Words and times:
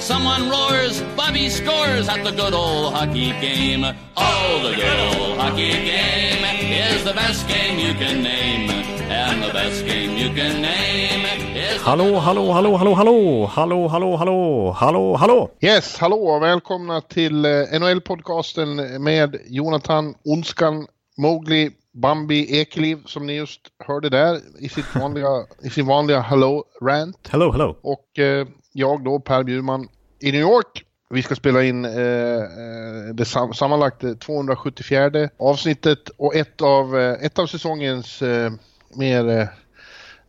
Someone 0.00 0.48
roars, 0.48 1.02
Bobby 1.14 1.50
scores 1.50 2.08
at 2.08 2.24
the 2.24 2.30
good 2.30 2.54
old 2.54 2.94
hockey 2.94 3.32
game. 3.40 3.84
Oh, 4.16 4.60
the 4.62 4.74
good 4.74 5.00
old 5.20 5.38
hockey 5.38 5.72
game 5.72 6.42
is 6.72 7.04
the 7.04 7.12
best 7.12 7.46
game 7.46 7.78
you 7.78 7.92
can 7.92 8.22
name. 8.22 8.70
And 9.10 9.42
the 9.42 9.52
best 9.52 9.84
game 9.84 10.16
you 10.16 10.34
can 10.34 10.62
name 10.62 11.26
is... 11.54 11.82
Hallå, 11.82 12.18
hallå, 12.18 12.52
hallå, 12.52 12.76
hallå, 12.76 12.94
hallå, 12.94 13.46
hallå, 13.46 13.88
hallå, 13.88 14.16
hallå, 14.16 14.72
hallå, 14.72 15.16
hallå. 15.16 15.50
Yes, 15.60 15.98
hallå 15.98 16.16
och 16.16 16.42
välkomna 16.42 17.00
till 17.00 17.44
eh, 17.44 17.50
NHL-podcasten 17.50 18.98
med 18.98 19.36
Jonathan 19.46 20.14
Onskan 20.24 20.86
Mowgli 21.18 21.70
Bambi 21.92 22.60
Ekeliv 22.60 22.98
som 23.06 23.26
ni 23.26 23.36
just 23.36 23.60
hörde 23.78 24.08
där 24.08 24.40
i, 24.60 24.68
sitt 24.68 24.94
vanliga, 25.00 25.46
i 25.62 25.70
sin 25.70 25.86
vanliga 25.86 26.20
Hello 26.20 26.64
Rant. 26.82 27.28
Hello, 27.30 27.52
hello. 27.52 27.76
Och 27.82 28.18
eh, 28.18 28.46
jag 28.72 29.04
då, 29.04 29.20
Per 29.20 29.42
Bjurman, 29.42 29.88
i 30.20 30.32
New 30.32 30.40
York. 30.40 30.84
Vi 31.10 31.22
ska 31.22 31.34
spela 31.34 31.64
in 31.64 31.84
eh, 31.84 31.92
eh 31.92 33.14
det 33.14 33.24
sam 33.24 33.54
sammanlagt 33.54 34.04
eh, 34.04 34.14
274 34.14 35.28
avsnittet 35.38 36.08
och 36.08 36.34
ett 36.34 36.62
av, 36.62 36.98
eh, 36.98 37.24
ett 37.26 37.38
av 37.38 37.46
säsongens 37.46 38.22
eh, 38.22 38.52
mer 38.94 39.28
eh, 39.28 39.46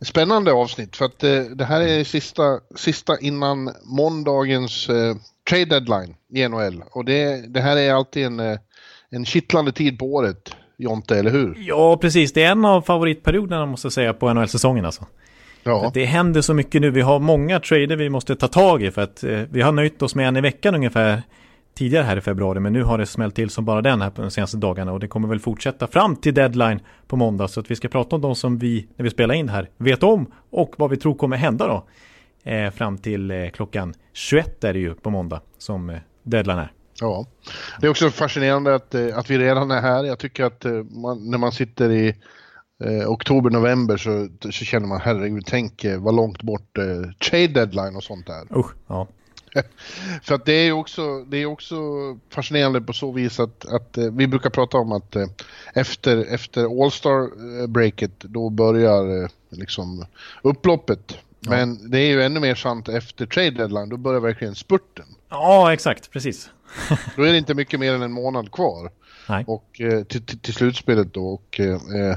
spännande 0.00 0.52
avsnitt. 0.52 0.96
För 0.96 1.04
att 1.04 1.24
eh, 1.24 1.40
det 1.40 1.64
här 1.64 1.80
är 1.80 2.04
sista, 2.04 2.60
sista 2.76 3.18
innan 3.20 3.74
måndagens 3.84 4.88
eh, 4.88 5.14
trade 5.50 5.64
deadline 5.64 6.14
i 6.32 6.48
NHL. 6.48 6.84
Och 6.90 7.04
det, 7.04 7.52
det 7.52 7.60
här 7.60 7.76
är 7.76 7.94
alltid 7.94 8.26
en, 8.26 8.58
en 9.10 9.24
kittlande 9.24 9.72
tid 9.72 9.98
på 9.98 10.06
året. 10.06 10.54
Jonte, 10.76 11.18
eller 11.18 11.30
hur? 11.30 11.56
Ja, 11.58 11.96
precis. 11.96 12.32
Det 12.32 12.42
är 12.42 12.50
en 12.50 12.64
av 12.64 12.82
favoritperioderna 12.82 13.66
måste 13.66 13.86
jag 13.86 13.92
säga 13.92 14.12
på 14.14 14.34
NHL-säsongen 14.34 14.84
alltså. 14.84 15.06
Ja. 15.62 15.90
Det 15.94 16.04
händer 16.04 16.40
så 16.40 16.54
mycket 16.54 16.80
nu. 16.80 16.90
Vi 16.90 17.00
har 17.00 17.18
många 17.18 17.60
trader 17.60 17.96
vi 17.96 18.08
måste 18.08 18.36
ta 18.36 18.48
tag 18.48 18.82
i 18.82 18.90
för 18.90 19.02
att 19.02 19.24
eh, 19.24 19.40
vi 19.50 19.62
har 19.62 19.72
nöjt 19.72 20.02
oss 20.02 20.14
med 20.14 20.28
en 20.28 20.36
i 20.36 20.40
veckan 20.40 20.74
ungefär 20.74 21.22
tidigare 21.74 22.04
här 22.04 22.16
i 22.16 22.20
februari. 22.20 22.60
Men 22.60 22.72
nu 22.72 22.82
har 22.82 22.98
det 22.98 23.06
smällt 23.06 23.34
till 23.34 23.50
som 23.50 23.64
bara 23.64 23.82
den 23.82 24.02
här 24.02 24.10
på 24.10 24.22
de 24.22 24.30
senaste 24.30 24.56
dagarna 24.56 24.92
och 24.92 25.00
det 25.00 25.08
kommer 25.08 25.28
väl 25.28 25.40
fortsätta 25.40 25.86
fram 25.86 26.16
till 26.16 26.34
deadline 26.34 26.80
på 27.06 27.16
måndag. 27.16 27.48
Så 27.48 27.60
att 27.60 27.70
vi 27.70 27.76
ska 27.76 27.88
prata 27.88 28.16
om 28.16 28.22
de 28.22 28.34
som 28.34 28.58
vi, 28.58 28.86
när 28.96 29.04
vi 29.04 29.10
spelar 29.10 29.34
in 29.34 29.46
det 29.46 29.52
här, 29.52 29.68
vet 29.76 30.02
om 30.02 30.26
och 30.50 30.74
vad 30.78 30.90
vi 30.90 30.96
tror 30.96 31.14
kommer 31.14 31.36
hända 31.36 31.66
då. 31.66 31.84
Eh, 32.50 32.70
fram 32.70 32.98
till 32.98 33.30
eh, 33.30 33.48
klockan 33.48 33.94
21 34.12 34.64
är 34.64 34.72
det 34.72 34.78
ju 34.78 34.94
på 34.94 35.10
måndag 35.10 35.40
som 35.58 35.98
deadline 36.22 36.58
är. 36.58 36.72
Ja, 37.00 37.26
det 37.80 37.86
är 37.86 37.90
också 37.90 38.10
fascinerande 38.10 38.74
att, 38.74 38.94
att 38.94 39.30
vi 39.30 39.38
redan 39.38 39.70
är 39.70 39.80
här. 39.80 40.04
Jag 40.04 40.18
tycker 40.18 40.44
att 40.44 40.64
man, 40.90 41.30
när 41.30 41.38
man 41.38 41.52
sitter 41.52 41.90
i 41.90 42.16
eh, 42.84 43.10
oktober, 43.10 43.50
november 43.50 43.96
så, 43.96 44.28
så 44.42 44.64
känner 44.64 44.86
man 44.86 45.00
herregud, 45.00 45.44
tänk 45.46 45.84
eh, 45.84 46.00
vad 46.00 46.14
långt 46.14 46.42
bort 46.42 46.78
eh, 46.78 47.10
trade 47.30 47.46
deadline 47.46 47.96
och 47.96 48.04
sånt 48.04 48.28
är. 48.28 48.58
Usch, 48.58 48.74
ja. 48.86 49.08
För 50.22 50.34
att 50.34 50.44
det 50.44 50.52
är 50.52 50.72
också, 50.72 51.24
det 51.24 51.36
är 51.36 51.46
också 51.46 51.76
fascinerande 52.30 52.80
på 52.80 52.92
så 52.92 53.12
vis 53.12 53.40
att, 53.40 53.66
att 53.72 53.98
eh, 53.98 54.10
vi 54.12 54.26
brukar 54.26 54.50
prata 54.50 54.78
om 54.78 54.92
att 54.92 55.16
efter, 55.74 56.34
efter 56.34 56.84
All-Star 56.84 57.66
breaket 57.66 58.20
då 58.20 58.50
börjar 58.50 59.30
liksom 59.50 60.06
upploppet. 60.42 61.18
Men 61.40 61.78
ja. 61.82 61.88
det 61.88 61.98
är 61.98 62.06
ju 62.06 62.22
ännu 62.22 62.40
mer 62.40 62.54
sant 62.54 62.88
efter 62.88 63.26
trade 63.26 63.50
deadline, 63.50 63.88
då 63.88 63.96
börjar 63.96 64.20
verkligen 64.20 64.54
spurten. 64.54 65.06
Ja, 65.28 65.72
exakt, 65.72 66.10
precis. 66.10 66.50
Då 67.16 67.22
är 67.22 67.32
det 67.32 67.38
inte 67.38 67.54
mycket 67.54 67.80
mer 67.80 67.94
än 67.94 68.02
en 68.02 68.12
månad 68.12 68.52
kvar. 68.52 68.90
Nej. 69.28 69.44
Och 69.46 69.80
eh, 69.80 70.02
till, 70.02 70.22
till, 70.26 70.54
slutspelet 70.54 71.14
då. 71.14 71.26
Och, 71.26 71.60
eh, 71.60 71.74
eh, 71.74 72.16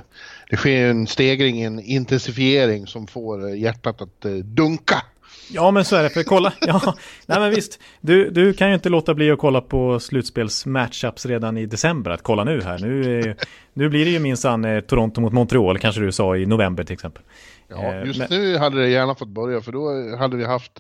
det 0.50 0.58
sker 0.58 0.90
en 0.90 1.08
stegring, 1.08 1.62
en 1.62 1.80
intensifiering 1.80 2.88
som 2.88 3.08
får 3.08 3.50
eh, 3.50 3.60
hjärtat 3.60 4.02
att 4.02 4.26
eh, 4.26 4.32
dunka. 4.32 5.02
Ja 5.50 5.72
men 5.72 5.86
så 5.86 5.96
är 5.96 6.04
det, 6.04 6.10
för 6.10 6.24
kolla, 6.24 6.54
ja, 6.62 6.96
nej 7.26 7.40
men 7.40 7.50
visst, 7.50 7.80
du, 8.02 8.30
du 8.30 8.54
kan 8.54 8.68
ju 8.68 8.74
inte 8.74 8.90
låta 8.90 9.14
bli 9.14 9.32
att 9.32 9.40
kolla 9.40 9.62
på 9.62 10.00
slutspels-matchups 10.00 11.28
redan 11.28 11.58
i 11.58 11.66
december, 11.66 12.12
att 12.12 12.24
kolla 12.24 12.44
nu 12.44 12.62
här, 12.62 12.80
nu, 12.80 13.20
är, 13.20 13.36
nu 13.74 13.90
blir 13.90 14.06
det 14.06 14.12
ju 14.12 14.20
minsann 14.20 14.66
eh, 14.66 14.80
Toronto 14.80 15.22
mot 15.22 15.34
Montreal, 15.34 15.80
kanske 15.80 16.02
du 16.02 16.12
sa 16.12 16.38
i 16.38 16.46
november 16.46 16.84
till 16.84 16.94
exempel. 16.94 17.24
Ja, 17.68 17.96
just 17.96 18.20
men... 18.20 18.28
nu 18.30 18.58
hade 18.58 18.82
det 18.82 18.90
gärna 18.90 19.16
fått 19.16 19.28
börja, 19.28 19.62
för 19.62 19.72
då 19.72 20.18
hade 20.18 20.38
vi 20.38 20.46
haft 20.46 20.72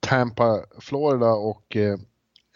Tampa, 0.00 0.60
Florida 0.80 1.30
och 1.30 1.76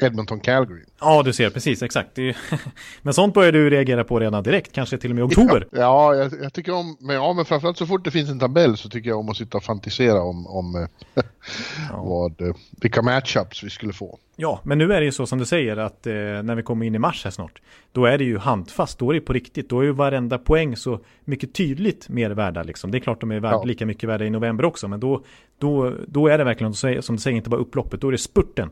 Edmonton 0.02 0.40
Calgary. 0.40 0.84
Ja, 1.00 1.22
du 1.22 1.32
ser 1.32 1.50
precis 1.50 1.82
exakt. 1.82 2.18
Ju... 2.18 2.34
men 3.02 3.14
sånt 3.14 3.34
börjar 3.34 3.52
du 3.52 3.70
reagera 3.70 4.04
på 4.04 4.20
redan 4.20 4.42
direkt, 4.42 4.72
kanske 4.72 4.98
till 4.98 5.10
och 5.10 5.16
med 5.16 5.22
i 5.22 5.26
oktober. 5.26 5.68
Ja, 5.70 5.78
ja 5.78 6.14
jag, 6.14 6.32
jag, 6.42 6.52
tycker 6.52 6.74
om, 6.74 6.96
men, 7.00 7.16
ja, 7.16 7.32
men 7.32 7.44
framförallt 7.44 7.78
så 7.78 7.86
fort 7.86 8.04
det 8.04 8.10
finns 8.10 8.30
en 8.30 8.38
tabell 8.38 8.76
så 8.76 8.88
tycker 8.88 9.10
jag 9.10 9.18
om 9.18 9.28
att 9.28 9.36
sitta 9.36 9.56
och 9.56 9.64
fantisera 9.64 10.22
om, 10.22 10.46
om 10.46 10.74
eh, 10.74 10.88
ja. 11.90 12.02
vad, 12.02 12.40
eh, 12.40 12.54
vilka 12.70 13.02
matchups 13.02 13.62
vi 13.62 13.70
skulle 13.70 13.92
få. 13.92 14.18
Ja, 14.36 14.60
men 14.62 14.78
nu 14.78 14.92
är 14.92 15.00
det 15.00 15.04
ju 15.04 15.12
så 15.12 15.26
som 15.26 15.38
du 15.38 15.44
säger 15.44 15.76
att 15.76 16.06
eh, 16.06 16.12
när 16.14 16.54
vi 16.54 16.62
kommer 16.62 16.86
in 16.86 16.94
i 16.94 16.98
mars 16.98 17.24
här 17.24 17.30
snart, 17.30 17.62
då 17.92 18.06
är 18.06 18.18
det 18.18 18.24
ju 18.24 18.38
handfast, 18.38 18.98
då 18.98 19.10
är 19.10 19.14
det 19.14 19.20
på 19.20 19.32
riktigt, 19.32 19.68
då 19.68 19.80
är 19.80 19.84
ju 19.84 19.92
varenda 19.92 20.38
poäng 20.38 20.76
så 20.76 21.00
mycket 21.24 21.54
tydligt 21.54 22.08
mer 22.08 22.30
värda 22.30 22.62
liksom. 22.62 22.90
Det 22.90 22.98
är 22.98 23.00
klart 23.00 23.20
de 23.20 23.30
är 23.30 23.40
värd, 23.40 23.52
ja. 23.52 23.64
lika 23.64 23.86
mycket 23.86 24.08
värda 24.08 24.24
i 24.24 24.30
november 24.30 24.64
också, 24.64 24.88
men 24.88 25.00
då, 25.00 25.24
då, 25.58 25.92
då 26.06 26.28
är 26.28 26.38
det 26.38 26.44
verkligen 26.44 26.74
som 26.74 27.16
du 27.16 27.22
säger, 27.22 27.36
inte 27.36 27.50
bara 27.50 27.60
upploppet, 27.60 28.00
då 28.00 28.08
är 28.08 28.12
det 28.12 28.18
spurten 28.18 28.70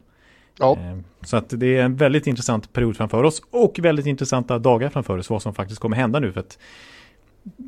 Ja. 0.59 0.73
Eh, 0.73 0.99
så 1.23 1.37
att 1.37 1.49
det 1.49 1.77
är 1.77 1.83
en 1.83 1.97
väldigt 1.97 2.27
intressant 2.27 2.73
period 2.73 2.97
framför 2.97 3.23
oss 3.23 3.43
och 3.51 3.79
väldigt 3.79 4.07
intressanta 4.07 4.59
dagar 4.59 4.89
framför 4.89 5.19
oss 5.19 5.31
vad 5.31 5.43
som 5.43 5.55
faktiskt 5.55 5.81
kommer 5.81 5.97
hända 5.97 6.21
nu 6.21 6.33
för 6.33 6.41
att 6.41 6.59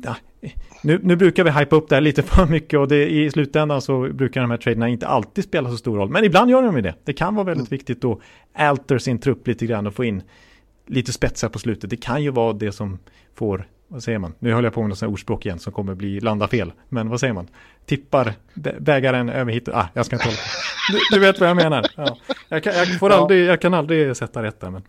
ja, 0.03 0.15
nu, 0.81 0.99
nu, 1.03 1.15
brukar 1.15 1.43
vi 1.43 1.51
hypa 1.51 1.75
upp 1.75 1.89
det 1.89 1.95
här 1.95 2.01
lite 2.01 2.23
för 2.23 2.45
mycket 2.45 2.79
och 2.79 2.87
det, 2.87 3.09
i 3.09 3.31
slutändan 3.31 3.81
så 3.81 4.09
brukar 4.13 4.41
de 4.41 4.51
här 4.51 4.57
traderna 4.57 4.89
inte 4.89 5.07
alltid 5.07 5.43
spela 5.43 5.69
så 5.69 5.77
stor 5.77 5.97
roll. 5.97 6.09
Men 6.09 6.23
ibland 6.23 6.51
gör 6.51 6.61
de 6.61 6.75
ju 6.75 6.81
det. 6.81 6.95
Det 7.03 7.13
kan 7.13 7.35
vara 7.35 7.45
väldigt 7.45 7.71
mm. 7.71 7.77
viktigt 7.77 8.05
att 8.05 8.19
alter 8.53 8.97
sin 8.97 9.19
trupp 9.19 9.47
lite 9.47 9.65
grann 9.65 9.87
och 9.87 9.93
få 9.93 10.03
in 10.03 10.21
lite 10.87 11.13
spetsar 11.13 11.49
på 11.49 11.59
slutet. 11.59 11.89
Det 11.89 11.97
kan 11.97 12.23
ju 12.23 12.29
vara 12.29 12.53
det 12.53 12.71
som 12.71 12.99
får 13.33 13.67
vad 13.95 14.03
säger 14.03 14.19
man? 14.19 14.33
Nu 14.39 14.53
håller 14.53 14.65
jag 14.65 14.73
på 14.73 14.81
med 14.81 14.89
något 14.89 15.03
ordspråk 15.03 15.45
igen 15.45 15.59
som 15.59 15.73
kommer 15.73 15.95
bli 15.95 16.19
landa 16.19 16.47
fel. 16.47 16.73
Men 16.89 17.09
vad 17.09 17.19
säger 17.19 17.33
man? 17.33 17.47
Tippar 17.85 18.33
bägaren 18.79 19.29
över 19.29 19.51
hit. 19.51 19.69
Ah, 19.69 19.87
jag 19.93 20.05
ska 20.05 20.15
inte 20.15 20.25
hålla 20.25 20.37
du, 20.91 20.99
du 21.11 21.19
vet 21.19 21.39
vad 21.39 21.49
jag 21.49 21.55
menar. 21.55 21.85
Ja. 21.95 22.17
Jag, 22.49 22.63
kan, 22.63 22.73
jag, 22.73 22.99
får 22.99 23.09
aldrig, 23.09 23.45
jag 23.45 23.61
kan 23.61 23.73
aldrig 23.73 24.17
sätta 24.17 24.43
rätt 24.43 24.59
där. 24.59 24.69
Men... 24.69 24.83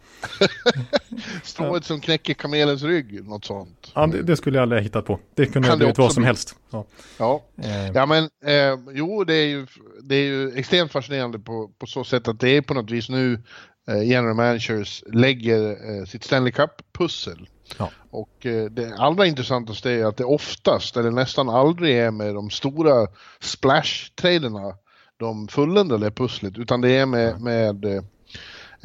Strået 1.43 1.85
som 1.85 2.01
knäcker 2.01 2.35
kamelens 2.35 2.83
rygg, 2.83 3.29
något 3.29 3.45
sånt. 3.45 3.93
Ja, 3.95 4.07
det, 4.07 4.23
det 4.23 4.37
skulle 4.37 4.59
jag 4.59 4.63
aldrig 4.63 4.81
ha 4.81 4.85
hittat 4.85 5.05
på. 5.05 5.21
Det 5.35 5.47
kunde 5.47 5.69
ha 5.69 5.77
blivit 5.77 5.99
vad 5.99 6.13
som 6.13 6.21
bli... 6.21 6.27
helst. 6.27 6.57
Ja, 6.71 6.87
ja. 7.19 7.45
Eh. 7.63 7.91
ja 7.95 8.07
men 8.07 8.25
eh, 8.25 8.79
jo, 8.93 9.25
det 9.25 9.35
är, 9.35 9.47
ju, 9.47 9.67
det 10.03 10.15
är 10.15 10.25
ju 10.25 10.53
extremt 10.57 10.93
fascinerande 10.93 11.39
på, 11.39 11.71
på 11.79 11.87
så 11.87 12.05
sätt 12.05 12.29
att 12.29 12.41
det 12.41 12.49
är 12.49 12.63
på 12.63 12.75
något 12.75 12.91
vis 12.91 13.09
nu 13.09 13.43
eh, 13.89 14.03
general 14.03 14.35
managers 14.35 15.05
lägger 15.13 15.71
eh, 15.71 16.05
sitt 16.05 16.25
Stanley 16.25 16.53
Cup-pussel 16.53 17.49
Ja. 17.79 17.91
Och 18.11 18.47
eh, 18.47 18.65
det 18.65 18.95
allra 18.99 19.27
intressantaste 19.27 19.91
är 19.91 20.05
att 20.05 20.17
det 20.17 20.25
oftast, 20.25 20.97
eller 20.97 21.11
nästan 21.11 21.49
aldrig 21.49 21.99
är 21.99 22.11
med 22.11 22.35
de 22.35 22.51
stora 22.51 23.07
splash-traderna 23.41 24.75
de 25.19 25.49
fulländade 25.49 26.11
pusslet, 26.11 26.59
utan 26.59 26.81
det 26.81 26.91
är 26.91 27.07
med, 27.07 27.41
med 27.41 27.85
eh, 27.85 28.03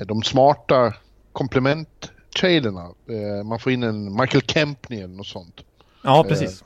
de 0.05 0.23
smarta 0.23 0.93
komplement-traderna. 1.31 2.93
Eh, 3.09 3.43
man 3.45 3.59
får 3.59 3.71
in 3.71 3.83
en 3.83 4.15
Michael 4.15 4.41
Kempney 4.41 4.99
eller 4.99 5.15
något 5.15 5.27
sånt. 5.27 5.61
Ja, 6.03 6.25
precis. 6.29 6.63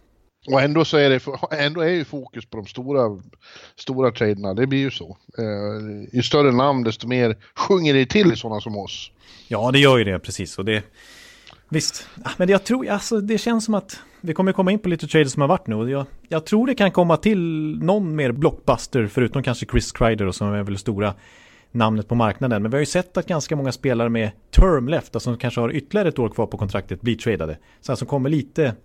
Och 0.47 0.61
ändå 0.61 0.85
så 0.85 0.97
är 0.97 1.09
det 1.09 1.19
ändå 1.57 1.81
är 1.81 1.89
ju 1.89 2.05
fokus 2.05 2.45
på 2.45 2.57
de 2.57 2.65
stora, 2.65 3.21
stora 3.75 4.11
traderna, 4.11 4.53
det 4.53 4.67
blir 4.67 4.79
ju 4.79 4.91
så. 4.91 5.17
ju 6.11 6.23
större 6.23 6.51
namn 6.51 6.83
desto 6.83 7.07
mer 7.07 7.37
sjunger 7.55 7.93
det 7.93 8.05
till 8.05 8.33
i 8.33 8.35
sådana 8.35 8.61
som 8.61 8.77
oss. 8.77 9.11
Ja, 9.47 9.71
det 9.71 9.79
gör 9.79 9.97
ju 9.97 10.03
det 10.03 10.19
precis. 10.19 10.57
Och 10.57 10.65
det, 10.65 10.83
Visst, 11.69 12.07
men 12.37 12.49
jag 12.49 12.63
tror, 12.63 12.89
alltså 12.89 13.21
det 13.21 13.37
känns 13.37 13.65
som 13.65 13.73
att 13.73 13.99
vi 14.21 14.33
kommer 14.33 14.51
komma 14.51 14.71
in 14.71 14.79
på 14.79 14.89
lite 14.89 15.07
trader 15.07 15.25
som 15.25 15.41
har 15.41 15.47
varit 15.47 15.67
nu 15.67 15.89
jag, 15.89 16.05
jag 16.27 16.45
tror 16.45 16.67
det 16.67 16.75
kan 16.75 16.91
komma 16.91 17.17
till 17.17 17.39
någon 17.81 18.15
mer 18.15 18.31
blockbuster 18.31 19.07
förutom 19.07 19.43
kanske 19.43 19.65
Chris 19.65 19.91
Kreider 19.91 20.25
och 20.25 20.35
som 20.35 20.53
är 20.53 20.63
väl 20.63 20.77
stora 20.77 21.13
namnet 21.71 22.07
på 22.07 22.15
marknaden. 22.15 22.61
Men 22.61 22.71
vi 22.71 22.75
har 22.75 22.79
ju 22.79 22.85
sett 22.85 23.17
att 23.17 23.27
ganska 23.27 23.55
många 23.55 23.71
spelare 23.71 24.09
med 24.09 24.31
term 24.51 24.89
left, 24.89 25.15
alltså 25.15 25.29
som 25.29 25.37
kanske 25.37 25.61
har 25.61 25.71
ytterligare 25.75 26.09
ett 26.09 26.19
år 26.19 26.29
kvar 26.29 26.47
på 26.47 26.57
kontraktet, 26.57 27.01
blir 27.01 27.15
tradade. 27.15 27.57
Så 27.81 27.91
alltså 27.91 28.05
kommer 28.05 28.29
lite 28.29 28.75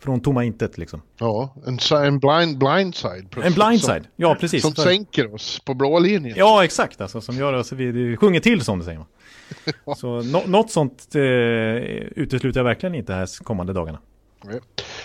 från 0.00 0.20
tomma 0.20 0.44
intet 0.44 0.78
liksom. 0.78 1.02
Ja, 1.18 1.54
en, 1.66 1.78
en 2.04 2.18
blind, 2.18 2.58
blindside. 2.58 3.26
En 3.44 3.52
blindside, 3.52 4.06
ja 4.16 4.36
precis. 4.40 4.62
Som 4.62 4.74
sänker 4.74 5.34
oss 5.34 5.60
på 5.64 5.74
blå 5.74 5.98
linjen. 5.98 6.34
Ja, 6.38 6.64
exakt, 6.64 7.00
alltså 7.00 7.20
som 7.20 7.36
gör 7.36 7.52
oss, 7.52 7.72
vi 7.72 8.16
sjunger 8.16 8.40
till 8.40 8.60
som 8.60 8.78
det 8.78 8.84
säger 8.84 8.98
man. 8.98 9.06
Så 9.96 10.22
no, 10.22 10.42
något 10.46 10.70
sånt 10.70 11.14
eh, 11.14 11.22
utesluter 12.16 12.60
jag 12.60 12.64
verkligen 12.64 12.94
inte 12.94 13.12
här 13.12 13.44
kommande 13.44 13.72
dagarna. 13.72 13.98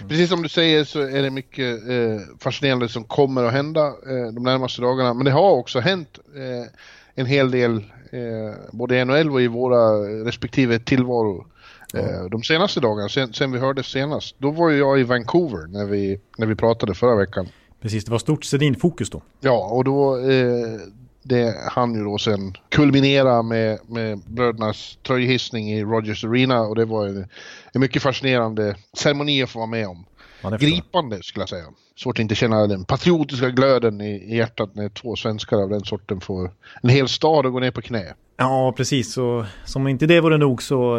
Precis 0.08 0.30
som 0.30 0.42
du 0.44 0.50
säger 0.50 0.84
så 0.84 1.02
är 1.02 1.22
det 1.22 1.30
mycket 1.30 1.90
eh, 1.90 2.20
fascinerande 2.40 2.90
som 2.90 3.04
kommer 3.04 3.44
att 3.44 3.54
hända 3.54 3.88
eh, 3.88 4.34
de 4.34 4.44
närmaste 4.44 4.82
dagarna. 4.82 5.14
Men 5.14 5.26
det 5.26 5.32
har 5.32 5.52
också 5.52 5.80
hänt 5.80 6.20
eh, 6.36 6.68
en 7.16 7.26
hel 7.26 7.52
del 7.52 7.76
eh, 8.12 8.56
både 8.72 8.98
i 8.98 9.06
NHL 9.06 9.32
och 9.32 9.42
i 9.42 9.48
våra 9.48 9.92
respektive 10.26 10.80
tillvaro 10.80 11.48
eh, 11.94 12.26
de 12.32 12.44
senaste 12.44 12.80
dagarna, 12.80 13.10
sen, 13.10 13.34
sen 13.34 13.52
vi 13.52 13.60
hörde 13.60 13.84
senast. 13.84 14.36
Då 14.38 14.52
var 14.52 14.70
jag 14.70 15.00
i 15.00 15.04
Vancouver 15.04 15.68
när 15.68 15.86
vi, 15.86 16.20
när 16.38 16.48
vi 16.48 16.56
pratade 16.56 16.94
förra 16.94 17.16
veckan. 17.16 17.48
Precis, 17.82 18.06
det 18.06 18.12
var 18.12 18.20
stort 18.20 18.44
Sedin-fokus 18.46 19.10
då. 19.10 19.22
Ja, 19.40 19.70
och 19.72 19.84
då 19.84 20.18
eh, 20.18 20.80
det 21.24 21.56
han 21.72 21.96
ju 21.96 22.04
då 22.04 22.18
sen 22.18 22.54
kulminera 22.70 23.42
med, 23.42 23.80
med 23.88 24.20
brödernas 24.20 24.98
tröjhissning 25.08 25.72
i 25.72 25.84
Rogers 25.84 26.24
Arena 26.24 26.62
och 26.62 26.76
det 26.76 26.86
var 26.86 27.08
en, 27.08 27.28
en 27.74 27.82
mycket 27.82 28.02
fascinerande 28.02 28.76
ceremoni 28.94 29.44
att 29.44 29.50
få 29.50 29.60
vara 29.60 29.70
med 29.70 29.88
om. 29.88 30.06
Ja, 30.42 30.50
Gripande 30.50 31.24
skulle 31.24 31.42
jag 31.42 31.50
säga. 31.50 31.66
Svårt 31.96 32.18
att 32.18 32.22
inte 32.22 32.36
känna 32.36 32.68
den 32.68 32.86
patriotiska 32.86 33.50
glöden 33.50 34.02
i, 34.02 34.34
i 34.34 34.38
hjärtat 34.38 34.76
när 34.76 34.90
två 34.90 35.16
svenskar 35.16 35.58
av 35.58 35.70
den 35.70 35.84
sorten 35.84 36.22
får 36.22 36.52
en 36.82 36.90
hel 36.90 37.08
stad 37.08 37.46
att 37.46 37.52
gå 37.52 37.60
ner 37.60 37.72
på 37.72 37.82
knä. 37.82 38.14
Ja, 38.38 38.74
precis. 38.78 39.18
Och 39.18 39.46
som 39.66 39.88
inte 39.88 40.06
det 40.06 40.22
vore 40.22 40.38
nog 40.38 40.64
så 40.64 40.98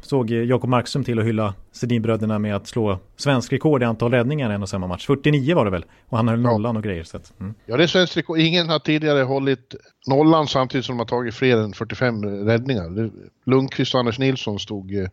såg 0.00 0.30
Jakob 0.30 0.70
Markström 0.70 1.04
till 1.04 1.18
att 1.18 1.24
hylla 1.24 1.54
Sedinbröderna 1.72 2.38
med 2.38 2.56
att 2.56 2.66
slå 2.66 2.98
svensk 3.16 3.52
rekord 3.52 3.82
i 3.82 3.84
antal 3.84 4.10
räddningar 4.10 4.50
en 4.50 4.62
och 4.62 4.68
samma 4.68 4.86
match. 4.86 5.06
49 5.06 5.54
var 5.54 5.64
det 5.64 5.70
väl? 5.70 5.84
Och 6.08 6.16
han 6.16 6.28
höll 6.28 6.40
nollan 6.40 6.76
och 6.76 6.82
grejer. 6.82 7.04
Så 7.04 7.16
att, 7.16 7.40
mm. 7.40 7.54
Ja, 7.66 7.76
det 7.76 7.82
är 7.82 7.86
svensk 7.86 8.16
rekord. 8.16 8.38
Ingen 8.38 8.68
har 8.68 8.78
tidigare 8.78 9.22
hållit 9.22 9.74
nollan 10.06 10.46
samtidigt 10.46 10.84
som 10.84 10.92
de 10.96 10.98
har 10.98 11.06
tagit 11.06 11.34
fler 11.34 11.56
än 11.56 11.72
45 11.72 12.24
räddningar. 12.24 13.10
Lundqvist 13.46 13.94
och 13.94 14.00
Anders 14.00 14.18
Nilsson 14.18 14.58
stod 14.58 14.94
eh, 14.94 15.08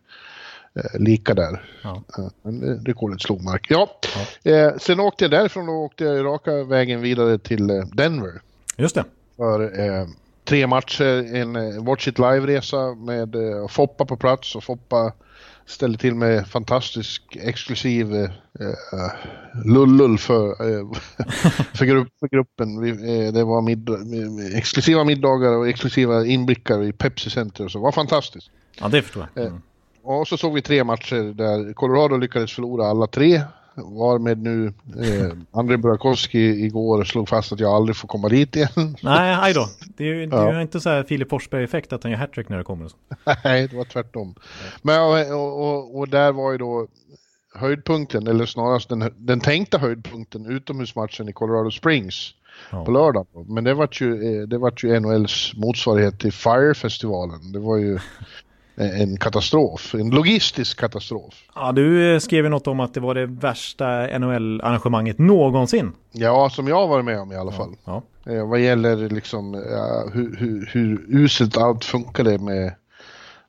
lika 0.98 1.34
där. 1.34 1.64
Ja. 1.82 2.02
Men 2.42 2.68
eh, 2.68 2.82
rekordet 2.84 3.22
slog 3.22 3.42
Mark. 3.42 3.66
Ja, 3.68 3.90
ja. 4.44 4.50
Eh, 4.52 4.76
sen 4.78 5.00
åkte 5.00 5.24
jag 5.24 5.30
därifrån 5.30 5.68
och 5.68 5.74
åkte 5.74 6.04
jag 6.04 6.24
raka 6.24 6.64
vägen 6.64 7.00
vidare 7.00 7.38
till 7.38 7.70
eh, 7.70 7.84
Denver. 7.92 8.40
Just 8.76 8.94
det. 8.94 9.04
För 9.36 9.80
eh, 9.80 10.06
tre 10.44 10.66
matcher, 10.66 11.34
en 11.34 11.84
Watch 11.84 12.08
It 12.08 12.18
Live-resa 12.18 12.94
med 12.94 13.36
uh, 13.36 13.68
Foppa 13.68 14.04
på 14.04 14.16
plats 14.16 14.56
och 14.56 14.64
Foppa 14.64 15.12
ställde 15.66 15.98
till 15.98 16.14
med 16.14 16.46
fantastisk 16.46 17.36
exklusiv 17.36 18.14
uh, 18.14 18.28
lullull 19.64 20.18
för, 20.18 20.66
uh, 20.66 20.92
för, 21.74 21.84
grupp, 21.84 22.08
för, 22.20 22.28
gruppen. 22.28 22.80
Vi, 22.80 23.30
det 23.30 23.44
var 23.44 23.62
middag, 23.62 23.98
exklusiva 24.58 25.04
middagar 25.04 25.52
och 25.52 25.68
exklusiva 25.68 26.26
inblickar 26.26 26.82
i 26.82 26.92
Pepsi 26.92 27.30
Center 27.30 27.64
och 27.64 27.70
så. 27.70 27.78
Det 27.78 27.82
var 27.82 27.92
fantastiskt. 27.92 28.50
Ja, 28.80 28.88
det 28.88 29.02
förstår 29.02 29.28
jag. 29.34 29.46
Mm. 29.46 29.62
Och 30.04 30.28
så 30.28 30.36
såg 30.36 30.54
vi 30.54 30.62
tre 30.62 30.84
matcher 30.84 31.34
där 31.34 31.72
Colorado 31.72 32.16
lyckades 32.16 32.52
förlora 32.52 32.86
alla 32.86 33.06
tre 33.06 33.42
Varmed 33.76 34.38
nu 34.38 34.66
eh, 34.66 35.32
André 35.50 35.76
Burakovsky 35.76 36.64
igår 36.64 37.04
slog 37.04 37.28
fast 37.28 37.52
att 37.52 37.60
jag 37.60 37.72
aldrig 37.72 37.96
får 37.96 38.08
komma 38.08 38.28
dit 38.28 38.56
igen. 38.56 38.96
Nej, 39.02 39.36
aj 39.40 39.54
då. 39.54 39.68
Det 39.96 40.04
är 40.04 40.14
ju 40.14 40.28
ja. 40.30 40.62
inte 40.62 40.80
så 40.80 40.90
här 40.90 41.02
Filip 41.02 41.30
Forsberg-effekt 41.30 41.92
att 41.92 42.02
han 42.02 42.12
gör 42.12 42.18
hattrick 42.18 42.48
när 42.48 42.58
det 42.58 42.64
kommer. 42.64 42.88
Så. 42.88 42.96
Nej, 43.44 43.68
det 43.68 43.76
var 43.76 43.84
tvärtom. 43.84 44.34
Men 44.82 45.02
och, 45.02 45.60
och, 45.60 45.98
och, 45.98 46.08
där 46.08 46.32
var 46.32 46.52
ju 46.52 46.58
då 46.58 46.86
höjdpunkten, 47.54 48.26
eller 48.26 48.46
snarast 48.46 48.88
den, 48.88 49.14
den 49.16 49.40
tänkta 49.40 49.78
höjdpunkten, 49.78 50.46
utomhusmatchen 50.46 51.28
i 51.28 51.32
Colorado 51.32 51.70
Springs 51.70 52.34
ja. 52.70 52.84
på 52.84 52.90
lördag. 52.90 53.26
Men 53.48 53.64
det 53.64 53.74
var 53.74 53.88
ju, 53.92 54.40
eh, 54.40 54.48
det 54.48 54.58
var 54.58 54.72
ju 54.82 55.00
NHLs 55.00 55.52
motsvarighet 55.56 56.20
till 56.20 56.32
Fire-festivalen. 56.32 57.52
Det 57.52 57.58
var 57.58 57.76
ju 57.76 57.98
en 58.76 59.16
katastrof, 59.16 59.94
en 59.94 60.10
logistisk 60.10 60.80
katastrof. 60.80 61.34
Ja, 61.54 61.72
du 61.72 62.20
skrev 62.20 62.44
ju 62.44 62.50
något 62.50 62.66
om 62.66 62.80
att 62.80 62.94
det 62.94 63.00
var 63.00 63.14
det 63.14 63.26
värsta 63.26 64.18
NHL-arrangemanget 64.18 65.18
någonsin. 65.18 65.92
Ja, 66.12 66.50
som 66.50 66.68
jag 66.68 66.76
har 66.76 66.88
varit 66.88 67.04
med 67.04 67.20
om 67.20 67.32
i 67.32 67.36
alla 67.36 67.52
fall. 67.52 67.74
Ja. 67.84 68.02
Eh, 68.26 68.48
vad 68.48 68.60
gäller 68.60 68.96
liksom 68.96 69.54
ja, 69.54 70.10
hur, 70.12 70.36
hur, 70.36 70.70
hur 70.72 71.04
uselt 71.08 71.56
allt 71.56 71.84
funkade 71.84 72.38
med, 72.38 72.74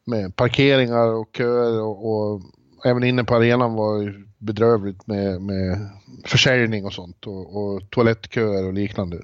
med 0.06 0.36
parkeringar 0.36 1.07
och 1.07 1.30
köer 1.38 1.81
och, 1.81 2.12
och 2.12 2.42
även 2.86 3.04
inne 3.04 3.24
på 3.24 3.36
arenan 3.36 3.74
var 3.74 4.06
det 4.06 4.13
bedrövligt 4.38 5.07
med, 5.07 5.42
med 5.42 5.89
försäljning 6.25 6.86
och 6.86 6.94
sånt 6.94 7.28
och, 7.28 7.56
och 7.56 7.89
toalettköer 7.89 8.68
och 8.68 8.74
liknande. 8.74 9.21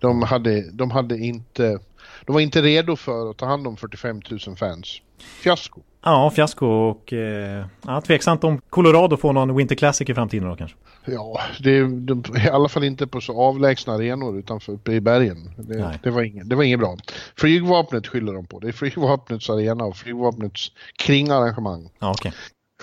De 0.00 0.22
hade, 0.22 0.70
de 0.70 0.90
hade 0.90 1.18
inte, 1.18 1.78
de 2.26 2.32
var 2.32 2.40
inte 2.40 2.62
redo 2.62 2.96
för 2.96 3.30
att 3.30 3.36
ta 3.36 3.46
hand 3.46 3.66
om 3.66 3.76
45 3.76 4.20
000 4.46 4.56
fans. 4.56 5.00
Fiasko. 5.42 5.80
Ja, 6.04 6.30
fiasko 6.30 6.66
och 6.66 7.12
eh, 7.12 7.66
ja, 7.86 8.00
tveksamt 8.00 8.44
om 8.44 8.60
Colorado 8.70 9.16
får 9.16 9.32
någon 9.32 9.56
Winter 9.56 9.74
Classic 9.74 10.10
i 10.10 10.14
framtiden 10.14 10.48
då 10.48 10.56
kanske. 10.56 10.76
Ja, 11.04 11.40
det 11.60 11.80
de, 11.82 12.22
i 12.44 12.48
alla 12.48 12.68
fall 12.68 12.84
inte 12.84 13.06
på 13.06 13.20
så 13.20 13.40
avlägsna 13.40 13.92
arenor 13.92 14.38
utanför 14.38 14.72
uppe 14.72 14.92
i 14.92 15.00
bergen. 15.00 15.50
Det, 15.56 15.98
det, 16.02 16.10
var 16.10 16.22
inget, 16.22 16.48
det 16.48 16.56
var 16.56 16.62
inget 16.62 16.78
bra. 16.78 16.96
Flygvapnet 17.36 18.06
skyller 18.06 18.32
de 18.32 18.46
på. 18.46 18.58
Det 18.58 18.68
är 18.68 18.72
flygvapnets 18.72 19.50
arena 19.50 19.84
och 19.84 19.96
flygvapnets 19.96 20.68
kringarrangemang. 20.96 21.90
Ja, 21.98 22.10
okay. 22.10 22.32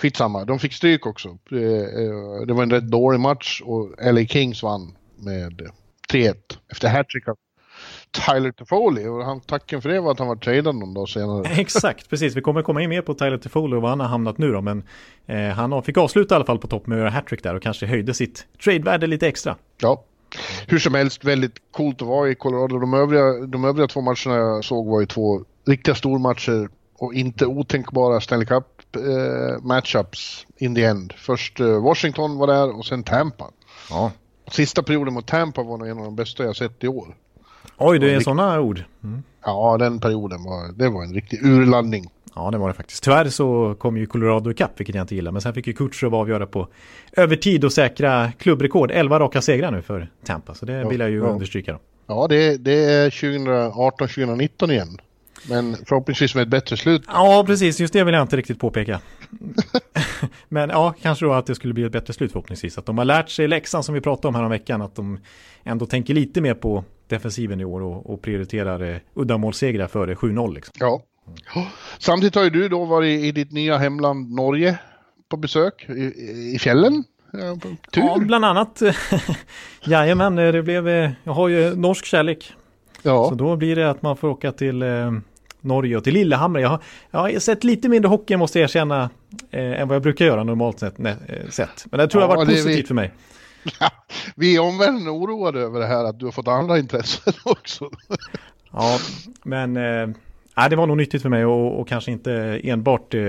Skitsamma, 0.00 0.44
de 0.44 0.58
fick 0.58 0.72
stryk 0.72 1.06
också. 1.06 1.38
Det, 1.50 1.76
eh, 1.76 2.46
det 2.46 2.52
var 2.52 2.62
en 2.62 2.70
rätt 2.70 2.90
dålig 2.90 3.20
match 3.20 3.62
och 3.64 3.94
LA 4.12 4.24
Kings 4.24 4.62
vann 4.62 4.96
med 5.16 5.70
3-1 6.12 6.34
efter 6.72 6.88
hattrick 6.88 7.28
av 7.28 7.36
Tyler 8.10 8.52
Toffoli 8.52 9.06
och 9.06 9.24
han, 9.24 9.40
tacken 9.40 9.82
för 9.82 9.88
det 9.88 10.00
var 10.00 10.12
att 10.12 10.18
han 10.18 10.28
var 10.28 10.36
tradad 10.36 10.74
någon 10.74 10.94
dag 10.94 11.08
senare. 11.08 11.48
Exakt, 11.60 12.10
precis. 12.10 12.36
Vi 12.36 12.40
kommer 12.40 12.62
komma 12.62 12.82
in 12.82 12.90
mer 12.90 13.02
på 13.02 13.14
Tyler 13.14 13.38
Toffoli 13.38 13.76
och 13.76 13.82
var 13.82 13.88
han 13.88 14.00
har 14.00 14.08
hamnat 14.08 14.38
nu 14.38 14.52
då. 14.52 14.60
Men 14.60 14.82
eh, 15.26 15.48
han 15.48 15.82
fick 15.82 15.96
avsluta 15.96 16.34
i 16.34 16.36
alla 16.36 16.44
fall 16.44 16.58
på 16.58 16.66
topp 16.66 16.86
med 16.86 16.96
att 16.96 17.00
göra 17.00 17.10
hattrick 17.10 17.42
där 17.42 17.54
och 17.54 17.62
kanske 17.62 17.86
höjde 17.86 18.14
sitt 18.14 18.46
tradevärde 18.64 19.06
lite 19.06 19.28
extra. 19.28 19.56
Ja, 19.80 20.04
hur 20.66 20.78
som 20.78 20.94
helst 20.94 21.24
väldigt 21.24 21.54
coolt 21.70 22.02
att 22.02 22.08
vara 22.08 22.30
i 22.30 22.34
Colorado. 22.34 22.78
De 22.78 22.94
övriga, 22.94 23.46
de 23.46 23.64
övriga 23.64 23.88
två 23.88 24.00
matcherna 24.00 24.36
jag 24.36 24.64
såg 24.64 24.86
var 24.86 25.00
ju 25.00 25.06
två 25.06 25.44
riktiga 25.66 25.94
stormatcher 25.94 26.68
och 26.98 27.14
inte 27.14 27.46
otänkbara 27.46 28.20
Stanley 28.20 28.46
Cup 28.46 28.66
eh, 28.96 29.62
matchups 29.62 30.46
in 30.58 30.74
the 30.74 30.84
end. 30.84 31.12
Först 31.16 31.60
eh, 31.60 31.82
Washington 31.82 32.38
var 32.38 32.46
där 32.46 32.76
och 32.78 32.86
sen 32.86 33.02
Tampa. 33.02 33.50
Ja. 33.90 34.12
Sista 34.50 34.82
perioden 34.82 35.14
mot 35.14 35.26
Tampa 35.26 35.62
var 35.62 35.78
nog 35.78 35.88
en 35.88 35.98
av 35.98 36.04
de 36.04 36.16
bästa 36.16 36.44
jag 36.44 36.56
sett 36.56 36.84
i 36.84 36.88
år. 36.88 37.16
Oj, 37.82 37.98
det 37.98 38.14
är 38.14 38.20
sådana 38.20 38.60
ord. 38.60 38.84
Mm. 39.04 39.22
Ja, 39.44 39.76
den 39.78 40.00
perioden 40.00 40.44
var, 40.44 40.72
det 40.72 40.88
var 40.88 41.02
en 41.02 41.14
riktig 41.14 41.46
urladdning. 41.46 42.10
Ja, 42.34 42.50
det 42.50 42.58
var 42.58 42.68
det 42.68 42.74
faktiskt. 42.74 43.04
Tyvärr 43.04 43.28
så 43.28 43.74
kom 43.78 43.96
ju 43.96 44.06
Colorado 44.06 44.50
ikapp, 44.50 44.80
vilket 44.80 44.94
jag 44.94 45.02
inte 45.02 45.14
gillar. 45.14 45.32
Men 45.32 45.42
sen 45.42 45.54
fick 45.54 45.66
ju 45.66 45.72
Kutjerov 45.72 46.14
avgöra 46.14 46.46
på 46.46 46.68
övertid 47.12 47.64
och 47.64 47.72
säkra 47.72 48.32
klubbrekord. 48.38 48.90
11 48.90 49.20
raka 49.20 49.42
segrar 49.42 49.70
nu 49.70 49.82
för 49.82 50.10
Tampa, 50.24 50.54
så 50.54 50.66
det 50.66 50.72
ja, 50.72 50.88
vill 50.88 51.00
jag 51.00 51.10
ju 51.10 51.18
ja. 51.18 51.24
understryka. 51.24 51.72
Då. 51.72 51.78
Ja, 52.06 52.26
det, 52.28 52.56
det 52.56 52.84
är 52.84 53.10
2018-2019 53.10 54.72
igen. 54.72 54.98
Men 55.48 55.76
förhoppningsvis 55.86 56.34
med 56.34 56.42
ett 56.42 56.48
bättre 56.48 56.76
slut. 56.76 57.02
Ja, 57.06 57.44
precis. 57.46 57.80
Just 57.80 57.92
det 57.92 58.04
vill 58.04 58.14
jag 58.14 58.22
inte 58.22 58.36
riktigt 58.36 58.60
påpeka. 58.60 59.00
Men 60.48 60.70
ja, 60.70 60.94
kanske 61.02 61.24
då 61.24 61.32
att 61.32 61.46
det 61.46 61.54
skulle 61.54 61.74
bli 61.74 61.84
ett 61.84 61.92
bättre 61.92 62.12
slut 62.12 62.32
förhoppningsvis. 62.32 62.78
Att 62.78 62.86
de 62.86 62.98
har 62.98 63.04
lärt 63.04 63.28
sig 63.28 63.48
läxan 63.48 63.82
som 63.82 63.94
vi 63.94 64.00
pratade 64.00 64.28
om 64.28 64.34
här 64.34 64.42
om 64.42 64.50
veckan. 64.50 64.82
Att 64.82 64.94
de 64.94 65.18
ändå 65.64 65.86
tänker 65.86 66.14
lite 66.14 66.40
mer 66.40 66.54
på 66.54 66.84
defensiven 67.10 67.60
i 67.60 67.64
år 67.64 67.82
och, 67.82 68.10
och 68.10 68.22
prioriterar 68.22 68.82
eh, 68.82 68.96
uddamålssegrar 69.14 69.86
före 69.86 70.14
7-0. 70.14 70.54
Liksom. 70.54 70.72
Ja. 70.78 71.02
Samtidigt 71.98 72.34
har 72.34 72.42
ju 72.42 72.50
du 72.50 72.68
då 72.68 72.84
varit 72.84 73.24
i 73.24 73.32
ditt 73.32 73.52
nya 73.52 73.78
hemland 73.78 74.30
Norge 74.30 74.78
på 75.28 75.36
besök 75.36 75.88
i, 75.88 76.54
i 76.54 76.58
fjällen. 76.60 77.04
Tur. 77.92 78.02
Ja, 78.02 78.18
bland 78.18 78.44
annat. 78.44 78.82
Jajamän, 79.84 80.36
det 80.36 80.62
blev, 80.62 80.88
eh, 80.88 81.10
jag 81.24 81.32
har 81.32 81.48
ju 81.48 81.76
norsk 81.76 82.04
kärlek. 82.04 82.52
Ja. 83.02 83.28
Så 83.28 83.34
då 83.34 83.56
blir 83.56 83.76
det 83.76 83.90
att 83.90 84.02
man 84.02 84.16
får 84.16 84.28
åka 84.28 84.52
till 84.52 84.82
eh, 84.82 85.12
Norge 85.60 85.96
och 85.96 86.04
till 86.04 86.14
Lillehammer. 86.14 86.60
Jag 86.60 86.68
har, 86.68 86.80
jag 87.10 87.20
har 87.20 87.38
sett 87.38 87.64
lite 87.64 87.88
mindre 87.88 88.08
hockey 88.08 88.36
måste 88.36 88.58
jag 88.58 88.64
erkänna 88.64 89.10
eh, 89.50 89.80
än 89.80 89.88
vad 89.88 89.94
jag 89.94 90.02
brukar 90.02 90.24
göra 90.24 90.44
normalt 90.44 90.78
sett. 90.78 90.98
Eh. 90.98 91.04
Men 91.04 91.18
det 91.90 92.08
tror 92.08 92.22
jag 92.22 92.28
har 92.28 92.36
varit 92.36 92.48
positivt 92.48 92.78
vi, 92.78 92.86
för 92.86 92.94
mig. 92.94 93.12
Vi 94.36 94.56
är 94.56 94.60
omvärlden 94.60 95.08
oroade 95.08 95.60
över 95.60 95.80
det 95.80 95.86
här 95.86 96.04
att 96.04 96.18
du 96.18 96.24
har 96.24 96.32
fått 96.32 96.48
andra 96.48 96.78
intressen 96.78 97.32
också. 97.44 97.90
ja, 98.72 98.98
men 99.42 99.76
eh, 99.76 100.68
det 100.70 100.76
var 100.76 100.86
nog 100.86 100.96
nyttigt 100.96 101.22
för 101.22 101.28
mig 101.28 101.44
och, 101.44 101.80
och 101.80 101.88
kanske 101.88 102.10
inte 102.12 102.60
enbart 102.64 103.14
eh, 103.14 103.22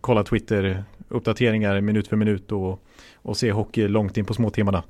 kolla 0.00 0.24
Twitter-uppdateringar 0.24 1.80
minut 1.80 2.08
för 2.08 2.16
minut 2.16 2.52
och, 2.52 2.82
och 3.22 3.36
se 3.36 3.52
hockey 3.52 3.88
långt 3.88 4.16
in 4.16 4.24
på 4.24 4.34
småtimmarna. 4.34 4.82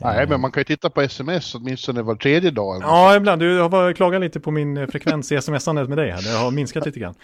Nej, 0.00 0.26
men 0.28 0.40
man 0.40 0.52
kan 0.52 0.60
ju 0.60 0.64
titta 0.64 0.90
på 0.90 1.00
sms 1.00 1.54
åtminstone 1.54 2.02
var 2.02 2.14
tredje 2.14 2.50
dag. 2.50 2.82
Ja, 2.82 3.16
ibland. 3.16 3.42
Du 3.42 3.60
har 3.60 3.92
klagat 3.92 4.20
lite 4.20 4.40
på 4.40 4.50
min 4.50 4.76
eh, 4.76 4.86
frekvens 4.86 5.32
i 5.32 5.36
sms-andet 5.36 5.88
med 5.88 5.98
dig 5.98 6.10
här. 6.10 6.22
Det 6.22 6.38
har 6.38 6.50
minskat 6.50 6.86
lite 6.86 7.00
grann. 7.00 7.14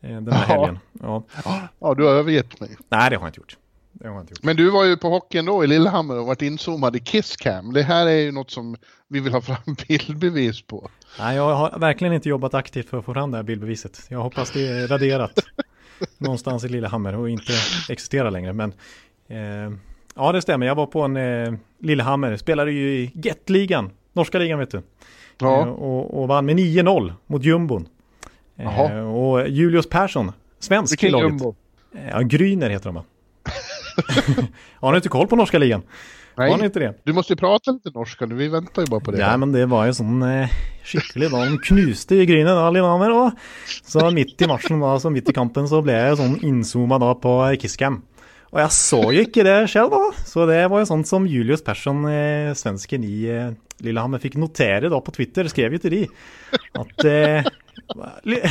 Den 0.00 0.32
här 0.32 0.44
ja. 0.48 0.60
helgen. 0.60 0.78
Ja. 1.02 1.22
ja, 1.80 1.94
du 1.94 2.04
har 2.04 2.12
övergett 2.12 2.60
mig. 2.60 2.70
Nej, 2.88 3.10
det 3.10 3.16
har 3.16 3.22
jag 3.22 3.28
inte 3.28 3.40
gjort. 3.40 3.56
Inte 4.04 4.34
Men 4.42 4.56
du 4.56 4.70
var 4.70 4.84
ju 4.84 4.96
på 4.96 5.08
hockeyn 5.08 5.44
då 5.44 5.64
i 5.64 5.66
Lillehammer 5.66 6.18
och 6.18 6.26
varit 6.26 6.42
inzoomad 6.42 6.96
i 6.96 7.00
Kisscam. 7.00 7.72
Det 7.72 7.82
här 7.82 8.06
är 8.06 8.16
ju 8.20 8.32
något 8.32 8.50
som 8.50 8.76
vi 9.08 9.20
vill 9.20 9.32
ha 9.32 9.40
fram 9.40 9.76
bildbevis 9.88 10.62
på. 10.62 10.88
Nej, 11.18 11.36
jag 11.36 11.54
har 11.54 11.78
verkligen 11.78 12.12
inte 12.14 12.28
jobbat 12.28 12.54
aktivt 12.54 12.88
för 12.88 12.98
att 12.98 13.04
få 13.04 13.14
fram 13.14 13.30
det 13.30 13.36
här 13.36 13.42
bildbeviset. 13.44 14.00
Jag 14.08 14.18
hoppas 14.22 14.50
det 14.50 14.66
är 14.66 14.86
raderat 14.88 15.32
någonstans 16.18 16.64
i 16.64 16.68
Lillehammer 16.68 17.16
och 17.16 17.30
inte 17.30 17.52
existerar 17.88 18.30
längre. 18.30 18.52
Men 18.52 18.72
Eh, 19.30 19.72
ja, 20.14 20.32
det 20.32 20.42
stämmer. 20.42 20.66
Jag 20.66 20.74
var 20.74 20.86
på 20.86 21.02
en 21.02 21.16
eh, 21.16 21.52
Lillehammer. 21.78 22.36
Spelade 22.36 22.72
ju 22.72 22.90
i 22.98 23.10
Get-ligan. 23.14 23.90
Norska 24.12 24.38
ligan 24.38 24.58
vet 24.58 24.70
du. 24.70 24.82
Ja. 25.38 25.60
Eh, 25.62 25.68
och, 25.68 26.22
och 26.22 26.28
vann 26.28 26.46
med 26.46 26.56
9-0 26.56 27.12
mot 27.26 27.44
jumbon. 27.44 27.88
Eh, 28.56 28.98
och 29.14 29.48
Julius 29.48 29.88
Persson, 29.88 30.32
svensk 30.58 31.02
i 31.02 31.06
Vilken 31.06 31.20
laget. 31.20 31.30
jumbo? 31.30 31.54
Eh, 31.94 32.08
Ja, 32.10 32.20
Gryner 32.20 32.70
heter 32.70 32.84
de 32.84 32.94
va? 32.94 33.04
Har 34.80 34.92
ni 34.92 34.96
inte 34.96 35.08
koll 35.08 35.26
på 35.26 35.36
norska 35.36 35.58
ligan? 35.58 35.82
Har 36.38 36.44
ni 36.46 36.56
Nej, 36.56 36.66
inte 36.66 36.78
det? 36.78 36.94
du 37.04 37.12
måste 37.12 37.32
ju 37.32 37.36
prata 37.36 37.70
lite 37.70 37.90
norska 37.94 38.26
nu. 38.26 38.34
Vi 38.34 38.48
väntar 38.48 38.82
ju 38.82 38.86
bara 38.86 39.00
på 39.00 39.10
det. 39.10 39.18
Ja, 39.18 39.36
men 39.36 39.52
det 39.52 39.66
var 39.66 39.86
ju 39.86 39.94
sån 39.94 40.22
eh, 40.22 40.48
skikkelig 40.84 41.30
da. 41.30 41.44
De 41.44 41.58
knuste 41.58 42.14
i 42.14 42.26
Gryner 42.26 42.54
da, 42.54 42.70
Lillehammer. 42.70 43.10
Og 43.10 43.32
så 43.82 44.10
midt 44.14 44.42
i 44.42 44.46
matchen, 44.46 44.78
da, 44.80 44.92
så 45.02 45.10
midt 45.10 45.28
i 45.28 45.34
kampen, 45.34 45.66
så 45.68 45.82
ble 45.82 45.96
jeg 45.98 46.20
sånn 46.20 46.38
innzooma 46.46 47.00
da 47.02 47.10
på 47.18 47.34
Kisscam. 47.58 48.04
Og 48.52 48.62
jeg 48.62 48.72
så 48.76 49.00
jo 49.12 49.24
ikke 49.26 49.44
det 49.44 49.56
selv, 49.72 49.92
da. 49.92 50.22
Så 50.30 50.46
det 50.48 50.62
var 50.70 50.84
jo 50.84 50.88
sånt 50.88 51.10
som 51.10 51.26
Julius 51.28 51.64
Persson, 51.66 52.06
eh, 52.08 52.54
svensken 52.56 53.02
i 53.04 53.16
eh, 53.34 53.50
Lillehammer, 53.84 54.22
fikk 54.22 54.38
notere 54.38 54.88
da 54.92 55.02
på 55.02 55.18
Twitter. 55.18 55.50
Skrev 55.50 55.74
jo 55.74 55.82
til 55.82 55.96
de 55.96 56.04
at 56.78 57.08
eh, 57.10 57.50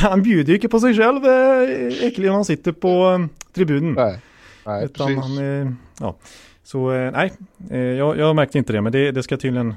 han 0.04 0.27
bjuder 0.27 0.54
jo 0.54 0.60
ikke 0.60 0.75
på 0.75 0.84
seg 0.84 1.00
selv, 1.00 1.25
eh, 1.25 2.20
når 2.20 2.36
han 2.36 2.48
sitter 2.51 2.75
på 2.77 2.94
eh, 3.13 3.30
tribunen. 3.56 3.96
Nej, 3.98 4.20
nej 4.67 4.86
Utan 4.86 5.07
precis. 5.07 5.24
han, 5.24 5.77
ja. 6.00 6.15
Så 6.63 6.91
eh, 6.91 7.12
nej, 7.12 7.33
eh, 7.69 7.79
jag, 7.79 8.17
jag 8.17 8.36
märkte 8.36 8.57
inte 8.57 8.74
det, 8.74 8.81
men 8.81 8.91
det, 8.91 9.12
det 9.12 9.24
ska 9.24 9.38
tydligen 9.38 9.75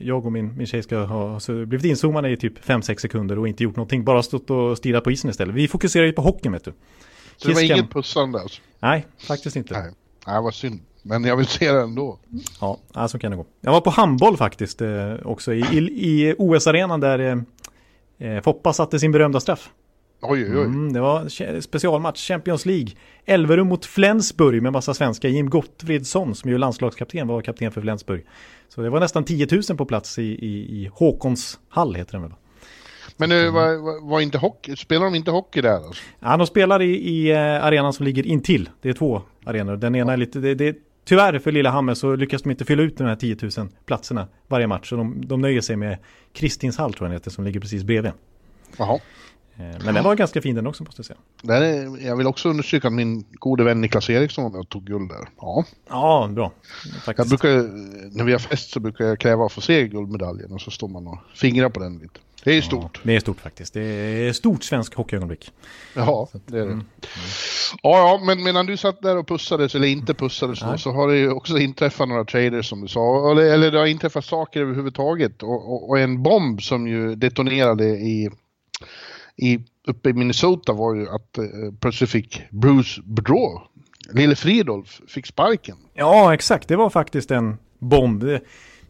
jag 0.00 0.26
och 0.26 0.32
min, 0.32 0.56
min 0.56 0.66
tjej 0.66 0.82
ska 0.82 0.98
ha 0.98 1.40
så 1.40 1.52
blivit 1.66 1.84
inzoomade 1.84 2.30
i 2.30 2.36
typ 2.36 2.64
5-6 2.64 2.98
sekunder 2.98 3.38
och 3.38 3.48
inte 3.48 3.62
gjort 3.64 3.76
någonting. 3.76 4.04
Bara 4.04 4.22
stått 4.22 4.50
och 4.50 4.78
stirrat 4.78 5.04
på 5.04 5.10
isen 5.10 5.30
istället. 5.30 5.54
Vi 5.54 5.68
fokuserar 5.68 6.06
ju 6.06 6.12
på 6.12 6.22
hockeyn 6.22 6.52
vet 6.52 6.64
du. 6.64 6.72
Så 7.36 7.48
det 7.48 7.54
var 7.54 7.60
inget 7.60 7.90
pussande 7.90 8.40
alltså? 8.40 8.62
Nej, 8.80 9.06
faktiskt 9.18 9.56
inte. 9.56 9.80
Nej. 9.80 9.92
Nej, 10.26 10.42
vad 10.42 10.54
synd. 10.54 10.80
Men 11.02 11.24
jag 11.24 11.36
vill 11.36 11.46
se 11.46 11.72
det 11.72 11.80
ändå. 11.80 12.18
Ja, 12.94 13.08
så 13.08 13.18
kan 13.18 13.30
det 13.30 13.36
gå. 13.36 13.46
Jag 13.60 13.72
var 13.72 13.80
på 13.80 13.90
handboll 13.90 14.36
faktiskt 14.36 14.80
eh, 14.80 15.14
också 15.24 15.54
i, 15.54 15.60
i, 15.60 15.78
i 15.78 16.34
OS-arenan 16.38 17.00
där 17.00 17.18
eh, 17.18 18.30
eh, 18.30 18.42
Foppa 18.42 18.72
satte 18.72 18.98
sin 18.98 19.12
berömda 19.12 19.40
straff. 19.40 19.70
Oj, 20.20 20.44
oj, 20.44 20.56
oj. 20.58 20.64
Mm, 20.64 20.92
det 20.92 21.00
var 21.00 21.24
ch- 21.24 21.60
specialmatch, 21.60 22.28
Champions 22.28 22.66
League. 22.66 22.88
Elverum 23.24 23.66
mot 23.68 23.84
Flensburg 23.84 24.62
med 24.62 24.72
massa 24.72 24.94
svenskar. 24.94 25.28
Jim 25.28 25.50
Gottfridsson 25.50 26.34
som 26.34 26.50
ju 26.50 26.58
landslagskapten 26.58 27.28
var 27.28 27.42
kapten 27.42 27.72
för 27.72 27.80
Flensburg. 27.80 28.24
Så 28.68 28.80
det 28.80 28.90
var 28.90 29.00
nästan 29.00 29.24
10 29.24 29.46
000 29.68 29.78
på 29.78 29.84
plats 29.84 30.18
i, 30.18 30.22
i, 30.22 30.82
i 30.82 30.90
Håkons 30.92 31.58
hall 31.68 31.94
heter 31.94 32.12
den 32.12 32.22
väl? 32.22 32.32
Men 33.16 33.28
nu 33.28 33.50
var, 33.50 33.76
var, 33.76 34.10
var 34.10 34.20
inte 34.20 34.38
hockey, 34.38 34.76
spelar 34.76 35.04
de 35.04 35.14
inte 35.14 35.30
hockey 35.30 35.60
där 35.60 35.74
alltså? 35.76 36.02
Ja, 36.20 36.36
de 36.36 36.46
spelar 36.46 36.82
i, 36.82 36.94
i 36.94 37.30
eh, 37.32 37.64
arenan 37.64 37.92
som 37.92 38.04
ligger 38.06 38.26
intill. 38.26 38.70
Det 38.82 38.88
är 38.88 38.92
två 38.92 39.22
arenor. 39.44 39.76
Den 39.76 39.94
ena 39.94 40.12
är 40.12 40.16
lite, 40.16 40.38
det, 40.38 40.54
det, 40.54 40.76
tyvärr 41.04 41.38
för 41.38 41.52
Lillehammer 41.52 41.94
så 41.94 42.16
lyckas 42.16 42.42
de 42.42 42.50
inte 42.50 42.64
fylla 42.64 42.82
ut 42.82 42.98
de 42.98 43.04
här 43.04 43.16
10 43.16 43.36
000 43.42 43.50
platserna 43.86 44.28
varje 44.48 44.66
match. 44.66 44.88
Så 44.88 44.96
de, 44.96 45.22
de 45.26 45.40
nöjer 45.40 45.60
sig 45.60 45.76
med 45.76 45.98
Kristinshall 46.32 46.92
tror 46.94 47.06
jag 47.06 47.10
den 47.10 47.16
heter 47.20 47.30
som 47.30 47.44
ligger 47.44 47.60
precis 47.60 47.84
bredvid. 47.84 48.12
Jaha. 48.78 48.98
Eh, 49.58 49.84
Men 49.84 49.94
den 49.94 50.04
var 50.04 50.14
ganska 50.14 50.42
fin 50.42 50.54
den 50.54 50.66
också 50.66 50.84
måste 50.84 51.00
jag 51.00 51.06
säga. 51.06 51.58
Är, 51.58 52.06
jag 52.06 52.16
vill 52.16 52.26
också 52.26 52.48
understryka 52.48 52.88
att 52.88 52.94
min 52.94 53.24
gode 53.32 53.64
vän 53.64 53.80
Niklas 53.80 54.10
Eriksson 54.10 54.44
var 54.44 54.50
med 54.50 54.60
och 54.60 54.68
tog 54.68 54.84
guld 54.84 55.08
där. 55.08 55.28
Ja. 55.40 55.64
Ja, 55.88 56.28
bra. 56.32 56.52
Jag 56.84 57.02
Faktiskt. 57.02 57.28
brukar, 57.28 57.62
när 58.16 58.24
vi 58.24 58.32
har 58.32 58.38
fest 58.38 58.70
så 58.70 58.80
brukar 58.80 59.04
jag 59.04 59.18
kräva 59.18 59.44
att 59.46 59.52
få 59.52 59.60
se 59.60 59.88
guldmedaljen 59.88 60.52
och 60.52 60.60
så 60.60 60.70
står 60.70 60.88
man 60.88 61.06
och 61.06 61.18
fingrar 61.34 61.68
på 61.68 61.80
den 61.80 61.98
lite. 61.98 62.20
Det 62.44 62.50
är 62.50 62.54
ju 62.54 62.62
stort. 62.62 63.00
Det 63.02 63.16
är 63.16 63.20
stort 63.20 63.40
faktiskt. 63.40 63.74
Det 63.74 63.80
är 63.80 64.32
stort 64.32 64.64
svensk 64.64 64.94
hockeyögonblick. 64.94 65.50
Ja, 65.94 66.28
det 66.46 66.58
är 66.58 66.66
det. 66.66 66.72
Mm. 66.72 66.84
Ja, 67.82 67.98
ja, 67.98 68.20
men 68.24 68.42
medan 68.42 68.66
du 68.66 68.76
satt 68.76 69.02
där 69.02 69.16
och 69.16 69.28
pussades, 69.28 69.74
eller 69.74 69.88
inte 69.88 70.14
pussades, 70.14 70.60
då, 70.60 70.78
så 70.78 70.90
har 70.92 71.08
det 71.08 71.16
ju 71.16 71.30
också 71.30 71.58
inträffat 71.58 72.08
några 72.08 72.24
traders 72.24 72.68
som 72.68 72.80
du 72.80 72.88
sa. 72.88 73.30
Eller, 73.30 73.42
eller 73.42 73.70
det 73.70 73.78
har 73.78 73.86
inträffat 73.86 74.24
saker 74.24 74.60
överhuvudtaget. 74.60 75.42
Och, 75.42 75.72
och, 75.72 75.88
och 75.90 75.98
en 75.98 76.22
bomb 76.22 76.62
som 76.62 76.86
ju 76.88 77.14
detonerade 77.14 77.84
i, 77.84 78.30
i, 79.36 79.58
uppe 79.86 80.10
i 80.10 80.12
Minnesota 80.12 80.72
var 80.72 80.94
ju 80.94 81.08
att 81.08 81.38
eh, 81.38 81.44
plötsligt 81.80 82.10
fick 82.10 82.42
Bruce 82.50 83.02
Boudreau, 83.04 83.60
lille 84.12 84.36
Fridolf, 84.36 85.00
fick 85.08 85.26
sparken. 85.26 85.76
Ja, 85.94 86.34
exakt. 86.34 86.68
Det 86.68 86.76
var 86.76 86.90
faktiskt 86.90 87.30
en 87.30 87.56
bomb. 87.78 88.24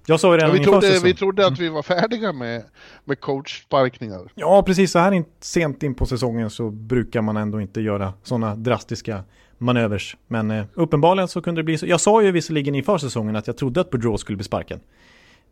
Jag 0.06 0.20
sa 0.20 0.34
ju 0.34 0.40
Ja, 0.40 0.46
redan 0.46 0.58
vi, 0.58 0.64
trodde, 0.64 1.00
vi 1.04 1.14
trodde 1.14 1.46
att 1.46 1.58
vi 1.58 1.68
var 1.68 1.82
färdiga 1.82 2.32
med, 2.32 2.62
med 3.04 3.20
coachsparkningar. 3.20 4.32
Ja, 4.34 4.62
precis. 4.62 4.92
Så 4.92 4.98
här 4.98 5.12
in, 5.12 5.24
sent 5.40 5.82
in 5.82 5.94
på 5.94 6.06
säsongen 6.06 6.50
så 6.50 6.70
brukar 6.70 7.22
man 7.22 7.36
ändå 7.36 7.60
inte 7.60 7.80
göra 7.80 8.12
sådana 8.22 8.56
drastiska 8.56 9.24
manövers. 9.58 10.16
Men 10.26 10.50
eh, 10.50 10.64
uppenbarligen 10.74 11.28
så 11.28 11.42
kunde 11.42 11.58
det 11.58 11.64
bli 11.64 11.78
så. 11.78 11.86
Jag 11.86 12.00
sa 12.00 12.22
ju 12.22 12.30
visserligen 12.30 12.74
inför 12.74 12.98
säsongen 12.98 13.36
att 13.36 13.46
jag 13.46 13.56
trodde 13.56 13.80
att 13.80 13.90
Boudreau 13.90 14.18
skulle 14.18 14.36
bli 14.36 14.44
sparkad. 14.44 14.80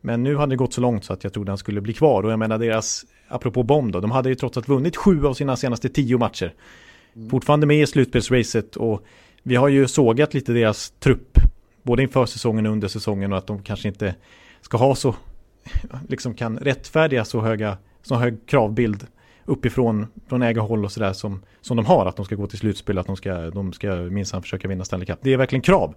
Men 0.07 0.23
nu 0.23 0.37
hade 0.37 0.53
det 0.53 0.57
gått 0.57 0.73
så 0.73 0.81
långt 0.81 1.05
så 1.05 1.13
att 1.13 1.25
jag 1.25 1.33
trodde 1.33 1.51
han 1.51 1.59
skulle 1.59 1.81
bli 1.81 1.93
kvar. 1.93 2.23
Och 2.23 2.33
jag 2.33 2.39
menar 2.39 2.59
deras, 2.59 3.05
apropå 3.29 3.63
bomb 3.63 3.93
då, 3.93 4.01
de 4.01 4.11
hade 4.11 4.29
ju 4.29 4.35
trots 4.35 4.57
allt 4.57 4.69
vunnit 4.69 4.97
sju 4.97 5.27
av 5.27 5.35
sina 5.35 5.57
senaste 5.57 5.89
tio 5.89 6.19
matcher. 6.19 6.55
Fortfarande 7.31 7.67
med 7.67 7.83
i 7.83 7.87
slutspelsracet 7.87 8.77
och 8.77 9.05
vi 9.43 9.57
har 9.57 9.69
ju 9.69 9.89
sågat 9.89 10.35
lite 10.35 10.53
deras 10.53 10.91
trupp. 10.91 11.39
Både 11.83 12.03
inför 12.03 12.27
säsongen 12.27 12.67
och 12.67 12.73
under 12.73 12.89
säsongen 12.89 13.33
och 13.33 13.39
att 13.39 13.47
de 13.47 13.63
kanske 13.63 13.89
inte 13.89 14.15
ska 14.61 14.77
ha 14.77 14.95
så, 14.95 15.15
liksom 16.09 16.35
kan 16.35 16.59
rättfärdiga 16.59 17.25
så 17.25 17.41
höga, 17.41 17.77
så 18.03 18.15
hög 18.15 18.47
kravbild 18.47 19.07
uppifrån, 19.45 20.07
från 20.29 20.43
ägarhåll 20.43 20.85
och 20.85 20.93
sådär 20.93 21.13
som, 21.13 21.43
som 21.61 21.77
de 21.77 21.87
har. 21.87 22.07
Att 22.07 22.17
de 22.17 22.25
ska 22.25 22.35
gå 22.35 22.47
till 22.47 22.59
slutspel, 22.59 22.99
att 22.99 23.07
de 23.07 23.17
ska, 23.17 23.35
de 23.51 23.73
ska 23.73 23.95
minsann 23.95 24.43
försöka 24.43 24.69
vinna 24.69 24.85
Stanley 24.85 25.07
Cup. 25.07 25.19
Det 25.23 25.33
är 25.33 25.37
verkligen 25.37 25.63
krav. 25.63 25.95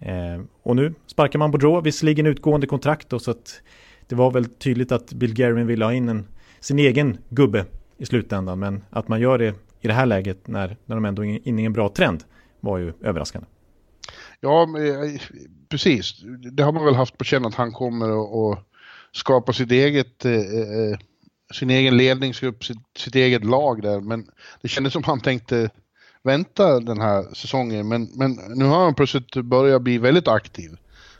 Eh, 0.00 0.42
och 0.62 0.76
nu 0.76 0.94
sparkar 1.06 1.38
man 1.38 1.50
Boudreau, 1.50 1.80
visserligen 1.80 2.26
utgående 2.26 2.66
kontrakt 2.66 3.08
då, 3.08 3.18
så 3.18 3.30
att 3.30 3.60
det 4.06 4.14
var 4.14 4.30
väl 4.30 4.44
tydligt 4.44 4.92
att 4.92 5.12
Bill 5.12 5.34
Guerin 5.34 5.66
ville 5.66 5.84
ha 5.84 5.92
in 5.92 6.08
en, 6.08 6.28
sin 6.60 6.78
egen 6.78 7.18
gubbe 7.28 7.66
i 7.98 8.06
slutändan. 8.06 8.58
Men 8.58 8.84
att 8.90 9.08
man 9.08 9.20
gör 9.20 9.38
det 9.38 9.54
i 9.80 9.88
det 9.88 9.92
här 9.92 10.06
läget 10.06 10.46
när, 10.46 10.76
när 10.86 10.96
de 10.96 11.04
ändå 11.04 11.24
är 11.24 11.48
inne 11.48 11.62
i 11.62 11.64
en 11.64 11.72
bra 11.72 11.88
trend 11.88 12.24
var 12.60 12.78
ju 12.78 12.92
överraskande. 13.00 13.48
Ja, 14.40 14.62
eh, 14.62 15.20
precis. 15.68 16.22
Det 16.52 16.62
har 16.62 16.72
man 16.72 16.84
väl 16.84 16.94
haft 16.94 17.18
på 17.18 17.24
känn 17.24 17.46
att 17.46 17.54
han 17.54 17.72
kommer 17.72 18.08
att 18.52 18.58
skapa 19.12 19.52
sitt 19.52 19.72
eget, 19.72 20.24
eh, 20.24 20.32
eh, 20.32 20.90
eh, 20.90 20.98
sin 21.54 21.70
egen 21.70 21.96
ledningsgrupp, 21.96 22.64
sitt, 22.64 22.78
sitt 22.98 23.14
eget 23.14 23.44
lag 23.44 23.82
där. 23.82 24.00
Men 24.00 24.26
det 24.62 24.68
kändes 24.68 24.92
som 24.92 25.04
han 25.04 25.20
tänkte 25.20 25.70
vänta 26.22 26.80
den 26.80 27.00
här 27.00 27.34
säsongen. 27.34 27.88
Men, 27.88 28.08
men 28.14 28.38
nu 28.54 28.64
har 28.64 28.84
han 28.84 28.94
plötsligt 28.94 29.34
börjat 29.34 29.82
bli 29.82 29.98
väldigt 29.98 30.28
aktiv. 30.28 30.70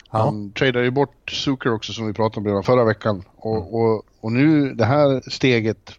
Han 0.08 0.52
tradade 0.52 0.84
ju 0.84 0.90
bort 0.90 1.30
Zucker 1.30 1.72
också 1.72 1.92
som 1.92 2.06
vi 2.06 2.12
pratade 2.12 2.40
om 2.40 2.46
redan 2.46 2.62
förra 2.62 2.84
veckan. 2.84 3.24
Och, 3.36 3.74
och, 3.74 4.04
och 4.20 4.32
nu 4.32 4.74
det 4.74 4.84
här 4.84 5.30
steget, 5.30 5.92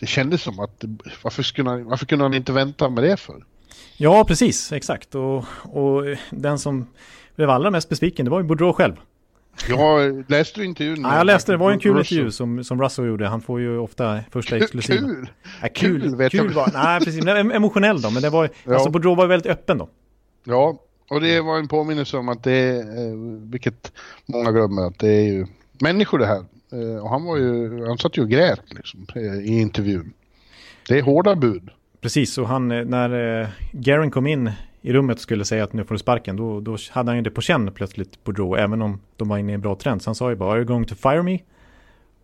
det 0.00 0.06
kändes 0.06 0.42
som 0.42 0.60
att 0.60 0.84
varför, 1.22 1.42
skulle 1.42 1.70
han, 1.70 1.84
varför 1.84 2.06
kunde 2.06 2.24
han 2.24 2.34
inte 2.34 2.52
vänta 2.52 2.88
med 2.88 3.04
det 3.04 3.16
för? 3.16 3.44
Ja, 3.96 4.24
precis, 4.24 4.72
exakt. 4.72 5.14
Och, 5.14 5.44
och 5.62 6.02
den 6.30 6.58
som 6.58 6.86
blev 7.36 7.50
allra 7.50 7.70
mest 7.70 7.88
besviken, 7.88 8.24
det 8.24 8.30
var 8.30 8.40
ju 8.40 8.46
Boudreau 8.46 8.72
själv. 8.72 8.94
Jag 9.68 10.24
läste 10.30 10.64
intervjun? 10.64 11.00
Ja, 11.02 11.16
jag 11.16 11.26
läste 11.26 11.52
det, 11.52 11.56
var 11.58 11.72
en 11.72 11.78
kul 11.78 11.94
Russell? 11.96 12.16
intervju 12.18 12.30
som, 12.30 12.64
som 12.64 12.82
Russell 12.82 13.06
gjorde. 13.06 13.28
Han 13.28 13.40
får 13.40 13.60
ju 13.60 13.78
ofta 13.78 14.20
första 14.30 14.56
exklusiva. 14.56 15.00
Kul! 15.00 15.28
Ja, 15.62 15.68
kul, 15.74 16.02
Kul, 16.02 16.16
vet 16.16 16.32
kul 16.32 16.44
jag. 16.46 16.52
var, 16.54 16.70
nej 16.74 17.00
precis, 17.00 17.24
men 17.24 17.50
emotionell 17.52 18.00
då. 18.00 18.10
Men 18.10 18.22
det 18.22 18.30
var, 18.30 18.48
Ja. 18.64 18.74
alltså 18.74 18.90
Boudreau 18.90 19.14
var 19.14 19.26
väldigt 19.26 19.52
öppen 19.52 19.78
då. 19.78 19.88
Ja, 20.44 20.78
och 21.10 21.20
det 21.20 21.40
var 21.40 21.58
en 21.58 21.68
påminnelse 21.68 22.16
om 22.16 22.28
att 22.28 22.42
det 22.44 22.52
är, 22.52 22.78
eh, 22.78 23.16
vilket 23.50 23.92
många 24.26 24.52
glömmer, 24.52 24.82
att 24.86 24.98
det 24.98 25.08
är 25.08 25.22
ju 25.32 25.46
människor 25.80 26.18
det 26.18 26.26
här. 26.26 26.44
Eh, 26.72 27.02
Och 27.02 27.10
han 27.10 27.24
var 27.24 27.36
ju, 27.36 27.84
han 27.86 27.98
satt 27.98 28.18
ju 28.18 28.22
och 28.22 28.28
grät 28.30 28.60
liksom 28.70 29.06
eh, 29.14 29.22
i 29.22 29.60
intervjun. 29.60 30.12
Det 30.88 30.98
är 30.98 31.02
hårda 31.02 31.34
bud. 31.36 31.70
Precis, 32.00 32.38
och 32.38 32.48
han, 32.48 32.68
när 32.68 33.48
Garen 33.72 34.10
kom 34.10 34.26
in 34.26 34.50
i 34.82 34.92
rummet 34.92 35.20
skulle 35.20 35.44
säga 35.44 35.64
att 35.64 35.72
nu 35.72 35.84
får 35.84 35.94
du 35.94 35.98
sparken, 35.98 36.36
då, 36.36 36.60
då 36.60 36.76
hade 36.90 37.10
han 37.10 37.16
ju 37.16 37.22
det 37.22 37.30
på 37.30 37.40
känn 37.40 37.72
plötsligt, 37.74 38.24
Boudreau, 38.24 38.56
även 38.56 38.82
om 38.82 39.00
de 39.16 39.28
var 39.28 39.38
inne 39.38 39.52
i 39.52 39.54
en 39.54 39.60
bra 39.60 39.74
trend. 39.74 40.02
Så 40.02 40.08
han 40.10 40.14
sa 40.14 40.30
ju 40.30 40.36
bara, 40.36 40.52
are 40.52 40.58
you 40.58 40.66
going 40.66 40.84
to 40.84 40.94
fire 40.94 41.22
me? 41.22 41.38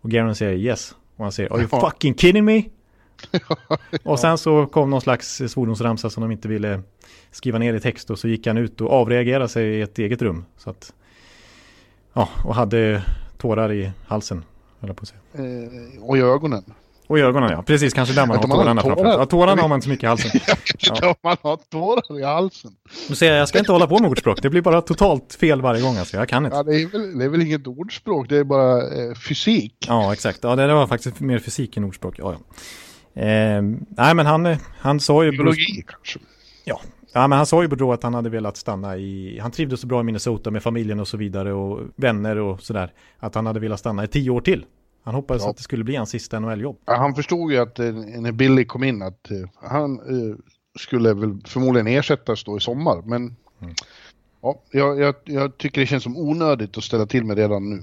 Och 0.01 0.11
Garen 0.11 0.35
säger 0.35 0.59
yes. 0.59 0.95
Och 1.17 1.25
han 1.25 1.33
säger, 1.33 1.53
are 1.53 1.61
you 1.61 1.69
fucking 1.69 2.15
kidding 2.15 2.45
me? 2.45 2.63
Och 4.03 4.19
sen 4.21 4.39
så 4.39 4.67
kom 4.67 4.91
någon 4.91 5.01
slags 5.01 5.43
svordomsramsa 5.49 6.11
som 6.11 6.21
de 6.21 6.31
inte 6.33 6.49
ville 6.49 6.83
skriva 7.31 7.59
ner 7.59 7.75
i 7.75 7.81
text 7.81 8.11
och 8.11 8.19
så 8.19 8.29
gick 8.29 8.47
han 8.47 8.59
ut 8.59 8.81
och 8.81 8.93
avreagerade 8.93 9.49
sig 9.49 9.67
i 9.67 9.81
ett 9.83 9.99
eget 9.99 10.23
rum. 10.23 10.45
Så 10.57 10.71
att, 10.71 10.93
ja, 12.13 12.29
och 12.45 12.55
hade 12.55 13.03
tårar 13.39 13.73
i 13.73 13.91
halsen, 14.07 14.45
höll 14.81 14.89
jag 14.89 14.97
på 14.97 15.03
att 15.03 15.09
säga. 15.09 15.21
Eh, 15.33 16.03
Och 16.03 16.19
i 16.19 16.21
ögonen. 16.21 16.65
Och 17.09 17.19
i 17.19 17.23
ögonen 17.23 17.51
ja, 17.51 17.63
precis 17.63 17.95
kanske 17.95 18.15
där 18.15 18.27
man 18.27 18.37
har 18.37 18.45
tårarna 18.45 18.83
tårar. 18.83 18.97
framför. 18.97 19.19
Ja, 19.19 19.27
tårarna 19.27 19.63
har 19.63 19.69
man 19.69 19.77
inte 19.77 19.85
så 19.85 19.91
mycket 19.91 20.05
i 20.05 20.07
halsen. 20.07 20.31
Ja. 20.81 21.15
Man 21.23 21.37
har 21.43 21.57
tårar 21.57 22.21
i 22.21 22.25
halsen. 22.25 22.71
Nu 23.09 23.15
säger 23.15 23.33
jag, 23.33 23.41
jag 23.41 23.49
ska 23.49 23.59
inte 23.59 23.73
hålla 23.73 23.87
på 23.87 23.99
med 23.99 24.11
ordspråk. 24.11 24.43
Det 24.43 24.51
blir 24.51 24.63
bara 24.63 24.81
totalt 24.81 25.37
fel 25.41 25.63
varje 25.63 25.83
gång 25.83 25.97
alltså. 25.97 26.17
Jag 26.17 26.29
kan 26.29 26.45
inte. 26.45 26.57
Ja, 26.57 26.63
det, 26.63 26.83
är 26.83 26.87
väl, 26.87 27.19
det 27.19 27.25
är 27.25 27.29
väl 27.29 27.43
inget 27.43 27.67
ordspråk, 27.67 28.29
det 28.29 28.37
är 28.37 28.45
bara 28.45 28.83
eh, 28.83 29.15
fysik. 29.29 29.75
Ja, 29.89 30.13
exakt. 30.13 30.39
Ja, 30.43 30.57
det 30.57 30.67
det 30.67 30.75
var 30.75 30.87
faktiskt 30.87 31.21
mer 31.21 31.39
fysik 31.39 31.77
än 31.77 31.85
ordspråk. 31.85 32.19
Ja, 32.19 32.35
ja. 32.35 33.23
Eh, 33.23 33.63
nej, 33.89 34.15
men 34.15 34.27
han, 34.27 34.57
han 34.79 35.01
sa 35.01 35.25
ju... 35.25 35.31
Biologi 35.31 35.85
kanske. 35.87 36.19
Ja, 36.65 36.81
Ja, 37.13 37.27
men 37.29 37.37
han 37.37 37.47
sa 37.47 37.63
ju 37.63 37.69
då 37.69 37.93
att 37.93 38.03
han 38.03 38.15
hade 38.15 38.31
velat 38.31 38.57
stanna 38.57 38.97
i, 38.97 39.39
han 39.43 39.51
trivdes 39.51 39.81
så 39.81 39.87
bra 39.87 40.01
i 40.01 40.03
Minnesota 40.03 40.51
med 40.51 40.63
familjen 40.63 41.01
och 41.01 41.09
så 41.09 41.17
vidare 41.17 41.53
och 41.53 41.81
vänner 41.97 42.39
och 42.39 42.61
sådär. 42.61 42.93
Att 43.19 43.35
han 43.35 43.47
hade 43.47 43.61
velat 43.61 43.81
stanna 43.81 44.05
i 44.05 44.07
tio 44.07 44.31
år 44.31 44.41
till. 44.41 44.65
Han 45.09 45.15
hoppades 45.15 45.43
ja. 45.43 45.51
att 45.51 45.57
det 45.57 45.63
skulle 45.63 45.85
bli 45.85 45.97
hans 45.97 46.11
sista 46.11 46.41
NHL-jobb. 46.41 46.79
Ja, 46.85 46.97
han 46.97 47.15
förstod 47.15 47.53
ju 47.53 47.59
att 47.59 47.79
eh, 47.79 47.93
när 47.93 48.33
Billy 48.33 48.65
kom 48.65 48.85
in 48.85 49.03
att 49.03 49.29
uh, 49.31 49.49
han 49.55 50.01
uh, 50.01 50.37
skulle 50.79 51.15
väl 51.15 51.41
förmodligen 51.47 51.87
ersättas 51.87 52.45
då 52.45 52.57
i 52.57 52.61
sommar. 52.61 53.03
Men 53.05 53.37
mm. 53.63 53.75
ja, 54.43 54.63
jag, 54.71 55.01
jag, 55.01 55.15
jag, 55.25 55.59
tycker 55.59 55.81
det 55.81 55.87
känns 55.87 56.03
som 56.03 56.17
onödigt 56.17 56.79
att 56.79 56.85
ställa 56.85 57.07
till 57.07 57.25
med 57.25 57.37
redan 57.37 57.71
nu. 57.71 57.77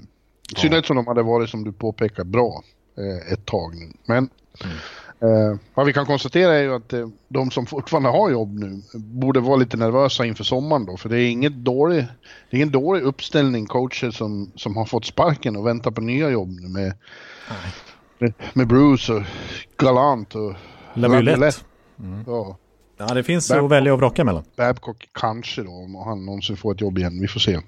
I 0.56 0.60
synnerhet 0.60 0.84
ja. 0.84 0.86
som 0.86 0.96
de 0.96 1.06
hade 1.06 1.22
varit, 1.22 1.50
som 1.50 1.64
du 1.64 1.72
påpekar, 1.72 2.24
bra 2.24 2.62
uh, 2.98 3.32
ett 3.32 3.46
tag 3.46 3.74
nu. 3.74 3.92
Men 4.04 4.18
mm. 4.18 4.76
Eh, 5.20 5.58
vad 5.74 5.86
vi 5.86 5.92
kan 5.92 6.06
konstatera 6.06 6.54
är 6.54 6.62
ju 6.62 6.74
att 6.74 6.92
eh, 6.92 7.08
de 7.28 7.50
som 7.50 7.66
fortfarande 7.66 8.08
har 8.08 8.30
jobb 8.30 8.58
nu 8.58 8.82
borde 8.94 9.40
vara 9.40 9.56
lite 9.56 9.76
nervösa 9.76 10.26
inför 10.26 10.44
sommaren 10.44 10.86
då, 10.86 10.96
för 10.96 11.08
det 11.08 11.20
är 11.20 11.30
inget 11.30 11.52
dålig, 11.52 12.06
det 12.50 12.56
är 12.56 12.56
ingen 12.56 12.70
dålig 12.70 13.02
uppställning 13.02 13.66
coacher 13.66 14.10
som, 14.10 14.50
som 14.54 14.76
har 14.76 14.84
fått 14.84 15.04
sparken 15.04 15.56
och 15.56 15.66
väntar 15.66 15.90
på 15.90 16.00
nya 16.00 16.30
jobb 16.30 16.48
nu 16.60 16.68
med, 16.68 16.92
med, 18.18 18.32
med, 18.52 18.66
Bruce 18.66 19.12
och 19.12 19.22
Galant 19.76 20.34
och 20.34 20.54
Laviolette. 20.94 21.60
Mm. 21.98 22.24
Ja. 22.26 22.56
ja, 22.98 23.14
det 23.14 23.22
finns 23.22 23.48
Babcock, 23.48 23.64
att 23.64 23.70
välja 23.70 23.92
och 23.92 23.98
vraka 23.98 24.24
mellan. 24.24 24.44
Babcock 24.56 25.08
kanske 25.12 25.62
då, 25.62 25.70
om 25.70 25.94
han 25.94 26.26
någonsin 26.26 26.56
får 26.56 26.74
ett 26.74 26.80
jobb 26.80 26.98
igen. 26.98 27.20
Vi 27.20 27.28
får 27.28 27.40
se. 27.40 27.60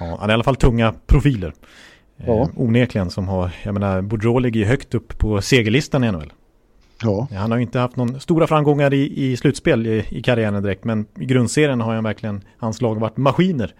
Ja, 0.00 0.16
han 0.20 0.30
är 0.30 0.32
i 0.32 0.34
alla 0.34 0.44
fall 0.44 0.56
tunga 0.56 0.94
profiler. 1.06 1.54
Ja. 2.16 2.42
Eh, 2.42 2.48
onekligen 2.56 3.10
som 3.10 3.28
har, 3.28 3.50
jag 3.62 3.74
menar, 3.74 4.02
Boudreau 4.02 4.38
ligger 4.38 4.60
ju 4.60 4.66
högt 4.66 4.94
upp 4.94 5.18
på 5.18 5.42
segerlistan 5.42 6.04
i 6.04 6.12
NHL. 6.12 6.32
Ja. 7.02 7.28
Han 7.32 7.50
har 7.50 7.58
ju 7.58 7.62
inte 7.62 7.78
haft 7.78 7.96
någon 7.96 8.20
stora 8.20 8.46
framgångar 8.46 8.94
i, 8.94 9.24
i 9.24 9.36
slutspel 9.36 9.86
i, 9.86 10.06
i 10.08 10.22
karriären 10.22 10.62
direkt. 10.62 10.84
Men 10.84 11.06
i 11.18 11.24
grundserien 11.24 11.80
har 11.80 11.94
han 11.94 12.04
verkligen, 12.04 12.44
hans 12.58 12.80
lag 12.80 13.00
varit 13.00 13.16
maskiner. 13.16 13.74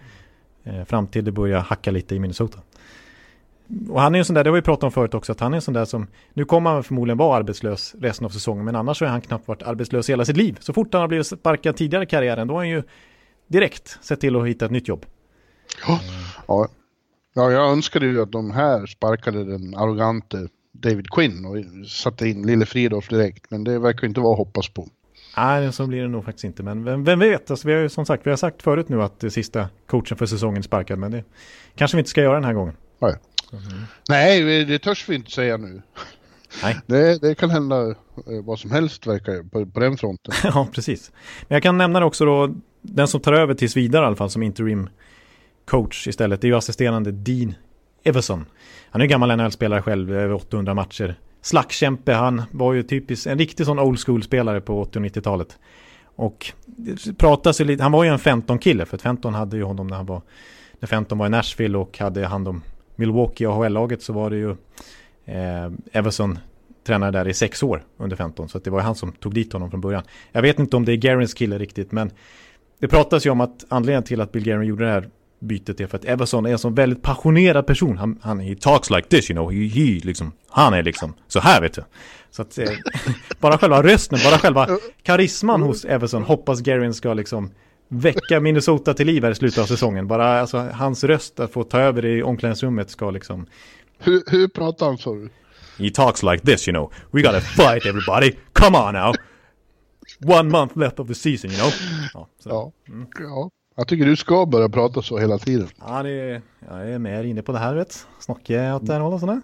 Eh, 0.63 0.83
fram 0.83 1.07
till 1.07 1.25
det 1.25 1.31
börjar 1.31 1.59
hacka 1.59 1.91
lite 1.91 2.15
i 2.15 2.19
Minnesota. 2.19 2.59
Och 3.89 4.01
han 4.01 4.15
är 4.15 4.17
ju 4.17 4.19
en 4.19 4.25
sån 4.25 4.33
där, 4.33 4.43
det 4.43 4.49
har 4.49 4.55
vi 4.55 4.61
pratat 4.61 4.83
om 4.83 4.91
förut 4.91 5.13
också, 5.13 5.31
att 5.31 5.39
han 5.39 5.53
är 5.53 5.55
en 5.55 5.61
sån 5.61 5.73
där 5.73 5.85
som, 5.85 6.07
nu 6.33 6.45
kommer 6.45 6.69
han 6.69 6.83
förmodligen 6.83 7.17
vara 7.17 7.37
arbetslös 7.37 7.95
resten 7.99 8.25
av 8.25 8.29
säsongen, 8.29 8.65
men 8.65 8.75
annars 8.75 9.01
har 9.01 9.07
han 9.07 9.21
knappt 9.21 9.47
varit 9.47 9.63
arbetslös 9.63 10.09
hela 10.09 10.25
sitt 10.25 10.37
liv. 10.37 10.57
Så 10.59 10.73
fort 10.73 10.93
han 10.93 11.01
har 11.01 11.07
blivit 11.07 11.27
sparkad 11.27 11.77
tidigare 11.77 12.03
i 12.03 12.07
karriären, 12.07 12.47
då 12.47 12.53
har 12.53 12.59
han 12.59 12.69
ju 12.69 12.83
direkt 13.47 13.97
sett 14.01 14.19
till 14.19 14.35
att 14.35 14.47
hitta 14.47 14.65
ett 14.65 14.71
nytt 14.71 14.87
jobb. 14.87 15.05
Ja, 15.87 15.99
ja. 16.47 16.67
ja 17.33 17.51
jag 17.51 17.71
önskade 17.71 18.05
ju 18.05 18.21
att 18.21 18.31
de 18.31 18.51
här 18.51 18.85
sparkade 18.85 19.43
den 19.43 19.75
arrogante 19.75 20.47
David 20.79 21.09
Quinn 21.09 21.45
och 21.45 21.87
satte 21.87 22.27
in 22.27 22.47
Lille 22.47 22.65
Fridolf 22.65 23.09
direkt. 23.09 23.51
Men 23.51 23.63
det 23.63 23.79
verkar 23.79 24.07
inte 24.07 24.19
vara 24.19 24.33
att 24.33 24.37
hoppas 24.37 24.69
på. 24.69 24.87
Nej, 25.37 25.73
så 25.73 25.87
blir 25.87 26.01
det 26.01 26.07
nog 26.07 26.25
faktiskt 26.25 26.43
inte. 26.43 26.63
Men 26.63 26.83
vem, 26.83 27.03
vem 27.03 27.19
vet? 27.19 27.51
Alltså, 27.51 27.67
vi 27.67 27.73
har 27.73 27.81
ju 27.81 27.89
som 27.89 28.05
sagt, 28.05 28.25
vi 28.25 28.29
har 28.29 28.37
sagt 28.37 28.61
förut 28.61 28.89
nu 28.89 29.03
att 29.03 29.19
det 29.19 29.31
sista 29.31 29.69
coachen 29.87 30.17
för 30.17 30.25
säsongen 30.25 30.57
är 30.57 30.61
sparkad. 30.61 30.99
Men 30.99 31.11
det 31.11 31.23
kanske 31.75 31.97
vi 31.97 31.99
inte 31.99 32.09
ska 32.09 32.21
göra 32.21 32.33
den 32.33 32.43
här 32.43 32.53
gången. 32.53 32.73
Nej, 32.99 33.15
mm. 33.51 33.83
Nej 34.09 34.65
det 34.65 34.79
törs 34.79 35.09
vi 35.09 35.15
inte 35.15 35.31
säga 35.31 35.57
nu. 35.57 35.81
Nej. 36.63 36.77
Det, 36.85 37.21
det, 37.21 37.35
kan 37.35 37.49
hända 37.49 37.89
eh, 37.89 37.95
vad 38.43 38.59
som 38.59 38.71
helst 38.71 39.07
verkar 39.07 39.43
på, 39.43 39.65
på 39.65 39.79
den 39.79 39.97
fronten. 39.97 40.33
ja, 40.43 40.67
precis. 40.73 41.11
Men 41.47 41.55
jag 41.55 41.63
kan 41.63 41.77
nämna 41.77 41.99
det 41.99 42.05
också 42.05 42.25
då, 42.25 42.55
den 42.81 43.07
som 43.07 43.21
tar 43.21 43.33
över 43.33 43.53
tills 43.53 43.77
vidare 43.77 44.03
i 44.03 44.07
alla 44.07 44.15
fall 44.15 44.29
som 44.29 44.43
interim 44.43 44.89
coach 45.65 46.07
istället, 46.07 46.41
det 46.41 46.47
är 46.47 46.49
ju 46.49 46.57
assisterande 46.57 47.11
Dean 47.11 47.55
Everson. 48.05 48.45
Han 48.89 49.01
är 49.01 49.05
gammal 49.05 49.37
NHL-spelare 49.37 49.81
själv, 49.81 50.13
över 50.13 50.33
800 50.33 50.73
matcher. 50.73 51.15
Slagskämpe, 51.41 52.13
han 52.13 52.41
var 52.51 52.73
ju 52.73 52.83
typiskt 52.83 53.27
en 53.27 53.37
riktig 53.37 53.65
sån 53.65 53.79
old 53.79 53.99
school-spelare 53.99 54.61
på 54.61 54.81
80 54.81 54.99
och 54.99 55.05
90-talet. 55.05 55.57
Och 56.15 56.51
pratas 57.17 57.61
ju 57.61 57.65
lite, 57.65 57.83
han 57.83 57.91
var 57.91 58.03
ju 58.03 58.09
en 58.09 58.17
15-kille, 58.17 58.85
för 58.85 58.97
15 58.97 59.33
hade 59.33 59.57
ju 59.57 59.63
honom 59.63 59.87
när 59.87 59.95
han 59.95 60.05
var, 60.05 60.21
när 60.79 60.87
15 60.87 61.17
var 61.17 61.25
i 61.25 61.29
Nashville 61.29 61.77
och 61.77 61.99
hade 61.99 62.25
hand 62.25 62.47
om 62.47 62.61
Milwaukee 62.95 63.47
och 63.47 63.53
AHL-laget 63.53 64.01
så 64.01 64.13
var 64.13 64.29
det 64.29 64.35
ju 64.35 64.49
eh, 65.25 65.71
Everson 65.91 66.39
tränare 66.85 67.11
där 67.11 67.27
i 67.27 67.33
sex 67.33 67.63
år 67.63 67.83
under 67.97 68.15
15. 68.15 68.49
Så 68.49 68.59
det 68.59 68.69
var 68.69 68.79
ju 68.79 68.83
han 68.83 68.95
som 68.95 69.11
tog 69.11 69.33
dit 69.33 69.53
honom 69.53 69.69
från 69.69 69.81
början. 69.81 70.03
Jag 70.31 70.41
vet 70.41 70.59
inte 70.59 70.77
om 70.77 70.85
det 70.85 70.91
är 70.91 70.97
Garins 70.97 71.33
kille 71.33 71.57
riktigt, 71.57 71.91
men 71.91 72.11
det 72.79 72.87
pratas 72.87 73.25
ju 73.25 73.29
om 73.29 73.41
att 73.41 73.65
anledningen 73.69 74.03
till 74.03 74.21
att 74.21 74.31
Bill 74.31 74.43
Garin 74.43 74.67
gjorde 74.67 74.85
det 74.85 74.91
här 74.91 75.09
bytet 75.45 75.79
är 75.79 75.87
för 75.87 75.97
att 75.97 76.05
Everson 76.05 76.45
är 76.45 76.51
en 76.51 76.59
sån 76.59 76.75
väldigt 76.75 77.01
passionerad 77.01 77.67
person. 77.67 77.97
Han, 77.97 78.19
han 78.21 78.39
he 78.39 78.55
talks 78.55 78.89
like 78.89 79.07
this, 79.07 79.29
you 79.29 79.35
know. 79.35 79.51
He, 79.51 79.67
he 79.67 79.99
liksom, 80.03 80.31
han 80.49 80.73
är 80.73 80.83
liksom 80.83 81.13
så 81.27 81.39
här 81.39 81.61
vet 81.61 81.73
du. 81.73 81.83
Så 82.31 82.41
att 82.41 82.57
eh, 82.57 82.69
bara 83.39 83.57
själva 83.57 83.83
rösten, 83.83 84.19
bara 84.23 84.37
själva 84.37 84.67
karisman 85.03 85.61
hos 85.61 85.85
Everson 85.85 86.23
hoppas 86.23 86.61
Garin 86.61 86.93
ska 86.93 87.13
liksom 87.13 87.51
väcka 87.87 88.39
Minnesota 88.39 88.93
till 88.93 89.07
liv 89.07 89.23
här 89.23 89.31
i 89.31 89.35
slutet 89.35 89.59
av 89.59 89.65
säsongen. 89.65 90.07
Bara 90.07 90.41
alltså, 90.41 90.57
hans 90.57 91.03
röst 91.03 91.39
att 91.39 91.51
få 91.51 91.63
ta 91.63 91.79
över 91.79 92.05
i 92.05 92.23
omklädningsrummet 92.23 92.89
ska 92.89 93.11
liksom... 93.11 93.45
Hur, 93.97 94.23
hur 94.27 94.47
pratar 94.47 94.85
han 94.85 94.97
så? 94.97 95.27
He 95.77 95.89
talks 95.89 96.23
like 96.23 96.45
this, 96.45 96.67
you 96.67 96.73
know. 96.73 96.93
We 97.11 97.21
gotta 97.21 97.41
fight 97.41 97.85
everybody. 97.85 98.31
Come 98.53 98.77
on 98.77 98.93
now. 98.93 99.13
One 100.25 100.49
month 100.49 100.77
left 100.77 100.99
of 100.99 101.07
the 101.07 101.15
season, 101.15 101.51
you 101.51 101.59
know. 101.59 101.71
Ja, 102.13 102.27
ja. 102.43 102.71
Mm. 102.87 103.07
ja. 103.19 103.49
Jag 103.77 103.87
tycker 103.87 104.05
du 104.05 104.15
ska 104.15 104.45
börja 104.45 104.69
prata 104.69 105.01
så 105.01 105.17
hela 105.17 105.37
tiden. 105.37 105.67
Ja, 105.79 106.03
det 106.03 106.09
är, 106.09 106.41
jag 106.69 106.91
är 106.91 106.99
mer 106.99 107.23
inne 107.23 107.41
på 107.41 107.51
det 107.51 107.59
här 107.59 107.75
vet. 107.75 108.07
Snacka 108.19 108.75
åt 108.75 108.85
det 108.85 108.93
här 108.93 108.99
hållet 108.99 109.19
sådär. 109.19 109.41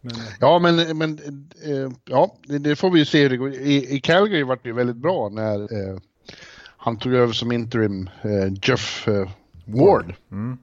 Men... 0.00 0.12
Ja, 0.40 0.58
men, 0.58 0.98
men 0.98 1.18
äh, 1.64 1.92
ja, 2.04 2.34
det, 2.60 2.76
får 2.76 2.90
vi 2.90 2.98
ju 2.98 3.04
se 3.04 3.22
hur 3.22 3.30
det 3.30 3.36
går. 3.36 3.52
I, 3.52 3.96
i 3.96 4.00
Calgary 4.00 4.42
var 4.42 4.58
det 4.62 4.68
ju 4.68 4.74
väldigt 4.74 4.96
bra 4.96 5.28
när 5.28 5.60
äh, 5.60 5.98
han 6.76 6.98
tog 6.98 7.14
över 7.14 7.32
som 7.32 7.52
interim 7.52 8.10
äh, 8.22 8.52
Jeff 8.62 9.08
Ward. 9.64 10.14
Mm. 10.30 10.58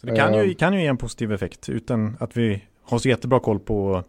Så 0.00 0.06
det 0.06 0.16
kan 0.16 0.34
ju, 0.34 0.54
kan 0.54 0.74
ju 0.74 0.80
ge 0.80 0.86
en 0.86 0.96
positiv 0.96 1.32
effekt 1.32 1.68
utan 1.68 2.16
att 2.20 2.36
vi 2.36 2.64
har 2.82 2.98
så 2.98 3.08
jättebra 3.08 3.40
koll 3.40 3.58
på 3.58 4.04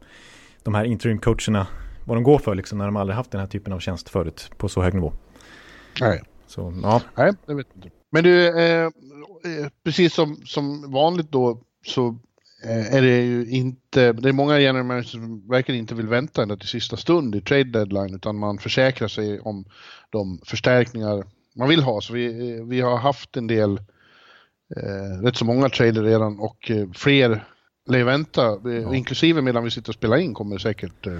de 0.63 0.75
här 0.75 0.85
interim-coacherna. 0.85 1.65
Vad 2.05 2.17
de 2.17 2.23
går 2.23 2.37
för 2.37 2.55
liksom 2.55 2.77
när 2.77 2.85
de 2.85 2.95
aldrig 2.95 3.15
haft 3.15 3.31
den 3.31 3.41
här 3.41 3.47
typen 3.47 3.73
av 3.73 3.79
tjänst 3.79 4.09
förut 4.09 4.51
på 4.57 4.69
så 4.69 4.81
hög 4.81 4.93
nivå. 4.93 5.13
Nej. 6.01 6.21
Så, 6.47 6.79
ja. 6.83 7.01
Nej, 7.15 7.33
det 7.45 7.53
vet 7.53 7.67
jag 7.73 7.85
inte. 7.85 7.98
Men 8.11 8.23
du, 8.23 8.47
eh, 8.59 8.83
eh, 8.85 9.69
precis 9.83 10.13
som, 10.13 10.35
som 10.45 10.91
vanligt 10.91 11.31
då 11.31 11.61
så 11.85 12.07
eh, 12.63 12.95
är 12.95 13.01
det 13.01 13.21
ju 13.21 13.45
inte, 13.49 14.13
det 14.13 14.29
är 14.29 14.33
många 14.33 14.59
general 14.59 14.85
managers 14.85 15.11
som 15.11 15.47
verkligen 15.49 15.79
inte 15.79 15.95
vill 15.95 16.07
vänta 16.07 16.41
ända 16.41 16.57
till 16.57 16.67
sista 16.67 16.97
stund 16.97 17.35
i 17.35 17.41
trade 17.41 17.63
deadline 17.63 18.15
utan 18.15 18.35
man 18.35 18.57
försäkrar 18.57 19.07
sig 19.07 19.39
om 19.39 19.65
de 20.09 20.39
förstärkningar 20.45 21.23
man 21.55 21.69
vill 21.69 21.83
ha. 21.83 22.01
Så 22.01 22.13
vi, 22.13 22.55
eh, 22.55 22.65
vi 22.65 22.81
har 22.81 22.97
haft 22.97 23.37
en 23.37 23.47
del, 23.47 23.71
eh, 24.75 25.23
rätt 25.23 25.35
så 25.35 25.45
många 25.45 25.69
trader 25.69 26.03
redan 26.03 26.39
och 26.39 26.71
eh, 26.71 26.87
fler 26.93 27.43
lär 27.89 28.03
vänta, 28.03 28.41
ja. 28.63 28.95
inklusive 28.95 29.41
medan 29.41 29.63
vi 29.63 29.71
sitter 29.71 29.89
och 29.89 29.95
spelar 29.95 30.17
in 30.17 30.33
kommer 30.33 30.57
säkert 30.57 31.07
eh, 31.07 31.19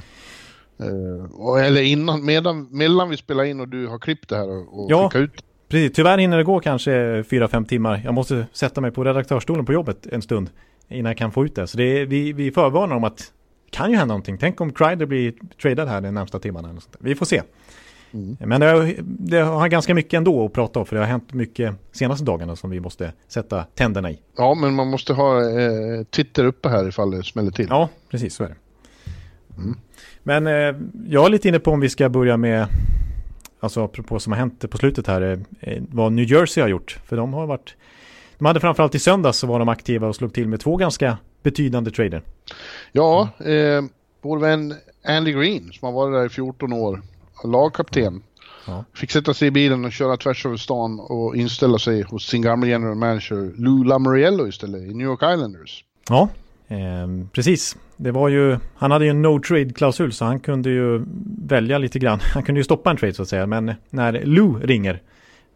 eller 1.66 1.82
innan, 1.82 2.26
medan, 2.26 2.68
mellan 2.72 3.10
vi 3.10 3.18
spelar 3.18 3.44
in 3.44 3.60
och 3.60 3.68
du 3.68 3.88
har 3.88 4.00
klippt 4.00 4.30
det 4.30 4.36
här 4.36 4.50
och, 4.50 4.84
och 4.84 4.92
ja. 4.92 5.10
skickat 5.10 5.22
ut 5.22 5.44
Precis, 5.70 5.92
tyvärr 5.96 6.18
hinner 6.18 6.38
det 6.38 6.44
gå 6.44 6.60
kanske 6.60 6.92
4-5 7.22 7.66
timmar. 7.66 8.02
Jag 8.06 8.14
måste 8.14 8.46
sätta 8.52 8.82
mig 8.82 8.92
på 8.92 9.04
redaktörsstolen 9.04 9.66
på 9.66 9.74
jobbet 9.74 10.08
en 10.08 10.22
stund 10.22 10.50
innan 10.88 11.10
jag 11.10 11.18
kan 11.18 11.32
få 11.32 11.46
ut 11.46 11.56
det. 11.56 11.68
Så 11.68 11.78
det 11.78 11.84
är, 11.84 12.06
vi, 12.06 12.34
vi 12.34 12.52
förvarnar 12.52 12.96
om 12.96 13.04
att 13.04 13.18
det 13.18 13.78
kan 13.78 13.92
ju 13.92 13.98
hända 13.98 14.12
någonting. 14.12 14.38
Tänk 14.38 14.62
om 14.62 14.74
Crider 14.74 15.06
blir 15.06 15.34
tradad 15.62 15.88
här 15.88 16.02
de 16.02 16.12
närmsta 16.12 16.40
timmarna. 16.40 16.70
Eller 16.70 16.80
sånt 16.80 16.96
Vi 17.00 17.16
får 17.16 17.26
se. 17.26 17.42
Mm. 18.12 18.38
Men 18.40 18.62
det, 18.62 18.96
det, 19.02 19.40
har 19.40 19.68
ganska 19.68 19.96
mycket 19.96 20.14
ändå 20.14 20.46
att 20.46 20.54
prata 20.54 20.80
om 20.80 20.86
för 20.86 20.96
det 20.96 21.02
har 21.02 21.08
hänt 21.08 21.34
mycket 21.34 21.76
senaste 21.92 22.26
dagarna 22.26 22.56
som 22.56 22.70
vi 22.70 22.80
måste 22.80 23.14
sätta 23.28 23.64
tänderna 23.64 24.12
i. 24.12 24.20
Ja, 24.38 24.54
men 24.54 24.74
man 24.74 24.88
måste 24.88 25.14
ha 25.14 25.60
eh, 25.60 26.04
Twitter 26.04 26.46
uppe 26.46 26.70
här 26.70 26.88
ifall 26.88 27.12
det 27.12 27.24
smäller 27.24 27.52
till. 27.52 27.68
Ja, 27.70 27.90
precis 28.12 28.36
så 28.36 28.44
är 28.44 28.48
det. 28.48 28.56
Mm. 29.58 29.78
Men 30.24 30.48
eh, 30.48 30.82
jag 31.08 31.26
är 31.26 31.30
lite 31.30 31.48
inne 31.48 31.60
på 31.60 31.72
om 31.72 31.80
vi 31.80 31.90
ska 31.90 32.10
börja 32.10 32.38
med 32.38 32.68
alltså 33.60 33.84
apropå 33.84 34.20
som 34.20 34.34
har 34.34 34.40
hänt 34.40 34.70
på 34.70 34.78
slutet 34.78 35.08
här, 35.08 35.22
eh, 35.22 35.40
eh, 35.60 35.84
vad 35.90 36.12
New 36.12 36.32
Jersey 36.32 36.62
har 36.62 36.70
gjort. 36.70 37.00
För 37.06 37.18
de 37.18 37.34
har 37.34 37.48
varit, 37.48 37.76
de 38.38 38.46
hade 38.46 38.60
framförallt 38.60 38.96
i 38.96 39.00
söndags 39.00 39.38
så 39.38 39.48
var 39.48 39.60
de 39.60 39.70
aktiva 39.70 40.08
och 40.08 40.16
slog 40.16 40.34
till 40.34 40.48
med 40.48 40.60
två 40.60 40.76
ganska 40.76 41.18
betydande 41.44 41.92
trader. 41.92 42.22
Ja, 42.92 43.30
eh, 43.40 43.82
vår 44.22 44.38
vän 44.38 44.76
Andy 45.06 45.32
Green 45.32 45.72
som 45.74 45.86
har 45.86 45.92
varit 45.92 46.14
där 46.14 46.26
i 46.26 46.30
14 46.30 46.74
år, 46.74 47.02
lagkapten. 47.44 48.24
Ja. 48.68 48.86
Fick 48.94 49.12
sätta 49.12 49.34
sig 49.34 49.48
i 49.48 49.52
bilen 49.52 49.86
och 49.86 49.92
köra 49.92 50.18
tvärs 50.18 50.46
över 50.46 50.58
stan 50.58 51.00
och 51.00 51.36
inställa 51.36 51.80
sig 51.80 52.02
hos 52.02 52.28
sin 52.28 52.42
gamla 52.42 52.68
general 52.68 52.96
manager 52.96 53.52
Lou 53.56 53.84
Lamoriello 53.84 54.48
istället 54.48 54.82
i 54.82 54.94
New 54.94 55.08
York 55.08 55.20
Islanders. 55.24 55.84
Ja, 56.10 56.30
eh, 56.68 56.78
precis 57.32 57.78
det 58.02 58.12
var 58.12 58.30
ju, 58.30 58.58
han 58.76 58.92
hade 58.92 59.06
ju 59.06 59.12
en 59.12 59.22
no 59.22 59.40
trade 59.40 59.74
klausul 59.74 60.14
så 60.14 60.26
han 60.26 60.40
kunde 60.40 60.70
ju 60.70 61.06
välja 61.42 61.78
lite 61.78 62.00
grann. 62.00 62.20
Han 62.34 62.44
kunde 62.44 62.60
ju 62.60 62.64
stoppa 62.64 62.90
en 62.90 62.98
trade 62.98 63.14
så 63.14 63.22
att 63.22 63.28
säga. 63.28 63.46
Men 63.48 63.74
när 63.90 64.26
Lou 64.26 64.60
ringer, 64.60 65.02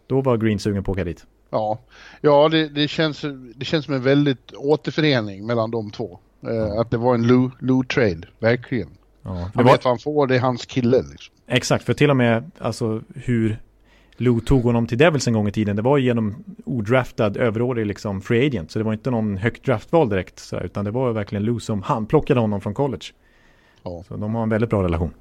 då 0.08 0.21
var 0.21 0.38
Green 0.38 0.60
sugen 0.60 0.84
på 0.84 0.91
att 0.91 0.95
åka 0.95 1.03
dit. 1.03 1.25
Ja, 1.49 1.79
ja 2.21 2.49
det, 2.49 2.69
det, 2.69 2.88
känns, 2.88 3.25
det 3.56 3.65
känns 3.65 3.86
som 3.86 3.93
en 3.93 4.03
väldigt 4.03 4.53
återförening 4.53 5.45
mellan 5.45 5.71
de 5.71 5.91
två. 5.91 6.19
Eh. 6.47 6.79
Att 6.79 6.91
det 6.91 6.97
var 6.97 7.15
en 7.15 7.27
Lou, 7.27 7.49
Lou 7.60 7.84
trade, 7.84 8.27
verkligen. 8.39 8.89
Ja, 9.21 9.49
han 9.53 9.65
var... 9.65 9.71
vet 9.71 9.86
vad 9.86 9.91
han 9.91 9.99
får, 9.99 10.27
det 10.27 10.36
är 10.36 10.39
hans 10.39 10.65
kille. 10.65 10.97
Liksom. 10.97 11.36
Exakt, 11.47 11.86
för 11.86 11.93
till 11.93 12.10
och 12.10 12.17
med 12.17 12.51
alltså 12.58 13.01
hur 13.15 13.60
Lou 14.17 14.39
tog 14.39 14.63
honom 14.63 14.88
till 14.88 14.97
Devils 14.97 15.28
en 15.28 15.34
gång 15.34 15.47
i 15.47 15.52
tiden, 15.52 15.76
det 15.76 15.82
var 15.82 15.97
genom 15.97 16.43
odraftad 16.65 17.38
överårig 17.38 17.86
liksom 17.86 18.21
free 18.21 18.47
agent. 18.47 18.71
Så 18.71 18.80
det 18.80 18.86
var 18.86 18.93
inte 18.93 19.12
någon 19.12 19.38
högt 19.38 19.65
draftval 19.65 20.10
direkt, 20.10 20.39
så, 20.39 20.60
utan 20.60 20.86
det 20.86 20.91
var 20.91 21.12
verkligen 21.12 21.43
Lou 21.43 21.60
som 21.60 21.82
handplockade 21.82 22.39
honom 22.39 22.62
från 22.62 22.73
college. 22.73 23.06
Ja. 23.84 24.04
Så 24.08 24.17
de 24.17 24.36
har 24.36 24.43
en 24.43 24.49
väldigt 24.49 24.69
bra 24.69 24.84
relation. 24.84 25.13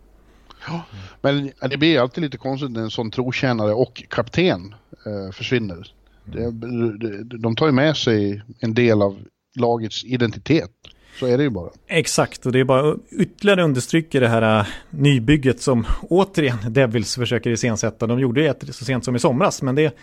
Ja, 0.69 0.83
men 1.21 1.51
det 1.71 1.77
blir 1.77 2.01
alltid 2.01 2.25
lite 2.25 2.39
konstigt 2.39 2.71
när 2.71 2.81
en 2.81 2.91
sån 2.91 3.11
trotjänare 3.11 3.73
och 3.73 4.03
kapten 4.09 4.75
eh, 5.07 5.33
försvinner. 5.33 5.93
Det, 6.25 7.39
de 7.39 7.57
tar 7.57 7.67
ju 7.67 7.73
med 7.73 7.97
sig 7.97 8.43
en 8.61 8.75
del 8.75 9.03
av 9.03 9.19
lagets 9.55 10.05
identitet. 10.05 10.71
Så 11.19 11.27
är 11.27 11.39
det 11.39 11.45
ju 11.45 11.51
bara. 11.51 11.71
Exakt, 11.87 12.47
och 12.47 12.53
det 12.53 12.61
är 12.61 12.65
bara 12.65 12.97
ytterligare 13.11 13.63
understryker 13.63 14.21
det 14.21 14.29
här 14.29 14.61
uh, 14.61 14.67
nybygget 14.91 15.61
som 15.61 15.87
återigen 16.03 16.59
Devils 16.69 17.17
försöker 17.17 17.51
iscensätta. 17.51 18.07
De 18.07 18.21
gjorde 18.21 18.47
ett 18.47 18.75
så 18.75 18.85
sent 18.85 19.05
som 19.05 19.17
i 19.17 19.19
somras, 19.19 19.63
men 19.63 19.75
det 19.75 19.97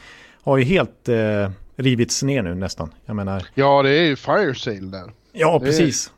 har 0.43 0.57
ju 0.57 0.63
helt 0.63 1.09
uh, 1.09 1.49
rivits 1.75 2.23
ner 2.23 2.43
nu 2.43 2.55
nästan. 2.55 2.93
Jag 3.05 3.15
menar... 3.15 3.47
Ja, 3.53 3.83
det 3.83 3.89
är 3.89 4.03
ju 4.03 4.15
fire 4.15 4.55
sale 4.55 4.79
där. 4.79 5.11
Ja, 5.31 5.59
precis. 5.59 6.11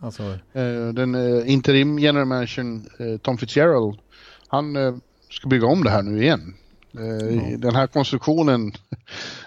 Är, 0.00 0.06
alltså... 0.06 0.22
uh, 0.22 0.92
den 0.94 1.14
interim 1.46 1.98
general 1.98 2.26
manager 2.26 3.18
Tom 3.18 3.38
Fitzgerald, 3.38 3.98
han 4.48 4.76
ska 5.30 5.48
bygga 5.48 5.66
om 5.66 5.84
det 5.84 5.90
här 5.90 6.02
nu 6.02 6.22
igen. 6.22 6.54
Mm. 6.98 7.60
Den 7.60 7.74
här 7.74 7.86
konstruktionen, 7.86 8.72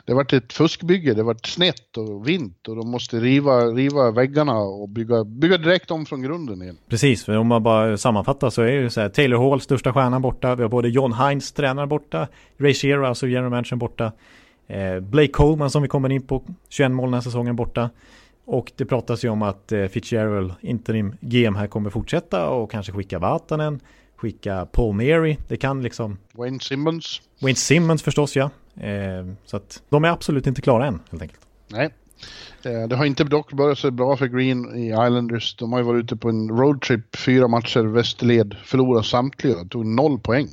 det 0.06 0.14
varit 0.14 0.34
ett 0.34 0.54
fuskbygge, 0.54 1.14
det 1.14 1.24
varit 1.24 1.46
snett 1.46 1.98
och 1.98 2.28
vint 2.28 2.68
och 2.68 2.76
de 2.76 2.92
måste 2.92 3.20
riva, 3.20 3.66
riva 3.66 4.12
väggarna 4.12 4.58
och 4.58 4.90
bygga, 4.90 5.24
bygga 5.24 5.58
direkt 5.58 5.92
om 5.92 6.06
från 6.06 6.22
grunden 6.22 6.62
igen. 6.62 6.78
Precis, 6.90 7.26
för 7.26 7.38
om 7.38 7.48
man 7.48 7.64
bara 7.64 7.98
sammanfattar 7.98 8.50
så 8.50 8.62
är 8.62 8.82
det 8.82 8.90
så 8.90 9.02
här, 9.02 9.10
Taylor 9.10 9.50
Hall, 9.50 9.62
största 9.62 9.94
stjärnan 9.94 10.22
borta, 10.22 10.56
vi 10.56 10.62
har 10.62 10.70
både 10.70 10.90
John 10.90 11.14
Hines, 11.14 11.52
tränare 11.52 11.88
borta, 11.88 12.28
Ray 12.58 12.74
Shearer, 12.74 13.04
alltså 13.04 13.28
general 13.28 13.50
manager 13.50 13.76
borta, 13.76 14.12
eh, 14.68 15.00
Blake 15.00 15.32
Coleman 15.32 15.70
som 15.70 15.82
vi 15.82 15.88
kommer 15.88 16.10
in 16.10 16.22
på, 16.22 16.44
21 16.70 16.92
mål 16.92 17.08
den 17.08 17.14
här 17.14 17.22
säsongen 17.22 17.56
borta. 17.56 17.90
Och 18.46 18.72
det 18.76 18.86
pratas 18.86 19.26
ju 19.26 19.30
om 19.30 19.42
att 19.42 19.72
eh, 19.72 19.86
Fitzgerald, 19.86 20.54
interim 20.62 21.16
GM 21.22 21.56
här, 21.56 21.68
kommer 21.68 21.90
fortsätta 21.90 22.50
och 22.50 22.72
kanske 22.72 22.92
skicka 22.92 23.20
Vatanen 23.20 23.80
skicka 24.20 24.66
Paul 24.66 24.96
Mary. 24.96 25.38
Det 25.48 25.58
kan 25.58 25.82
liksom... 25.82 26.18
Wayne 26.34 26.60
Simmons. 26.60 27.22
Wayne 27.42 27.56
Simmons 27.56 28.04
förstås 28.04 28.36
ja. 28.36 28.50
Eh, 28.76 29.34
så 29.46 29.58
att 29.58 29.82
de 29.90 30.04
är 30.04 30.10
absolut 30.10 30.48
inte 30.48 30.62
klara 30.62 30.88
än 30.88 31.00
helt 31.12 31.22
enkelt. 31.22 31.42
Nej. 31.68 31.90
Eh, 32.64 32.88
det 32.88 32.96
har 32.96 33.06
inte 33.06 33.24
dock 33.24 33.54
börjat 33.54 33.78
så 33.78 33.92
bra 33.92 34.18
för 34.18 34.28
Green 34.28 34.76
i 34.76 34.88
Islanders. 34.88 35.56
De 35.56 35.72
har 35.72 35.80
ju 35.80 35.86
varit 35.86 36.04
ute 36.04 36.16
på 36.16 36.30
en 36.30 36.50
roadtrip, 36.50 37.16
fyra 37.16 37.48
matcher 37.48 37.80
västerled, 37.80 38.56
förlorat 38.64 39.06
samtliga, 39.06 39.66
tog 39.66 39.86
noll 39.86 40.20
poäng. 40.20 40.48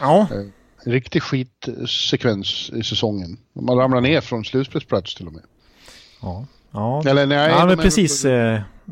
Ja. 0.00 0.28
Eh, 0.32 0.90
riktig 0.90 1.22
skitsekvens 1.22 2.70
i 2.74 2.82
säsongen. 2.82 3.38
De 3.52 3.68
har 3.68 3.76
ramlat 3.76 4.02
ner 4.02 4.20
från 4.20 4.44
slutspelsplats 4.44 5.14
till 5.14 5.26
och 5.26 5.32
med. 5.32 5.42
Ja. 6.22 6.46
Ja, 6.72 7.02
Eller, 7.06 7.26
nej, 7.26 7.50
ja 7.50 7.66
men 7.66 7.78
precis. 7.78 8.22
På, 8.22 8.28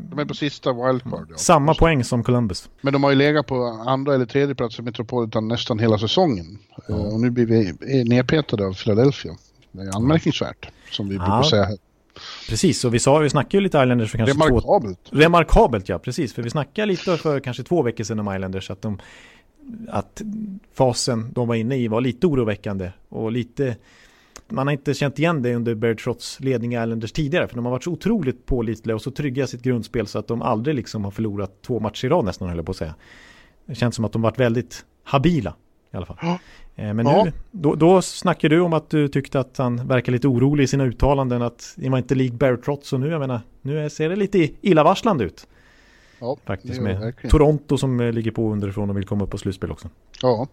de 0.09 0.19
är 0.19 0.25
på 0.25 0.33
sista 0.33 0.73
wildcard. 0.73 1.27
Ja. 1.29 1.37
Samma 1.37 1.73
poäng 1.73 2.03
som 2.03 2.23
Columbus. 2.23 2.69
Men 2.81 2.93
de 2.93 3.03
har 3.03 3.09
ju 3.09 3.15
legat 3.15 3.47
på 3.47 3.65
andra 3.87 4.15
eller 4.15 4.25
tredje 4.25 4.55
plats 4.55 4.79
i 4.79 4.81
Metropolitan 4.81 5.47
nästan 5.47 5.79
hela 5.79 5.97
säsongen. 5.97 6.59
Uh, 6.89 7.13
och 7.13 7.19
nu 7.19 7.29
blir 7.29 7.45
vi 7.45 8.03
nedpetade 8.03 8.65
av 8.65 8.73
Philadelphia. 8.73 9.31
Det 9.71 9.81
är 9.81 9.95
anmärkningsvärt, 9.95 10.69
som 10.91 11.09
vi 11.09 11.15
ja. 11.15 11.21
brukar 11.21 11.43
säga 11.43 11.63
här. 11.63 11.77
Precis, 12.49 12.85
och 12.85 12.93
vi, 12.93 12.99
sa, 12.99 13.17
vi 13.17 13.29
snackade 13.29 13.57
ju 13.57 13.61
lite 13.61 13.77
Islanders 13.77 14.11
för 14.11 14.17
kanske 14.17 14.33
Remarkabelt. 14.33 14.99
två... 15.09 15.15
Remarkabelt, 15.15 15.89
ja 15.89 15.99
precis. 15.99 16.33
För 16.33 16.43
vi 16.43 16.49
snackade 16.49 16.85
lite 16.85 17.17
för 17.17 17.39
kanske 17.39 17.63
två 17.63 17.81
veckor 17.81 18.03
sedan 18.03 18.19
om 18.19 18.35
Islanders 18.35 18.71
att 18.71 18.81
de 18.81 18.99
att 19.89 20.21
fasen 20.73 21.31
de 21.33 21.47
var 21.47 21.55
inne 21.55 21.77
i 21.77 21.87
var 21.87 22.01
lite 22.01 22.27
oroväckande 22.27 22.91
och 23.09 23.31
lite 23.31 23.75
man 24.47 24.67
har 24.67 24.71
inte 24.71 24.93
känt 24.93 25.19
igen 25.19 25.41
det 25.41 25.55
under 25.55 25.75
Barry 25.75 25.95
Trotts 25.95 26.39
ledning 26.39 26.73
i 26.73 26.75
Islanders 26.75 27.11
tidigare. 27.11 27.47
För 27.47 27.55
de 27.55 27.65
har 27.65 27.71
varit 27.71 27.83
så 27.83 27.91
otroligt 27.91 28.45
pålitliga 28.45 28.95
och 28.95 29.01
så 29.01 29.11
trygga 29.11 29.43
i 29.43 29.47
sitt 29.47 29.61
grundspel 29.61 30.07
så 30.07 30.19
att 30.19 30.27
de 30.27 30.41
aldrig 30.41 30.75
liksom 30.75 31.03
har 31.03 31.11
förlorat 31.11 31.61
två 31.61 31.79
matcher 31.79 32.05
i 32.05 32.09
rad 32.09 32.25
nästan, 32.25 32.47
höll 32.47 32.57
jag 32.57 32.65
på 32.65 32.71
att 32.71 32.77
säga. 32.77 32.95
Det 33.65 33.75
känns 33.75 33.95
som 33.95 34.05
att 34.05 34.11
de 34.11 34.21
varit 34.21 34.39
väldigt 34.39 34.85
habila 35.03 35.55
i 35.93 35.97
alla 35.97 36.05
fall. 36.05 36.17
Ja. 36.21 36.39
Eh, 36.75 36.93
men 36.93 37.05
nu, 37.05 37.31
då, 37.51 37.75
då 37.75 38.01
snackar 38.01 38.49
du 38.49 38.59
om 38.59 38.73
att 38.73 38.89
du 38.89 39.07
tyckte 39.07 39.39
att 39.39 39.57
han 39.57 39.87
verkar 39.87 40.11
lite 40.11 40.27
orolig 40.27 40.63
i 40.63 40.67
sina 40.67 40.83
uttalanden 40.83 41.41
att 41.41 41.73
det 41.75 41.89
var 41.89 41.97
inte 41.97 42.15
lik 42.15 42.33
Barry 42.33 42.57
Trotts 42.57 42.89
så 42.89 42.97
nu, 42.97 43.07
jag 43.07 43.19
menar, 43.19 43.41
nu 43.61 43.89
ser 43.89 44.09
det 44.09 44.15
lite 44.15 44.49
illavarslande 44.61 45.23
ut. 45.23 45.47
Ja, 46.19 46.37
Faktiskt 46.45 46.81
med 46.81 46.99
verkligen. 46.99 47.31
Toronto 47.31 47.77
som 47.77 47.99
eh, 47.99 48.11
ligger 48.11 48.31
på 48.31 48.51
underifrån 48.51 48.89
och 48.89 48.97
vill 48.97 49.05
komma 49.05 49.23
upp 49.23 49.29
på 49.29 49.37
slutspel 49.37 49.71
också. 49.71 49.89
Ja. 50.21 50.47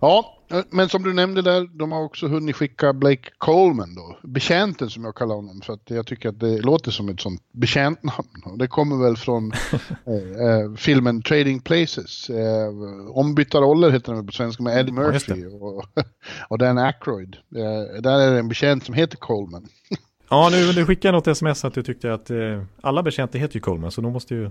ja, 0.00 0.34
men 0.70 0.88
som 0.88 1.02
du 1.02 1.12
nämnde 1.12 1.42
där, 1.42 1.78
de 1.78 1.92
har 1.92 2.02
också 2.02 2.28
hunnit 2.28 2.56
skicka 2.56 2.92
Blake 2.92 3.30
Coleman 3.38 3.94
då. 3.94 4.18
Betjänten 4.22 4.90
som 4.90 5.04
jag 5.04 5.14
kallar 5.14 5.34
honom 5.34 5.60
för 5.60 5.72
att 5.72 5.90
jag 5.90 6.06
tycker 6.06 6.28
att 6.28 6.40
det 6.40 6.60
låter 6.60 6.90
som 6.90 7.08
ett 7.08 7.20
sånt 7.20 7.42
betjäntnamn. 7.52 8.42
Och 8.44 8.58
det 8.58 8.66
kommer 8.66 9.04
väl 9.04 9.16
från 9.16 9.52
eh, 10.06 10.46
eh, 10.46 10.74
filmen 10.76 11.22
Trading 11.22 11.60
Places. 11.60 12.30
Eh, 12.30 12.68
ombytta 13.10 13.58
roller 13.58 13.90
heter 13.90 14.12
den 14.12 14.26
på 14.26 14.32
svenska 14.32 14.62
med 14.62 14.78
Eddie 14.80 14.92
Murphy 14.92 15.40
ja, 15.40 15.48
och, 15.48 15.84
och 16.48 16.58
Dan 16.58 16.78
Aykroyd. 16.78 17.36
Eh, 17.56 18.02
där 18.02 18.18
är 18.18 18.32
det 18.32 18.38
en 18.38 18.48
betjänt 18.48 18.84
som 18.84 18.94
heter 18.94 19.16
Coleman. 19.16 19.66
Ja, 20.28 20.48
nu 20.52 20.72
du 20.72 20.86
skickade 20.86 21.12
något 21.12 21.26
sms 21.26 21.64
att 21.64 21.74
du 21.74 21.82
tyckte 21.82 22.14
att 22.14 22.30
eh, 22.30 22.62
alla 22.80 23.02
betjänter 23.02 23.38
heter 23.38 23.54
ju 23.54 23.60
Coleman, 23.60 23.90
så 23.90 24.00
då 24.00 24.10
måste 24.10 24.34
ju... 24.34 24.50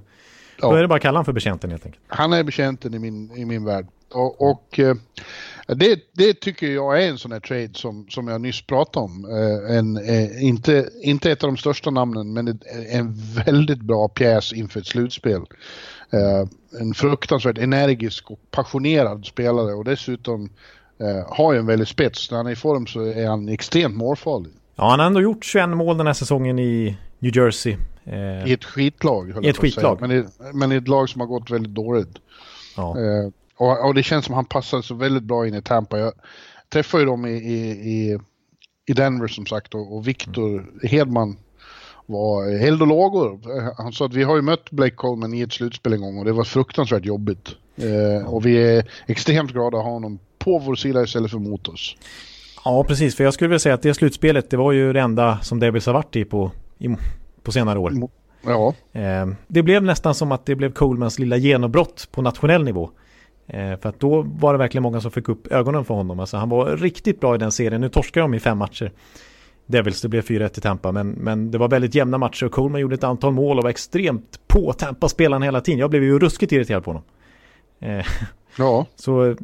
Ja. 0.62 0.70
Då 0.70 0.76
är 0.76 0.82
det 0.82 0.88
bara 0.88 0.96
att 0.96 1.02
kalla 1.02 1.18
honom 1.18 1.26
för 1.26 1.34
betjänten 1.34 1.72
helt 1.72 1.86
enkelt. 1.86 2.04
Han 2.08 2.34
är 2.34 2.44
betjänten 2.44 2.94
i 2.94 3.00
min, 3.00 3.32
i 3.38 3.46
min 3.46 3.66
värld. 3.66 3.88
Och, 4.14 4.42
och 4.42 4.80
eh, 4.80 4.96
det, 5.68 6.00
det, 6.12 6.34
tycker 6.34 6.68
jag 6.68 7.04
är 7.04 7.10
en 7.10 7.18
sån 7.18 7.32
här 7.32 7.40
trade 7.40 7.70
som, 7.74 8.06
som 8.10 8.28
jag 8.28 8.42
nyss 8.42 8.62
pratade 8.62 9.06
om. 9.06 9.26
Eh, 9.26 9.78
en, 9.78 9.98
eh, 9.98 10.44
inte, 10.44 10.90
inte 11.02 11.32
ett 11.32 11.44
av 11.44 11.50
de 11.50 11.58
största 11.58 11.90
namnen, 11.90 12.34
men 12.34 12.48
ett, 12.48 12.62
en 12.90 13.14
väldigt 13.46 13.82
bra 13.82 14.08
pjäs 14.08 14.54
inför 14.54 14.80
ett 14.80 14.88
slutspel. 14.88 15.42
Eh, 16.10 16.48
en 16.82 16.94
fruktansvärt 16.94 17.58
energisk 17.58 18.32
och 18.32 18.40
passionerad 18.52 19.26
spelare 19.26 19.74
och 19.74 19.86
dessutom 19.86 20.50
eh, 21.00 21.36
har 21.36 21.54
ju 21.54 21.60
en 21.60 21.66
väldigt 21.66 21.88
spets. 21.88 22.32
När 22.32 22.38
han 22.38 22.48
är 22.48 22.52
i 22.52 22.56
form 22.56 22.88
så 22.88 23.02
är 23.02 23.28
han 23.28 23.50
extremt 23.50 23.96
målfarlig. 23.96 24.54
Ja, 24.76 24.90
han 24.90 25.00
har 25.00 25.08
ändå 25.08 25.22
gjort 25.22 25.46
21 25.46 25.70
mål 25.70 25.98
den 25.98 26.08
här 26.08 26.14
säsongen 26.14 26.60
i 26.60 26.98
New 27.20 27.38
Jersey. 27.38 27.78
Eh, 28.06 28.48
I 28.48 28.54
ett 28.54 28.64
skitlag. 28.64 29.46
I 29.46 29.50
ett 29.50 29.58
skitlag. 29.58 30.02
Men 30.02 30.12
i, 30.12 30.26
men 30.54 30.72
i 30.72 30.76
ett 30.76 30.88
lag 30.88 31.10
som 31.10 31.22
har 31.22 31.28
gått 31.28 31.52
väldigt 31.52 31.74
dåligt. 31.74 32.18
Ja. 32.78 33.00
Eh, 33.00 33.30
och, 33.58 33.86
och, 33.86 33.94
det 33.94 34.04
känns 34.04 34.26
som 34.26 34.36
han 34.36 34.46
passar 34.46 34.82
så 34.82 34.96
väldigt 34.96 35.24
bra 35.24 35.48
in 35.48 35.54
i 35.54 35.62
Tampa. 35.62 36.00
Jag 36.00 36.14
träffade 36.70 37.04
ju 37.04 37.10
dem 37.10 37.26
i, 37.26 37.36
i, 37.36 38.20
i 38.86 38.94
Denver 38.94 39.28
som 39.28 39.46
sagt 39.46 39.76
och, 39.76 39.96
och 39.96 40.08
Victor 40.08 40.50
mm. 40.50 40.80
Hedman 40.84 41.38
var 42.06 42.48
eld 42.48 42.82
och 42.82 42.88
lågor. 42.88 43.40
Han 43.78 43.94
sa 43.94 44.06
att 44.06 44.14
vi 44.14 44.24
har 44.24 44.36
ju 44.36 44.42
mött 44.42 44.72
Blake 44.72 44.96
Coleman 44.96 45.34
i 45.34 45.42
ett 45.42 45.54
slutspel 45.54 45.94
en 45.94 46.02
gång 46.02 46.18
och 46.18 46.26
det 46.26 46.32
var 46.32 46.44
fruktansvärt 46.44 47.06
jobbigt. 47.06 47.50
Eh, 47.76 48.28
och 48.28 48.46
vi 48.46 48.58
är 48.58 48.90
extremt 49.08 49.52
glada 49.52 49.78
att 49.78 49.84
ha 49.84 49.92
honom 49.92 50.20
på 50.40 50.60
vår 50.60 50.76
sida 50.76 51.04
istället 51.04 51.32
för 51.32 51.40
mot 51.40 51.68
oss. 51.68 51.96
Ja, 52.66 52.84
precis. 52.84 53.16
För 53.16 53.24
jag 53.24 53.34
skulle 53.34 53.48
vilja 53.48 53.60
säga 53.60 53.76
att 53.76 53.82
det 53.82 53.94
slutspelet, 53.94 54.50
det 54.50 54.58
var 54.58 54.72
ju 54.72 54.94
det 54.94 55.02
enda 55.02 55.40
som 55.42 55.60
Devils 55.60 55.86
har 55.86 55.94
varit 55.94 56.16
i 56.16 56.26
på, 56.26 56.52
i, 56.78 56.96
på 57.44 57.52
senare 57.52 57.80
år. 57.80 57.94
Ja. 58.46 58.74
Eh, 58.92 59.28
det 59.48 59.64
blev 59.64 59.84
nästan 59.84 60.16
som 60.16 60.32
att 60.32 60.46
det 60.46 60.56
blev 60.56 60.74
Colemans 60.74 61.20
lilla 61.20 61.38
genombrott 61.38 62.10
på 62.12 62.22
nationell 62.22 62.64
nivå. 62.64 62.90
Eh, 63.48 63.80
för 63.80 63.90
att 63.90 64.00
då 64.00 64.22
var 64.22 64.54
det 64.54 64.58
verkligen 64.58 64.84
många 64.84 65.02
som 65.02 65.12
fick 65.12 65.30
upp 65.30 65.48
ögonen 65.52 65.86
för 65.86 65.94
honom. 65.94 66.20
Alltså 66.20 66.38
han 66.38 66.50
var 66.50 66.78
riktigt 66.78 67.20
bra 67.20 67.36
i 67.36 67.38
den 67.38 67.52
serien. 67.52 67.82
Nu 67.82 67.90
torskar 67.90 68.22
de 68.22 68.34
i 68.34 68.40
fem 68.40 68.58
matcher. 68.58 68.92
Devils, 69.66 70.02
det 70.02 70.10
blev 70.10 70.24
4-1 70.24 70.58
i 70.58 70.62
Tampa. 70.62 70.92
Men, 70.92 71.10
men 71.10 71.52
det 71.52 71.58
var 71.58 71.68
väldigt 71.68 71.96
jämna 71.96 72.18
matcher 72.18 72.46
och 72.46 72.52
Coleman 72.52 72.82
gjorde 72.82 72.96
ett 72.96 73.04
antal 73.04 73.34
mål 73.34 73.58
och 73.58 73.64
var 73.64 73.70
extremt 73.70 74.40
på 74.48 74.74
Tampa-spelaren 74.74 75.42
hela 75.42 75.62
tiden. 75.62 75.80
Jag 75.80 75.90
blev 75.90 76.04
ju 76.04 76.20
ruskigt 76.20 76.52
irriterad 76.52 76.84
på 76.84 76.90
honom. 76.90 77.04
Eh, 77.80 78.06
Ja. 78.58 78.86
Så 78.96 79.36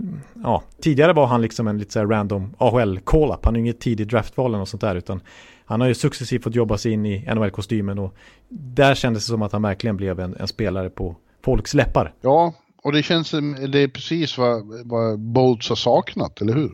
ja, 0.44 0.64
tidigare 0.82 1.14
var 1.14 1.28
han 1.28 1.42
liksom 1.42 1.68
en 1.68 1.78
lite 1.78 1.92
så 1.92 2.06
random 2.06 2.56
AHL 2.58 3.00
call-up. 3.00 3.46
Han 3.46 3.56
är 3.56 3.60
inget 3.60 3.80
tidigt 3.80 4.10
draftval 4.10 4.52
eller 4.52 4.58
något 4.58 4.70
sånt 4.70 4.82
där 4.82 4.96
utan 4.96 5.22
han 5.66 5.82
har 5.82 5.88
ju 5.88 5.94
successivt 5.94 6.44
fått 6.44 6.56
jobba 6.56 6.78
sig 6.78 6.92
in 6.92 7.06
i 7.06 7.26
NHL-kostymen 7.36 8.00
och 8.00 8.16
där 8.50 8.96
kändes 8.96 9.26
det 9.26 9.32
som 9.32 9.42
att 9.42 9.52
han 9.52 9.62
verkligen 9.62 9.98
blev 9.98 10.20
en, 10.20 10.36
en 10.40 10.48
spelare 10.48 10.90
på 10.90 11.16
folks 11.46 11.74
läppar. 11.74 12.14
Ja, 12.22 12.54
och 12.84 12.92
det 12.92 13.04
känns 13.04 13.28
som 13.28 13.72
det 13.72 13.80
är 13.80 13.88
precis 13.88 14.38
vad, 14.38 14.88
vad 14.88 15.20
Bolts 15.20 15.70
har 15.70 15.76
saknat, 15.76 16.42
eller 16.42 16.54
hur? 16.54 16.72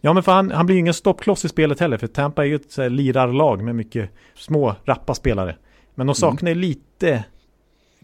Ja, 0.00 0.12
men 0.12 0.22
för 0.22 0.32
han, 0.32 0.50
han 0.50 0.66
blir 0.66 0.76
ju 0.76 0.80
ingen 0.80 0.94
stoppkloss 0.94 1.44
i 1.44 1.48
spelet 1.48 1.80
heller, 1.80 1.96
för 1.96 2.06
Tampa 2.06 2.44
är 2.44 2.48
ju 2.48 2.54
ett 2.54 2.72
så 2.72 2.82
här, 2.82 2.90
lirarlag 2.90 3.62
med 3.62 3.74
mycket 3.74 4.10
små, 4.34 4.74
rappa 4.84 5.14
spelare. 5.14 5.56
Men 5.94 6.06
de 6.06 6.14
saknar 6.14 6.50
mm. 6.50 6.60
lite 6.60 7.24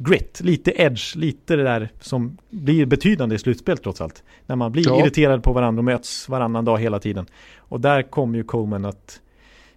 grit, 0.03 0.41
lite 0.41 0.71
edge, 0.71 1.17
lite 1.17 1.57
det 1.57 1.63
där 1.63 1.89
som 2.01 2.39
blir 2.51 2.87
betydande 2.87 3.35
i 3.35 3.39
slutspel 3.39 3.79
trots 3.79 4.01
allt. 4.01 4.23
När 4.47 4.57
man 4.57 4.73
blir 4.73 4.89
ja. 4.89 5.01
irriterad 5.01 5.43
på 5.43 5.53
varandra 5.53 5.81
och 5.81 5.85
möts 5.85 6.29
varannan 6.29 6.65
dag 6.65 6.79
hela 6.79 6.99
tiden. 6.99 7.27
Och 7.59 7.81
där 7.81 8.03
kommer 8.03 8.39
ju 8.39 8.45
Coleman 8.45 8.85
att 8.85 9.21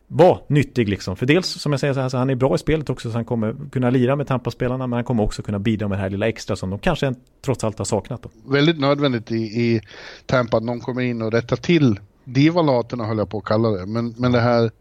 vara 0.08 0.40
nyttig 0.48 0.90
liksom. 0.90 1.16
För 1.16 1.26
dels 1.26 1.48
som 1.48 1.72
jag 1.74 1.80
säger 1.80 1.94
så 1.94 2.00
här, 2.00 2.10
så 2.10 2.18
han 2.18 2.30
är 2.30 2.36
bra 2.36 2.56
i 2.56 2.58
spelet 2.58 2.90
också 2.90 3.12
så 3.12 3.18
han 3.18 3.26
kommer 3.26 3.56
kunna 3.72 3.90
lira 3.90 4.16
med 4.16 4.28
Tampa-spelarna 4.28 4.88
men 4.88 4.98
han 4.98 5.04
kommer 5.04 5.24
också 5.24 5.42
kunna 5.42 5.60
bidra 5.60 5.88
med 5.88 5.98
det 5.98 6.02
här 6.02 6.10
lilla 6.10 6.28
extra 6.28 6.56
som 6.56 6.70
de 6.70 6.80
kanske 6.80 7.14
trots 7.42 7.64
allt 7.64 7.78
har 7.78 7.86
saknat. 7.86 8.24
Då. 8.24 8.30
Väldigt 8.52 8.80
nödvändigt 8.80 9.32
i, 9.32 9.36
i 9.36 9.82
Tampa 10.26 10.58
att 10.58 10.64
någon 10.64 10.80
kommer 10.80 11.02
in 11.02 11.22
och 11.22 11.32
rättar 11.32 11.56
till 11.56 12.00
divalaterna 12.24 13.06
höll 13.06 13.18
jag 13.18 13.30
på 13.30 13.38
att 13.38 13.46
kalla 13.46 13.70
det. 13.70 13.86
Men, 13.86 14.16
men 14.18 14.32
det 14.32 14.40
här 14.40 14.72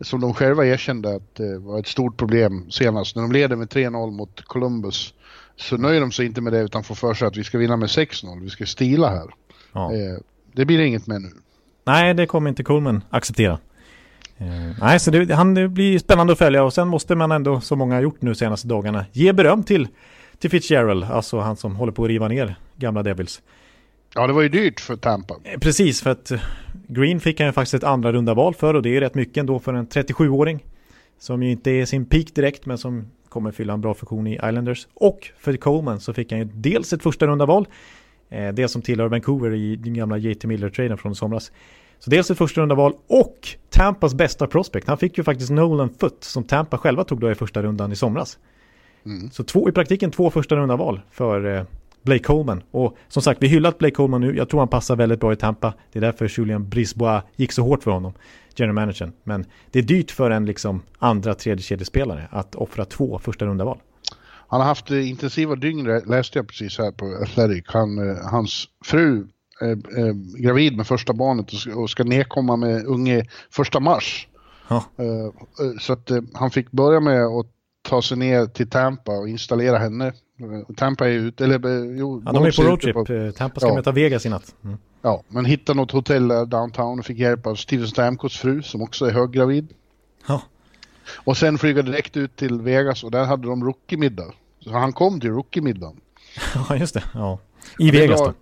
som 0.00 0.20
de 0.20 0.34
själva 0.34 0.66
erkände 0.66 1.14
att 1.14 1.34
det 1.34 1.58
var 1.58 1.78
ett 1.78 1.86
stort 1.86 2.16
problem 2.16 2.70
senast. 2.70 3.16
När 3.16 3.22
de 3.22 3.32
leder 3.32 3.56
med 3.56 3.68
3-0 3.68 4.10
mot 4.10 4.44
Columbus 4.44 5.14
så 5.56 5.76
nöjer 5.76 6.00
de 6.00 6.12
sig 6.12 6.26
inte 6.26 6.40
med 6.40 6.52
det 6.52 6.60
utan 6.60 6.84
får 6.84 6.94
för 6.94 7.14
sig 7.14 7.28
att 7.28 7.36
vi 7.36 7.44
ska 7.44 7.58
vinna 7.58 7.76
med 7.76 7.88
6-0. 7.88 8.42
Vi 8.42 8.50
ska 8.50 8.66
stila 8.66 9.08
här. 9.08 9.34
Ja. 9.72 9.92
Eh, 9.92 10.18
det 10.52 10.64
blir 10.64 10.80
inget 10.80 11.06
med 11.06 11.22
nu. 11.22 11.30
Nej, 11.84 12.14
det 12.14 12.26
kommer 12.26 12.48
inte 12.48 12.62
Coleman 12.62 13.04
acceptera. 13.10 13.58
Eh, 14.38 14.46
nej, 14.80 15.00
så 15.00 15.10
det, 15.10 15.34
han, 15.34 15.54
det 15.54 15.68
blir 15.68 15.98
spännande 15.98 16.32
att 16.32 16.38
följa 16.38 16.64
och 16.64 16.72
sen 16.72 16.88
måste 16.88 17.14
man 17.14 17.32
ändå, 17.32 17.60
som 17.60 17.78
många 17.78 17.94
har 17.94 18.02
gjort 18.02 18.22
nu 18.22 18.34
senaste 18.34 18.68
dagarna, 18.68 19.04
ge 19.12 19.32
beröm 19.32 19.62
till, 19.62 19.88
till 20.38 20.50
Fitzgerald, 20.50 21.04
alltså 21.04 21.38
han 21.38 21.56
som 21.56 21.76
håller 21.76 21.92
på 21.92 22.04
att 22.04 22.08
riva 22.08 22.28
ner 22.28 22.54
gamla 22.76 23.02
Devils. 23.02 23.42
Ja, 24.14 24.26
det 24.26 24.32
var 24.32 24.42
ju 24.42 24.48
dyrt 24.48 24.80
för 24.80 24.96
Tampa. 24.96 25.34
Eh, 25.44 25.58
precis, 25.58 26.02
för 26.02 26.10
att 26.10 26.30
eh, 26.30 26.40
Green 26.88 27.20
fick 27.20 27.40
han 27.40 27.48
ju 27.48 27.52
faktiskt 27.52 27.74
ett 27.74 27.84
andra 27.84 28.12
runda 28.12 28.34
val 28.34 28.54
för 28.54 28.74
och 28.74 28.82
det 28.82 28.88
är 28.88 28.92
ju 28.92 29.00
rätt 29.00 29.14
mycket 29.14 29.36
ändå 29.36 29.58
för 29.58 29.74
en 29.74 29.86
37-åring. 29.86 30.64
Som 31.18 31.42
ju 31.42 31.50
inte 31.50 31.70
är 31.70 31.86
sin 31.86 32.04
peak 32.04 32.34
direkt 32.34 32.66
men 32.66 32.78
som 32.78 33.10
kommer 33.28 33.52
fylla 33.52 33.72
en 33.72 33.80
bra 33.80 33.94
funktion 33.94 34.26
i 34.26 34.34
Islanders. 34.34 34.88
Och 34.94 35.30
för 35.38 35.56
Coleman 35.56 36.00
så 36.00 36.12
fick 36.12 36.32
han 36.32 36.40
ju 36.40 36.48
dels 36.54 36.92
ett 36.92 37.02
första 37.02 37.26
runda 37.26 37.46
val. 37.46 37.68
Eh, 38.28 38.48
det 38.52 38.68
som 38.68 38.82
tillhör 38.82 39.08
Vancouver 39.08 39.54
i 39.54 39.76
den 39.76 39.94
gamla 39.94 40.18
JT 40.18 40.44
Miller-traden 40.44 40.98
från 40.98 41.14
somras. 41.14 41.52
Så 41.98 42.10
dels 42.10 42.30
ett 42.30 42.38
första 42.38 42.60
runda 42.60 42.74
val 42.74 42.92
och 43.06 43.48
Tampas 43.70 44.14
bästa 44.14 44.46
prospect. 44.46 44.88
Han 44.88 44.98
fick 44.98 45.18
ju 45.18 45.24
faktiskt 45.24 45.50
Nolan 45.50 45.90
Foot 46.00 46.24
som 46.24 46.44
Tampa 46.44 46.78
själva 46.78 47.04
tog 47.04 47.20
då 47.20 47.30
i 47.30 47.34
första 47.34 47.62
rundan 47.62 47.92
i 47.92 47.96
somras. 47.96 48.38
Mm. 49.06 49.30
Så 49.30 49.44
två, 49.44 49.68
i 49.68 49.72
praktiken 49.72 50.10
två 50.10 50.30
första 50.30 50.56
runda 50.56 50.76
val 50.76 51.00
för 51.10 51.66
Blake 52.02 52.24
Coleman. 52.24 52.62
Och 52.70 52.96
som 53.08 53.22
sagt, 53.22 53.42
vi 53.42 53.48
hyllat 53.48 53.78
Blake 53.78 53.94
Coleman 53.94 54.20
nu. 54.20 54.36
Jag 54.36 54.48
tror 54.48 54.60
han 54.60 54.68
passar 54.68 54.96
väldigt 54.96 55.20
bra 55.20 55.32
i 55.32 55.36
Tampa. 55.36 55.74
Det 55.92 55.98
är 55.98 56.00
därför 56.00 56.28
Julian 56.38 56.68
Brisbois 56.68 57.22
gick 57.36 57.52
så 57.52 57.62
hårt 57.62 57.82
för 57.82 57.90
honom, 57.90 58.12
general 58.56 58.74
managern. 58.74 59.12
Men 59.24 59.46
det 59.70 59.78
är 59.78 59.82
dyrt 59.82 60.10
för 60.10 60.30
en 60.30 60.46
liksom 60.46 60.82
andra, 60.98 61.34
tredje 61.34 61.62
kedjespelare 61.62 62.28
att 62.30 62.54
offra 62.54 62.84
två 62.84 63.18
första 63.18 63.46
runda 63.46 63.64
val. 63.64 63.78
Han 64.48 64.60
har 64.60 64.66
haft 64.66 64.90
eh, 64.90 65.10
intensiva 65.10 65.56
dygn, 65.56 66.00
läste 66.06 66.38
jag 66.38 66.48
precis 66.48 66.78
här 66.78 66.92
på 66.92 67.06
Athletic. 67.22 67.64
Han, 67.66 68.10
eh, 68.10 68.16
hans 68.30 68.68
fru 68.84 69.26
är, 69.60 69.98
är 69.98 70.40
gravid 70.42 70.76
med 70.76 70.86
första 70.86 71.12
barnet 71.12 71.46
och 71.76 71.90
ska 71.90 72.04
nedkomma 72.04 72.56
med 72.56 72.86
unge 72.86 73.24
första 73.50 73.80
mars. 73.80 74.28
Ja. 74.68 74.84
Eh, 74.96 75.32
så 75.80 75.92
att 75.92 76.10
han 76.34 76.50
fick 76.50 76.70
börja 76.70 77.00
med 77.00 77.24
att 77.24 77.46
ta 77.82 78.02
sig 78.02 78.16
ner 78.16 78.46
till 78.46 78.70
Tampa 78.70 79.12
och 79.12 79.28
installera 79.28 79.78
henne 79.78 80.12
Tampa 80.76 81.08
är 81.08 81.12
ute, 81.12 81.44
eller 81.44 81.66
eh, 81.66 81.98
jo, 81.98 82.22
ja, 82.24 82.32
de 82.32 82.44
är 82.44 82.56
på 82.56 82.62
roadtrip. 82.62 82.94
På, 82.94 83.12
eh, 83.12 83.30
Tampa 83.30 83.60
ska 83.60 83.68
ja. 83.68 83.74
möta 83.74 83.92
Vegas 83.92 84.26
i 84.26 84.28
natt. 84.28 84.54
Mm. 84.64 84.78
Ja, 85.02 85.22
men 85.28 85.44
hittade 85.44 85.76
något 85.76 85.90
hotell 85.90 86.28
där 86.28 86.46
downtown 86.46 86.98
och 86.98 87.06
fick 87.06 87.18
hjälp 87.18 87.46
av 87.46 87.54
Steven 87.54 87.88
Stamkos 87.88 88.36
fru 88.36 88.62
som 88.62 88.82
också 88.82 89.06
är 89.06 89.10
höggravid. 89.10 89.68
Ja. 90.26 90.42
Och 91.16 91.36
sen 91.36 91.58
flyga 91.58 91.82
direkt 91.82 92.16
ut 92.16 92.36
till 92.36 92.60
Vegas 92.60 93.04
och 93.04 93.10
där 93.10 93.24
hade 93.24 93.48
de 93.48 93.64
rookie-middag. 93.64 94.32
Så 94.60 94.70
han 94.70 94.92
kom 94.92 95.20
till 95.20 95.30
rookie-middagen. 95.30 96.00
Ja, 96.68 96.76
just 96.76 96.94
det. 96.94 97.02
Ja. 97.14 97.38
I 97.78 97.90
Vegas 97.90 98.20
då. 98.20 98.34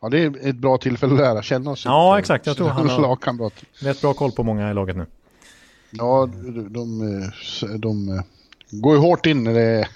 Ja, 0.00 0.08
det 0.08 0.18
är 0.18 0.48
ett 0.48 0.56
bra 0.56 0.78
tillfälle 0.78 1.12
att 1.12 1.18
lära 1.18 1.42
känna 1.42 1.70
oss. 1.70 1.84
Ja, 1.84 2.18
exakt. 2.18 2.46
Jag 2.46 2.56
tror 2.56 2.68
han 2.68 2.88
har 2.88 3.84
rätt 3.84 4.00
bra 4.00 4.14
koll 4.14 4.32
på 4.32 4.42
många 4.42 4.70
i 4.70 4.74
laget 4.74 4.96
nu. 4.96 5.06
Ja, 5.90 6.28
de, 6.32 6.72
de, 6.72 6.98
de, 7.78 7.78
de 7.78 8.22
går 8.70 8.94
ju 8.94 9.00
hårt 9.00 9.26
in 9.26 9.44
när 9.44 9.54
det 9.54 9.60
är 9.60 9.88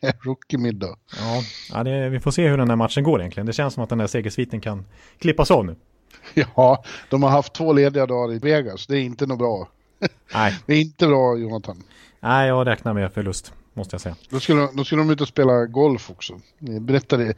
Rookie-middag. 0.20 0.96
Ja, 1.16 1.42
ja 1.72 1.84
det, 1.84 2.08
vi 2.08 2.20
får 2.20 2.30
se 2.30 2.48
hur 2.48 2.58
den 2.58 2.68
här 2.70 2.76
matchen 2.76 3.04
går 3.04 3.20
egentligen. 3.20 3.46
Det 3.46 3.52
känns 3.52 3.74
som 3.74 3.82
att 3.82 3.88
den 3.88 3.98
där 3.98 4.06
segersviten 4.06 4.60
kan 4.60 4.84
klippas 5.18 5.50
av 5.50 5.66
nu. 5.66 5.76
Ja, 6.56 6.84
de 7.10 7.22
har 7.22 7.30
haft 7.30 7.52
två 7.52 7.72
lediga 7.72 8.06
dagar 8.06 8.34
i 8.34 8.38
Vegas. 8.38 8.86
Det 8.86 8.96
är 8.96 9.00
inte 9.00 9.26
något 9.26 9.38
bra. 9.38 9.68
Nej. 10.34 10.58
Det 10.66 10.74
är 10.74 10.80
inte 10.80 11.06
bra, 11.06 11.38
Jonathan. 11.38 11.82
Nej, 12.20 12.48
jag 12.48 12.66
räknar 12.66 12.94
med 12.94 13.12
förlust, 13.12 13.52
måste 13.74 13.94
jag 13.94 14.00
säga. 14.00 14.16
Då 14.30 14.40
skulle, 14.40 14.68
då 14.74 14.84
skulle 14.84 15.00
de 15.02 15.10
ut 15.10 15.20
och 15.20 15.28
spela 15.28 15.64
golf 15.66 16.10
också. 16.10 16.40
Berättade 16.58 17.34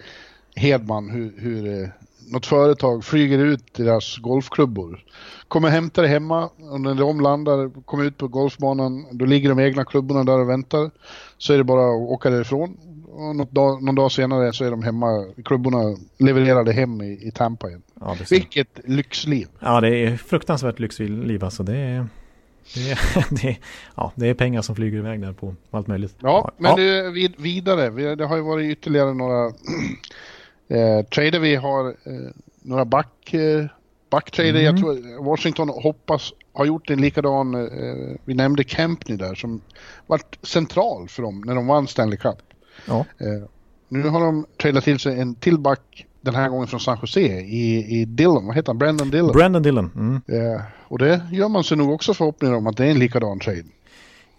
Hedman 0.57 1.11
hur, 1.11 1.35
hur 1.38 1.83
eh, 1.83 1.88
något 2.31 2.47
företag 2.47 3.05
flyger 3.05 3.38
ut 3.38 3.75
deras 3.75 4.19
golfklubbor. 4.19 5.05
Kommer 5.49 5.69
hämta 5.69 6.03
det 6.03 6.09
hemma 6.09 6.51
och 6.71 6.81
när 6.81 6.95
de 6.95 7.21
landar, 7.21 7.85
kommer 7.85 8.05
ut 8.05 8.19
på 8.19 8.29
golfbanan, 8.29 9.07
då 9.12 9.25
ligger 9.25 9.49
de 9.49 9.61
egna 9.61 9.85
klubborna 9.85 10.25
där 10.25 10.38
och 10.40 10.49
väntar. 10.49 10.90
Så 11.38 11.53
är 11.53 11.59
det 11.59 11.64
bara 11.64 11.88
att 11.88 12.11
åka 12.11 12.31
därifrån. 12.31 12.77
Och 13.12 13.47
dag, 13.47 13.83
någon 13.83 13.95
dag 13.95 14.12
senare 14.12 14.53
så 14.53 14.64
är 14.64 14.71
de 14.71 14.83
hemma, 14.83 15.25
klubborna 15.45 15.97
levererade 16.19 16.73
hem 16.73 17.03
i, 17.03 17.29
i 17.29 17.31
Tampa 17.31 17.69
igen. 17.69 17.83
Ja, 18.01 18.16
Vilket 18.31 18.81
lyxliv! 18.85 19.49
Ja, 19.61 19.81
det 19.81 19.88
är 19.88 20.16
fruktansvärt 20.16 20.79
lyxliv 20.79 21.45
alltså. 21.45 21.62
Det 21.62 21.77
är... 21.77 22.07
Det 22.75 22.90
är, 22.90 22.99
det, 23.43 23.49
är, 23.49 23.59
ja, 23.95 24.12
det 24.14 24.29
är 24.29 24.35
pengar 24.35 24.62
som 24.62 24.77
flyger 24.77 24.99
iväg 24.99 25.21
där 25.21 25.33
på 25.33 25.55
allt 25.71 25.87
möjligt. 25.87 26.14
Ja, 26.19 26.51
men 26.57 26.85
ja. 26.85 27.11
Vid, 27.11 27.35
vidare. 27.38 28.14
Det 28.14 28.27
har 28.27 28.37
ju 28.37 28.43
varit 28.43 28.73
ytterligare 28.73 29.14
några 29.14 29.53
Eh, 30.71 31.05
trader 31.05 31.39
vi 31.39 31.55
har 31.55 31.89
eh, 31.89 32.31
några 32.63 32.85
back, 32.85 33.35
eh, 33.35 33.67
backtrader. 34.11 34.51
Mm. 34.51 34.65
Jag 34.65 34.79
tror 34.79 35.25
Washington 35.25 35.69
hoppas 35.69 36.33
ha 36.53 36.65
gjort 36.65 36.91
en 36.91 37.01
likadan. 37.01 37.55
Eh, 37.55 38.17
vi 38.25 38.35
nämnde 38.35 38.65
Kempney 38.65 39.17
där 39.17 39.35
som 39.35 39.61
varit 40.07 40.39
central 40.43 41.09
för 41.09 41.23
dem 41.23 41.43
när 41.47 41.55
de 41.55 41.67
vann 41.67 41.87
Stanley 41.87 42.19
Cup. 42.19 42.39
Ja. 42.87 42.99
Eh, 43.19 43.49
nu 43.89 44.09
har 44.09 44.21
de 44.21 44.47
tradat 44.63 44.85
till 44.85 44.99
sig 44.99 45.21
en 45.21 45.35
till 45.35 45.59
back 45.59 46.07
den 46.21 46.35
här 46.35 46.49
gången 46.49 46.67
från 46.67 46.81
San 46.81 46.99
Jose 47.03 47.21
i, 47.41 48.01
i 48.01 48.05
Dillon. 48.05 48.47
Vad 48.47 48.57
heter 48.57 48.69
han? 48.69 48.79
Brandon 48.79 49.11
Dillon. 49.11 49.33
Brandon 49.33 49.63
Dillon. 49.63 49.91
Mm. 49.95 50.23
Eh, 50.27 50.61
och 50.89 50.99
det 50.99 51.21
gör 51.33 51.49
man 51.49 51.65
sig 51.65 51.77
nog 51.77 51.91
också 51.91 52.15
förhoppningar 52.15 52.55
om 52.55 52.67
att 52.67 52.77
det 52.77 52.87
är 52.87 52.91
en 52.91 52.99
likadan 52.99 53.39
trade. 53.39 53.65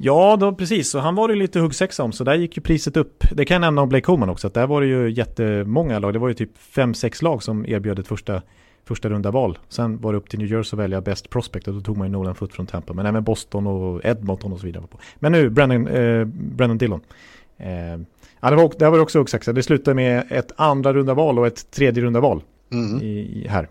Ja, 0.04 0.38
då, 0.40 0.56
precis. 0.56 0.90
Så 0.90 1.00
han 1.00 1.16
var 1.16 1.28
det 1.28 1.36
lite 1.36 1.60
huggsexa 1.60 2.04
om, 2.04 2.12
så 2.12 2.24
där 2.24 2.36
gick 2.36 2.58
ju 2.58 2.64
priset 2.64 2.98
upp. 2.98 3.24
Det 3.32 3.46
kan 3.46 3.56
jag 3.56 3.62
nämna 3.62 3.82
om 3.82 3.90
Blake 3.90 4.06
Coleman 4.06 4.30
också, 4.30 4.48
att 4.48 4.54
där 4.54 4.68
var 4.68 4.82
det 4.82 4.88
ju 4.88 5.10
jättemånga 5.10 6.00
lag. 6.00 6.14
Det 6.14 6.20
var 6.20 6.28
ju 6.28 6.34
typ 6.34 6.58
fem 6.58 6.94
sex 6.94 7.22
lag 7.22 7.44
som 7.44 7.66
erbjöd 7.66 8.00
ett 8.00 8.08
första, 8.08 8.42
första 8.86 9.10
runda 9.10 9.32
val. 9.32 9.58
Sen 9.70 10.02
var 10.02 10.14
det 10.14 10.18
upp 10.18 10.30
till 10.30 10.40
New 10.40 10.52
Jersey 10.52 10.78
att 10.78 10.84
välja 10.84 11.02
best 11.02 11.30
prospect 11.30 11.68
och 11.68 11.74
då 11.74 11.82
tog 11.82 11.98
man 11.98 12.08
ju 12.08 12.12
Nolan 12.12 12.36
Foot 12.36 12.54
från 12.54 12.66
Tampa. 12.66 12.94
Men 12.94 13.06
även 13.06 13.24
Boston 13.24 13.68
och 13.68 14.06
Edmonton 14.06 14.54
och 14.54 14.60
så 14.60 14.66
vidare. 14.66 14.84
Men 15.20 15.32
nu, 15.32 15.50
Brandon, 15.50 15.88
eh, 15.88 16.26
Brandon 16.26 16.78
Dillon. 16.78 17.02
Eh, 17.58 17.70
ja, 18.40 18.50
det 18.50 18.56
var, 18.56 18.80
det 18.80 18.90
var 18.90 19.00
också 19.00 19.20
huggsexa. 19.20 19.54
Det 19.54 19.64
slutade 19.64 19.96
med 19.96 20.24
ett 20.30 20.52
andra 20.56 20.94
runda 20.94 21.14
val 21.14 21.40
och 21.40 21.48
ett 21.48 21.72
tredje 21.72 22.04
runda 22.04 22.20
val 22.20 22.44
mm. 22.72 23.02
i, 23.02 23.06
i, 23.06 23.48
här. 23.48 23.70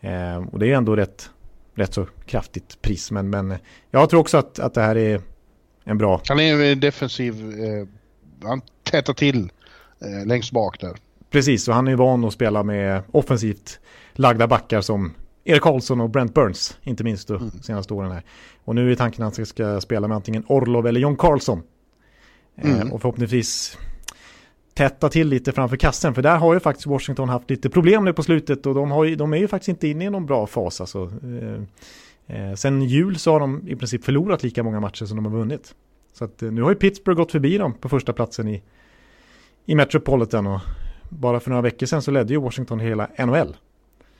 Eh, 0.00 0.48
och 0.52 0.58
det 0.58 0.72
är 0.72 0.76
ändå 0.76 0.96
rätt, 0.96 1.30
rätt 1.74 1.94
så 1.94 2.06
kraftigt 2.26 2.82
pris. 2.82 3.10
Men, 3.10 3.30
men 3.30 3.54
jag 3.90 4.10
tror 4.10 4.20
också 4.20 4.38
att, 4.38 4.58
att 4.58 4.74
det 4.74 4.80
här 4.80 4.96
är 4.96 5.20
en 5.88 5.98
bra... 5.98 6.20
Han 6.28 6.40
är 6.40 6.62
en 6.62 6.80
defensiv, 6.80 7.60
eh, 7.60 7.86
han 8.48 8.60
tätar 8.82 9.14
till 9.14 9.50
eh, 10.00 10.26
längst 10.26 10.52
bak 10.52 10.80
där. 10.80 10.96
Precis, 11.30 11.68
och 11.68 11.74
han 11.74 11.88
är 11.88 11.96
van 11.96 12.24
att 12.24 12.32
spela 12.32 12.62
med 12.62 13.02
offensivt 13.12 13.80
lagda 14.12 14.46
backar 14.46 14.80
som 14.80 15.14
Erik 15.44 15.62
Karlsson 15.62 16.00
och 16.00 16.10
Brent 16.10 16.34
Burns, 16.34 16.78
inte 16.82 17.04
minst 17.04 17.28
de 17.28 17.36
mm. 17.36 17.50
senaste 17.50 17.94
åren 17.94 18.10
här. 18.10 18.22
Och 18.64 18.74
nu 18.74 18.92
är 18.92 18.96
tanken 18.96 19.24
att 19.24 19.36
han 19.36 19.46
ska 19.46 19.80
spela 19.80 20.08
med 20.08 20.16
antingen 20.16 20.44
Orlov 20.48 20.86
eller 20.86 21.00
John 21.00 21.16
Karlsson. 21.16 21.62
Eh, 22.56 22.70
mm. 22.70 22.88
Eh, 22.88 22.94
och 22.94 23.00
förhoppningsvis 23.00 23.78
tätta 24.74 25.08
till 25.08 25.28
lite 25.28 25.52
framför 25.52 25.76
kassen. 25.76 26.14
För 26.14 26.22
där 26.22 26.36
har 26.36 26.54
ju 26.54 26.60
faktiskt 26.60 26.86
Washington 26.86 27.28
haft 27.28 27.50
lite 27.50 27.70
problem 27.70 28.04
nu 28.04 28.12
på 28.12 28.22
slutet 28.22 28.66
och 28.66 28.74
de, 28.74 28.90
har 28.90 29.04
ju, 29.04 29.16
de 29.16 29.32
är 29.32 29.38
ju 29.38 29.48
faktiskt 29.48 29.68
inte 29.68 29.88
inne 29.88 30.04
i 30.04 30.10
någon 30.10 30.26
bra 30.26 30.46
fas. 30.46 30.80
Alltså. 30.80 31.02
Eh, 31.02 31.62
Eh, 32.28 32.54
sen 32.54 32.82
jul 32.82 33.18
så 33.18 33.32
har 33.32 33.40
de 33.40 33.68
i 33.68 33.76
princip 33.76 34.04
förlorat 34.04 34.42
lika 34.42 34.62
många 34.62 34.80
matcher 34.80 35.04
som 35.04 35.16
de 35.16 35.24
har 35.24 35.32
vunnit. 35.32 35.74
Så 36.12 36.24
att, 36.24 36.42
eh, 36.42 36.50
nu 36.50 36.62
har 36.62 36.70
ju 36.70 36.76
Pittsburgh 36.76 37.16
gått 37.16 37.32
förbi 37.32 37.58
dem 37.58 37.74
på 37.74 37.88
första 37.88 38.12
platsen 38.12 38.48
i, 38.48 38.62
i 39.66 39.74
Metropolitan 39.74 40.46
och 40.46 40.60
bara 41.08 41.40
för 41.40 41.50
några 41.50 41.62
veckor 41.62 41.86
sedan 41.86 42.02
så 42.02 42.10
ledde 42.10 42.32
ju 42.32 42.40
Washington 42.40 42.80
hela 42.80 43.08
NHL. 43.18 43.56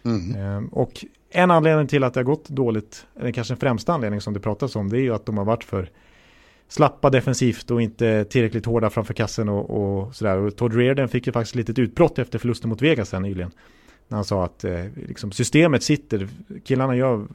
Mm. 0.05 0.37
Eh, 0.37 0.73
och 0.73 1.05
en 1.31 1.51
anledning 1.51 1.87
till 1.87 2.05
att 2.05 2.14
det 2.14 2.21
har 2.21 2.25
gått 2.25 2.49
dåligt, 2.49 3.07
eller 3.21 3.33
kanske 3.33 3.55
en 3.55 3.59
främsta 3.59 3.92
anledning 3.92 4.21
som 4.21 4.35
det 4.35 4.40
pratas 4.40 4.77
om, 4.77 4.88
det 4.88 4.99
är 4.99 5.03
ju 5.03 5.14
att 5.14 5.27
de 5.27 5.38
har 5.38 5.44
varit 5.44 5.64
för 5.64 5.90
slappa 6.68 7.11
defensivt 7.11 7.71
och 7.71 7.83
inte 7.83 8.25
tillräckligt 8.25 8.66
hårda 8.66 8.90
framför 8.90 9.14
kassen 9.14 9.49
och, 9.49 9.71
och 9.71 10.14
sådär. 10.14 10.37
Och 10.37 10.57
Todd 10.57 10.75
Reardon 10.75 11.09
fick 11.09 11.27
ju 11.27 11.33
faktiskt 11.33 11.55
lite 11.55 11.81
utbrott 11.81 12.18
efter 12.18 12.38
förlusten 12.38 12.71
mot 12.71 12.83
Vegas 12.83 13.09
sen 13.09 13.23
nyligen. 13.23 13.51
När 14.09 14.16
han 14.16 14.25
sa 14.25 14.44
att 14.44 14.64
eh, 14.64 14.85
liksom 15.09 15.33
systemet 15.33 15.83
sitter, 15.83 16.29
killarna 16.64 16.97
gör, 16.97 17.27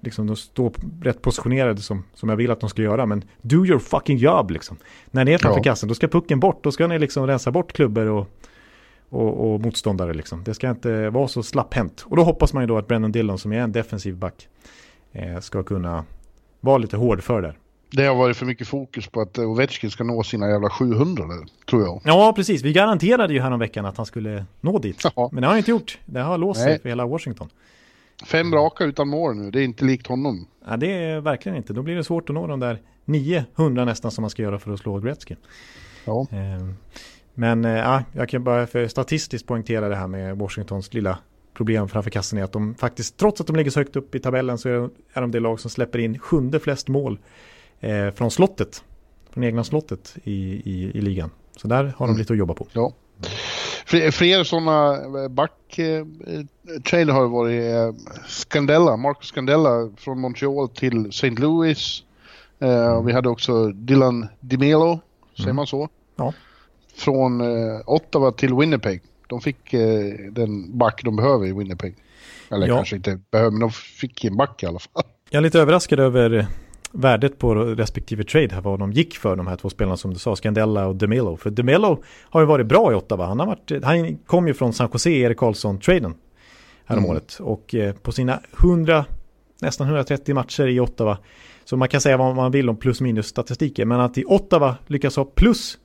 liksom 0.00 0.26
de 0.26 0.36
står 0.36 0.72
rätt 1.02 1.22
positionerade 1.22 1.80
som, 1.80 2.04
som 2.14 2.28
jag 2.28 2.36
vill 2.36 2.50
att 2.50 2.60
de 2.60 2.70
ska 2.70 2.82
göra. 2.82 3.06
Men 3.06 3.24
do 3.42 3.66
your 3.66 3.78
fucking 3.78 4.16
job 4.16 4.50
liksom. 4.50 4.76
När 5.10 5.24
ni 5.24 5.32
är 5.32 5.38
framför 5.38 5.58
ja. 5.58 5.64
kassen, 5.64 5.88
då 5.88 5.94
ska 5.94 6.08
pucken 6.08 6.40
bort. 6.40 6.64
Då 6.64 6.72
ska 6.72 6.86
ni 6.86 6.98
liksom 6.98 7.26
rensa 7.26 7.50
bort 7.50 7.72
klubbor 7.72 8.06
och, 8.06 8.28
och, 9.08 9.54
och 9.54 9.60
motståndare 9.60 10.14
liksom. 10.14 10.44
Det 10.44 10.54
ska 10.54 10.70
inte 10.70 11.10
vara 11.10 11.28
så 11.28 11.42
slapphänt. 11.42 12.04
Och 12.08 12.16
då 12.16 12.22
hoppas 12.22 12.52
man 12.52 12.62
ju 12.62 12.66
då 12.66 12.78
att 12.78 12.86
Brennan 12.86 13.12
Dillon 13.12 13.38
som 13.38 13.52
är 13.52 13.60
en 13.60 13.72
defensiv 13.72 14.16
back 14.16 14.48
eh, 15.12 15.40
ska 15.40 15.62
kunna 15.62 16.04
vara 16.60 16.78
lite 16.78 16.96
hård 16.96 17.22
för 17.22 17.42
det 17.42 17.54
det 17.92 18.06
har 18.06 18.14
varit 18.14 18.36
för 18.36 18.46
mycket 18.46 18.68
fokus 18.68 19.08
på 19.08 19.20
att 19.20 19.38
Ovechkin 19.38 19.90
ska 19.90 20.04
nå 20.04 20.22
sina 20.22 20.48
jävla 20.48 20.70
700 20.70 21.24
tror 21.70 21.82
jag. 21.82 22.02
Ja, 22.04 22.32
precis. 22.36 22.62
Vi 22.62 22.72
garanterade 22.72 23.34
ju 23.34 23.40
här 23.40 23.56
veckan 23.56 23.86
att 23.86 23.96
han 23.96 24.06
skulle 24.06 24.44
nå 24.60 24.78
dit. 24.78 25.02
Ja. 25.16 25.28
Men 25.32 25.40
det 25.40 25.46
har 25.46 25.52
han 25.52 25.58
inte 25.58 25.70
gjort. 25.70 25.98
Det 26.06 26.20
har 26.20 26.38
låst 26.38 26.60
sig 26.60 26.78
för 26.78 26.88
hela 26.88 27.06
Washington. 27.06 27.48
Fem 28.26 28.54
raka 28.54 28.84
utan 28.84 29.08
mål 29.08 29.36
nu, 29.36 29.50
det 29.50 29.60
är 29.60 29.64
inte 29.64 29.84
likt 29.84 30.06
honom. 30.06 30.46
Ja, 30.68 30.76
det 30.76 30.92
är 30.92 31.20
verkligen 31.20 31.56
inte. 31.56 31.72
Då 31.72 31.82
blir 31.82 31.96
det 31.96 32.04
svårt 32.04 32.30
att 32.30 32.34
nå 32.34 32.46
de 32.46 32.60
där 32.60 32.78
900 33.04 33.84
nästan 33.84 34.10
som 34.10 34.22
man 34.22 34.30
ska 34.30 34.42
göra 34.42 34.58
för 34.58 34.72
att 34.72 34.80
slå 34.80 34.98
Gretzky. 34.98 35.34
Ja. 36.04 36.26
Ehm, 36.30 36.74
men 37.34 37.64
ja, 37.64 38.02
jag 38.12 38.28
kan 38.28 38.44
bara 38.44 38.66
för 38.66 38.88
statistiskt 38.88 39.46
poängtera 39.46 39.88
det 39.88 39.96
här 39.96 40.06
med 40.06 40.36
Washingtons 40.38 40.94
lilla 40.94 41.18
problem 41.54 41.88
framför 41.88 42.10
kassen 42.10 42.38
är 42.38 42.44
att 42.44 42.52
de 42.52 42.74
faktiskt, 42.74 43.16
trots 43.16 43.40
att 43.40 43.46
de 43.46 43.56
ligger 43.56 43.70
så 43.70 43.80
högt 43.80 43.96
upp 43.96 44.14
i 44.14 44.20
tabellen 44.20 44.58
så 44.58 44.68
är 45.12 45.20
de 45.20 45.30
det 45.30 45.40
lag 45.40 45.60
som 45.60 45.70
släpper 45.70 45.98
in 45.98 46.18
sjunde 46.18 46.60
flest 46.60 46.88
mål 46.88 47.18
eh, 47.82 48.10
från 48.10 48.30
slottet, 48.30 48.84
från 49.30 49.44
egna 49.44 49.64
slottet 49.64 50.16
i, 50.24 50.32
i, 50.70 50.90
i 50.94 51.00
ligan. 51.00 51.30
Så 51.56 51.68
där 51.68 51.84
har 51.84 52.06
de 52.06 52.10
mm. 52.10 52.18
lite 52.18 52.32
att 52.32 52.38
jobba 52.38 52.54
på. 52.54 52.66
Ja. 52.72 52.92
Fler, 53.86 54.10
fler 54.10 54.44
sådana 54.44 54.96
eh, 55.22 55.28
back-trailer 55.28 57.12
eh, 57.12 57.14
har 57.14 57.28
varit 57.28 57.74
eh, 57.74 58.10
Scandella, 58.26 58.96
Marcus 58.96 59.28
Scandella 59.28 59.90
från 59.96 60.20
Montreal 60.20 60.68
till 60.68 61.08
St. 61.08 61.30
Louis. 61.30 62.02
Eh, 62.58 63.02
vi 63.02 63.12
hade 63.12 63.28
också 63.28 63.68
Dylan 63.68 64.26
DiMelo, 64.40 65.00
säger 65.34 65.44
mm. 65.44 65.56
man 65.56 65.66
så? 65.66 65.88
Ja. 66.16 66.32
Från 66.94 67.42
Ottawa 67.86 68.32
till 68.32 68.54
Winnipeg. 68.54 69.02
De 69.26 69.40
fick 69.40 69.70
den 70.30 70.78
back 70.78 71.04
de 71.04 71.16
behöver 71.16 71.46
i 71.46 71.52
Winnipeg. 71.52 71.94
Eller 72.50 72.66
ja. 72.66 72.76
kanske 72.76 72.96
inte 72.96 73.20
behöver, 73.30 73.50
men 73.50 73.60
de 73.60 73.70
fick 73.70 74.24
en 74.24 74.36
back 74.36 74.62
i 74.62 74.66
alla 74.66 74.78
fall. 74.78 75.02
Jag 75.30 75.38
är 75.38 75.42
lite 75.42 75.60
överraskad 75.60 76.00
över 76.00 76.46
värdet 76.92 77.38
på 77.38 77.54
respektive 77.54 78.24
trade 78.24 78.54
här, 78.54 78.60
vad 78.60 78.78
de 78.78 78.92
gick 78.92 79.16
för 79.16 79.36
de 79.36 79.46
här 79.46 79.56
två 79.56 79.70
spelarna 79.70 79.96
som 79.96 80.12
du 80.12 80.18
sa, 80.18 80.36
Scandella 80.36 80.86
och 80.86 80.96
DeMelo. 80.96 81.36
För 81.36 81.50
DeMelo 81.50 82.02
har 82.30 82.40
ju 82.40 82.46
varit 82.46 82.66
bra 82.66 82.92
i 82.92 82.94
Ottawa. 82.94 83.26
Han, 83.26 83.40
har 83.40 83.46
varit, 83.46 83.84
han 83.84 84.16
kom 84.16 84.48
ju 84.48 84.54
från 84.54 84.72
San 84.72 84.88
Jose, 84.92 85.10
Erik 85.10 85.38
Karlsson-traden 85.38 86.14
häromåret. 86.84 87.36
Mm. 87.40 87.52
Och 87.52 87.74
eh, 87.74 87.94
på 87.94 88.12
sina 88.12 88.40
100, 88.62 89.04
nästan 89.60 89.86
130 89.86 90.34
matcher 90.34 90.66
i 90.66 90.80
Ottawa, 90.80 91.18
så 91.64 91.76
man 91.76 91.88
kan 91.88 92.00
säga 92.00 92.16
vad 92.16 92.36
man 92.36 92.50
vill 92.50 92.68
om 92.68 92.76
plus 92.76 93.00
minus 93.00 93.26
statistiken, 93.26 93.88
men 93.88 94.00
att 94.00 94.18
i 94.18 94.24
Ottawa 94.24 94.76
lyckas 94.86 95.16
ha 95.16 95.24
plus 95.24 95.78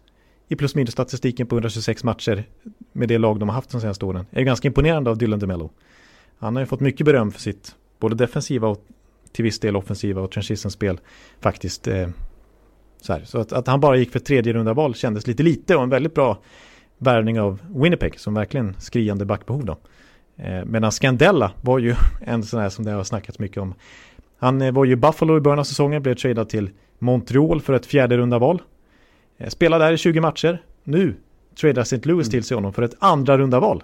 i 0.47 0.55
plus 0.55 0.75
minus 0.75 0.93
statistiken 0.93 1.47
på 1.47 1.55
126 1.55 2.03
matcher 2.03 2.43
med 2.91 3.09
det 3.09 3.17
lag 3.17 3.39
de 3.39 3.49
har 3.49 3.55
haft 3.55 3.69
de 3.69 3.81
senaste 3.81 4.05
åren 4.05 4.25
är 4.31 4.43
ganska 4.43 4.67
imponerande 4.67 5.09
av 5.09 5.17
Dylan 5.17 5.39
DeMello. 5.39 5.69
Han 6.39 6.55
har 6.55 6.61
ju 6.61 6.65
fått 6.65 6.79
mycket 6.79 7.05
beröm 7.05 7.31
för 7.31 7.39
sitt 7.39 7.75
både 7.99 8.15
defensiva 8.15 8.67
och 8.67 8.85
till 9.31 9.43
viss 9.43 9.59
del 9.59 9.75
offensiva 9.75 10.21
och 10.21 10.31
transition-spel 10.31 10.99
faktiskt. 11.39 11.87
Eh, 11.87 12.07
så, 13.01 13.13
här. 13.13 13.21
så 13.25 13.39
att, 13.39 13.53
att, 13.53 13.67
han 13.67 13.79
bara 13.79 13.97
gick 13.97 14.11
för 14.11 14.19
tredje 14.19 14.53
runda 14.53 14.73
val 14.73 14.95
kändes 14.95 15.27
lite 15.27 15.43
lite 15.43 15.75
och 15.75 15.83
en 15.83 15.89
väldigt 15.89 16.13
bra 16.13 16.37
värvning 16.97 17.39
av 17.39 17.61
Winnipeg 17.69 18.19
som 18.19 18.33
verkligen 18.33 18.75
skriande 18.79 19.25
backbehov 19.25 19.65
då. 19.65 19.77
Eh, 20.37 20.65
medan 20.65 20.91
Scandella 20.91 21.51
var 21.61 21.79
ju 21.79 21.95
en 22.21 22.43
sån 22.43 22.59
här 22.59 22.69
som 22.69 22.85
det 22.85 22.91
har 22.91 23.03
snackats 23.03 23.39
mycket 23.39 23.57
om. 23.57 23.73
Han 24.37 24.61
eh, 24.61 24.71
var 24.71 24.85
ju 24.85 24.95
Buffalo 24.95 25.37
i 25.37 25.41
början 25.41 25.59
av 25.59 25.63
säsongen, 25.63 26.03
blev 26.03 26.15
tradad 26.15 26.49
till 26.49 26.69
Montreal 26.99 27.61
för 27.61 27.73
ett 27.73 27.85
fjärde 27.85 28.17
runda 28.17 28.39
val. 28.39 28.61
Eh, 29.37 29.49
spelade 29.49 29.85
där 29.85 29.93
i 29.93 29.97
20 29.97 30.21
matcher. 30.21 30.61
Nu 30.83 31.15
tradar 31.59 31.81
St. 31.81 32.01
Louis 32.03 32.27
mm. 32.27 32.31
till 32.31 32.43
sig 32.43 32.55
honom 32.55 32.73
för 32.73 32.81
ett 32.81 32.95
andra 32.99 33.37
runda 33.37 33.59
val. 33.59 33.83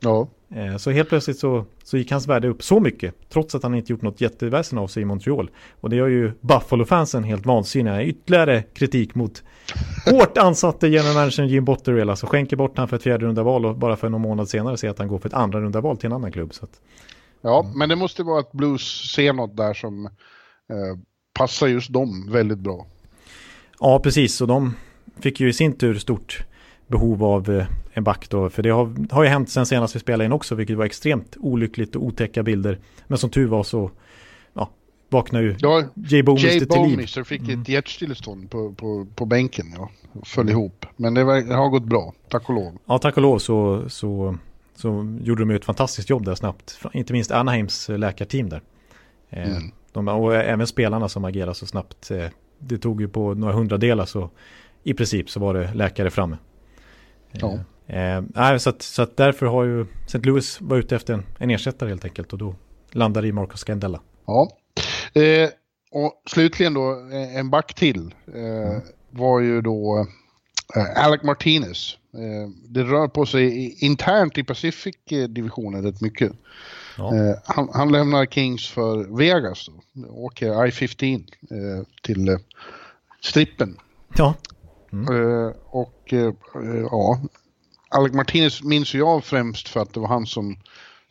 Ja. 0.00 0.28
Eh, 0.48 0.76
så 0.76 0.90
helt 0.90 1.08
plötsligt 1.08 1.38
så, 1.38 1.64
så 1.84 1.96
gick 1.96 2.10
hans 2.10 2.28
värde 2.28 2.48
upp 2.48 2.62
så 2.62 2.80
mycket, 2.80 3.14
trots 3.28 3.54
att 3.54 3.62
han 3.62 3.74
inte 3.74 3.92
gjort 3.92 4.02
något 4.02 4.20
jätteväsen 4.20 4.78
av 4.78 4.86
sig 4.86 5.02
i 5.02 5.04
Montreal. 5.04 5.50
Och 5.80 5.90
det 5.90 5.96
gör 5.96 6.08
ju 6.08 6.32
Buffalo-fansen 6.40 7.24
helt 7.24 7.46
vansinniga. 7.46 8.04
Ytterligare 8.04 8.62
kritik 8.62 9.14
mot 9.14 9.42
hårt 10.10 10.38
ansatte 10.38 10.88
general 10.88 11.14
managern 11.14 11.48
Jim 11.48 11.64
Botterill. 11.64 12.10
Alltså 12.10 12.26
skänker 12.26 12.56
bort 12.56 12.78
han 12.78 12.88
för 12.88 12.96
ett 12.96 13.02
fjärde 13.02 13.26
runda 13.26 13.42
val 13.42 13.66
och 13.66 13.76
bara 13.76 13.96
för 13.96 14.08
någon 14.08 14.20
månad 14.20 14.48
senare 14.48 14.76
ser 14.76 14.88
att 14.90 14.98
han 14.98 15.08
går 15.08 15.18
för 15.18 15.28
ett 15.28 15.34
andra 15.34 15.60
runda 15.60 15.80
val 15.80 15.96
till 15.96 16.06
en 16.06 16.12
annan 16.12 16.32
klubb. 16.32 16.52
Att, 16.62 16.80
ja, 17.40 17.60
mm. 17.60 17.78
men 17.78 17.88
det 17.88 17.96
måste 17.96 18.22
vara 18.22 18.40
att 18.40 18.52
Blues 18.52 19.12
ser 19.14 19.32
något 19.32 19.56
där 19.56 19.74
som 19.74 20.06
eh, 20.06 20.98
passar 21.38 21.66
just 21.66 21.92
dem 21.92 22.28
väldigt 22.32 22.58
bra. 22.58 22.86
Ja, 23.80 23.98
precis. 23.98 24.40
Och 24.40 24.48
de 24.48 24.74
fick 25.20 25.40
ju 25.40 25.48
i 25.48 25.52
sin 25.52 25.78
tur 25.78 25.94
stort 25.94 26.44
behov 26.86 27.24
av 27.24 27.50
eh, 27.50 27.66
en 27.92 28.04
back 28.04 28.30
då. 28.30 28.50
För 28.50 28.62
det 28.62 28.70
har, 28.70 29.12
har 29.14 29.22
ju 29.22 29.28
hänt 29.28 29.50
sen 29.50 29.66
senast 29.66 29.96
vi 29.96 30.00
spelade 30.00 30.24
in 30.24 30.32
också, 30.32 30.54
vilket 30.54 30.76
var 30.76 30.84
extremt 30.84 31.36
olyckligt 31.40 31.96
och 31.96 32.04
otäcka 32.04 32.42
bilder. 32.42 32.78
Men 33.06 33.18
som 33.18 33.30
tur 33.30 33.46
var 33.46 33.62
så 33.62 33.90
ja, 34.54 34.70
vaknade 35.08 35.44
ju 35.44 35.56
ja, 35.58 35.84
Jay 35.94 36.22
Bowmister 36.22 36.66
till 36.66 36.82
liv. 36.82 37.08
Jay 37.16 37.24
fick 37.24 37.40
mm. 37.40 37.62
ett 37.62 37.68
hjärtstillestånd 37.68 38.50
på, 38.50 38.72
på, 38.72 39.06
på 39.14 39.24
bänken, 39.24 39.66
ja. 39.76 39.90
Föll 40.24 40.48
ihop. 40.48 40.86
Men 40.96 41.14
det, 41.14 41.24
var, 41.24 41.40
det, 41.40 41.54
har 41.54 41.68
gått 41.68 41.84
bra, 41.84 42.14
tack 42.28 42.48
och 42.48 42.54
lov. 42.54 42.78
Ja, 42.86 42.98
tack 42.98 43.16
och 43.16 43.22
lov 43.22 43.38
så, 43.38 43.88
så, 43.88 44.36
så 44.74 45.18
gjorde 45.22 45.42
de 45.42 45.50
ju 45.50 45.56
ett 45.56 45.64
fantastiskt 45.64 46.10
jobb 46.10 46.24
där 46.24 46.34
snabbt. 46.34 46.80
Inte 46.92 47.12
minst 47.12 47.30
Anaheims 47.30 47.88
läkarteam 47.88 48.48
där. 48.48 48.62
Eh, 49.30 49.50
mm. 49.50 49.70
De, 49.92 50.08
och 50.08 50.34
även 50.34 50.66
spelarna 50.66 51.08
som 51.08 51.24
agerar 51.24 51.52
så 51.52 51.66
snabbt. 51.66 52.10
Eh, 52.10 52.26
det 52.58 52.78
tog 52.78 53.00
ju 53.00 53.08
på 53.08 53.34
några 53.34 53.52
hundradelar 53.52 54.04
så 54.04 54.30
i 54.82 54.94
princip 54.94 55.30
så 55.30 55.40
var 55.40 55.54
det 55.54 55.74
läkare 55.74 56.10
framme. 56.10 56.36
Ja. 57.32 57.58
Eh, 57.86 58.58
så, 58.58 58.70
att, 58.70 58.82
så 58.82 59.02
att 59.02 59.16
därför 59.16 59.46
har 59.46 59.64
ju 59.64 59.86
St. 60.06 60.18
Louis 60.18 60.60
varit 60.60 60.84
ute 60.84 60.96
efter 60.96 61.14
en, 61.14 61.22
en 61.38 61.50
ersättare 61.50 61.88
helt 61.88 62.04
enkelt 62.04 62.32
och 62.32 62.38
då 62.38 62.54
landar 62.90 63.22
det 63.22 63.28
i 63.28 63.32
Marcus 63.32 63.60
Scandella. 63.60 64.00
Ja, 64.26 64.50
eh, 65.14 65.50
och 65.90 66.22
slutligen 66.26 66.74
då 66.74 66.90
eh, 67.12 67.36
en 67.36 67.50
back 67.50 67.74
till 67.74 68.14
eh, 68.34 68.42
mm. 68.42 68.80
var 69.10 69.40
ju 69.40 69.60
då 69.60 70.06
eh, 70.76 71.04
Alec 71.04 71.22
Martinez. 71.22 71.98
Eh, 72.14 72.50
det 72.68 72.82
rör 72.82 73.08
på 73.08 73.26
sig 73.26 73.76
internt 73.84 74.38
i 74.38 74.44
Pacific-divisionen 74.44 75.82
rätt 75.82 76.00
mycket. 76.00 76.32
Ja. 76.98 77.12
Han, 77.44 77.68
han, 77.72 77.92
lämnar 77.92 78.26
Kings 78.26 78.68
för 78.68 79.16
Vegas 79.16 79.66
då, 79.66 80.08
åker 80.08 80.66
I-15 80.66 81.84
till 82.02 82.38
strippen. 83.20 83.76
Ja. 84.16 84.34
Mm. 85.08 85.52
och 85.66 86.14
ja, 86.90 87.20
Alec 87.90 88.12
Martinez 88.12 88.62
minns 88.62 88.94
jag 88.94 89.24
främst 89.24 89.68
för 89.68 89.80
att 89.80 89.94
det 89.94 90.00
var 90.00 90.08
han 90.08 90.26
som 90.26 90.56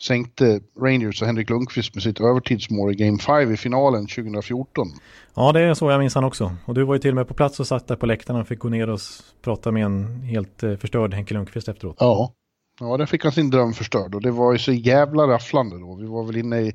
sänkte 0.02 0.60
Rangers 0.82 1.22
och 1.22 1.28
Henrik 1.28 1.50
Lundqvist 1.50 1.96
med 1.96 2.04
sitt 2.04 2.20
övertidsmål 2.20 2.92
i 2.92 2.96
Game 2.96 3.18
5 3.18 3.54
i 3.54 3.58
finalen 3.58 4.08
2014. 4.08 4.88
Ja, 5.36 5.52
det 5.52 5.60
är 5.60 5.74
så 5.74 5.92
jag 5.92 6.00
minns 6.00 6.16
han 6.16 6.24
också. 6.24 6.56
Och 6.66 6.74
du 6.74 6.84
var 6.84 6.96
ju 6.96 7.00
till 7.00 7.10
och 7.10 7.16
med 7.16 7.28
på 7.28 7.34
plats 7.34 7.60
och 7.60 7.68
satt 7.68 7.88
där 7.88 7.96
på 7.96 8.06
läktaren 8.06 8.42
och 8.42 8.48
fick 8.48 8.60
gå 8.60 8.70
ner 8.70 8.90
och 8.90 9.00
prata 9.42 9.72
med 9.72 9.86
en 9.86 10.22
helt 10.22 10.64
eh, 10.64 10.76
förstörd 10.76 11.14
Henke 11.14 11.34
Lundqvist 11.34 11.68
efteråt. 11.68 11.96
Ja, 12.00 12.34
ja 12.80 12.98
där 12.98 13.06
fick 13.06 13.24
han 13.24 13.32
sin 13.32 13.50
dröm 13.50 13.74
förstörd 13.74 14.16
och 14.16 14.22
det 14.22 14.32
var 14.32 14.52
ju 14.52 14.60
så 14.60 14.72
jävla 14.72 15.28
rafflande 15.28 15.80
då. 15.80 15.96
Vi 15.96 16.08
var 16.08 16.24
väl 16.24 16.38
inne 16.38 16.62
i 16.62 16.74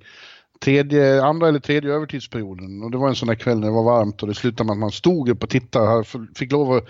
tredje, 0.65 1.23
andra 1.23 1.49
eller 1.49 1.59
tredje 1.59 1.93
övertidsperioden 1.93 2.83
och 2.83 2.91
det 2.91 2.99
var 2.99 3.09
en 3.09 3.15
sån 3.15 3.29
där 3.29 3.35
kväll 3.35 3.61
när 3.61 3.67
det 3.67 3.75
var 3.75 3.85
varmt 3.85 4.23
och 4.23 4.29
det 4.29 4.35
slutade 4.35 4.67
med 4.67 4.73
att 4.73 4.79
man 4.79 4.91
stod 4.91 5.29
upp 5.29 5.43
och 5.43 5.51
tittade. 5.51 6.05
Fick 6.35 6.53
lov 6.53 6.73
att 6.73 6.85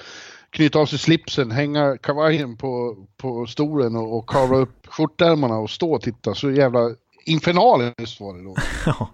knyta 0.51 0.79
av 0.79 0.87
sig 0.87 0.99
slipsen, 0.99 1.51
hänga 1.51 1.97
kavajen 1.99 2.57
på, 2.57 2.97
på 3.17 3.47
stolen 3.47 3.97
och, 3.97 4.19
och 4.19 4.29
kavla 4.29 4.57
upp 4.57 4.87
skjortärmarna 4.87 5.59
och 5.59 5.71
stå 5.71 5.95
och 5.95 6.03
titta. 6.03 6.35
Så 6.35 6.51
jävla 6.51 6.91
infernaliskt 7.25 8.21
var 8.21 8.35
det 8.35 8.45
då. 8.45 8.57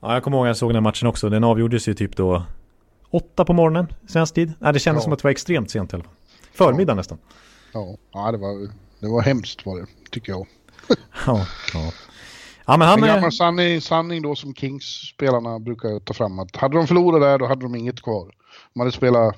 ja, 0.00 0.14
jag 0.14 0.22
kommer 0.22 0.36
ihåg 0.36 0.46
att 0.46 0.48
jag 0.48 0.56
såg 0.56 0.72
den 0.72 0.82
matchen 0.82 1.08
också. 1.08 1.28
Den 1.28 1.44
avgjordes 1.44 1.88
ju 1.88 1.94
typ 1.94 2.16
då 2.16 2.42
åtta 3.10 3.44
på 3.44 3.52
morgonen, 3.52 3.86
svensk 4.08 4.34
tid. 4.34 4.52
Nej, 4.58 4.72
det 4.72 4.78
kändes 4.78 5.00
ja. 5.00 5.04
som 5.04 5.12
att 5.12 5.18
det 5.18 5.24
var 5.24 5.30
extremt 5.30 5.70
sent 5.70 5.92
i 5.92 5.96
alla 5.96 6.04
fall. 6.04 6.12
Förmiddag 6.52 6.92
ja. 6.92 6.94
nästan. 6.94 7.18
Ja, 7.72 7.96
ja 8.12 8.32
det, 8.32 8.38
var, 8.38 8.68
det 9.00 9.08
var 9.08 9.22
hemskt 9.22 9.66
var 9.66 9.80
det, 9.80 9.86
tycker 10.10 10.32
jag. 10.32 10.46
ja, 11.26 11.46
ja. 11.74 11.92
Ja, 12.72 12.76
men 12.76 12.88
han 12.88 13.02
en 13.02 13.08
gammal 13.08 13.32
sanning, 13.32 13.80
sanning 13.80 14.22
då 14.22 14.34
som 14.34 14.54
Kings-spelarna 14.54 15.58
brukar 15.58 16.00
ta 16.00 16.14
fram 16.14 16.38
att 16.38 16.56
hade 16.56 16.76
de 16.76 16.86
förlorat 16.86 17.20
där 17.20 17.38
då 17.38 17.46
hade 17.46 17.62
de 17.62 17.74
inget 17.74 18.02
kvar. 18.02 18.30
De 18.72 18.80
hade 18.80 18.92
spelat 18.92 19.36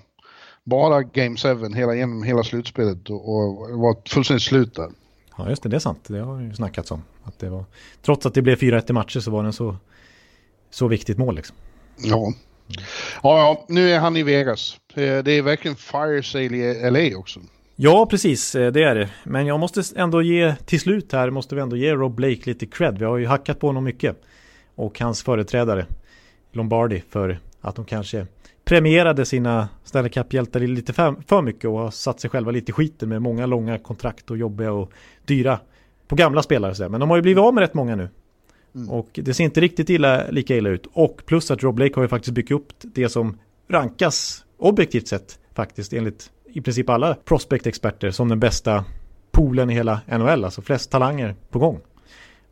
bara 0.64 1.02
Game 1.02 1.36
7 1.36 1.74
hela, 1.74 1.94
genom 1.94 2.22
hela 2.22 2.44
slutspelet 2.44 3.10
och, 3.10 3.34
och 3.34 3.70
var 3.70 4.08
fullständigt 4.08 4.42
slut 4.42 4.74
där. 4.74 4.90
Ja 5.38 5.48
just 5.48 5.62
det, 5.62 5.68
det 5.68 5.76
är 5.76 5.80
sant. 5.80 6.04
Det 6.06 6.18
har 6.18 6.40
ju 6.40 6.54
snackats 6.54 6.90
om. 6.90 7.02
Att 7.24 7.38
det 7.38 7.48
var, 7.48 7.64
trots 8.02 8.26
att 8.26 8.34
det 8.34 8.42
blev 8.42 8.58
4-1 8.58 8.90
i 8.90 8.92
matcher 8.92 9.20
så 9.20 9.30
var 9.30 9.42
det 9.42 9.48
en 9.48 9.52
så, 9.52 9.76
så 10.70 10.88
viktigt 10.88 11.18
mål 11.18 11.34
liksom. 11.34 11.56
Ja. 11.98 12.32
ja, 13.22 13.38
ja, 13.38 13.64
nu 13.68 13.90
är 13.90 13.98
han 13.98 14.16
i 14.16 14.22
Vegas. 14.22 14.76
Det 14.94 15.28
är 15.28 15.42
verkligen 15.42 15.76
fire 15.76 16.22
sale 16.22 16.56
i 16.56 16.90
LA 16.90 17.18
också. 17.18 17.40
Ja, 17.76 18.06
precis, 18.10 18.52
det 18.52 18.82
är 18.82 18.94
det. 18.94 19.10
Men 19.24 19.46
jag 19.46 19.60
måste 19.60 19.82
ändå 19.96 20.22
ge, 20.22 20.54
till 20.54 20.80
slut 20.80 21.12
här, 21.12 21.30
måste 21.30 21.54
vi 21.54 21.60
ändå 21.60 21.76
ge 21.76 21.94
Rob 21.94 22.14
Blake 22.14 22.40
lite 22.44 22.66
cred. 22.66 22.98
Vi 22.98 23.04
har 23.04 23.16
ju 23.16 23.26
hackat 23.26 23.60
på 23.60 23.66
honom 23.66 23.84
mycket. 23.84 24.22
Och 24.74 25.00
hans 25.00 25.22
företrädare, 25.22 25.86
Lombardi, 26.52 27.02
för 27.10 27.38
att 27.60 27.76
de 27.76 27.84
kanske 27.84 28.26
premierade 28.64 29.24
sina 29.24 29.68
Stanley 29.84 30.10
Cup-hjältar 30.10 30.60
lite 30.60 30.92
för, 30.92 31.14
för 31.26 31.42
mycket 31.42 31.70
och 31.70 31.78
har 31.78 31.90
satt 31.90 32.20
sig 32.20 32.30
själva 32.30 32.50
lite 32.50 32.70
i 32.70 32.72
skiten 32.72 33.08
med 33.08 33.22
många 33.22 33.46
långa 33.46 33.78
kontrakt 33.78 34.30
och 34.30 34.36
jobbiga 34.36 34.72
och 34.72 34.92
dyra 35.24 35.60
på 36.08 36.16
gamla 36.16 36.42
spelare. 36.42 36.74
Så 36.74 36.88
Men 36.88 37.00
de 37.00 37.10
har 37.10 37.16
ju 37.16 37.22
blivit 37.22 37.42
av 37.42 37.54
med 37.54 37.62
rätt 37.62 37.74
många 37.74 37.96
nu. 37.96 38.08
Mm. 38.74 38.90
Och 38.90 39.08
det 39.12 39.34
ser 39.34 39.44
inte 39.44 39.60
riktigt 39.60 39.90
illa, 39.90 40.30
lika 40.30 40.56
illa 40.56 40.70
ut. 40.70 40.86
Och 40.92 41.22
plus 41.26 41.50
att 41.50 41.62
Rob 41.62 41.74
Blake 41.74 41.94
har 41.94 42.02
ju 42.02 42.08
faktiskt 42.08 42.34
byggt 42.34 42.50
upp 42.50 42.72
det 42.80 43.08
som 43.08 43.38
rankas 43.68 44.44
objektivt 44.58 45.08
sett 45.08 45.38
faktiskt 45.54 45.92
enligt 45.92 46.30
i 46.54 46.60
princip 46.60 46.88
alla 46.88 47.14
prospect-experter 47.14 48.10
som 48.10 48.28
den 48.28 48.40
bästa 48.40 48.84
poolen 49.30 49.70
i 49.70 49.74
hela 49.74 50.00
NHL, 50.06 50.44
alltså 50.44 50.62
flest 50.62 50.90
talanger 50.90 51.34
på 51.50 51.58
gång. 51.58 51.80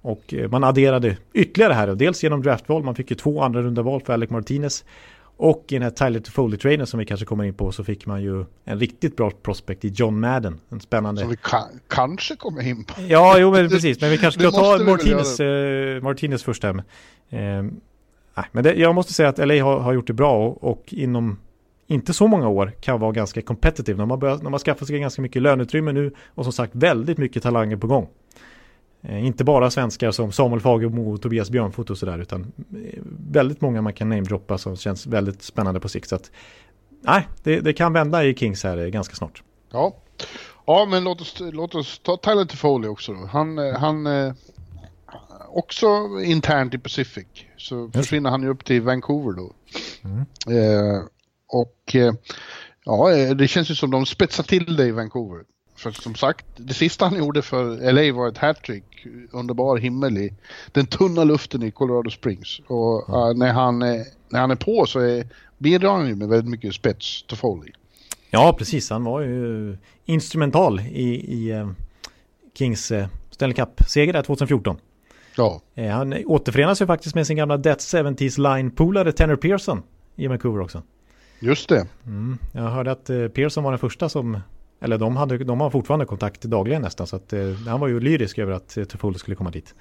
Och 0.03 0.35
eh, 0.35 0.51
man 0.51 0.65
adderade 0.65 1.17
ytterligare 1.33 1.73
här, 1.73 1.95
dels 1.95 2.23
genom 2.23 2.43
draftval, 2.43 2.83
man 2.83 2.95
fick 2.95 3.11
ju 3.11 3.17
två 3.17 3.43
andra 3.43 3.63
runda 3.63 3.83
val 3.83 4.03
för 4.03 4.13
Alec 4.13 4.31
Martinez. 4.31 4.85
Och 5.37 5.65
i 5.69 5.75
den 5.75 5.83
här 5.83 5.91
Tyler 5.91 6.21
Toffoli-traden 6.21 6.87
som 6.87 6.99
vi 6.99 7.07
kanske 7.07 7.27
kommer 7.27 7.45
in 7.45 7.55
på 7.55 7.73
så 7.73 7.85
fick 7.85 8.07
man 8.07 8.23
ju 8.23 8.45
en 8.65 8.79
riktigt 8.79 9.17
bra 9.17 9.31
prospect 9.31 9.85
i 9.85 9.89
John 9.89 10.21
Madden. 10.21 10.61
En 10.69 10.81
spännande... 10.81 11.21
Som 11.21 11.31
vi 11.31 11.37
kan, 11.37 11.81
kanske 11.89 12.37
kommer 12.37 12.69
in 12.69 12.85
på. 12.85 12.95
Ja, 13.09 13.39
jo 13.39 13.51
men 13.51 13.69
precis. 13.69 14.01
Men 14.01 14.11
vi 14.11 14.19
kanske 14.19 14.41
ska 14.41 14.51
ta 14.51 14.85
Martinez, 14.85 15.41
eh, 15.41 16.03
Martinez 16.03 16.43
först 16.43 16.63
här. 16.63 16.75
Eh, 16.75 16.83
nej, 18.35 18.47
men 18.53 18.65
det, 18.65 18.75
jag 18.75 18.95
måste 18.95 19.13
säga 19.13 19.29
att 19.29 19.39
LA 19.39 19.65
har, 19.65 19.79
har 19.79 19.93
gjort 19.93 20.07
det 20.07 20.13
bra 20.13 20.47
och, 20.47 20.71
och, 20.71 20.85
inom 20.89 21.39
inte 21.93 22.13
så 22.15 22.27
många 22.27 22.49
år 22.49 22.73
kan 22.81 23.01
vara 23.01 23.13
ganska 23.13 23.43
competitive. 23.43 23.99
De 23.99 24.11
har, 24.11 24.17
börjat, 24.17 24.43
de 24.43 24.53
har 24.53 24.61
skaffat 24.61 24.89
sig 24.89 24.99
ganska 24.99 25.23
mycket 25.23 25.43
löneutrymme 25.43 25.93
nu 25.93 26.15
och 26.35 26.45
som 26.45 26.53
sagt 26.53 26.75
väldigt 26.75 27.19
mycket 27.19 27.43
talanger 27.43 27.77
på 27.77 27.87
gång. 27.87 28.09
Eh, 29.03 29.27
inte 29.27 29.45
bara 29.45 29.71
svenskar 29.71 30.11
som 30.11 30.33
Samuel 30.33 30.61
Fagermo 30.61 31.15
och 31.15 31.23
Tobias 31.23 31.51
Björnfot 31.51 31.91
och 31.91 31.99
sådär 31.99 32.19
utan 32.19 32.53
eh, 32.85 33.03
väldigt 33.31 33.61
många 33.61 33.83
man 33.83 33.93
kan 33.93 34.09
namedroppa 34.09 34.59
som 34.59 34.77
känns 34.77 35.07
väldigt 35.07 35.43
spännande 35.43 35.81
på 35.81 35.89
sikt. 35.89 36.09
Så 36.09 36.17
att, 36.17 36.31
nej, 37.01 37.29
det, 37.43 37.61
det, 37.61 37.73
kan 37.73 37.93
vända 37.93 38.25
i 38.25 38.35
Kings 38.35 38.65
här 38.65 38.89
ganska 38.89 39.15
snart. 39.15 39.43
Ja, 39.73 39.97
ja 40.67 40.87
men 40.91 41.05
låt 41.05 41.21
oss, 41.21 41.37
låt 41.41 41.75
oss 41.75 42.01
ta 42.05 42.17
Tyler 42.17 42.45
Toffoli 42.45 42.89
också 42.89 43.13
då. 43.13 43.27
Han, 43.27 43.59
eh, 43.59 43.79
han 43.79 44.07
också 45.49 45.87
internt 46.25 46.75
i 46.75 46.79
Pacific 46.79 47.27
så 47.57 47.91
försvinner 47.91 48.31
han 48.31 48.43
ju 48.43 48.49
upp 48.49 48.65
till 48.65 48.83
Vancouver 48.83 49.33
då. 49.33 49.53
Mm. 50.05 50.21
Eh, 50.59 51.03
och 51.53 51.97
ja, 52.85 53.11
det 53.35 53.49
känns 53.49 53.71
ju 53.71 53.75
som 53.75 53.91
de 53.91 54.07
spetsar 54.07 54.45
till 54.45 54.77
det 54.77 54.87
i 54.87 54.91
Vancouver. 54.91 55.45
För 55.77 55.91
som 55.91 56.15
sagt, 56.15 56.47
det 56.57 56.75
sista 56.75 57.05
han 57.05 57.19
gjorde 57.19 57.43
för 57.43 57.93
LA 57.93 58.19
var 58.19 58.29
ett 58.29 58.39
hattrick, 58.39 58.85
underbar 59.31 59.77
himmel 59.77 60.19
i 60.19 60.35
den 60.73 60.87
tunna 60.87 61.25
luften 61.25 61.63
i 61.63 61.71
Colorado 61.71 62.11
Springs. 62.11 62.61
Och 62.67 63.09
mm. 63.09 63.21
uh, 63.21 63.35
när, 63.35 63.53
han, 63.53 63.79
när 63.79 64.41
han 64.41 64.51
är 64.51 64.57
på 64.57 64.87
så 64.87 65.01
är, 65.01 65.27
bidrar 65.59 65.93
han 65.93 66.09
ju 66.09 66.15
med 66.15 66.29
väldigt 66.29 66.51
mycket 66.51 66.75
spets 66.75 67.23
till 67.23 67.37
Foley. 67.37 67.73
Ja, 68.31 68.55
precis. 68.59 68.91
Han 68.91 69.05
var 69.05 69.21
ju 69.21 69.77
instrumental 70.05 70.81
i, 70.81 71.15
i 71.15 71.67
Kings 72.55 72.93
Stanley 73.31 73.55
Cup-seger 73.55 74.13
där 74.13 74.23
2014. 74.23 74.77
Ja. 75.37 75.61
Han 75.75 76.25
återförenas 76.27 76.83
ju 76.83 76.87
faktiskt 76.87 77.15
med 77.15 77.27
sin 77.27 77.37
gamla 77.37 77.57
Death 77.57 77.81
70s 77.81 78.55
line-polare 78.55 79.13
Tanner 79.13 79.37
Pearson 79.37 79.83
i 80.17 80.27
Vancouver 80.27 80.61
också. 80.61 80.83
Just 81.43 81.69
det. 81.69 81.87
Mm. 82.07 82.39
Jag 82.53 82.63
hörde 82.63 82.91
att 82.91 83.11
Pearson 83.35 83.65
var 83.65 83.71
den 83.71 83.79
första 83.79 84.09
som 84.09 84.39
eller 84.83 84.99
de, 84.99 85.17
hade, 85.17 85.39
de 85.39 85.61
har 85.61 85.71
fortfarande 85.71 86.07
kontakt 86.07 86.43
dagligen 86.43 86.83
nästan. 86.83 87.07
Så 87.07 87.17
att, 87.17 87.33
eh, 87.33 87.53
han 87.67 87.81
var 87.81 87.89
ju 87.89 88.01
lyrisk 88.01 88.39
över 88.39 88.53
att 88.53 88.77
eh, 88.77 88.85
Toffolo 88.85 89.19
skulle 89.19 89.37
komma 89.37 89.51
dit. 89.51 89.75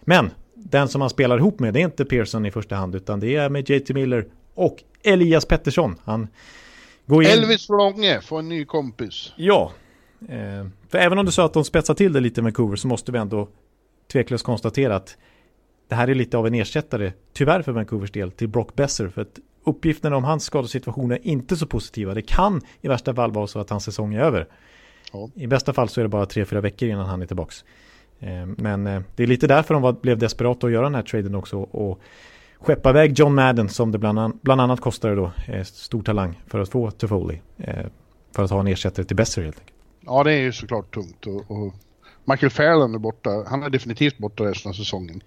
Men 0.00 0.30
den 0.54 0.88
som 0.88 1.00
han 1.00 1.10
spelar 1.10 1.38
ihop 1.38 1.60
med 1.60 1.74
det 1.74 1.80
är 1.80 1.84
inte 1.84 2.04
Pearson 2.04 2.46
i 2.46 2.50
första 2.50 2.76
hand. 2.76 2.94
Utan 2.94 3.20
det 3.20 3.36
är 3.36 3.48
med 3.48 3.70
JT 3.70 3.90
Miller 3.94 4.26
och 4.54 4.82
Elias 5.02 5.44
Pettersson. 5.44 5.96
Han 6.04 6.28
går 7.06 7.22
in... 7.22 7.30
Elvis 7.30 7.66
Flånge 7.66 8.20
får 8.20 8.38
en 8.38 8.48
ny 8.48 8.64
kompis. 8.64 9.32
Ja. 9.36 9.72
Eh, 10.28 10.66
för 10.88 10.98
även 10.98 11.18
om 11.18 11.26
du 11.26 11.32
sa 11.32 11.44
att 11.44 11.54
de 11.54 11.64
spetsar 11.64 11.94
till 11.94 12.12
det 12.12 12.20
lite 12.20 12.42
med 12.42 12.52
Vancouver 12.52 12.76
så 12.76 12.88
måste 12.88 13.12
vi 13.12 13.18
ändå 13.18 13.48
tveklöst 14.12 14.44
konstatera 14.44 14.96
att 14.96 15.16
det 15.88 15.94
här 15.94 16.08
är 16.08 16.14
lite 16.14 16.36
av 16.36 16.46
en 16.46 16.54
ersättare, 16.54 17.12
tyvärr 17.32 17.62
för 17.62 17.72
Vancouvers 17.72 18.10
del, 18.10 18.30
till 18.30 18.48
Brock 18.48 18.74
Besser. 18.74 19.08
För 19.08 19.22
att 19.22 19.38
uppgifterna 19.64 20.16
om 20.16 20.24
hans 20.24 20.44
skadesituation 20.44 21.12
är 21.12 21.26
inte 21.26 21.56
så 21.56 21.66
positiva. 21.66 22.14
Det 22.14 22.22
kan 22.22 22.60
i 22.80 22.88
värsta 22.88 23.14
fall 23.14 23.32
vara 23.32 23.46
så 23.46 23.58
att 23.58 23.70
hans 23.70 23.84
säsong 23.84 24.14
är 24.14 24.20
över. 24.20 24.48
Ja. 25.12 25.28
I 25.34 25.46
bästa 25.46 25.72
fall 25.72 25.88
så 25.88 26.00
är 26.00 26.02
det 26.02 26.08
bara 26.08 26.26
tre, 26.26 26.44
fyra 26.44 26.60
veckor 26.60 26.88
innan 26.88 27.06
han 27.06 27.22
är 27.22 27.26
tillbaka. 27.26 27.54
Eh, 28.20 28.46
men 28.46 28.86
eh, 28.86 29.02
det 29.16 29.22
är 29.22 29.26
lite 29.26 29.46
därför 29.46 29.74
de 29.74 29.96
blev 30.02 30.18
desperata 30.18 30.66
att 30.66 30.72
göra 30.72 30.84
den 30.84 30.94
här 30.94 31.02
traden 31.02 31.34
också. 31.34 31.58
Och 31.58 32.00
skeppa 32.58 32.90
iväg 32.90 33.18
John 33.18 33.34
Madden 33.34 33.68
som 33.68 33.92
det 33.92 33.98
bland, 33.98 34.18
an 34.18 34.38
bland 34.42 34.60
annat 34.60 34.80
kostade 34.80 35.14
då. 35.14 35.32
Eh, 35.48 35.64
stor 35.64 36.02
talang 36.02 36.42
för 36.46 36.58
att 36.58 36.68
få 36.68 36.90
Toffoli. 36.90 37.40
För 38.34 38.44
att 38.44 38.50
ha 38.50 38.60
en 38.60 38.66
ersättare 38.66 39.06
till 39.06 39.16
Besser 39.16 39.42
helt 39.42 39.58
enkelt. 39.58 39.78
Ja 40.00 40.24
det 40.24 40.32
är 40.32 40.40
ju 40.40 40.52
såklart 40.52 40.94
tungt. 40.94 41.26
Och, 41.26 41.50
och 41.50 41.74
Michael 42.24 42.50
Fairland 42.50 42.94
är 42.94 42.98
borta. 42.98 43.44
Han 43.48 43.62
är 43.62 43.70
definitivt 43.70 44.18
borta 44.18 44.44
resten 44.44 44.70
av 44.70 44.72
säsongen. 44.72 45.22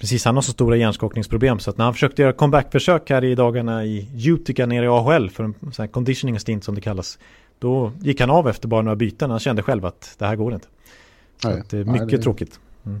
Precis, 0.00 0.24
han 0.24 0.34
har 0.34 0.42
så 0.42 0.52
stora 0.52 0.76
hjärnskakningsproblem 0.76 1.58
så 1.58 1.70
att 1.70 1.78
när 1.78 1.84
han 1.84 1.94
försökte 1.94 2.22
göra 2.22 2.32
comebackförsök 2.32 3.10
här 3.10 3.24
i 3.24 3.34
dagarna 3.34 3.84
i 3.84 4.08
Utica 4.30 4.66
nere 4.66 4.84
i 4.84 4.88
AHL 4.88 5.30
för 5.30 5.44
en 5.44 5.54
sån 5.60 5.82
här 5.82 5.86
conditioning 5.86 6.40
stint 6.40 6.64
som 6.64 6.74
det 6.74 6.80
kallas. 6.80 7.18
Då 7.58 7.92
gick 8.00 8.20
han 8.20 8.30
av 8.30 8.48
efter 8.48 8.68
bara 8.68 8.82
några 8.82 8.96
byten. 8.96 9.30
Han 9.30 9.40
kände 9.40 9.62
själv 9.62 9.86
att 9.86 10.14
det 10.18 10.26
här 10.26 10.36
går 10.36 10.54
inte. 10.54 10.66
Så 11.42 11.48
nej, 11.48 11.60
att 11.60 11.70
det 11.70 11.78
är 11.78 11.84
mycket 11.84 12.06
nej, 12.06 12.16
det... 12.16 12.22
tråkigt. 12.22 12.60
Mm. 12.86 13.00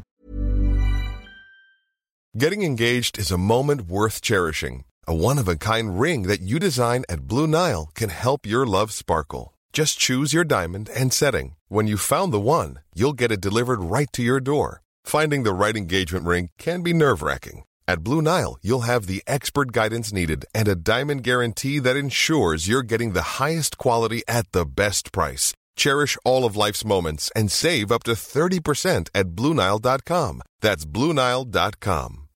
Getting 2.38 2.64
engaged 2.64 3.18
is 3.18 3.32
a 3.32 3.36
moment 3.36 3.80
worth 3.80 4.20
cherishing. 4.22 4.84
A 5.06 5.12
one-of-a-kind 5.12 6.00
ring 6.02 6.28
that 6.28 6.40
you 6.40 6.58
design 6.58 7.04
at 7.08 7.20
Blue 7.20 7.46
Nile 7.46 7.86
can 7.94 8.10
help 8.10 8.46
your 8.46 8.66
love 8.66 8.92
sparkle. 8.92 9.52
Just 9.72 10.00
choose 10.00 10.36
your 10.36 10.44
diamond 10.44 10.90
and 11.00 11.12
setting. 11.12 11.54
When 11.68 11.86
you 11.86 11.96
found 11.96 12.32
the 12.32 12.40
one, 12.40 12.80
you'll 12.94 13.18
get 13.18 13.30
it 13.30 13.40
delivered 13.40 13.80
right 13.80 14.12
to 14.12 14.22
your 14.22 14.40
door. 14.40 14.80
Finding 15.06 15.44
the 15.44 15.54
right 15.54 15.76
engagement 15.76 16.24
ring 16.24 16.50
can 16.58 16.82
be 16.82 16.92
nerve 16.92 17.22
wracking. 17.22 17.62
At 17.86 18.02
Blue 18.02 18.20
Nile, 18.20 18.58
you'll 18.60 18.90
have 18.90 19.06
the 19.06 19.22
expert 19.28 19.70
guidance 19.70 20.12
needed 20.12 20.44
and 20.52 20.66
a 20.66 20.74
diamond 20.74 21.22
guarantee 21.22 21.78
that 21.78 21.96
ensures 21.96 22.66
you're 22.66 22.82
getting 22.82 23.12
the 23.12 23.38
highest 23.38 23.78
quality 23.78 24.22
at 24.26 24.50
the 24.50 24.64
best 24.66 25.12
price. 25.12 25.54
Cherish 25.76 26.18
all 26.24 26.44
of 26.44 26.56
life's 26.56 26.84
moments 26.84 27.30
and 27.36 27.52
save 27.52 27.92
up 27.92 28.02
to 28.02 28.12
30% 28.12 29.08
at 29.14 29.26
BlueNile.com. 29.26 30.42
That's 30.60 30.84
BlueNile.com. 30.84 32.26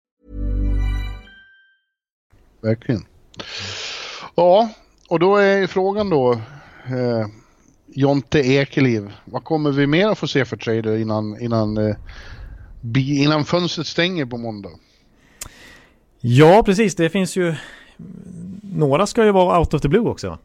Verkligen. 2.62 3.07
Ja, 4.37 4.68
och 5.09 5.18
då 5.18 5.37
är 5.37 5.66
frågan 5.66 6.11
då, 6.11 6.33
eh, 6.33 7.27
Jonte 7.87 8.39
Ekeliv, 8.39 9.12
vad 9.25 9.45
kommer 9.45 9.71
vi 9.73 9.87
mer 9.87 10.09
att 10.09 10.18
få 10.18 10.29
se 10.29 10.45
för 10.45 10.57
trader 10.57 10.97
innan, 10.97 11.41
innan 11.41 11.77
eh, 11.77 11.97
innan 12.95 13.45
fönstret 13.45 13.87
stänger 13.87 14.26
på 14.26 14.37
måndag. 14.37 14.70
Ja, 16.20 16.62
precis. 16.66 16.95
Det 16.95 17.11
finns 17.11 17.37
ju... 17.37 17.55
Några 18.62 19.07
ska 19.07 19.24
ju 19.24 19.33
vara 19.33 19.59
out 19.59 19.74
of 19.74 19.83
the 19.83 19.89
blue 19.89 20.09
också. 20.09 20.39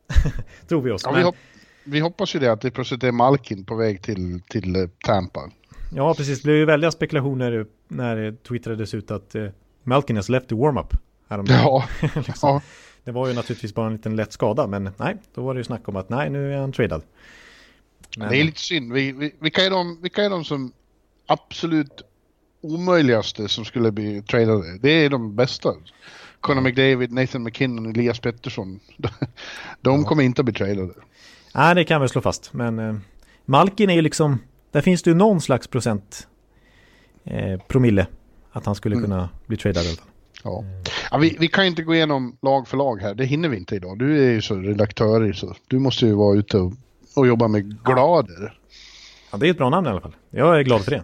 Tror 0.68 0.82
vi 0.82 0.90
oss. 0.90 1.02
Ja, 1.04 1.10
men... 1.10 1.20
vi, 1.20 1.24
hop 1.24 1.36
vi, 1.84 2.00
hoppas 2.00 2.34
ju 2.34 2.38
det, 2.38 2.52
att 2.52 2.60
det 2.60 2.70
plötsligt 2.70 3.04
är 3.04 3.12
Malkin 3.12 3.64
på 3.64 3.74
väg 3.74 4.02
till, 4.02 4.40
till 4.48 4.76
uh, 4.76 4.88
Tampa. 5.04 5.50
Ja, 5.94 6.14
precis. 6.14 6.38
Det 6.38 6.44
blev 6.44 6.56
ju 6.56 6.64
väldiga 6.64 6.90
spekulationer 6.90 7.66
när 7.88 8.16
det 8.16 8.44
twittrades 8.44 8.94
ut 8.94 9.10
att 9.10 9.34
uh, 9.34 9.50
Malkin 9.82 10.16
has 10.16 10.28
left 10.28 10.48
the 10.48 10.54
warm-up. 10.54 10.96
Ja. 11.28 11.84
liksom. 12.14 12.34
ja. 12.42 12.62
Det 13.04 13.12
var 13.12 13.28
ju 13.28 13.34
naturligtvis 13.34 13.74
bara 13.74 13.86
en 13.86 13.92
liten 13.92 14.16
lätt 14.16 14.32
skada, 14.32 14.66
men 14.66 14.90
nej, 14.96 15.16
då 15.34 15.42
var 15.42 15.54
det 15.54 15.60
ju 15.60 15.64
snack 15.64 15.88
om 15.88 15.96
att 15.96 16.08
nej, 16.08 16.30
nu 16.30 16.54
är 16.54 16.58
han 16.58 16.72
tradad. 16.72 17.02
Men... 18.16 18.28
Det 18.28 18.36
är 18.36 18.44
lite 18.44 18.60
synd. 18.60 18.92
Vi, 18.92 19.12
vi, 19.12 19.34
vilka, 19.38 19.64
är 19.64 19.70
de, 19.70 20.02
vilka 20.02 20.24
är 20.24 20.30
de 20.30 20.44
som 20.44 20.72
absolut 21.28 22.02
omöjligaste 22.60 23.48
som 23.48 23.64
skulle 23.64 23.92
bli 23.92 24.22
tradade. 24.22 24.78
Det 24.78 24.90
är 24.90 25.10
de 25.10 25.36
bästa. 25.36 25.74
Conor 26.40 26.60
McDavid, 26.60 27.12
Nathan 27.12 27.42
McKinnon, 27.42 27.86
Elias 27.86 28.20
Pettersson. 28.20 28.80
De 29.80 30.04
kommer 30.04 30.22
inte 30.22 30.40
att 30.40 30.44
bli 30.44 30.54
tradade. 30.54 30.92
Nej, 31.54 31.74
det 31.74 31.84
kan 31.84 32.02
vi 32.02 32.08
slå 32.08 32.20
fast. 32.20 32.52
Men 32.52 32.78
eh, 32.78 32.96
Malkin 33.44 33.90
är 33.90 33.94
ju 33.94 34.02
liksom... 34.02 34.38
Där 34.70 34.80
finns 34.80 35.02
det 35.02 35.10
ju 35.10 35.16
någon 35.16 35.40
slags 35.40 35.66
procent 35.66 36.28
eh, 37.24 37.60
promille 37.68 38.06
att 38.52 38.66
han 38.66 38.74
skulle 38.74 38.96
mm. 38.96 39.04
kunna 39.04 39.28
bli 39.46 39.56
tradad. 39.56 39.84
Ja. 40.44 40.64
ja 41.10 41.18
vi, 41.18 41.36
vi, 41.40 41.48
kan 41.48 41.66
inte 41.66 41.82
gå 41.82 41.94
igenom 41.94 42.36
lag 42.42 42.68
för 42.68 42.76
lag 42.76 43.00
här. 43.00 43.14
Det 43.14 43.24
hinner 43.24 43.48
vi 43.48 43.56
inte 43.56 43.76
idag. 43.76 43.98
Du 43.98 44.26
är 44.26 44.30
ju 44.30 44.42
så 44.42 44.54
redaktör 44.54 45.32
så 45.32 45.54
du 45.66 45.78
måste 45.78 46.06
ju 46.06 46.12
vara 46.12 46.36
ute 46.38 46.58
och, 46.58 46.72
och 47.16 47.26
jobba 47.26 47.48
med 47.48 47.84
glader. 47.84 48.57
Ja, 49.32 49.38
det 49.38 49.46
är 49.46 49.50
ett 49.50 49.58
bra 49.58 49.70
namn 49.70 49.86
i 49.86 49.90
alla 49.90 50.00
fall. 50.00 50.16
Jag 50.30 50.58
är 50.58 50.62
glad 50.62 50.84
för 50.84 50.90
det. 50.90 51.02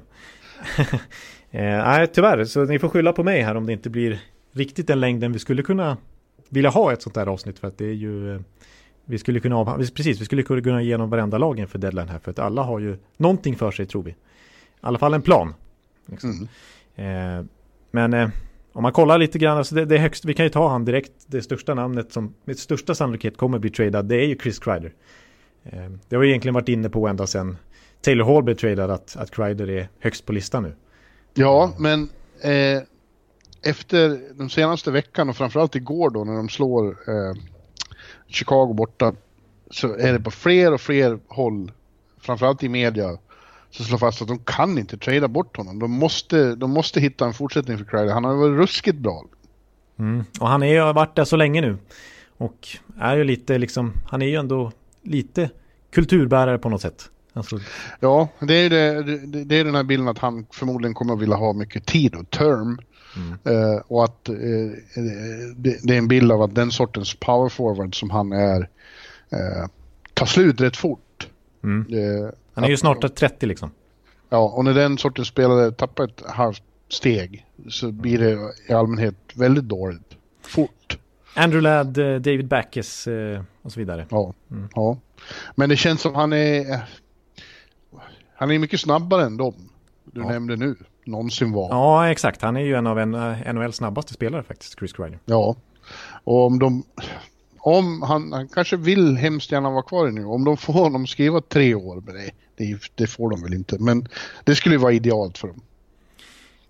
eh, 1.50 1.84
nej, 1.84 2.06
tyvärr. 2.06 2.44
Så 2.44 2.64
ni 2.64 2.78
får 2.78 2.88
skylla 2.88 3.12
på 3.12 3.22
mig 3.22 3.42
här 3.42 3.54
om 3.54 3.66
det 3.66 3.72
inte 3.72 3.90
blir 3.90 4.20
riktigt 4.52 4.86
den 4.86 5.00
längden 5.00 5.32
vi 5.32 5.38
skulle 5.38 5.62
kunna 5.62 5.96
vilja 6.48 6.70
ha 6.70 6.92
ett 6.92 7.02
sånt 7.02 7.16
här 7.16 7.26
avsnitt. 7.26 7.58
För 7.58 7.68
att 7.68 7.78
det 7.78 7.86
är 7.86 7.94
ju... 7.94 8.34
Eh, 8.34 8.40
vi 9.04 9.18
skulle 9.18 9.40
kunna 9.40 9.54
ha, 9.54 9.76
precis, 9.76 10.20
vi 10.20 10.24
skulle 10.24 10.42
kunna 10.42 10.82
ge 10.82 10.86
igenom 10.86 11.10
varenda 11.10 11.38
lag 11.38 11.58
inför 11.58 11.78
deadline 11.78 12.08
här. 12.08 12.18
För 12.18 12.30
att 12.30 12.38
alla 12.38 12.62
har 12.62 12.78
ju 12.78 12.98
någonting 13.16 13.56
för 13.56 13.70
sig 13.70 13.86
tror 13.86 14.02
vi. 14.02 14.10
I 14.10 14.14
alla 14.80 14.98
fall 14.98 15.14
en 15.14 15.22
plan. 15.22 15.54
Liksom. 16.06 16.48
Mm. 16.96 17.38
Eh, 17.38 17.44
men 17.90 18.14
eh, 18.14 18.28
om 18.72 18.82
man 18.82 18.92
kollar 18.92 19.18
lite 19.18 19.38
grann, 19.38 19.58
alltså 19.58 19.74
det, 19.74 19.84
det 19.84 19.98
högst, 19.98 20.24
vi 20.24 20.34
kan 20.34 20.46
ju 20.46 20.50
ta 20.50 20.68
han 20.68 20.84
direkt, 20.84 21.12
det 21.26 21.42
största 21.42 21.74
namnet 21.74 22.12
som 22.12 22.34
med 22.44 22.58
största 22.58 22.94
sannolikhet 22.94 23.36
kommer 23.36 23.58
bli 23.58 23.70
tradad, 23.70 24.06
det 24.06 24.16
är 24.16 24.26
ju 24.26 24.38
Chris 24.38 24.58
Kreider. 24.58 24.92
Eh, 25.64 25.90
det 26.08 26.16
har 26.16 26.20
vi 26.20 26.28
egentligen 26.28 26.54
varit 26.54 26.68
inne 26.68 26.88
på 26.88 27.08
ända 27.08 27.26
sedan 27.26 27.56
Taylor 28.04 28.24
Hall 28.24 28.42
blev 28.42 28.54
tradad 28.54 28.90
att, 28.90 29.16
att 29.16 29.30
Kreider 29.30 29.70
är 29.70 29.88
högst 29.98 30.26
på 30.26 30.32
listan 30.32 30.62
nu. 30.62 30.74
Ja, 31.34 31.74
men 31.78 32.08
eh, 32.40 32.82
efter 33.62 34.20
de 34.38 34.50
senaste 34.50 34.90
veckan 34.90 35.28
och 35.28 35.36
framförallt 35.36 35.76
igår 35.76 36.10
då 36.10 36.24
när 36.24 36.36
de 36.36 36.48
slår 36.48 36.88
eh, 36.88 37.34
Chicago 38.26 38.72
borta 38.74 39.14
så 39.70 39.96
är 39.96 40.12
det 40.12 40.20
på 40.20 40.30
fler 40.30 40.72
och 40.72 40.80
fler 40.80 41.18
håll, 41.28 41.72
framförallt 42.20 42.62
i 42.62 42.68
media, 42.68 43.18
så 43.70 43.84
slå 43.84 43.98
fast 43.98 44.22
att 44.22 44.28
de 44.28 44.38
kan 44.38 44.78
inte 44.78 44.98
trada 44.98 45.28
bort 45.28 45.56
honom. 45.56 45.78
De 45.78 45.90
måste, 45.90 46.54
de 46.54 46.70
måste 46.70 47.00
hitta 47.00 47.26
en 47.26 47.34
fortsättning 47.34 47.78
för 47.78 47.84
Kreider. 47.84 48.12
Han 48.12 48.24
har 48.24 48.34
varit 48.34 48.58
ruskigt 48.58 48.98
bra. 48.98 49.24
Mm. 49.98 50.24
Och 50.40 50.48
han 50.48 50.62
har 50.62 50.68
ju 50.68 50.92
varit 50.92 51.16
där 51.16 51.24
så 51.24 51.36
länge 51.36 51.60
nu. 51.60 51.76
Och 52.36 52.68
är 52.98 53.16
ju 53.16 53.24
lite 53.24 53.58
liksom, 53.58 53.92
han 54.06 54.22
är 54.22 54.26
ju 54.26 54.36
ändå 54.36 54.72
lite 55.02 55.50
kulturbärare 55.92 56.58
på 56.58 56.68
något 56.68 56.80
sätt. 56.80 57.10
Alltså... 57.34 57.58
Ja, 58.00 58.28
det 58.40 58.54
är, 58.54 58.70
det, 58.70 59.44
det, 59.44 59.56
är 59.56 59.64
den 59.64 59.74
här 59.74 59.82
bilden 59.82 60.08
att 60.08 60.18
han 60.18 60.46
förmodligen 60.50 60.94
kommer 60.94 61.14
att 61.14 61.20
vilja 61.20 61.36
ha 61.36 61.52
mycket 61.52 61.86
tid 61.86 62.14
och 62.14 62.30
term. 62.30 62.78
Mm. 63.16 63.56
Uh, 63.56 63.80
och 63.86 64.04
att 64.04 64.28
uh, 64.28 64.72
det, 65.56 65.78
det, 65.82 65.94
är 65.94 65.98
en 65.98 66.08
bild 66.08 66.32
av 66.32 66.42
att 66.42 66.54
den 66.54 66.70
sortens 66.70 67.14
power 67.14 67.48
forward 67.48 67.98
som 67.98 68.10
han 68.10 68.32
är 68.32 68.60
uh, 69.32 69.66
tar 70.14 70.26
slut 70.26 70.60
rätt 70.60 70.76
fort. 70.76 71.28
Mm. 71.64 71.86
han 72.54 72.64
är 72.64 72.68
ju 72.68 72.76
snart 72.76 73.14
30 73.14 73.46
liksom. 73.46 73.70
Ja, 74.28 74.38
och 74.38 74.64
när 74.64 74.74
den 74.74 74.98
sortens 74.98 75.28
spelare 75.28 75.72
tappar 75.72 76.04
ett 76.04 76.22
halvt 76.26 76.62
steg 76.88 77.46
så 77.68 77.92
blir 77.92 78.18
det 78.18 78.38
i 78.68 78.72
allmänhet 78.72 79.14
väldigt 79.34 79.64
dåligt. 79.64 80.16
Fort. 80.42 80.98
Andrew 81.34 81.62
Ladd, 81.62 82.22
David 82.22 82.48
Backes 82.48 83.08
och 83.62 83.72
så 83.72 83.80
vidare. 83.80 84.06
Ja, 84.10 84.34
mm. 84.50 84.68
ja. 84.74 84.98
Men 85.54 85.68
det 85.68 85.76
känns 85.76 86.00
som 86.00 86.14
han 86.14 86.32
är... 86.32 86.82
Han 88.44 88.50
är 88.50 88.58
mycket 88.58 88.80
snabbare 88.80 89.24
än 89.24 89.36
dem 89.36 89.54
du 90.04 90.20
ja. 90.20 90.28
nämnde 90.28 90.56
nu 90.56 90.76
någonsin 91.04 91.52
var. 91.52 91.68
Ja, 91.68 92.10
exakt. 92.10 92.42
Han 92.42 92.56
är 92.56 92.60
ju 92.60 92.74
en 92.74 92.86
av 92.86 92.98
en, 92.98 93.10
NHLs 93.54 93.76
snabbaste 93.76 94.12
spelare 94.12 94.42
faktiskt, 94.42 94.78
Chris 94.78 94.92
Kreider. 94.92 95.18
Ja, 95.24 95.56
och 96.24 96.46
om 96.46 96.58
de... 96.58 96.84
Om 97.58 98.02
han, 98.02 98.32
han 98.32 98.48
kanske 98.48 98.76
vill 98.76 99.16
hemskt 99.16 99.52
gärna 99.52 99.70
vara 99.70 99.82
kvar 99.82 100.10
nu. 100.10 100.24
Om 100.24 100.44
de 100.44 100.56
får 100.56 100.72
honom 100.72 101.06
skriva 101.06 101.40
tre 101.40 101.74
år 101.74 102.00
med 102.00 102.14
det, 102.14 102.30
det, 102.56 102.78
det 102.94 103.06
får 103.06 103.30
de 103.30 103.42
väl 103.42 103.54
inte. 103.54 103.78
Men 103.78 104.08
det 104.44 104.54
skulle 104.54 104.78
vara 104.78 104.92
idealt 104.92 105.38
för 105.38 105.48
dem. 105.48 105.60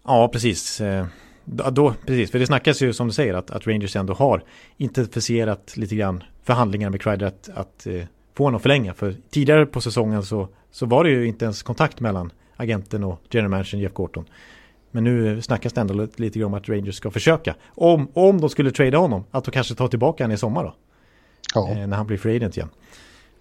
Ja, 0.04 0.28
precis. 0.32 0.80
Eh, 0.80 1.06
då, 1.44 1.94
precis, 2.06 2.30
för 2.30 2.38
det 2.38 2.46
snackas 2.46 2.82
ju 2.82 2.92
som 2.92 3.06
du 3.06 3.12
säger 3.12 3.34
att, 3.34 3.50
att 3.50 3.66
Rangers 3.66 3.96
ändå 3.96 4.14
har 4.14 4.44
intensifierat 4.76 5.76
lite 5.76 5.96
grann 5.96 6.22
förhandlingar 6.42 6.90
med 6.90 7.00
Kreider 7.00 7.26
att, 7.26 7.48
att 7.54 7.86
eh, 7.86 8.02
få 8.34 8.44
honom 8.44 8.60
förlänga. 8.60 8.94
För 8.94 9.16
tidigare 9.30 9.66
på 9.66 9.80
säsongen 9.80 10.22
så, 10.22 10.48
så 10.74 10.86
var 10.86 11.04
det 11.04 11.10
ju 11.10 11.26
inte 11.26 11.44
ens 11.44 11.62
kontakt 11.62 12.00
mellan 12.00 12.32
agenten 12.56 13.04
och 13.04 13.20
general 13.30 13.50
managern 13.50 13.80
Jeff 13.80 13.92
Gorton. 13.92 14.24
Men 14.90 15.04
nu 15.04 15.42
snackas 15.42 15.72
det 15.72 15.80
ändå 15.80 16.08
lite 16.16 16.38
grann 16.38 16.46
om 16.46 16.54
att 16.54 16.68
Rangers 16.68 16.94
ska 16.94 17.10
försöka. 17.10 17.54
Om, 17.66 18.08
om 18.12 18.40
de 18.40 18.50
skulle 18.50 18.70
trada 18.70 18.98
honom, 18.98 19.24
att 19.30 19.44
de 19.44 19.50
kanske 19.50 19.74
tar 19.74 19.88
tillbaka 19.88 20.24
honom 20.24 20.34
i 20.34 20.38
sommar 20.38 20.64
då. 20.64 20.74
Ja. 21.54 21.70
Eh, 21.70 21.86
när 21.86 21.96
han 21.96 22.06
blir 22.06 22.16
free 22.16 22.36
agent 22.36 22.56
igen. 22.56 22.68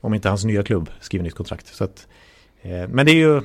Om 0.02 0.14
inte 0.14 0.30
hans 0.30 0.46
nya 0.46 0.64
klubb 0.64 0.90
skriver 1.00 1.24
nytt 1.24 1.34
kontrakt. 1.34 1.68
Så 1.68 1.84
att, 1.84 2.08
eh, 2.62 2.88
men 2.88 3.06
det 3.06 3.12
är 3.12 3.16
ju... 3.16 3.42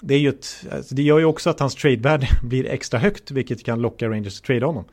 Det, 0.00 0.14
är 0.14 0.18
ju 0.18 0.28
ett, 0.28 0.66
alltså 0.72 0.94
det 0.94 1.02
gör 1.02 1.18
ju 1.18 1.24
också 1.24 1.50
att 1.50 1.60
hans 1.60 1.74
tradevärde 1.74 2.28
blir 2.42 2.66
extra 2.66 2.98
högt, 2.98 3.30
vilket 3.30 3.64
kan 3.64 3.80
locka 3.82 4.08
Rangers 4.08 4.38
att 4.38 4.44
trada 4.44 4.66
honom. 4.66 4.84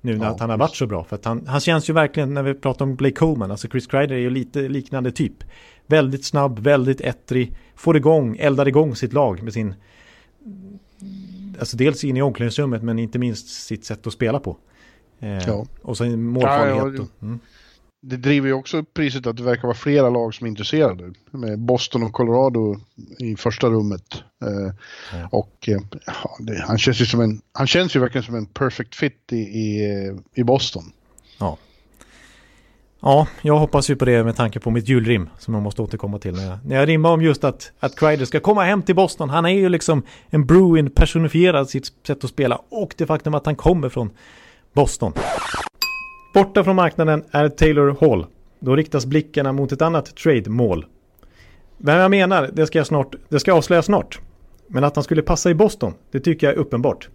Nu 0.00 0.16
när 0.16 0.26
ja, 0.26 0.36
han 0.40 0.50
har 0.50 0.56
varit 0.56 0.76
så 0.76 0.86
bra. 0.86 1.04
För 1.04 1.16
att 1.16 1.24
han, 1.24 1.46
han 1.46 1.60
känns 1.60 1.90
ju 1.90 1.92
verkligen, 1.92 2.34
när 2.34 2.42
vi 2.42 2.54
pratar 2.54 2.84
om 2.84 2.96
Blake 2.96 3.16
Coleman, 3.16 3.50
alltså 3.50 3.68
Chris 3.68 3.86
Kreider 3.86 4.14
är 4.14 4.20
ju 4.20 4.30
lite 4.30 4.60
liknande 4.60 5.12
typ. 5.12 5.44
Väldigt 5.88 6.24
snabb, 6.24 6.58
väldigt 6.58 7.00
ettrig, 7.00 7.56
får 7.76 7.96
igång, 7.96 8.36
eldar 8.36 8.68
igång 8.68 8.96
sitt 8.96 9.12
lag 9.12 9.42
med 9.42 9.52
sin... 9.52 9.74
Alltså 11.58 11.76
dels 11.76 12.04
in 12.04 12.16
i 12.16 12.22
omklädningsrummet 12.22 12.82
men 12.82 12.98
inte 12.98 13.18
minst 13.18 13.48
sitt 13.48 13.84
sätt 13.84 14.06
att 14.06 14.12
spela 14.12 14.40
på. 14.40 14.56
Eh, 15.20 15.38
ja. 15.46 15.66
Och 15.82 15.96
så 15.96 16.04
målfarlighet. 16.04 16.98
Ja, 16.98 17.06
ja, 17.20 17.26
mm. 17.26 17.40
Det 18.00 18.16
driver 18.16 18.48
ju 18.48 18.54
också 18.54 18.84
priset 18.84 19.26
att 19.26 19.36
det 19.36 19.42
verkar 19.42 19.62
vara 19.62 19.74
flera 19.74 20.10
lag 20.10 20.34
som 20.34 20.44
är 20.44 20.48
intresserade. 20.48 21.12
Med 21.30 21.58
Boston 21.58 22.02
och 22.02 22.12
Colorado 22.12 22.76
i 23.18 23.36
första 23.36 23.66
rummet. 23.66 24.22
Eh, 24.42 25.26
och 25.30 25.68
eh, 25.68 25.80
det, 26.38 26.64
han, 26.66 26.78
känns 26.78 27.00
ju 27.00 27.06
som 27.06 27.20
en, 27.20 27.40
han 27.52 27.66
känns 27.66 27.96
ju 27.96 28.00
verkligen 28.00 28.24
som 28.24 28.34
en 28.34 28.46
perfect 28.46 28.94
fit 28.94 29.32
i, 29.32 29.36
i, 29.36 30.18
i 30.34 30.44
Boston. 30.44 30.92
Ja. 31.38 31.58
Ja, 33.00 33.26
jag 33.42 33.58
hoppas 33.58 33.90
ju 33.90 33.96
på 33.96 34.04
det 34.04 34.24
med 34.24 34.36
tanke 34.36 34.60
på 34.60 34.70
mitt 34.70 34.88
julrim 34.88 35.28
som 35.38 35.54
jag 35.54 35.62
måste 35.62 35.82
återkomma 35.82 36.18
till 36.18 36.34
när 36.34 36.46
jag, 36.50 36.58
när 36.64 36.76
jag 36.76 36.88
rimmar 36.88 37.10
om 37.10 37.22
just 37.22 37.44
att, 37.44 37.72
att 37.80 37.96
Kreider 37.98 38.24
ska 38.24 38.40
komma 38.40 38.64
hem 38.64 38.82
till 38.82 38.94
Boston. 38.94 39.30
Han 39.30 39.44
är 39.46 39.50
ju 39.50 39.68
liksom 39.68 40.02
en 40.30 40.46
Bruin 40.46 40.90
personifierad 40.90 41.68
sitt 41.68 41.86
sätt 42.06 42.24
att 42.24 42.30
spela 42.30 42.60
och 42.68 42.94
det 42.98 43.06
faktum 43.06 43.34
att 43.34 43.46
han 43.46 43.56
kommer 43.56 43.88
från 43.88 44.10
Boston. 44.72 45.12
Borta 46.34 46.64
från 46.64 46.76
marknaden 46.76 47.24
är 47.30 47.48
Taylor 47.48 47.96
Hall. 48.00 48.26
Då 48.60 48.76
riktas 48.76 49.06
blickarna 49.06 49.52
mot 49.52 49.72
ett 49.72 49.82
annat 49.82 50.16
trade-mål. 50.16 50.86
Vem 51.76 51.98
jag 51.98 52.10
menar, 52.10 52.50
det 52.52 52.66
ska 52.66 52.78
jag 52.78 52.86
snart, 52.86 53.14
det 53.28 53.40
ska 53.40 53.52
avslöja 53.52 53.82
snart. 53.82 54.20
Men 54.66 54.84
att 54.84 54.96
han 54.96 55.04
skulle 55.04 55.22
passa 55.22 55.50
i 55.50 55.54
Boston, 55.54 55.94
det 56.10 56.20
tycker 56.20 56.46
jag 56.46 56.56
är 56.56 56.60
uppenbart. 56.60 57.08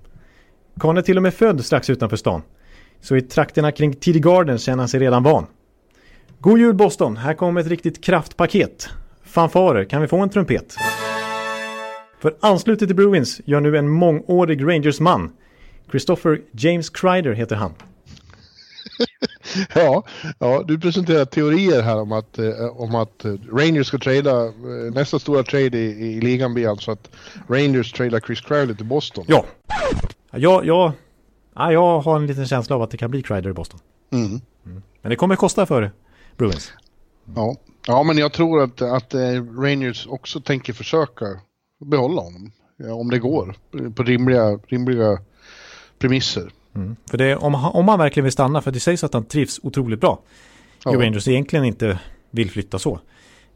Karln 0.79 0.97
är 0.97 1.01
till 1.01 1.17
och 1.17 1.23
med 1.23 1.33
född 1.33 1.65
strax 1.65 1.89
utanför 1.89 2.17
stan. 2.17 2.41
Så 3.01 3.15
i 3.15 3.21
trakterna 3.21 3.71
kring 3.71 3.93
TD 3.93 4.19
Garden 4.19 4.57
känner 4.57 4.77
han 4.77 4.87
sig 4.87 4.99
redan 4.99 5.23
van. 5.23 5.45
God 6.43 6.59
jul 6.59 6.73
Boston! 6.73 7.17
Här 7.17 7.33
kommer 7.33 7.61
ett 7.61 7.67
riktigt 7.67 8.03
kraftpaket. 8.03 8.89
Fanfarer, 9.23 9.85
kan 9.85 10.01
vi 10.01 10.07
få 10.07 10.17
en 10.17 10.29
trumpet? 10.29 10.75
För 12.19 12.35
anslutet 12.39 12.89
till 12.89 12.95
Bruins 12.95 13.41
gör 13.45 13.61
nu 13.61 13.77
en 13.77 13.89
mångårig 13.89 14.63
Rangers-man. 14.63 15.31
Christopher 15.91 16.41
James 16.51 16.89
Kreider 16.89 17.33
heter 17.33 17.55
han. 17.55 17.73
ja, 19.75 20.03
ja, 20.39 20.63
du 20.67 20.79
presenterar 20.79 21.25
teorier 21.25 21.81
här 21.81 22.01
om 22.01 22.11
att, 22.11 22.39
eh, 22.39 22.81
om 22.81 22.95
att 22.95 23.25
Rangers 23.51 23.87
ska 23.87 23.97
trada, 23.97 24.45
eh, 24.45 24.93
nästa 24.93 25.19
stora 25.19 25.43
trade 25.43 25.77
i, 25.77 26.15
i 26.17 26.21
ligan 26.21 26.53
blir 26.53 26.69
alltså 26.69 26.91
att 26.91 27.09
Rangers 27.47 27.91
tradar 27.91 28.19
Chris 28.19 28.41
Kreider 28.41 28.73
till 28.73 28.85
Boston. 28.85 29.25
Ja, 29.27 29.45
ja, 30.31 30.61
ja, 30.63 30.93
ja, 31.55 31.71
jag 31.71 31.99
har 31.99 32.15
en 32.15 32.27
liten 32.27 32.47
känsla 32.47 32.75
av 32.75 32.81
att 32.81 32.91
det 32.91 32.97
kan 32.97 33.11
bli 33.11 33.21
Kreider 33.21 33.49
i 33.49 33.53
Boston. 33.53 33.79
Mm. 34.11 34.25
Mm. 34.25 34.41
Men 35.01 35.09
det 35.09 35.15
kommer 35.15 35.35
kosta 35.35 35.65
för 35.65 35.91
Bruins. 36.37 36.73
Ja. 37.35 37.55
ja, 37.87 38.03
men 38.03 38.17
jag 38.17 38.33
tror 38.33 38.63
att, 38.63 38.81
att 38.81 39.13
eh, 39.13 39.43
Rangers 39.59 40.07
också 40.07 40.41
tänker 40.41 40.73
försöka 40.73 41.25
behålla 41.85 42.21
honom. 42.21 42.51
Om 42.91 43.09
det 43.09 43.19
går, 43.19 43.55
på 43.95 44.03
rimliga, 44.03 44.59
rimliga 44.67 45.19
premisser. 45.99 46.51
Mm. 46.75 46.95
För 47.09 47.17
det, 47.17 47.35
om, 47.35 47.53
han, 47.53 47.71
om 47.71 47.87
han 47.87 47.99
verkligen 47.99 48.23
vill 48.23 48.33
stanna, 48.33 48.61
för 48.61 48.71
det 48.71 48.79
sägs 48.79 49.03
att 49.03 49.13
han 49.13 49.25
trivs 49.25 49.59
otroligt 49.63 50.01
bra 50.01 50.19
ja. 50.85 50.93
i 50.93 50.97
Rangers 50.97 51.27
egentligen 51.27 51.65
inte 51.65 51.99
vill 52.31 52.51
flytta 52.51 52.79
så. 52.79 52.99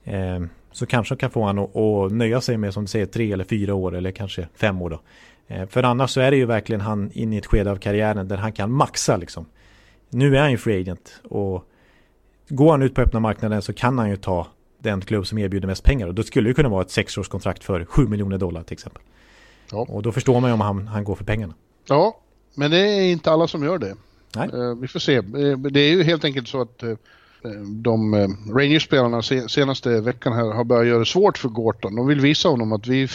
Eh, 0.03 0.39
så 0.71 0.85
kanske 0.85 1.15
kan 1.15 1.31
få 1.31 1.43
honom 1.43 1.65
att, 1.65 1.75
att 1.75 2.11
nöja 2.11 2.41
sig 2.41 2.57
med 2.57 2.73
som 2.73 2.83
du 2.83 2.87
säger 2.87 3.05
tre 3.05 3.31
eller 3.31 3.43
fyra 3.43 3.73
år 3.73 3.95
eller 3.95 4.11
kanske 4.11 4.47
fem 4.55 4.81
år 4.81 4.89
då. 4.89 4.99
Eh, 5.47 5.67
för 5.67 5.83
annars 5.83 6.11
så 6.11 6.21
är 6.21 6.31
det 6.31 6.37
ju 6.37 6.45
verkligen 6.45 6.81
han 6.81 7.11
inne 7.13 7.35
i 7.35 7.39
ett 7.39 7.45
skede 7.45 7.71
av 7.71 7.75
karriären 7.75 8.27
där 8.27 8.37
han 8.37 8.51
kan 8.51 8.71
maxa 8.71 9.17
liksom. 9.17 9.45
Nu 10.09 10.37
är 10.37 10.41
han 10.41 10.51
ju 10.51 10.57
free 10.57 10.81
agent 10.81 11.21
och 11.23 11.63
går 12.49 12.71
han 12.71 12.81
ut 12.81 12.95
på 12.95 13.01
öppna 13.01 13.19
marknaden 13.19 13.61
så 13.61 13.73
kan 13.73 13.99
han 13.99 14.09
ju 14.09 14.15
ta 14.15 14.47
den 14.79 15.01
klubb 15.01 15.27
som 15.27 15.37
erbjuder 15.37 15.67
mest 15.67 15.83
pengar. 15.83 16.07
Och 16.07 16.13
då 16.13 16.23
skulle 16.23 16.49
det 16.49 16.53
kunna 16.53 16.69
vara 16.69 16.81
ett 16.81 16.91
sexårskontrakt 16.91 17.63
för 17.63 17.85
7 17.85 18.07
miljoner 18.07 18.37
dollar 18.37 18.63
till 18.63 18.73
exempel. 18.73 19.01
Ja. 19.71 19.85
Och 19.89 20.01
då 20.01 20.11
förstår 20.11 20.41
man 20.41 20.49
ju 20.49 20.53
om 20.53 20.61
han, 20.61 20.87
han 20.87 21.03
går 21.03 21.15
för 21.15 21.25
pengarna. 21.25 21.53
Ja, 21.87 22.17
men 22.55 22.71
det 22.71 22.77
är 22.77 23.11
inte 23.11 23.31
alla 23.31 23.47
som 23.47 23.63
gör 23.63 23.77
det. 23.77 23.95
Nej. 24.35 24.49
Uh, 24.53 24.75
vi 24.75 24.87
får 24.87 24.99
se. 24.99 25.19
Uh, 25.19 25.57
det 25.57 25.79
är 25.79 25.89
ju 25.89 26.03
helt 26.03 26.25
enkelt 26.25 26.47
så 26.47 26.61
att 26.61 26.83
uh, 26.83 26.95
de 27.65 28.13
Rangers-spelarna 28.53 29.21
se, 29.21 29.49
senaste 29.49 30.01
veckan 30.01 30.33
här 30.33 30.53
har 30.53 30.63
börjat 30.63 30.87
göra 30.87 30.99
det 30.99 31.05
svårt 31.05 31.37
för 31.37 31.49
Gorton. 31.49 31.95
De 31.95 32.07
vill 32.07 32.19
visa 32.19 32.49
honom 32.49 32.73
att 32.73 32.87
vi 32.87 33.07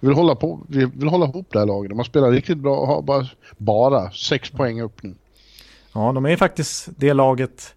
vill 0.00 0.12
hålla, 0.12 0.34
på, 0.34 0.60
vi 0.68 0.84
vill 0.84 1.08
hålla 1.08 1.26
ihop 1.26 1.46
det 1.52 1.58
här 1.58 1.66
laget. 1.66 1.88
De 1.88 1.98
har 1.98 2.04
spelat 2.04 2.32
riktigt 2.32 2.58
bra 2.58 2.76
och 2.76 2.86
har 2.86 3.02
bara, 3.02 3.26
bara 3.56 4.10
sex 4.10 4.50
poäng 4.50 4.80
upp 4.80 5.02
nu. 5.02 5.14
Ja, 5.92 6.12
de 6.12 6.26
är 6.26 6.36
faktiskt 6.36 6.88
det 6.96 7.12
laget 7.12 7.74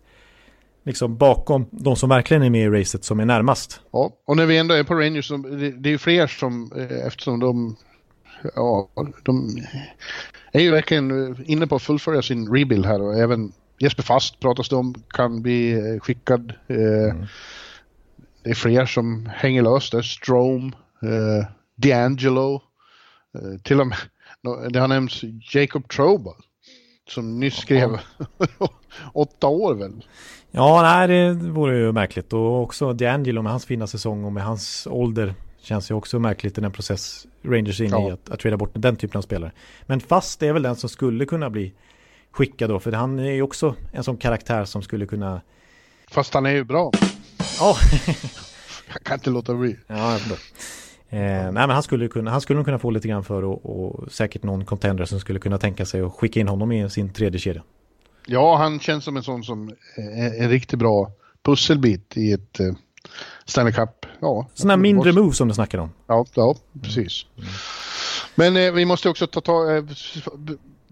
liksom 0.83 1.17
bakom 1.17 1.65
de 1.71 1.95
som 1.95 2.09
verkligen 2.09 2.43
är 2.43 2.49
med 2.49 2.61
i 2.61 2.79
racet 2.79 3.03
som 3.03 3.19
är 3.19 3.25
närmast. 3.25 3.81
Ja, 3.91 4.11
och 4.25 4.37
när 4.37 4.45
vi 4.45 4.57
ändå 4.57 4.73
är 4.73 4.83
på 4.83 4.95
Rangers, 4.95 5.27
så, 5.27 5.37
det, 5.77 5.93
är 5.93 5.97
fler 5.97 6.27
som, 6.27 6.71
eh, 6.75 7.07
eftersom 7.07 7.39
de, 7.39 7.75
ja, 8.55 8.89
de 9.23 9.57
är 10.51 10.61
ju 10.61 10.71
verkligen 10.71 11.35
inne 11.45 11.67
på 11.67 11.75
att 11.75 11.81
fullfölja 11.81 12.21
sin 12.21 12.53
rebuild 12.53 12.85
här 12.85 13.01
och 13.01 13.15
även 13.15 13.51
Jesper 13.79 14.03
Fast 14.03 14.39
pratas 14.39 14.69
det 14.69 14.75
om 14.75 14.93
kan 15.09 15.41
bli 15.41 15.71
eh, 15.71 15.99
skickad. 15.99 16.53
Eh, 16.67 17.11
mm. 17.11 17.25
Det 18.43 18.49
är 18.49 18.55
fler 18.55 18.85
som 18.85 19.29
hänger 19.35 19.61
löst 19.61 19.91
där, 19.91 20.01
Strome, 20.01 20.71
eh, 21.01 21.45
D'Angelo, 21.75 22.61
eh, 23.35 23.61
till 23.63 23.81
och 23.81 23.87
med, 23.87 23.97
det 24.69 24.79
har 24.79 24.87
nämnts 24.87 25.21
Jacob 25.53 25.87
Troba 25.87 26.33
som 27.09 27.39
nyss 27.39 27.55
skrev 27.55 27.99
åtta 29.13 29.47
år 29.47 29.75
väl. 29.75 30.05
Ja, 30.51 30.81
nej, 30.81 31.07
det 31.07 31.33
vore 31.33 31.77
ju 31.77 31.91
märkligt. 31.91 32.33
Och 32.33 32.61
också 32.61 32.93
D'Angelo 32.93 33.41
med 33.41 33.51
hans 33.51 33.65
fina 33.65 33.87
säsong 33.87 34.25
och 34.25 34.31
med 34.31 34.43
hans 34.43 34.87
ålder 34.91 35.33
känns 35.61 35.91
ju 35.91 35.95
också 35.95 36.19
märkligt 36.19 36.57
i 36.57 36.61
den 36.61 36.71
process 36.71 37.27
Rangers 37.43 37.81
är 37.81 37.85
inne 37.85 37.95
ja. 37.95 38.09
i 38.09 38.11
att, 38.11 38.29
att 38.29 38.39
trada 38.39 38.57
bort 38.57 38.71
den 38.73 38.95
typen 38.95 39.17
av 39.17 39.21
spelare. 39.21 39.51
Men 39.85 39.99
fast 39.99 40.43
är 40.43 40.53
väl 40.53 40.63
den 40.63 40.75
som 40.75 40.89
skulle 40.89 41.25
kunna 41.25 41.49
bli 41.49 41.73
skickad 42.31 42.69
då, 42.69 42.79
för 42.79 42.91
han 42.91 43.19
är 43.19 43.31
ju 43.31 43.41
också 43.41 43.75
en 43.91 44.03
sån 44.03 44.17
karaktär 44.17 44.65
som 44.65 44.81
skulle 44.81 45.05
kunna... 45.05 45.41
Fast 46.11 46.33
han 46.33 46.45
är 46.45 46.51
ju 46.51 46.63
bra. 46.63 46.91
Ja. 47.59 47.75
jag 48.93 49.03
kan 49.03 49.13
inte 49.13 49.29
låta 49.29 49.53
bli. 49.53 49.77
Ja, 49.87 50.19
Eh, 51.13 51.19
nej 51.19 51.51
men 51.51 51.69
han 51.69 51.83
skulle, 51.83 52.07
kunna, 52.07 52.31
han 52.31 52.41
skulle 52.41 52.63
kunna 52.63 52.79
få 52.79 52.91
lite 52.91 53.07
grann 53.07 53.23
för 53.23 53.43
och, 53.43 53.65
och 53.65 54.11
säkert 54.11 54.43
någon 54.43 54.65
contender 54.65 55.05
som 55.05 55.19
skulle 55.19 55.39
kunna 55.39 55.57
tänka 55.57 55.85
sig 55.85 56.01
att 56.01 56.13
skicka 56.13 56.39
in 56.39 56.47
honom 56.47 56.71
i 56.71 56.89
sin 56.89 57.13
tredje 57.13 57.39
kedja. 57.39 57.63
Ja, 58.25 58.57
han 58.57 58.79
känns 58.79 59.03
som 59.03 59.17
en 59.17 59.23
sån 59.23 59.43
som 59.43 59.69
är 59.95 60.43
en 60.43 60.49
riktigt 60.49 60.79
bra 60.79 61.11
pusselbit 61.43 62.17
i 62.17 62.31
ett 62.31 62.59
uh, 62.59 62.73
Stanley 63.45 63.73
Cup. 63.73 64.05
Ja, 64.19 64.47
Sådana 64.53 64.77
mindre 64.77 65.11
move 65.11 65.33
som 65.33 65.47
du 65.47 65.53
snackar 65.53 65.77
om. 65.77 65.89
Ja, 66.07 66.25
ja 66.35 66.55
precis. 66.81 67.25
Mm. 67.37 67.49
Men 68.35 68.57
eh, 68.57 68.71
vi 68.71 68.85
måste 68.85 69.09
också 69.09 69.27
ta, 69.27 69.41
ta 69.41 69.75
eh, 69.75 69.83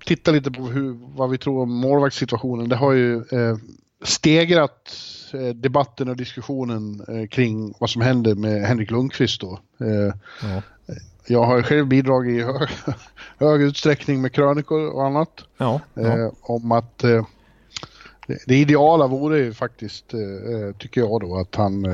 titta 0.05 0.31
lite 0.31 0.51
på 0.51 0.61
hur, 0.61 0.97
vad 1.15 1.29
vi 1.29 1.37
tror 1.37 1.61
om 1.61 1.73
målvaktssituationen. 1.73 2.69
Det 2.69 2.75
har 2.75 2.91
ju 2.91 3.15
eh, 3.15 3.57
stegrat 4.03 4.95
eh, 5.33 5.55
debatten 5.55 6.09
och 6.09 6.15
diskussionen 6.15 7.05
eh, 7.07 7.27
kring 7.27 7.73
vad 7.79 7.89
som 7.89 8.01
händer 8.01 8.35
med 8.35 8.67
Henrik 8.67 8.91
Lundqvist 8.91 9.41
då. 9.41 9.59
Eh, 9.79 10.13
ja. 10.41 10.61
Jag 11.29 11.43
har 11.43 11.61
själv 11.61 11.87
bidragit 11.87 12.39
i 12.39 12.43
hög, 12.43 12.69
hög 13.37 13.61
utsträckning 13.61 14.21
med 14.21 14.33
krönikor 14.33 14.89
och 14.89 15.05
annat. 15.05 15.43
Ja, 15.57 15.81
ja. 15.93 16.31
om 16.41 16.71
att 16.71 17.03
det 18.45 18.55
ideala 18.55 19.07
vore 19.07 19.37
ju 19.37 19.53
faktiskt, 19.53 20.13
tycker 20.77 21.01
jag 21.01 21.21
då, 21.21 21.37
att 21.37 21.55
han 21.55 21.85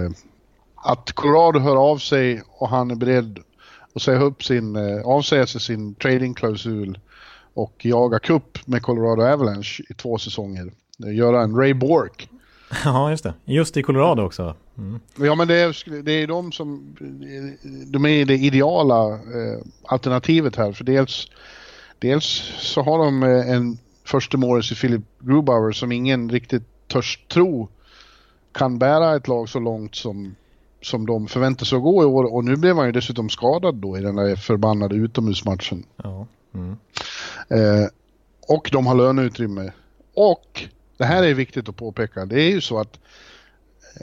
att 0.76 1.12
Colorado 1.12 1.60
hör 1.60 1.76
av 1.76 1.98
sig 1.98 2.42
och 2.48 2.70
han 2.70 2.92
är 2.92 2.96
beredd 2.96 3.40
att 3.96 4.02
säga 4.02 4.20
upp 4.20 4.44
sin, 4.44 4.78
avsäga 5.06 5.48
sig 5.48 5.62
sin 5.62 5.96
tradingklausul 5.96 7.00
och 7.54 7.86
jaga 7.86 8.20
cup 8.20 8.68
med 8.68 8.82
Colorado 8.82 9.22
Avalanche 9.22 9.84
i 9.90 9.94
två 9.94 10.18
säsonger. 10.18 10.72
Göra 10.98 11.42
en 11.42 11.56
Ray 11.56 11.74
Bork. 11.74 12.30
Ja, 12.86 13.10
just 13.10 13.24
det. 13.24 13.34
Just 13.46 13.78
i 13.78 13.84
Colorado 13.84 14.24
också. 14.24 14.56
Mm. 14.78 15.00
Ja, 15.20 15.36
men 15.36 15.48
det 15.48 15.56
är, 15.56 16.02
det 16.02 16.12
är 16.12 16.28
de 16.28 16.52
som... 16.52 16.96
De 17.88 18.06
är 18.06 18.26
det 18.26 18.34
ideala 18.34 19.14
eh, 19.14 19.62
alternativet 19.84 20.56
här. 20.56 20.72
För 20.72 20.84
dels, 20.84 21.28
dels 22.00 22.26
så 22.58 22.82
har 22.82 22.98
de 22.98 23.24
eh, 23.24 23.50
en 23.50 23.78
första 24.04 24.38
målis 24.38 24.72
i 24.72 24.76
Philip 24.76 25.02
Grubauer 25.20 25.72
som 25.72 25.92
ingen 25.92 26.30
riktigt 26.30 26.64
törs 26.88 27.20
tro 27.28 27.70
kan 28.52 28.80
bära 28.80 29.16
ett 29.16 29.28
lag 29.28 29.50
så 29.50 29.60
långt 29.60 29.96
som, 29.96 30.36
som 30.82 31.06
de 31.06 31.28
förväntar 31.28 31.66
sig 31.66 31.76
att 31.76 31.84
gå 31.84 32.04
i 32.04 32.06
år. 32.06 32.34
Och 32.34 32.46
nu 32.46 32.56
blev 32.56 32.76
han 32.76 32.86
ju 32.86 32.92
dessutom 32.92 33.30
skadad 33.30 33.76
då 33.76 33.98
i 33.98 34.02
den 34.02 34.16
där 34.16 34.36
förbannade 34.36 34.96
utomhusmatchen. 34.96 35.84
Ja. 36.04 36.28
Mm. 36.54 36.78
Eh, 37.50 37.88
och 38.48 38.70
de 38.72 38.88
har 38.88 38.96
löneutrymme. 38.96 39.72
Och 40.16 40.68
det 40.98 41.06
här 41.06 41.24
är 41.24 41.34
viktigt 41.34 41.70
att 41.70 41.76
påpeka. 41.76 42.26
Det 42.26 42.42
är 42.42 42.50
ju 42.50 42.62
så 42.62 42.80
att 42.80 43.00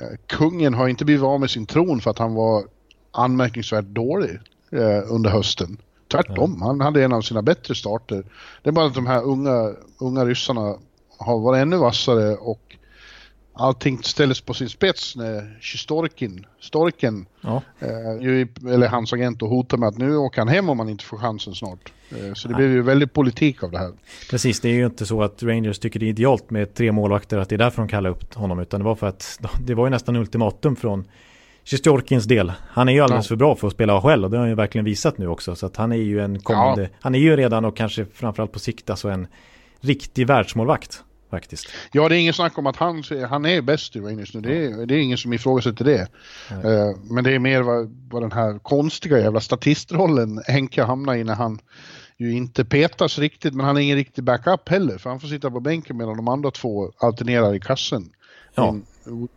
eh, 0.01 0.17
kungen 0.27 0.75
har 0.75 0.89
inte 0.89 1.05
blivit 1.05 1.25
av 1.25 1.41
med 1.41 1.51
sin 1.51 1.67
tron 1.67 2.01
för 2.01 2.11
att 2.11 2.19
han 2.19 2.35
var 2.35 2.65
anmärkningsvärt 3.11 3.85
dålig 3.85 4.39
eh, 4.71 5.13
under 5.13 5.31
hösten. 5.31 5.77
Tvärtom, 6.13 6.63
han 6.63 6.81
hade 6.81 7.05
en 7.05 7.13
av 7.13 7.23
sina 7.23 7.43
bättre 7.43 7.75
starter. 7.75 8.25
Det 8.63 8.71
är 8.71 8.73
bara 8.73 8.87
att 8.87 8.95
de 8.95 9.07
här 9.07 9.23
unga, 9.23 9.75
unga 9.99 10.25
ryssarna 10.25 10.77
har 11.19 11.39
varit 11.39 11.63
ännu 11.63 11.77
vassare 11.77 12.37
och 12.37 12.77
allting 13.55 14.03
ställdes 14.03 14.41
på 14.41 14.55
sin 14.55 14.69
spets 14.69 15.17
när 15.17 15.59
Storkin, 15.77 16.47
Storken, 16.61 17.27
ja. 17.41 17.63
eh, 17.79 18.73
eller 18.73 18.89
hans 18.89 19.13
agent, 19.13 19.43
och 19.43 19.49
hotade 19.49 19.81
med 19.81 19.89
att 19.89 19.99
nu 19.99 20.17
åker 20.17 20.41
han 20.41 20.49
hem 20.49 20.69
om 20.69 20.79
han 20.79 20.89
inte 20.89 21.05
får 21.05 21.19
chansen 21.19 21.55
snart. 21.55 21.93
Eh, 22.19 22.35
så 22.35 22.49
det 22.49 22.55
blev 22.55 22.71
ju 22.71 22.83
väldigt 22.83 23.13
politik 23.13 23.63
av 23.63 23.71
det 23.71 23.79
här. 23.79 23.93
Precis, 24.31 24.61
det 24.61 24.69
är 24.69 24.75
ju 24.75 24.87
inte 24.87 25.07
så 25.07 25.23
att 25.23 25.43
Rangers 25.43 25.79
tycker 25.79 26.01
det 26.01 26.07
är 26.07 26.09
idealt 26.09 26.51
med 26.51 26.75
tre 26.75 26.93
målvakter, 26.93 27.39
att 27.39 27.49
det 27.49 27.57
är 27.57 27.59
därför 27.59 27.83
de 27.83 27.89
kallar 27.89 28.11
upp 28.11 28.35
honom, 28.35 28.59
utan 28.59 28.81
det 28.81 28.85
var 28.85 28.95
för 28.95 29.07
att 29.07 29.41
det 29.61 29.75
var 29.75 29.87
ju 29.87 29.91
nästan 29.91 30.17
ultimatum 30.17 30.77
från 30.77 31.05
Sjestjorkins 31.65 32.25
del. 32.25 32.53
Han 32.69 32.89
är 32.89 32.93
ju 32.93 33.01
alldeles 33.01 33.27
ja. 33.27 33.29
för 33.29 33.37
bra 33.37 33.57
för 33.57 33.67
att 33.67 33.73
spela 33.73 33.93
AHL 33.93 34.25
och 34.25 34.31
det 34.31 34.37
har 34.37 34.43
han 34.43 34.49
ju 34.49 34.55
verkligen 34.55 34.85
visat 34.85 35.19
nu 35.19 35.29
också. 35.29 35.57
Så 35.57 35.67
att 35.67 35.77
han 35.77 35.93
är 35.93 35.97
ju 35.97 36.21
en 36.21 36.41
kommande, 36.41 36.83
ja. 36.83 36.89
han 37.01 37.15
är 37.15 37.19
ju 37.19 37.37
redan 37.37 37.65
och 37.65 37.77
kanske 37.77 38.07
framförallt 38.15 38.53
på 38.53 38.59
sikt 38.59 38.91
alltså 38.91 39.09
en 39.09 39.27
riktig 39.81 40.27
världsmålvakt 40.27 41.03
faktiskt. 41.33 41.69
Ja, 41.93 42.09
det 42.09 42.17
är 42.17 42.19
ingen 42.19 42.35
snack 42.35 42.59
om 42.59 42.67
att 42.67 42.77
han, 42.77 43.03
han 43.29 43.47
är 43.47 43.63
bäst 43.63 43.97
i 43.97 44.01
Rangers 44.01 44.35
nu. 44.35 44.41
Det 44.41 44.67
är, 44.67 44.87
det 44.87 44.95
är 44.95 44.99
ingen 44.99 45.19
som 45.19 45.33
ifrågasätter 45.33 45.85
det. 45.85 46.09
Uh, 46.53 46.97
men 47.11 47.25
det 47.25 47.35
är 47.35 47.39
mer 47.39 47.63
vad, 47.63 47.95
vad 48.11 48.23
den 48.23 48.33
här 48.33 48.59
konstiga 48.59 49.19
jävla 49.19 49.41
statistrollen 49.41 50.43
Henke 50.47 50.83
hamnar 50.83 51.15
i 51.15 51.25
när 51.25 51.35
han 51.35 51.59
ju 52.19 52.33
inte 52.33 52.65
petas 52.65 53.19
riktigt, 53.19 53.55
men 53.55 53.67
han 53.67 53.77
är 53.77 53.81
ingen 53.81 53.97
riktig 53.97 54.25
backup 54.25 54.69
heller, 54.69 54.99
för 54.99 55.11
han 55.11 55.21
får 55.21 55.29
sitta 55.29 55.51
på 55.51 55.61
bänken 55.61 55.97
medan 55.97 56.17
de 56.17 56.29
andra 56.29 56.51
två 56.51 56.93
alternerar 56.99 57.55
i 57.55 57.61
kassen. 57.61 58.11
Ja. 58.55 58.69
En 58.69 58.87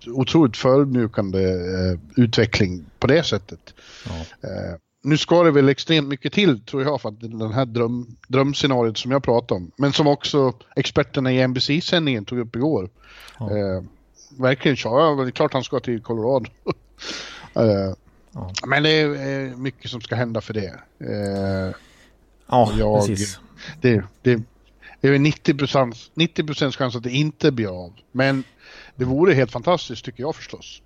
otroligt 0.07 0.57
förödmjukande 0.57 1.39
uh, 1.39 1.99
utveckling 2.15 2.85
på 2.99 3.07
det 3.07 3.23
sättet. 3.23 3.73
Ja. 4.05 4.49
Uh, 4.49 4.77
nu 5.05 5.17
ska 5.17 5.43
det 5.43 5.51
väl 5.51 5.69
extremt 5.69 6.07
mycket 6.07 6.33
till 6.33 6.61
tror 6.61 6.83
jag 6.83 7.01
för 7.01 7.09
att 7.09 7.21
den 7.21 7.53
här 7.53 7.65
dröm, 7.65 8.15
drömscenariot 8.27 8.97
som 8.97 9.11
jag 9.11 9.23
pratade 9.23 9.57
om, 9.57 9.71
men 9.75 9.93
som 9.93 10.07
också 10.07 10.53
experterna 10.75 11.33
i 11.33 11.47
NBC-sändningen 11.47 12.25
tog 12.25 12.39
upp 12.39 12.55
igår. 12.55 12.89
Ja. 13.39 13.57
Eh, 13.57 13.83
verkligen, 14.37 14.77
ja, 14.83 15.15
det 15.15 15.29
är 15.29 15.31
klart 15.31 15.53
han 15.53 15.63
ska 15.63 15.79
till 15.79 16.01
Colorado. 16.01 16.49
eh, 17.53 17.93
ja. 18.31 18.51
Men 18.67 18.83
det 18.83 18.89
är 18.89 19.55
mycket 19.55 19.91
som 19.91 20.01
ska 20.01 20.15
hända 20.15 20.41
för 20.41 20.53
det. 20.53 20.73
Eh, 20.99 21.75
ja, 22.47 22.73
jag, 22.77 23.07
precis. 23.07 23.39
Det, 23.81 24.03
det, 24.21 24.41
det 25.01 25.07
är 25.07 25.19
90 25.19 25.53
procents 25.53 26.11
90 26.13 26.71
chans 26.71 26.95
att 26.95 27.03
det 27.03 27.11
inte 27.11 27.51
blir 27.51 27.85
av. 27.85 27.93
Men 28.11 28.43
det 28.95 29.05
vore 29.05 29.33
helt 29.33 29.51
fantastiskt 29.51 30.05
tycker 30.05 30.23
jag 30.23 30.35
förstås. 30.35 30.81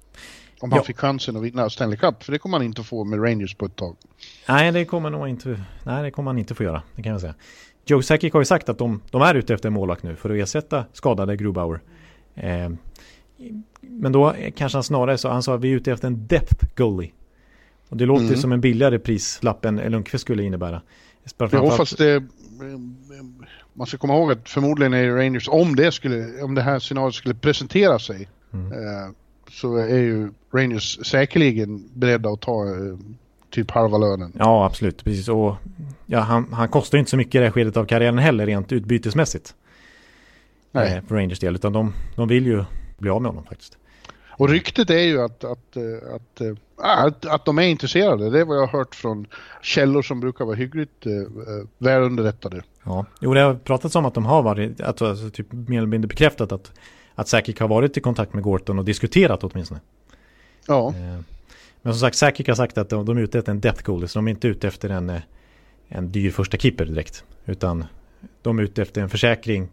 Om 0.59 0.71
han 0.71 0.77
ja. 0.77 0.83
fick 0.83 0.97
chansen 0.97 1.37
att 1.37 1.43
vinna 1.43 1.69
Stanley 1.69 1.97
Cup, 1.97 2.23
för 2.23 2.31
det 2.31 2.39
kommer 2.39 2.57
han 2.57 2.65
inte 2.65 2.83
få 2.83 3.03
med 3.03 3.23
Rangers 3.23 3.55
på 3.55 3.65
ett 3.65 3.75
tag. 3.75 3.95
Nej, 4.47 4.71
det 4.71 4.85
kommer 4.85 5.09
nog 5.09 5.27
inte, 5.27 5.63
nej, 5.83 6.03
det 6.03 6.11
kommer 6.11 6.31
han 6.31 6.37
inte 6.37 6.55
få 6.55 6.63
göra, 6.63 6.81
det 6.95 7.03
kan 7.03 7.11
jag 7.11 7.21
säga. 7.21 7.35
Joe 7.85 8.01
Sakic 8.01 8.33
har 8.33 8.41
ju 8.41 8.45
sagt 8.45 8.69
att 8.69 8.77
de, 8.77 9.01
de 9.11 9.21
är 9.21 9.35
ute 9.35 9.53
efter 9.53 9.67
en 9.69 9.73
målvakt 9.73 10.03
nu 10.03 10.15
för 10.15 10.29
att 10.29 10.43
ersätta 10.43 10.85
skadade 10.93 11.37
Grubauer. 11.37 11.79
Eh, 12.35 12.69
men 13.81 14.11
då 14.11 14.35
kanske 14.55 14.75
han 14.75 14.83
snarare 14.83 15.17
så, 15.17 15.29
han 15.29 15.43
sa 15.43 15.55
att 15.55 15.61
vi 15.61 15.71
är 15.71 15.75
ute 15.75 15.91
efter 15.91 16.07
en 16.07 16.27
depth 16.27 16.65
goalie. 16.75 17.11
Och 17.89 17.97
det 17.97 18.05
låter 18.05 18.25
mm. 18.25 18.37
som 18.37 18.51
en 18.51 18.61
billigare 18.61 18.99
prislapp 18.99 19.65
än 19.65 19.75
Lundqvist 19.75 20.21
skulle 20.21 20.43
innebära. 20.43 20.81
Jo, 21.51 21.69
fast 21.69 21.97
det, 21.97 22.23
man 23.73 23.87
ska 23.87 23.97
komma 23.97 24.13
ihåg 24.13 24.31
att 24.31 24.49
förmodligen 24.49 24.93
är 24.93 25.11
Rangers, 25.11 25.49
om 25.49 25.75
det, 25.75 25.91
skulle, 25.91 26.41
om 26.41 26.55
det 26.55 26.61
här 26.61 26.79
scenariot 26.79 27.15
skulle 27.15 27.35
presentera 27.35 27.99
sig, 27.99 28.29
mm. 28.53 28.71
eh, 28.71 29.11
så 29.51 29.77
är 29.77 29.97
ju 29.97 30.31
Rangers 30.53 31.05
säkerligen 31.05 31.89
beredda 31.93 32.29
att 32.29 32.41
ta 32.41 32.65
eh, 32.65 32.97
typ 33.49 33.71
halva 33.71 33.97
lönen. 33.97 34.33
Ja, 34.35 34.65
absolut. 34.65 35.03
Precis. 35.03 35.27
Och, 35.27 35.55
ja, 36.05 36.19
han, 36.19 36.53
han 36.53 36.69
kostar 36.69 36.97
inte 36.97 37.11
så 37.11 37.17
mycket 37.17 37.35
i 37.35 37.37
det 37.37 37.43
här 37.43 37.51
skedet 37.51 37.77
av 37.77 37.85
karriären 37.85 38.17
heller 38.17 38.45
rent 38.45 38.71
utbytesmässigt. 38.71 39.55
Nej. 40.71 40.93
Eh, 40.93 41.03
för 41.07 41.15
Rangers 41.15 41.39
del, 41.39 41.55
utan 41.55 41.73
de, 41.73 41.93
de 42.15 42.27
vill 42.27 42.45
ju 42.45 42.63
bli 42.97 43.09
av 43.09 43.21
med 43.21 43.31
honom 43.31 43.45
faktiskt. 43.45 43.77
Och 44.39 44.49
ryktet 44.49 44.89
är 44.89 45.03
ju 45.03 45.21
att, 45.21 45.43
att, 45.43 45.75
eh, 45.75 46.15
att, 46.15 46.41
äh, 46.41 46.55
att, 46.77 47.25
att 47.25 47.45
de 47.45 47.59
är 47.59 47.63
intresserade. 47.63 48.29
Det 48.29 48.39
är 48.39 48.45
vad 48.45 48.57
jag 48.57 48.67
har 48.67 48.79
hört 48.79 48.95
från 48.95 49.27
källor 49.61 50.01
som 50.01 50.19
brukar 50.19 50.45
vara 50.45 50.55
hyggligt 50.55 51.05
äh, 51.05 51.11
välunderrättade. 51.77 52.61
Ja, 52.83 53.05
jo 53.21 53.33
det 53.33 53.41
har 53.41 53.55
pratats 53.55 53.95
om 53.95 54.05
att 54.05 54.13
de 54.13 54.25
har 54.25 54.41
varit, 54.41 54.81
alltså, 54.81 55.05
alltså 55.05 55.29
typ 55.29 55.51
mer 55.51 55.77
eller 55.77 55.87
mindre 55.87 56.07
bekräftat 56.07 56.51
att 56.51 56.71
att 57.19 57.27
Sakic 57.27 57.59
har 57.59 57.67
varit 57.67 57.97
i 57.97 58.01
kontakt 58.01 58.33
med 58.33 58.43
Gorton 58.43 58.79
och 58.79 58.85
diskuterat 58.85 59.43
åtminstone. 59.43 59.79
Ja. 60.67 60.87
Eh, 60.87 61.19
men 61.81 61.93
som 61.93 61.99
sagt, 61.99 62.15
Sakic 62.15 62.47
har 62.47 62.55
sagt 62.55 62.77
att 62.77 62.89
de 62.89 63.17
är 63.17 63.21
ute 63.21 63.39
efter 63.39 63.51
en 63.51 63.59
death 63.59 63.83
goal, 63.83 64.07
så 64.07 64.19
de 64.19 64.27
är 64.27 64.31
inte 64.31 64.47
ute 64.47 64.67
efter 64.67 64.89
en, 64.89 65.09
eh, 65.09 65.21
en 65.87 66.11
dyr 66.11 66.31
första 66.31 66.57
keeper 66.57 66.85
direkt. 66.85 67.23
Utan 67.45 67.85
de 68.41 68.59
är 68.59 68.63
ute 68.63 68.81
efter 68.81 69.01
en 69.01 69.09
försäkring 69.09 69.67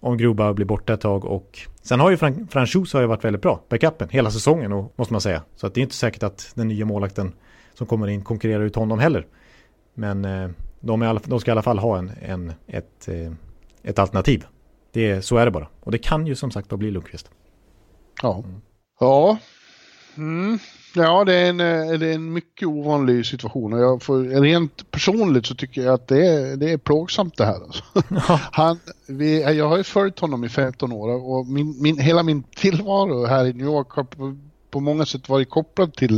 om 0.00 0.16
Groba 0.16 0.52
blir 0.52 0.66
borta 0.66 0.94
ett 0.94 1.00
tag 1.00 1.24
och 1.24 1.58
sen 1.82 2.00
har 2.00 2.10
ju 2.10 2.16
Fran 2.16 2.48
Franchus 2.50 2.92
har 2.92 3.00
ju 3.00 3.06
varit 3.06 3.24
väldigt 3.24 3.42
bra, 3.42 3.60
backupen, 3.68 4.08
hela 4.08 4.30
säsongen 4.30 4.72
och, 4.72 4.92
måste 4.96 5.14
man 5.14 5.20
säga. 5.20 5.42
Så 5.56 5.66
att 5.66 5.74
det 5.74 5.80
är 5.80 5.82
inte 5.82 5.94
säkert 5.94 6.22
att 6.22 6.52
den 6.54 6.68
nya 6.68 6.84
målakten 6.84 7.32
som 7.74 7.86
kommer 7.86 8.06
in 8.06 8.22
konkurrerar 8.24 8.64
ut 8.64 8.76
honom 8.76 8.98
heller. 8.98 9.26
Men 9.94 10.24
eh, 10.24 10.50
de, 10.80 11.02
alla, 11.02 11.20
de, 11.24 11.40
ska 11.40 11.50
i 11.50 11.52
alla 11.52 11.62
fall 11.62 11.78
ha 11.78 11.98
en, 11.98 12.10
en, 12.22 12.52
ett, 12.66 13.08
ett 13.82 13.98
alternativ 13.98 14.46
det, 14.92 15.22
så 15.22 15.36
är 15.36 15.44
det 15.44 15.50
bara. 15.50 15.68
Och 15.80 15.92
det 15.92 15.98
kan 15.98 16.26
ju 16.26 16.34
som 16.34 16.50
sagt 16.50 16.68
bli 16.68 16.90
Lundqvist. 16.90 17.30
Ja. 18.22 18.42
Mm. 18.44 18.60
Ja. 19.00 19.38
Mm. 20.16 20.58
Ja, 21.02 21.24
det 21.24 21.34
är, 21.34 21.48
en, 21.48 21.60
eh, 21.60 21.98
det 21.98 22.06
är 22.06 22.14
en 22.14 22.32
mycket 22.32 22.68
ovanlig 22.68 23.26
situation 23.26 23.72
och 23.72 23.80
jag 23.80 24.02
får, 24.02 24.40
rent 24.40 24.90
personligt 24.90 25.46
så 25.46 25.54
tycker 25.54 25.82
jag 25.82 25.94
att 25.94 26.08
det 26.08 26.26
är, 26.26 26.56
det 26.56 26.72
är 26.72 26.78
plågsamt 26.78 27.36
det 27.36 27.44
här. 27.44 27.62
Alltså. 27.62 27.84
Ja. 28.08 28.40
Han, 28.52 28.78
vi, 29.06 29.56
jag 29.56 29.68
har 29.68 29.76
ju 29.76 29.84
följt 29.84 30.18
honom 30.18 30.44
i 30.44 30.48
15 30.48 30.92
år 30.92 31.08
och 31.08 31.46
min, 31.46 31.82
min, 31.82 31.98
hela 31.98 32.22
min 32.22 32.42
tillvaro 32.42 33.26
här 33.26 33.46
i 33.46 33.52
New 33.52 33.66
York 33.66 33.90
har 33.90 34.04
på, 34.04 34.36
på 34.70 34.80
många 34.80 35.06
sätt 35.06 35.28
varit 35.28 35.50
kopplad 35.50 35.94
till 35.94 36.16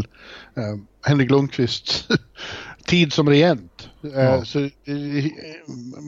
eh, 0.57 0.77
Henrik 1.03 1.31
Lundqvists 1.31 2.09
tid 2.87 3.13
som 3.13 3.29
regent. 3.29 3.89
Eh, 4.03 4.25
ja. 4.25 4.45
Så, 4.45 4.59
eh, 4.61 4.71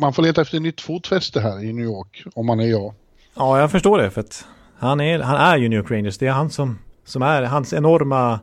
man 0.01 0.13
får 0.13 0.23
leta 0.23 0.41
efter 0.43 0.61
nytt 0.61 0.81
fotfäste 0.81 1.41
här 1.41 1.65
i 1.65 1.73
New 1.73 1.85
York 1.85 2.25
om 2.35 2.47
man 2.47 2.61
är 2.61 2.67
jag. 2.67 2.95
Ja, 3.35 3.61
jag 3.61 3.71
förstår 3.71 3.99
det. 3.99 4.11
För 4.11 4.21
att 4.21 4.47
han 4.79 5.01
är, 5.01 5.19
han 5.19 5.37
är 5.37 5.57
ju 5.57 5.69
New 5.69 5.79
York 5.79 5.91
Rangers. 5.91 6.19
Det 6.19 6.27
är 6.27 6.33
han 6.33 6.51
som, 6.51 6.79
som 7.05 7.23
är 7.23 7.43
hans 7.43 7.73
enorma 7.73 8.41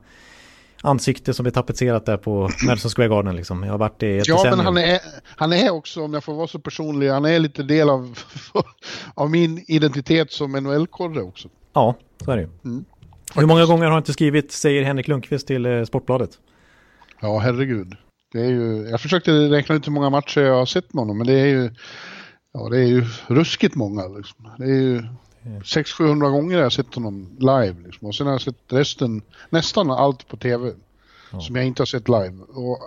ansikte 0.81 1.33
som 1.33 1.45
är 1.45 1.49
tapetserat 1.51 2.05
där 2.05 2.17
på 2.17 2.49
Madison 2.67 2.91
Square 2.91 3.07
Garden 3.07 3.35
liksom. 3.35 3.63
Jag 3.63 3.71
har 3.71 3.77
varit 3.77 3.99
det 3.99 4.07
i 4.15 4.19
ett 4.19 4.27
Ja, 4.27 4.35
decennium. 4.35 4.57
men 4.57 4.65
han 4.65 4.77
är, 4.77 4.99
han 5.25 5.53
är 5.53 5.69
också, 5.69 6.01
om 6.03 6.13
jag 6.13 6.23
får 6.23 6.33
vara 6.33 6.47
så 6.47 6.59
personlig, 6.59 7.09
han 7.09 7.25
är 7.25 7.39
lite 7.39 7.63
del 7.63 7.89
av, 7.89 8.19
av 9.13 9.29
min 9.29 9.65
identitet 9.67 10.31
som 10.31 10.51
NHL-korre 10.51 11.21
också. 11.21 11.49
Ja, 11.73 11.95
så 12.25 12.31
är 12.31 12.35
det 12.35 12.41
ju. 12.41 12.49
Mm. 12.65 12.85
Hur 13.35 13.45
många 13.45 13.65
gånger 13.65 13.83
har 13.83 13.91
han 13.91 13.99
inte 14.01 14.13
skrivit, 14.13 14.51
säger 14.51 14.83
Henrik 14.83 15.07
Lundqvist 15.07 15.47
till 15.47 15.65
eh, 15.65 15.83
Sportbladet? 15.83 16.29
Ja, 17.21 17.37
herregud. 17.39 17.95
Det 18.31 18.39
är 18.39 18.49
ju, 18.49 18.87
jag 18.89 19.01
försökte 19.01 19.31
räkna 19.31 19.75
ut 19.75 19.87
hur 19.87 19.91
många 19.91 20.09
matcher 20.09 20.41
jag 20.41 20.55
har 20.55 20.65
sett 20.65 20.93
med 20.93 21.01
honom, 21.01 21.17
men 21.17 21.27
det 21.27 21.33
är 21.39 21.45
ju, 21.45 21.71
ja, 22.53 22.69
det 22.69 22.77
är 22.77 22.85
ju 22.87 23.05
ruskigt 23.27 23.75
många. 23.75 24.07
Liksom. 24.07 24.49
Det 24.57 24.63
är 24.63 24.81
ju 24.81 25.03
600-700 25.63 26.31
gånger 26.31 26.57
jag 26.57 26.63
har 26.63 26.69
sett 26.69 26.95
honom 26.95 27.29
live. 27.39 27.75
Liksom. 27.85 28.07
Och 28.07 28.15
sen 28.15 28.27
har 28.27 28.33
jag 28.33 28.41
sett 28.41 28.55
resten, 28.67 29.21
nästan 29.49 29.91
allt 29.91 30.27
på 30.27 30.37
tv, 30.37 30.73
Ja. 31.31 31.39
som 31.39 31.55
jag 31.55 31.65
inte 31.65 31.81
har 31.81 31.85
sett 31.85 32.07
live. 32.09 32.33
Och, 32.47 32.79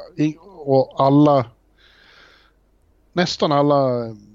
och 0.46 1.06
alla, 1.06 1.46
nästan 3.12 3.52
alla 3.52 3.90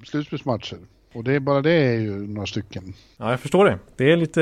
slutspelsmatcher. 0.05 0.78
Och 1.13 1.23
det 1.23 1.34
är 1.34 1.39
bara 1.39 1.61
det 1.61 1.71
är 1.71 1.99
ju 1.99 2.11
några 2.28 2.47
stycken. 2.47 2.93
Ja, 3.17 3.30
jag 3.32 3.39
förstår 3.39 3.65
det. 3.65 3.80
Det 3.95 4.11
är 4.11 4.17
lite 4.17 4.41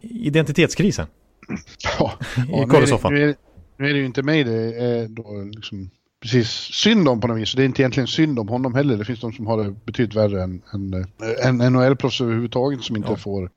identitetskris 0.00 0.98
här. 0.98 1.06
Ja, 1.98 2.12
I 2.36 2.40
ja, 2.50 2.66
nu, 2.66 2.76
är 2.76 2.80
det, 2.86 3.10
nu, 3.10 3.22
är, 3.30 3.34
nu 3.76 3.88
är 3.88 3.92
det 3.92 3.98
ju 3.98 4.06
inte 4.06 4.22
mig 4.22 4.44
det 4.44 4.74
är 4.74 5.08
då 5.08 5.42
liksom 5.56 5.90
precis 6.20 6.48
synd 6.50 7.08
om 7.08 7.20
på 7.20 7.28
något 7.28 7.38
vis. 7.38 7.52
Det 7.52 7.62
är 7.62 7.66
inte 7.66 7.82
egentligen 7.82 8.06
synd 8.06 8.38
om 8.38 8.48
honom 8.48 8.74
heller. 8.74 8.96
Det 8.96 9.04
finns 9.04 9.20
de 9.20 9.32
som 9.32 9.46
har 9.46 9.64
det 9.64 9.70
betydligt 9.84 10.16
värre 10.16 10.42
än, 10.42 10.62
än, 10.74 10.94
äh, 10.94 11.46
än 11.48 11.62
NHL-proffs 11.62 12.20
överhuvudtaget 12.22 12.82
som 12.82 12.96
inte 12.96 13.08
Ja. 13.10 13.16
får 13.16 13.50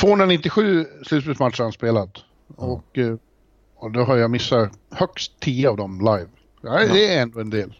297 0.00 0.86
slutspelsmatcher 1.06 1.58
har 1.58 1.64
han 1.64 1.72
spelat. 1.72 2.10
Och, 2.56 2.98
eh, 2.98 3.16
och 3.76 3.90
då 3.92 4.04
har 4.04 4.16
jag 4.16 4.30
missat 4.30 4.72
högst 4.90 5.40
10 5.40 5.68
av 5.70 5.76
dem 5.76 5.98
live. 6.00 6.28
Ja, 6.62 6.92
det 6.92 7.14
är 7.14 7.22
ändå 7.22 7.40
en 7.40 7.50
del. 7.50 7.74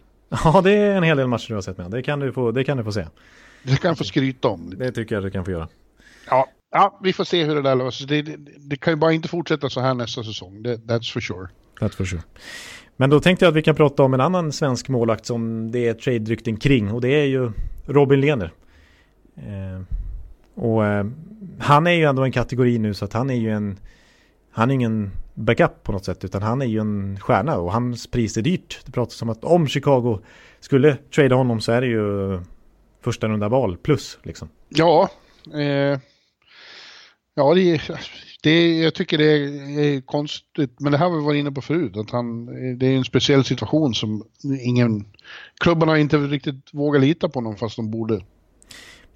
Ja, 0.44 0.60
det 0.64 0.72
är 0.72 0.96
en 0.96 1.02
hel 1.02 1.16
del 1.16 1.26
matcher 1.28 1.48
du 1.48 1.54
har 1.54 1.62
sett 1.62 1.78
med. 1.78 1.90
Det 1.90 2.02
kan 2.02 2.20
du 2.20 2.32
få, 2.32 2.50
det 2.52 2.64
kan 2.64 2.76
du 2.76 2.84
få 2.84 2.92
se. 2.92 3.06
Det 3.62 3.76
kan 3.76 3.88
jag 3.88 3.98
få 3.98 4.04
skryta 4.04 4.48
om. 4.48 4.74
Det 4.76 4.92
tycker 4.92 5.14
jag 5.14 5.24
du 5.24 5.30
kan 5.30 5.44
få 5.44 5.50
göra. 5.50 5.68
Ja, 6.30 6.48
ja, 6.70 6.98
vi 7.02 7.12
får 7.12 7.24
se 7.24 7.44
hur 7.44 7.54
det 7.54 7.62
där 7.62 7.74
löser 7.74 8.06
sig. 8.06 8.22
Det, 8.22 8.36
det, 8.36 8.52
det 8.58 8.76
kan 8.76 8.92
ju 8.92 8.96
bara 8.96 9.12
inte 9.12 9.28
fortsätta 9.28 9.70
så 9.70 9.80
här 9.80 9.94
nästa 9.94 10.24
säsong. 10.24 10.62
Det, 10.62 10.76
that's 10.76 11.12
for 11.12 11.20
sure. 11.20 11.48
That's 11.80 11.96
for 11.96 12.04
sure. 12.04 12.22
Men 13.00 13.10
då 13.10 13.20
tänkte 13.20 13.44
jag 13.44 13.50
att 13.50 13.56
vi 13.56 13.62
kan 13.62 13.74
prata 13.74 14.02
om 14.02 14.14
en 14.14 14.20
annan 14.20 14.52
svensk 14.52 14.88
målakt 14.88 15.26
som 15.26 15.70
det 15.70 15.88
är 15.88 15.94
trade-rykten 15.94 16.56
kring. 16.56 16.92
Och 16.92 17.00
det 17.00 17.08
är 17.08 17.24
ju 17.24 17.52
Robin 17.86 18.20
Lehner. 18.20 18.52
Eh, 19.36 19.82
och 20.54 20.86
eh, 20.86 21.06
han 21.58 21.86
är 21.86 21.90
ju 21.90 22.04
ändå 22.04 22.24
en 22.24 22.32
kategori 22.32 22.78
nu 22.78 22.94
så 22.94 23.04
att 23.04 23.12
han 23.12 23.30
är 23.30 23.34
ju 23.34 23.50
en... 23.50 23.78
Han 24.50 24.70
är 24.70 24.74
ingen 24.74 25.10
backup 25.34 25.82
på 25.82 25.92
något 25.92 26.04
sätt 26.04 26.24
utan 26.24 26.42
han 26.42 26.62
är 26.62 26.66
ju 26.66 26.78
en 26.78 27.20
stjärna 27.20 27.58
och 27.58 27.72
hans 27.72 28.06
pris 28.06 28.36
är 28.36 28.42
dyrt. 28.42 28.80
Det 28.84 28.92
pratas 28.92 29.22
om 29.22 29.28
att 29.28 29.44
om 29.44 29.68
Chicago 29.68 30.18
skulle 30.60 30.96
trada 31.14 31.34
honom 31.34 31.60
så 31.60 31.72
är 31.72 31.80
det 31.80 31.86
ju 31.86 32.40
första 33.00 33.28
runda 33.28 33.48
val 33.48 33.76
plus 33.76 34.18
liksom. 34.22 34.48
Ja, 34.68 35.10
eh, 35.54 35.98
ja 37.34 37.54
det, 37.54 37.80
det, 38.42 38.78
jag 38.78 38.94
tycker 38.94 39.18
det 39.18 39.24
är, 39.24 39.78
är 39.80 40.00
konstigt, 40.00 40.80
men 40.80 40.92
det 40.92 40.98
här 40.98 41.08
har 41.08 41.16
vi 41.16 41.24
varit 41.24 41.38
inne 41.38 41.52
på 41.52 41.62
förut, 41.62 41.96
att 41.96 42.10
han, 42.10 42.46
det 42.78 42.86
är 42.86 42.96
en 42.96 43.04
speciell 43.04 43.44
situation 43.44 43.94
som 43.94 44.24
ingen, 44.60 45.04
klubbarna 45.60 45.98
inte 45.98 46.18
riktigt 46.18 46.70
vågar 46.72 47.00
lita 47.00 47.28
på 47.28 47.38
honom 47.38 47.56
fast 47.56 47.76
de 47.76 47.90
borde. 47.90 48.20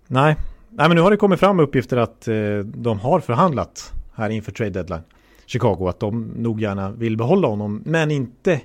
Nej. 0.06 0.36
Nej, 0.76 0.88
men 0.88 0.96
nu 0.96 1.02
har 1.02 1.10
det 1.10 1.16
kommit 1.16 1.40
fram 1.40 1.60
uppgifter 1.60 1.96
att 1.96 2.28
eh, 2.28 2.58
de 2.58 2.98
har 2.98 3.20
förhandlat 3.20 3.92
här 4.14 4.30
inför 4.30 4.52
trade 4.52 4.70
deadline. 4.70 5.02
Chicago, 5.46 5.88
att 5.88 6.00
de 6.00 6.32
nog 6.36 6.60
gärna 6.60 6.90
vill 6.90 7.16
behålla 7.16 7.48
honom, 7.48 7.82
men 7.84 8.10
inte 8.10 8.60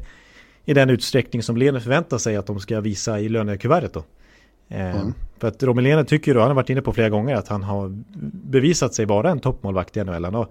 i 0.66 0.74
den 0.74 0.89
utsträckning 0.89 1.43
som 1.43 1.58
Lene 1.58 1.80
förväntar 1.80 2.18
sig 2.18 2.36
att 2.36 2.45
de 2.45 2.60
ska 2.60 2.82
visa 2.82 3.20
i 3.20 3.30
lönekuvertet 3.30 3.93
då. 3.93 4.04
Eh, 4.70 4.95
Mm. 4.95 5.13
För 5.38 5.47
att 5.47 5.61
Lehner 5.61 6.03
tycker 6.03 6.34
då, 6.34 6.39
han 6.39 6.49
har 6.49 6.55
varit 6.55 6.70
inne 6.70 6.82
på 6.82 6.93
flera 6.93 7.09
gånger, 7.09 7.36
att 7.36 7.47
han 7.47 7.63
har 7.63 8.03
bevisat 8.43 8.93
sig 8.93 9.05
vara 9.05 9.32
en 9.32 9.39
toppmålvakt 9.39 9.97
i 9.97 10.03
NHL. 10.03 10.26
Har 10.26 10.47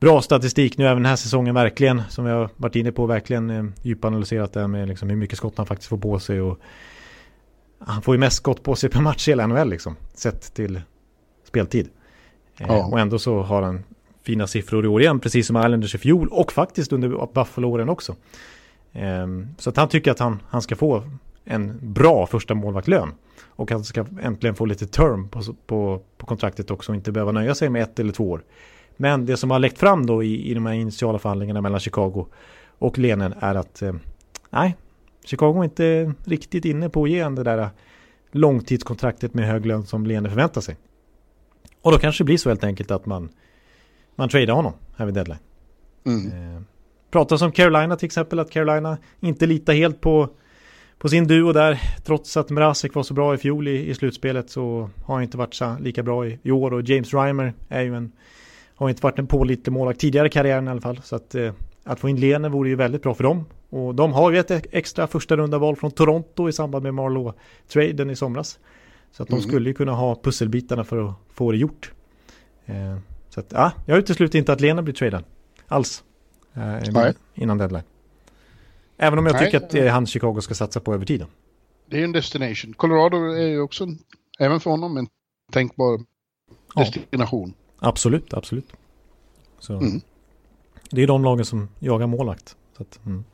bra 0.00 0.22
statistik 0.22 0.78
nu 0.78 0.84
även 0.84 0.96
den 0.96 1.06
här 1.06 1.16
säsongen 1.16 1.54
verkligen, 1.54 2.02
som 2.08 2.24
vi 2.24 2.30
har 2.30 2.48
varit 2.56 2.76
inne 2.76 2.92
på, 2.92 3.06
verkligen 3.06 3.50
eh, 3.50 3.64
djupanalyserat 3.82 4.52
det 4.52 4.68
med 4.68 4.88
liksom 4.88 5.08
hur 5.08 5.16
mycket 5.16 5.38
skott 5.38 5.56
han 5.56 5.66
faktiskt 5.66 5.88
får 5.88 5.98
på 5.98 6.18
sig 6.18 6.40
och 6.40 6.58
han 7.78 8.02
får 8.02 8.14
ju 8.14 8.18
mest 8.18 8.36
skott 8.36 8.62
på 8.62 8.74
sig 8.76 8.90
per 8.90 9.00
match 9.00 9.28
i 9.28 9.30
hela 9.30 9.46
NHL 9.46 9.70
liksom, 9.70 9.96
sett 10.14 10.54
till 10.54 10.80
speltid. 11.48 11.88
Eh, 12.58 12.66
Ja. 12.68 12.86
Och 12.86 13.00
ändå 13.00 13.18
så 13.18 13.42
har 13.42 13.62
han 13.62 13.84
fina 14.22 14.46
siffror 14.46 14.84
i 14.84 14.88
år 14.88 15.00
igen, 15.02 15.20
precis 15.20 15.46
som 15.46 15.56
Islanders 15.56 15.94
i 15.94 15.98
fjol 15.98 16.28
och 16.28 16.52
faktiskt 16.52 16.92
under 16.92 17.26
Buffalo-åren 17.34 17.88
också. 17.88 18.16
Ehm, 18.92 19.48
Så 19.58 19.70
att 19.70 19.76
han 19.76 19.88
tycker 19.88 20.10
att 20.10 20.18
han, 20.18 20.42
han 20.48 20.62
ska 20.62 20.76
få 20.76 21.02
en 21.44 21.78
bra 21.92 22.26
första 22.26 22.54
målvaktlön. 22.54 23.12
Och 23.56 23.70
han 23.70 23.84
ska 23.84 24.04
äntligen 24.22 24.54
få 24.54 24.64
lite 24.64 24.86
term 24.86 25.28
på, 25.28 25.42
på, 25.66 26.02
på 26.16 26.26
kontraktet 26.26 26.70
också 26.70 26.92
och 26.92 26.96
inte 26.96 27.12
behöva 27.12 27.32
nöja 27.32 27.54
sig 27.54 27.68
med 27.68 27.82
ett 27.82 27.98
eller 27.98 28.12
två 28.12 28.30
år. 28.30 28.44
Men 28.96 29.26
det 29.26 29.36
som 29.36 29.50
har 29.50 29.58
läckt 29.58 29.78
fram 29.78 30.06
då 30.06 30.22
i, 30.22 30.50
i 30.50 30.54
de 30.54 30.66
här 30.66 30.74
initiala 30.74 31.18
förhandlingarna 31.18 31.60
mellan 31.60 31.80
Chicago 31.80 32.26
och 32.78 32.98
Lenen 32.98 33.34
är 33.40 33.54
att 33.54 33.82
eh, 33.82 33.94
nej, 34.50 34.76
Chicago 35.24 35.60
är 35.60 35.64
inte 35.64 36.14
riktigt 36.24 36.64
inne 36.64 36.88
på 36.88 37.04
att 37.04 37.10
ge 37.10 37.28
det 37.28 37.42
där 37.42 37.70
långtidskontraktet 38.30 39.34
med 39.34 39.46
hög 39.46 39.66
lön 39.66 39.86
som 39.86 40.06
Lene 40.06 40.28
förväntar 40.28 40.60
sig. 40.60 40.76
Och 41.82 41.92
då 41.92 41.98
kanske 41.98 42.24
det 42.24 42.26
blir 42.26 42.36
så 42.36 42.48
helt 42.48 42.64
enkelt 42.64 42.90
att 42.90 43.06
man, 43.06 43.28
man 44.16 44.28
tradar 44.28 44.54
honom 44.54 44.72
här 44.96 45.06
vid 45.06 45.14
deadline. 45.14 45.38
Mm. 46.04 46.26
Eh, 46.26 46.62
pratas 47.10 47.42
om 47.42 47.52
Carolina 47.52 47.96
till 47.96 48.06
exempel, 48.06 48.38
att 48.38 48.50
Carolina 48.50 48.98
inte 49.20 49.46
litar 49.46 49.72
helt 49.72 50.00
på, 50.00 50.28
på 51.02 51.08
sin 51.08 51.26
duo 51.26 51.52
där. 51.52 51.80
Trots 52.04 52.36
att 52.36 52.50
Mrazek 52.50 52.94
var 52.94 53.02
så 53.02 53.14
bra 53.14 53.34
i 53.34 53.38
fjol 53.38 53.68
i, 53.68 53.90
i 53.90 53.94
slutspelet 53.94 54.50
så 54.50 54.90
har 55.04 55.14
han 55.14 55.22
inte 55.22 55.36
varit 55.36 55.54
så, 55.54 55.76
lika 55.80 56.02
bra 56.02 56.26
i, 56.26 56.38
i 56.42 56.50
år. 56.50 56.72
Och 56.72 56.82
James 56.82 57.14
Reimer 57.14 57.54
är 57.68 57.82
ju 57.82 57.96
en, 57.96 58.12
har 58.74 58.88
inte 58.88 59.02
varit 59.02 59.18
en 59.18 59.26
pålitlig 59.26 59.72
målvakt 59.72 60.00
tidigare 60.00 60.26
i 60.26 60.30
karriären 60.30 60.68
i 60.68 60.70
alla 60.70 60.80
fall. 60.80 61.00
Så 61.04 61.16
att, 61.16 61.34
eh, 61.34 61.52
att 61.84 62.00
få 62.00 62.08
in 62.08 62.20
Lene 62.20 62.48
vore 62.48 62.68
ju 62.68 62.74
väldigt 62.76 63.02
bra 63.02 63.14
för 63.14 63.24
dem. 63.24 63.44
Och 63.70 63.94
de 63.94 64.12
har 64.12 64.30
ju 64.30 64.38
ett 64.38 64.50
extra 64.70 65.06
första 65.06 65.36
runda 65.36 65.58
val 65.58 65.76
från 65.76 65.90
Toronto 65.90 66.48
i 66.48 66.52
samband 66.52 66.82
med 66.82 66.94
Marlowe-traden 66.94 68.10
i 68.10 68.16
somras. 68.16 68.58
Så 69.12 69.22
att 69.22 69.28
de 69.28 69.34
Mm. 69.34 69.48
skulle 69.48 69.68
ju 69.70 69.74
kunna 69.74 69.92
ha 69.92 70.14
pusselbitarna 70.22 70.84
för 70.84 71.08
att 71.08 71.14
få 71.34 71.52
det 71.52 71.58
gjort. 71.58 71.92
Eh, 72.66 72.96
så 73.28 73.40
att, 73.40 73.52
ja, 73.52 73.72
jag 73.86 73.98
utesluter 73.98 74.38
inte 74.38 74.52
att 74.52 74.60
Lena 74.60 74.82
blir 74.82 74.94
tradad. 74.94 75.24
Alls. 75.68 76.04
Eh, 76.54 76.62
innan 77.34 77.58
deadline. 77.58 77.82
Även 79.02 79.18
om 79.18 79.26
jag 79.26 79.32
Nej. 79.34 79.44
tycker 79.44 79.56
att 79.64 79.70
det 79.70 79.78
är 79.86 79.90
han 79.90 80.06
Chicago 80.06 80.40
ska 80.40 80.54
satsa 80.54 80.80
på 80.80 80.94
över 80.94 81.06
tiden. 81.06 81.26
Det 81.86 81.96
är 81.96 81.98
ju 81.98 82.04
en 82.04 82.12
destination. 82.12 82.72
Colorado 82.74 83.16
är 83.16 83.46
ju 83.46 83.60
också, 83.60 83.84
en, 83.84 83.98
även 84.38 84.60
för 84.60 84.70
honom, 84.70 84.96
en 84.96 85.06
tänkbar 85.52 86.00
Ja. 86.74 86.80
destination. 86.84 87.54
Absolut, 87.78 88.34
absolut. 88.34 88.72
Så 89.58 89.72
Mm. 89.72 90.00
Det 90.90 91.02
är 91.02 91.06
de 91.06 91.24
lagen 91.24 91.44
som 91.44 91.68
jagar 91.78 92.06
målvakt. 92.06 92.56
Så, 92.76 92.82
att, 92.82 93.00
mm. 93.06 93.24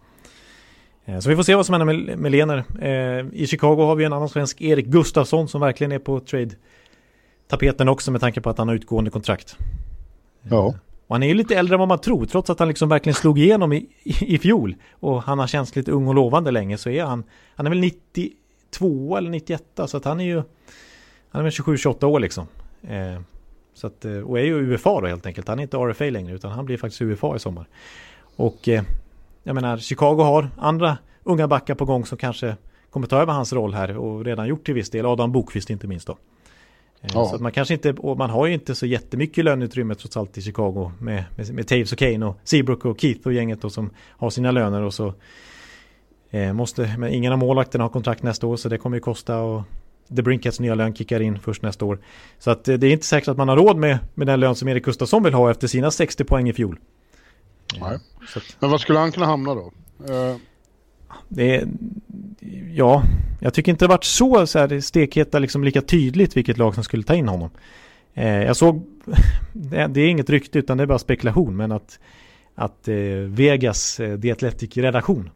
Eh, 1.04 1.18
så 1.18 1.28
vi 1.28 1.36
får 1.36 1.42
se 1.42 1.54
vad 1.54 1.66
som 1.66 1.72
händer 1.72 1.94
med, 1.94 2.18
med 2.18 2.32
Lener. 2.32 2.64
Eh, 2.80 3.26
I 3.32 3.46
Chicago 3.46 3.76
har 3.86 3.94
vi 3.96 4.04
en 4.04 4.12
annan 4.12 4.28
svensk, 4.28 4.60
Erik 4.60 4.86
Gustafsson, 4.86 5.48
som 5.48 5.60
verkligen 5.60 5.92
är 5.92 5.98
på 5.98 6.20
trade-tapeten 6.20 7.88
också 7.88 8.10
med 8.10 8.20
tanke 8.20 8.40
på 8.40 8.50
att 8.50 8.58
han 8.58 8.68
har 8.68 8.74
utgående 8.74 9.10
kontrakt. 9.10 9.56
Ja. 10.42 10.74
Och 11.08 11.14
han 11.14 11.22
är 11.22 11.26
ju 11.26 11.34
lite 11.34 11.56
äldre 11.56 11.74
än 11.74 11.78
vad 11.78 11.88
man 11.88 11.98
tror, 11.98 12.26
trots 12.26 12.50
att 12.50 12.58
han 12.58 12.68
liksom 12.68 12.88
verkligen 12.88 13.14
slog 13.14 13.38
igenom 13.38 13.72
i, 13.72 13.76
i, 14.02 14.34
i 14.34 14.38
fjol. 14.38 14.76
Och 14.92 15.22
han 15.22 15.38
har 15.38 15.46
känts 15.46 15.76
lite 15.76 15.90
ung 15.90 16.08
och 16.08 16.14
lovande 16.14 16.50
länge, 16.50 16.78
så 16.78 16.90
är 16.90 17.04
han, 17.04 17.24
han 17.54 17.66
är 17.66 17.70
väl 17.70 17.80
92 17.80 19.16
eller 19.16 19.30
91, 19.30 19.62
så 19.86 19.96
att 19.96 20.04
han 20.04 20.20
är 20.20 20.24
ju, 20.24 20.42
han 21.30 21.40
är 21.40 21.42
väl 21.42 21.50
27-28 21.50 22.04
år 22.04 22.20
liksom. 22.20 22.46
Eh, 22.82 23.20
så 23.74 23.86
att, 23.86 24.04
eh, 24.04 24.18
och 24.18 24.38
är 24.38 24.42
ju 24.42 24.74
UFA 24.74 25.00
då 25.00 25.06
helt 25.06 25.26
enkelt. 25.26 25.48
Han 25.48 25.58
är 25.58 25.62
inte 25.62 25.76
RFA 25.76 26.04
längre, 26.04 26.34
utan 26.34 26.52
han 26.52 26.64
blir 26.66 26.76
faktiskt 26.76 27.02
UFA 27.02 27.36
i 27.36 27.38
sommar. 27.38 27.68
Och 28.36 28.68
eh, 28.68 28.82
jag 29.42 29.54
menar, 29.54 29.78
Chicago 29.78 30.22
har 30.22 30.50
andra 30.56 30.98
unga 31.22 31.48
backar 31.48 31.74
på 31.74 31.84
gång 31.84 32.06
som 32.06 32.18
kanske 32.18 32.56
kommer 32.90 33.06
ta 33.06 33.22
över 33.22 33.32
hans 33.32 33.52
roll 33.52 33.74
här 33.74 33.96
och 33.96 34.24
redan 34.24 34.46
gjort 34.48 34.64
till 34.64 34.74
viss 34.74 34.90
del. 34.90 35.06
Adam 35.06 35.32
Bokvist 35.32 35.70
inte 35.70 35.86
minst 35.86 36.06
då. 36.06 36.16
Eh, 37.02 37.10
Ja. 37.14 37.24
Så 37.24 37.42
man 37.42 37.52
kanske 37.52 37.74
inte, 37.74 37.94
man 38.18 38.30
har 38.30 38.46
ju 38.46 38.54
inte 38.54 38.74
så 38.74 38.86
jättemycket 38.86 39.44
löneutrymme 39.44 39.94
trots 39.94 40.16
allt 40.16 40.38
i 40.38 40.42
Chicago 40.42 40.92
med, 41.00 41.24
med, 41.36 41.54
med 41.54 41.68
Taves 41.68 41.92
och 41.92 41.98
Kane 41.98 42.26
och 42.26 42.36
Seabrook 42.44 42.84
och 42.84 43.00
Keith 43.00 43.26
och 43.26 43.32
gänget 43.32 43.62
då 43.62 43.70
som 43.70 43.90
har 44.10 44.30
sina 44.30 44.50
löner 44.50 44.82
och 44.82 44.94
så 44.94 45.14
eh, 46.30 46.52
måste, 46.52 46.94
men 46.98 47.12
ingen 47.12 47.32
av 47.32 47.38
målvakterna 47.38 47.84
har 47.84 47.88
kontrakt 47.88 48.22
nästa 48.22 48.46
år 48.46 48.56
så 48.56 48.68
det 48.68 48.78
kommer 48.78 48.96
ju 48.96 49.00
kosta 49.00 49.38
och 49.38 49.62
The 50.16 50.22
Brinkets 50.22 50.60
nya 50.60 50.74
lön 50.74 50.94
kickar 50.94 51.20
in 51.20 51.38
först 51.38 51.62
nästa 51.62 51.84
år. 51.84 51.98
Så 52.38 52.50
att 52.50 52.68
eh, 52.68 52.74
det 52.76 52.86
är 52.86 52.92
inte 52.92 53.06
säkert 53.06 53.28
att 53.28 53.36
man 53.36 53.48
har 53.48 53.56
råd 53.56 53.76
med, 53.76 53.98
med 54.14 54.26
den 54.26 54.40
lön 54.40 54.54
som 54.54 54.68
Erik 54.68 54.84
Gustafsson 54.84 55.22
vill 55.22 55.34
ha 55.34 55.50
efter 55.50 55.66
sina 55.66 55.90
60 55.90 56.24
poäng 56.24 56.48
i 56.48 56.52
fjol. 56.52 56.78
Eh, 57.76 57.82
Nej. 57.88 57.98
Så 58.28 58.38
att, 58.38 58.56
Men 58.58 58.70
vad 58.70 58.80
skulle 58.80 58.98
han 58.98 59.12
kunna 59.12 59.26
hamna 59.26 59.54
då? 59.54 59.72
Eh, 60.08 60.36
det 61.28 61.56
är, 61.56 61.68
ja, 62.74 63.02
jag 63.40 63.54
tycker 63.54 63.72
inte 63.72 63.84
det 63.84 63.88
varit 63.88 64.04
så, 64.04 64.46
så 64.46 64.58
här, 64.58 64.80
stekheta 64.80 65.38
liksom 65.38 65.64
lika 65.64 65.82
tydligt 65.82 66.36
vilket 66.36 66.58
lag 66.58 66.74
som 66.74 66.84
skulle 66.84 67.02
ta 67.02 67.14
in 67.14 67.28
honom. 67.28 67.50
Eh, 68.14 68.42
jag 68.42 68.56
såg, 68.56 68.82
det, 69.52 70.00
är 70.00 70.08
inget 70.08 70.30
rykte 70.30 70.58
utan 70.58 70.76
det 70.76 70.84
är 70.84 70.86
bara 70.86 70.98
spekulation, 70.98 71.56
men 71.56 71.72
att, 71.72 71.98
att 72.54 72.88
eh, 72.88 72.96
Vegas, 73.26 74.00
eh, 74.00 74.20
The 74.20 74.32
Athletic-redaktion, 74.32 75.30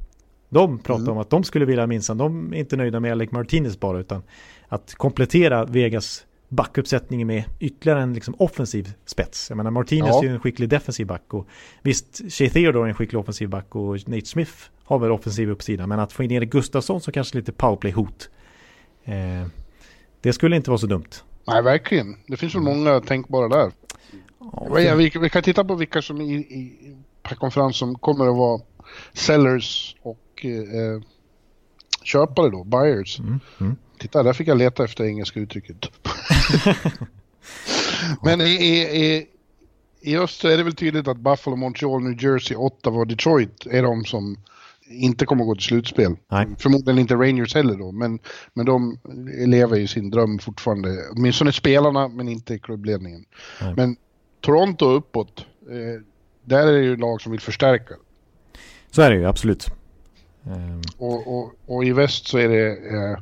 de 0.48 0.78
pratar 0.78 1.02
mm. 1.02 1.12
om 1.12 1.18
att 1.18 1.30
de 1.30 1.44
skulle 1.44 1.64
vilja 1.64 1.86
minsann, 1.86 2.18
de 2.18 2.54
är 2.54 2.58
inte 2.58 2.76
nöjda 2.76 3.00
med 3.00 3.12
Alec 3.12 3.30
Martinez 3.30 3.80
bara, 3.80 3.98
utan 3.98 4.22
att 4.68 4.94
komplettera 4.94 5.64
Vegas 5.64 6.24
backuppsättning 6.52 7.26
med 7.26 7.44
ytterligare 7.60 8.02
en 8.02 8.14
liksom 8.14 8.34
offensiv 8.38 8.92
spets. 9.06 9.50
Jag 9.50 9.56
menar 9.56 9.70
Martinez 9.70 10.08
ja. 10.08 10.18
är 10.18 10.24
ju 10.24 10.30
en 10.34 10.40
skicklig 10.40 10.68
defensiv 10.68 11.06
back 11.06 11.34
och 11.34 11.48
visst, 11.82 12.32
Shea 12.32 12.50
Theodore 12.50 12.86
är 12.86 12.88
en 12.88 12.94
skicklig 12.94 13.20
offensiv 13.20 13.48
back 13.48 13.74
och 13.74 14.08
Nate 14.08 14.26
Smith 14.26 14.52
har 14.84 14.98
väl 14.98 15.10
offensiv 15.10 15.50
uppsida, 15.50 15.86
men 15.86 16.00
att 16.00 16.12
få 16.12 16.22
in 16.22 16.30
Erik 16.30 16.50
Gustafsson 16.50 17.00
så 17.00 17.12
kanske 17.12 17.36
lite 17.36 17.52
powerplay-hot. 17.52 18.28
Eh, 19.04 19.46
det 20.20 20.32
skulle 20.32 20.56
inte 20.56 20.70
vara 20.70 20.78
så 20.78 20.86
dumt. 20.86 21.10
Nej, 21.46 21.62
verkligen. 21.62 22.16
Det 22.26 22.36
finns 22.36 22.54
väl 22.54 22.62
många 22.62 23.00
tänkbara 23.00 23.48
där. 23.48 23.72
Ja, 24.38 24.94
vi, 24.94 25.12
vi, 25.20 25.30
kan 25.30 25.42
titta 25.42 25.64
på 25.64 25.74
vilka 25.74 26.02
som 26.02 26.20
i, 26.20 26.34
i 26.34 26.96
per 27.22 27.36
konferens 27.36 27.76
som 27.76 27.98
kommer 27.98 28.28
att 28.28 28.36
vara 28.36 28.60
sellers 29.12 29.96
och 30.02 30.44
eh, 30.44 31.02
köpare 32.02 32.50
då, 32.50 32.64
buyers. 32.64 33.18
Mm, 33.18 33.40
mm. 33.60 33.76
Titta, 33.98 34.22
där 34.22 34.32
fick 34.32 34.48
jag 34.48 34.58
leta 34.58 34.84
efter 34.84 35.04
engelska 35.04 35.40
uttrycket. 35.40 35.76
Men 38.22 38.40
i, 38.40 38.44
i, 38.44 39.26
i 40.00 40.16
öst 40.16 40.40
så 40.40 40.48
är 40.48 40.56
det 40.56 40.62
väl 40.62 40.74
tydligt 40.74 41.08
att 41.08 41.16
Buffalo, 41.16 41.56
Montreal, 41.56 42.02
New 42.02 42.24
Jersey, 42.24 42.56
Ottawa 42.56 42.98
och 42.98 43.06
Detroit 43.06 43.66
är 43.66 43.82
de 43.82 44.04
som 44.04 44.36
inte 44.86 45.26
kommer 45.26 45.42
att 45.42 45.48
gå 45.48 45.54
till 45.54 45.64
slutspel. 45.64 46.16
Nej. 46.28 46.46
Förmodligen 46.58 46.98
inte 46.98 47.14
Rangers 47.14 47.54
heller 47.54 47.76
då, 47.76 47.92
men, 47.92 48.18
men 48.54 48.66
de 48.66 48.98
lever 49.46 49.76
ju 49.76 49.86
sin 49.86 50.10
dröm 50.10 50.38
fortfarande. 50.38 51.08
Åtminstone 51.16 51.52
spelarna, 51.52 52.08
men 52.08 52.28
inte 52.28 52.58
klubbledningen. 52.58 53.24
Nej. 53.60 53.74
Men 53.76 53.96
Toronto 54.40 54.86
uppåt, 54.86 55.46
eh, 55.70 56.02
där 56.44 56.66
är 56.66 56.72
det 56.72 56.84
ju 56.84 56.96
lag 56.96 57.20
som 57.20 57.32
vill 57.32 57.40
förstärka. 57.40 57.94
Så 58.90 59.02
är 59.02 59.10
det 59.10 59.16
ju, 59.16 59.26
absolut. 59.26 59.66
Um... 60.44 60.82
Och, 60.98 61.38
och, 61.38 61.52
och, 61.66 61.84
i 61.84 61.92
väst 61.92 62.26
så 62.26 62.38
är 62.38 62.48
det 62.48 62.70
eh, 62.70 63.18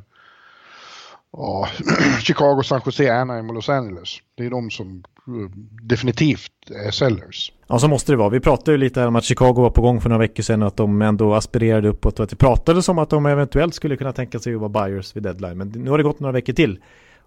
ja, 1.31 1.67
Chicago, 2.21 2.63
San 2.63 2.81
Jose, 2.85 3.13
Anaheim 3.13 3.49
och 3.49 3.55
Los 3.55 3.69
Angeles. 3.69 4.17
Det 4.35 4.45
är 4.45 4.49
de 4.49 4.69
som 4.69 5.03
eh, 5.27 5.57
definitivt 5.81 6.51
är 6.85 6.91
sellers. 6.91 7.53
Ja, 7.67 7.79
så 7.79 7.87
måste 7.87 8.11
det 8.11 8.15
vara. 8.15 8.29
Vi 8.29 8.39
pratade 8.39 8.71
ju 8.71 8.77
lite 8.77 9.05
om 9.05 9.15
att 9.15 9.23
Chicago 9.23 9.53
var 9.53 9.69
på 9.69 9.81
gång 9.81 10.01
för 10.01 10.09
några 10.09 10.19
veckor 10.19 10.43
sedan 10.43 10.61
och 10.61 10.67
att 10.67 10.77
de 10.77 11.01
ändå 11.01 11.33
aspirerade 11.33 11.87
uppåt 11.87 12.19
och 12.19 12.23
att 12.23 12.29
det 12.29 12.35
pratades 12.35 12.89
om 12.89 12.99
att 12.99 13.09
de 13.09 13.25
eventuellt 13.25 13.75
skulle 13.75 13.97
kunna 13.97 14.13
tänka 14.13 14.39
sig 14.39 14.53
att 14.53 14.59
vara 14.59 14.69
buyers 14.69 15.15
vid 15.15 15.23
deadline. 15.23 15.57
Men 15.57 15.67
nu 15.69 15.89
har 15.89 15.97
det 15.97 16.03
gått 16.03 16.19
några 16.19 16.33
veckor 16.33 16.53
till 16.53 16.79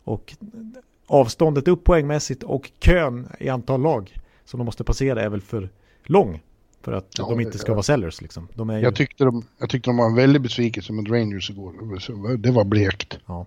och 0.04 0.34
avståndet 1.06 1.68
upp 1.68 1.84
poängmässigt 1.84 2.42
och 2.42 2.70
kön 2.80 3.28
i 3.38 3.48
antal 3.48 3.80
lag 3.80 4.16
som 4.44 4.58
de 4.58 4.64
måste 4.64 4.84
passera 4.84 5.22
är 5.22 5.28
väl 5.28 5.40
för 5.40 5.68
lång 6.04 6.42
för 6.82 6.92
att 6.92 7.08
ja, 7.18 7.26
de 7.30 7.40
inte 7.40 7.58
ska 7.58 7.72
vara 7.72 7.82
sellers 7.82 8.20
liksom. 8.20 8.48
De 8.54 8.70
är 8.70 8.78
ju... 8.78 8.82
jag, 8.82 8.94
tyckte 8.94 9.24
de, 9.24 9.44
jag 9.58 9.70
tyckte 9.70 9.90
de 9.90 9.96
var 9.96 10.06
en 10.06 10.14
väldig 10.14 10.42
besvikelse 10.42 10.92
med 10.92 11.10
Rangers 11.10 11.50
igår. 11.50 12.36
Det 12.36 12.50
var 12.50 12.64
blekt. 12.64 13.18
Ja. 13.26 13.46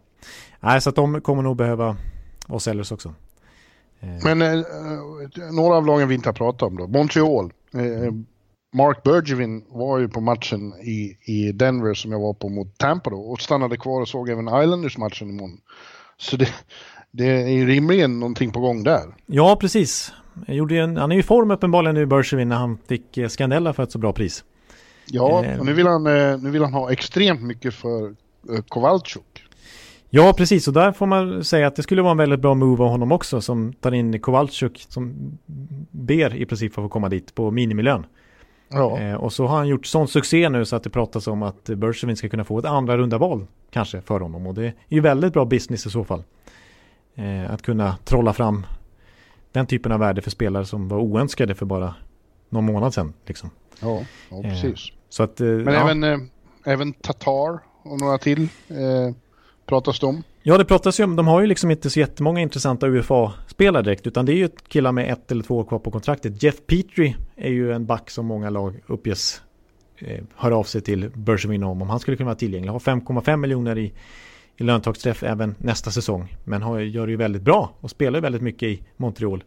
Nej, 0.59 0.81
så 0.81 0.89
att 0.89 0.95
de 0.95 1.21
kommer 1.21 1.43
nog 1.43 1.57
behöva 1.57 1.97
vara 2.47 2.59
sellers 2.59 2.91
också. 2.91 3.13
Eh. 3.99 4.23
Men 4.23 4.41
eh, 4.41 4.65
några 5.51 5.75
av 5.75 5.85
lagen 5.85 6.07
vi 6.07 6.15
inte 6.15 6.29
har 6.29 6.33
pratat 6.33 6.61
om 6.61 6.77
då. 6.77 6.87
Montreal. 6.87 7.53
Eh, 7.73 8.13
Mark 8.73 9.03
Bergevin 9.03 9.65
var 9.69 9.99
ju 9.99 10.09
på 10.09 10.21
matchen 10.21 10.73
i, 10.73 11.17
i 11.25 11.51
Denver 11.51 11.93
som 11.93 12.11
jag 12.11 12.19
var 12.19 12.33
på 12.33 12.49
mot 12.49 12.77
Tampa 12.77 13.09
då 13.09 13.17
och 13.17 13.41
stannade 13.41 13.77
kvar 13.77 14.01
och 14.01 14.07
såg 14.07 14.29
även 14.29 14.47
Islanders-matchen 14.47 15.29
imorgon. 15.29 15.57
Så 16.17 16.37
det, 16.37 16.49
det 17.11 17.25
är 17.25 17.47
ju 17.47 17.65
rimligen 17.65 18.19
någonting 18.19 18.51
på 18.51 18.59
gång 18.59 18.83
där. 18.83 19.15
Ja, 19.25 19.57
precis. 19.61 20.13
En, 20.47 20.97
han 20.97 21.11
är 21.11 21.15
ju 21.15 21.19
i 21.19 21.23
form 21.23 21.51
uppenbarligen 21.51 21.95
nu, 21.95 22.05
Bergevin, 22.05 22.49
när 22.49 22.55
han 22.55 22.77
fick 22.87 23.17
eh, 23.17 23.27
Scandella 23.27 23.73
för 23.73 23.83
ett 23.83 23.91
så 23.91 23.97
bra 23.99 24.13
pris. 24.13 24.43
Ja, 25.05 25.45
eh. 25.45 25.59
och 25.59 25.65
nu 25.65 25.73
vill, 25.73 25.87
han, 25.87 26.03
nu 26.43 26.49
vill 26.49 26.63
han 26.63 26.73
ha 26.73 26.91
extremt 26.91 27.41
mycket 27.41 27.73
för 27.73 28.15
Kowalczuk. 28.67 29.46
Ja, 30.09 30.33
precis. 30.37 30.67
Och 30.67 30.73
där 30.73 30.91
får 30.91 31.05
man 31.05 31.43
säga 31.43 31.67
att 31.67 31.75
det 31.75 31.83
skulle 31.83 32.01
vara 32.01 32.11
en 32.11 32.17
väldigt 32.17 32.39
bra 32.39 32.53
move 32.53 32.83
av 32.83 32.89
honom 32.89 33.11
också 33.11 33.41
som 33.41 33.73
tar 33.73 33.91
in 33.91 34.19
Kowalczyk 34.19 34.85
som 34.89 35.37
ber 35.91 36.35
i 36.35 36.45
princip 36.45 36.73
för 36.73 36.81
att 36.81 36.85
få 36.85 36.89
komma 36.89 37.09
dit 37.09 37.35
på 37.35 37.51
minimilön. 37.51 38.05
Ja. 38.69 38.99
Eh, 38.99 39.13
och 39.13 39.33
så 39.33 39.45
har 39.45 39.57
han 39.57 39.67
gjort 39.67 39.85
sån 39.85 40.07
succé 40.07 40.49
nu 40.49 40.65
så 40.65 40.75
att 40.75 40.83
det 40.83 40.89
pratas 40.89 41.27
om 41.27 41.43
att 41.43 41.63
Bergevin 41.63 42.17
ska 42.17 42.29
kunna 42.29 42.43
få 42.43 42.59
ett 42.59 42.65
andra 42.65 42.97
runda 42.97 43.17
val 43.17 43.47
kanske 43.71 44.01
för 44.01 44.19
honom. 44.19 44.47
Och 44.47 44.53
det 44.53 44.65
är 44.65 44.73
ju 44.87 45.01
väldigt 45.01 45.33
bra 45.33 45.45
business 45.45 45.85
i 45.85 45.89
så 45.89 46.03
fall. 46.03 46.23
Eh, 47.15 47.53
att 47.53 47.61
kunna 47.61 47.97
trolla 48.05 48.33
fram 48.33 48.65
den 49.51 49.65
typen 49.65 49.91
av 49.91 49.99
värde 49.99 50.21
för 50.21 50.31
spelare 50.31 50.65
som 50.65 50.87
var 50.87 50.97
oönskade 50.97 51.55
för 51.55 51.65
bara 51.65 51.95
någon 52.49 52.65
månad 52.65 52.93
sedan. 52.93 53.13
Liksom. 53.25 53.49
Ja, 53.79 54.01
ja 54.29 54.41
precis. 54.41 54.89
Eh, 54.89 54.95
så 55.09 55.23
att, 55.23 55.41
eh, 55.41 55.47
Men 55.47 55.67
även, 55.67 56.03
eh, 56.03 56.17
även 56.65 56.93
Tatar 56.93 57.59
och 57.83 57.99
några 57.99 58.17
till. 58.17 58.49
Pratas 59.67 59.99
det 59.99 60.05
om? 60.05 60.23
Ja, 60.43 60.57
det 60.57 60.65
pratas 60.65 60.99
ju 60.99 61.03
om. 61.03 61.15
De 61.15 61.27
har 61.27 61.41
ju 61.41 61.47
liksom 61.47 61.71
inte 61.71 61.89
så 61.89 61.99
jättemånga 61.99 62.41
intressanta 62.41 62.87
UFA-spelare 62.87 63.83
direkt, 63.83 64.07
utan 64.07 64.25
det 64.25 64.33
är 64.33 64.35
ju 64.35 64.49
killar 64.67 64.91
med 64.91 65.11
ett 65.13 65.31
eller 65.31 65.43
två 65.43 65.57
år 65.57 65.63
kvar 65.63 65.79
på 65.79 65.91
kontraktet. 65.91 66.43
Jeff 66.43 66.55
Petrie 66.67 67.15
är 67.35 67.49
ju 67.49 67.73
en 67.73 67.85
back 67.85 68.09
som 68.09 68.25
många 68.25 68.49
lag 68.49 68.79
uppges 68.87 69.41
eh, 69.97 70.23
hör 70.35 70.51
av 70.51 70.63
sig 70.63 70.81
till 70.81 71.09
Bergevin 71.15 71.63
om, 71.63 71.81
om 71.81 71.89
han 71.89 71.99
skulle 71.99 72.17
kunna 72.17 72.27
vara 72.27 72.35
tillgänglig. 72.35 72.71
Har 72.71 72.79
5,5 72.79 73.37
miljoner 73.37 73.77
i, 73.77 73.93
i 74.57 74.63
löntagsträff 74.63 75.23
även 75.23 75.55
nästa 75.57 75.91
säsong, 75.91 76.35
men 76.43 76.61
har, 76.61 76.79
gör 76.79 77.05
det 77.05 77.11
ju 77.11 77.17
väldigt 77.17 77.41
bra 77.41 77.71
och 77.79 77.89
spelar 77.89 78.21
väldigt 78.21 78.41
mycket 78.41 78.69
i 78.69 78.83
Montreal. 78.97 79.43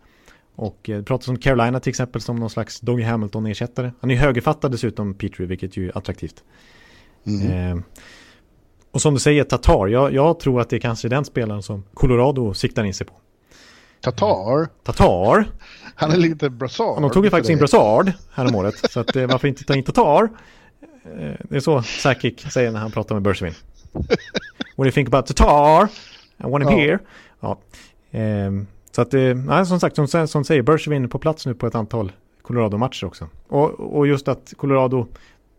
Och 0.55 0.91
eh, 0.91 0.97
det 0.97 1.05
pratas 1.05 1.29
om 1.29 1.37
Carolina 1.37 1.81
till 1.81 1.91
exempel 1.91 2.21
som 2.21 2.37
någon 2.37 2.51
slags 2.51 2.81
Doggy 2.81 3.03
Hamilton-ersättare. 3.03 3.93
Han 4.01 4.11
är 4.11 4.17
högerfattad 4.17 4.73
dessutom, 4.73 5.15
Petrie, 5.15 5.49
vilket 5.49 5.77
ju 5.77 5.89
är 5.89 5.99
attraktivt. 5.99 6.45
Mm. 7.27 7.79
Eh, 7.79 7.83
och 8.91 9.03
som 9.03 9.15
du 9.15 9.21
säger, 9.21 9.45
Tatar. 9.45 9.87
Jag, 9.87 10.15
jag 10.15 10.41
tror 10.41 10.61
att 10.61 10.71
det 10.71 10.77
är 10.77 10.81
kanske 10.81 11.09
den 11.09 11.25
spelaren 11.25 11.63
som 11.63 11.85
Colorado 11.95 12.55
siktar 12.55 12.85
in 12.85 12.95
sig 12.95 13.07
på. 13.07 13.15
Tatar? 14.01 14.69
Tatar. 14.83 15.45
Han 15.95 16.11
är 16.11 16.17
lite 16.17 16.51
Brassard. 16.51 17.03
de 17.03 17.11
tog 17.11 17.25
ju 17.25 17.31
faktiskt 17.31 17.51
in 17.51 17.59
Brassard 17.59 18.13
häromåret. 18.33 18.91
så 18.91 19.01
att, 19.01 19.17
eh, 19.17 19.27
varför 19.27 19.49
inte 19.49 19.65
ta 19.65 19.75
in 19.75 19.85
Tatar? 19.85 20.29
Eh, 21.05 21.33
det 21.41 21.57
är 21.57 21.61
så 21.61 21.83
Sakic 21.83 22.53
säger 22.53 22.71
när 22.71 22.81
han 22.81 22.91
pratar 22.91 23.15
med 23.15 23.23
Bergevin. 23.23 23.55
What 23.93 24.07
do 24.77 24.85
you 24.85 24.93
think 24.93 25.09
about 25.09 25.27
Tatar? 25.27 25.89
I 26.37 26.51
want 26.51 26.65
him 26.65 26.79
ja. 26.79 26.79
here. 26.79 26.99
Ja. 27.41 27.59
Ehm, 28.11 28.67
så 28.91 29.03
att, 29.03 29.15
eh, 29.15 29.35
nej, 29.35 29.67
som 29.67 29.81
sagt, 29.81 29.97
som, 29.97 30.29
som 30.29 30.45
säger, 30.45 30.63
Bergevin 30.63 31.09
på 31.09 31.19
plats 31.19 31.47
nu 31.47 31.55
på 31.55 31.67
ett 31.67 31.75
antal 31.75 32.13
Colorado-matcher 32.43 33.07
också. 33.07 33.29
Och, 33.49 33.99
och 33.99 34.07
just 34.07 34.29
att 34.29 34.55
Colorado 34.57 35.07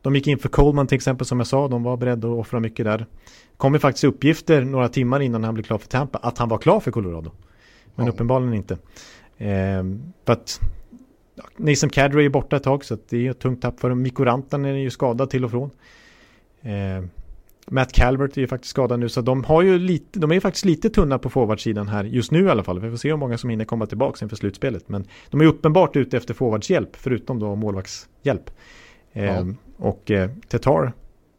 de 0.01 0.15
gick 0.15 0.27
in 0.27 0.37
för 0.37 0.49
Coleman 0.49 0.87
till 0.87 0.95
exempel 0.95 1.27
som 1.27 1.39
jag 1.39 1.47
sa, 1.47 1.67
de 1.67 1.83
var 1.83 1.97
beredda 1.97 2.27
att 2.27 2.39
offra 2.39 2.59
mycket 2.59 2.85
där. 2.85 3.05
kom 3.57 3.73
ju 3.73 3.79
faktiskt 3.79 4.03
uppgifter 4.03 4.61
några 4.61 4.89
timmar 4.89 5.19
innan 5.19 5.43
han 5.43 5.53
blev 5.53 5.63
klar 5.63 5.77
för 5.77 5.87
Tampa 5.87 6.17
att 6.17 6.37
han 6.37 6.49
var 6.49 6.57
klar 6.57 6.79
för 6.79 6.91
Colorado. 6.91 7.31
Men 7.95 8.05
ja. 8.05 8.11
uppenbarligen 8.11 8.53
inte. 8.53 8.73
Eh, 9.37 9.83
för 10.25 10.33
att 10.33 10.59
Nathan 11.57 11.89
Cadre 11.89 12.23
är 12.23 12.29
borta 12.29 12.55
ett 12.55 12.63
tag 12.63 12.85
så 12.85 12.97
det 13.09 13.27
är 13.27 13.31
ett 13.31 13.39
tungt 13.39 13.61
tapp 13.61 13.79
för 13.79 13.89
dem. 13.89 14.01
Mikko 14.01 14.25
Rantan 14.25 14.65
är 14.65 14.73
ju 14.73 14.89
skadad 14.89 15.29
till 15.29 15.45
och 15.45 15.51
från. 15.51 15.69
Eh, 16.61 17.03
Matt 17.67 17.93
Calvert 17.93 18.37
är 18.37 18.41
ju 18.41 18.47
faktiskt 18.47 18.69
skadad 18.69 18.99
nu 18.99 19.09
så 19.09 19.21
de 19.21 19.43
har 19.43 19.61
ju 19.61 19.79
lite, 19.79 20.19
de 20.19 20.31
är 20.31 20.35
ju 20.35 20.41
faktiskt 20.41 20.65
lite 20.65 20.89
tunna 20.89 21.19
på 21.19 21.29
forwardsidan 21.29 21.87
här 21.87 22.03
just 22.03 22.31
nu 22.31 22.45
i 22.45 22.49
alla 22.49 22.63
fall. 22.63 22.79
Vi 22.79 22.89
får 22.89 22.97
se 22.97 23.09
hur 23.09 23.17
många 23.17 23.37
som 23.37 23.49
hinner 23.49 23.65
komma 23.65 23.85
tillbaka 23.85 24.25
inför 24.25 24.35
slutspelet. 24.35 24.89
Men 24.89 25.07
de 25.29 25.41
är 25.41 25.45
uppenbart 25.45 25.95
ute 25.95 26.17
efter 26.17 26.33
forwardshjälp 26.33 26.95
förutom 26.95 27.39
då 27.39 27.55
målvaktshjälp. 27.55 28.49
Ja. 29.13 29.21
Eh, 29.21 29.45
och 29.77 30.11
eh, 30.11 30.29
Tatar 30.47 30.93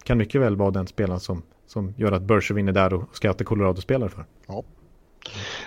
kan 0.05 0.19
mycket 0.19 0.41
väl 0.41 0.57
vara 0.57 0.71
den 0.71 0.87
spelaren 0.87 1.21
som, 1.21 1.43
som 1.67 1.95
gör 1.97 2.13
att 2.13 2.23
Bergevin 2.23 2.69
är 2.69 2.73
där 2.73 2.95
och 2.95 3.17
scoutar 3.17 3.45
Colorado-spelare 3.45 4.09
för. 4.09 4.25
Ja. 4.47 4.63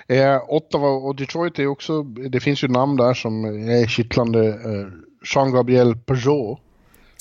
Eh, 0.07 0.41
Ottawa 0.47 0.89
och 0.89 1.15
Detroit 1.15 1.59
är 1.59 1.67
också, 1.67 2.03
det 2.03 2.39
finns 2.39 2.63
ju 2.63 2.67
namn 2.67 2.97
där 2.97 3.13
som 3.13 3.45
är 3.45 3.87
kittlande. 3.87 4.47
Eh, 4.47 4.87
Jean-Gabriel 5.35 5.95
Peugeot. 5.95 6.59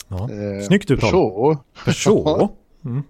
Ja. 0.09 0.30
Eh, 0.30 0.66
Snyggt 0.66 0.91
uttal. 0.91 1.11
Peugeot. 1.11 1.59
Peugeot. 1.85 2.51
Mm. 2.85 3.03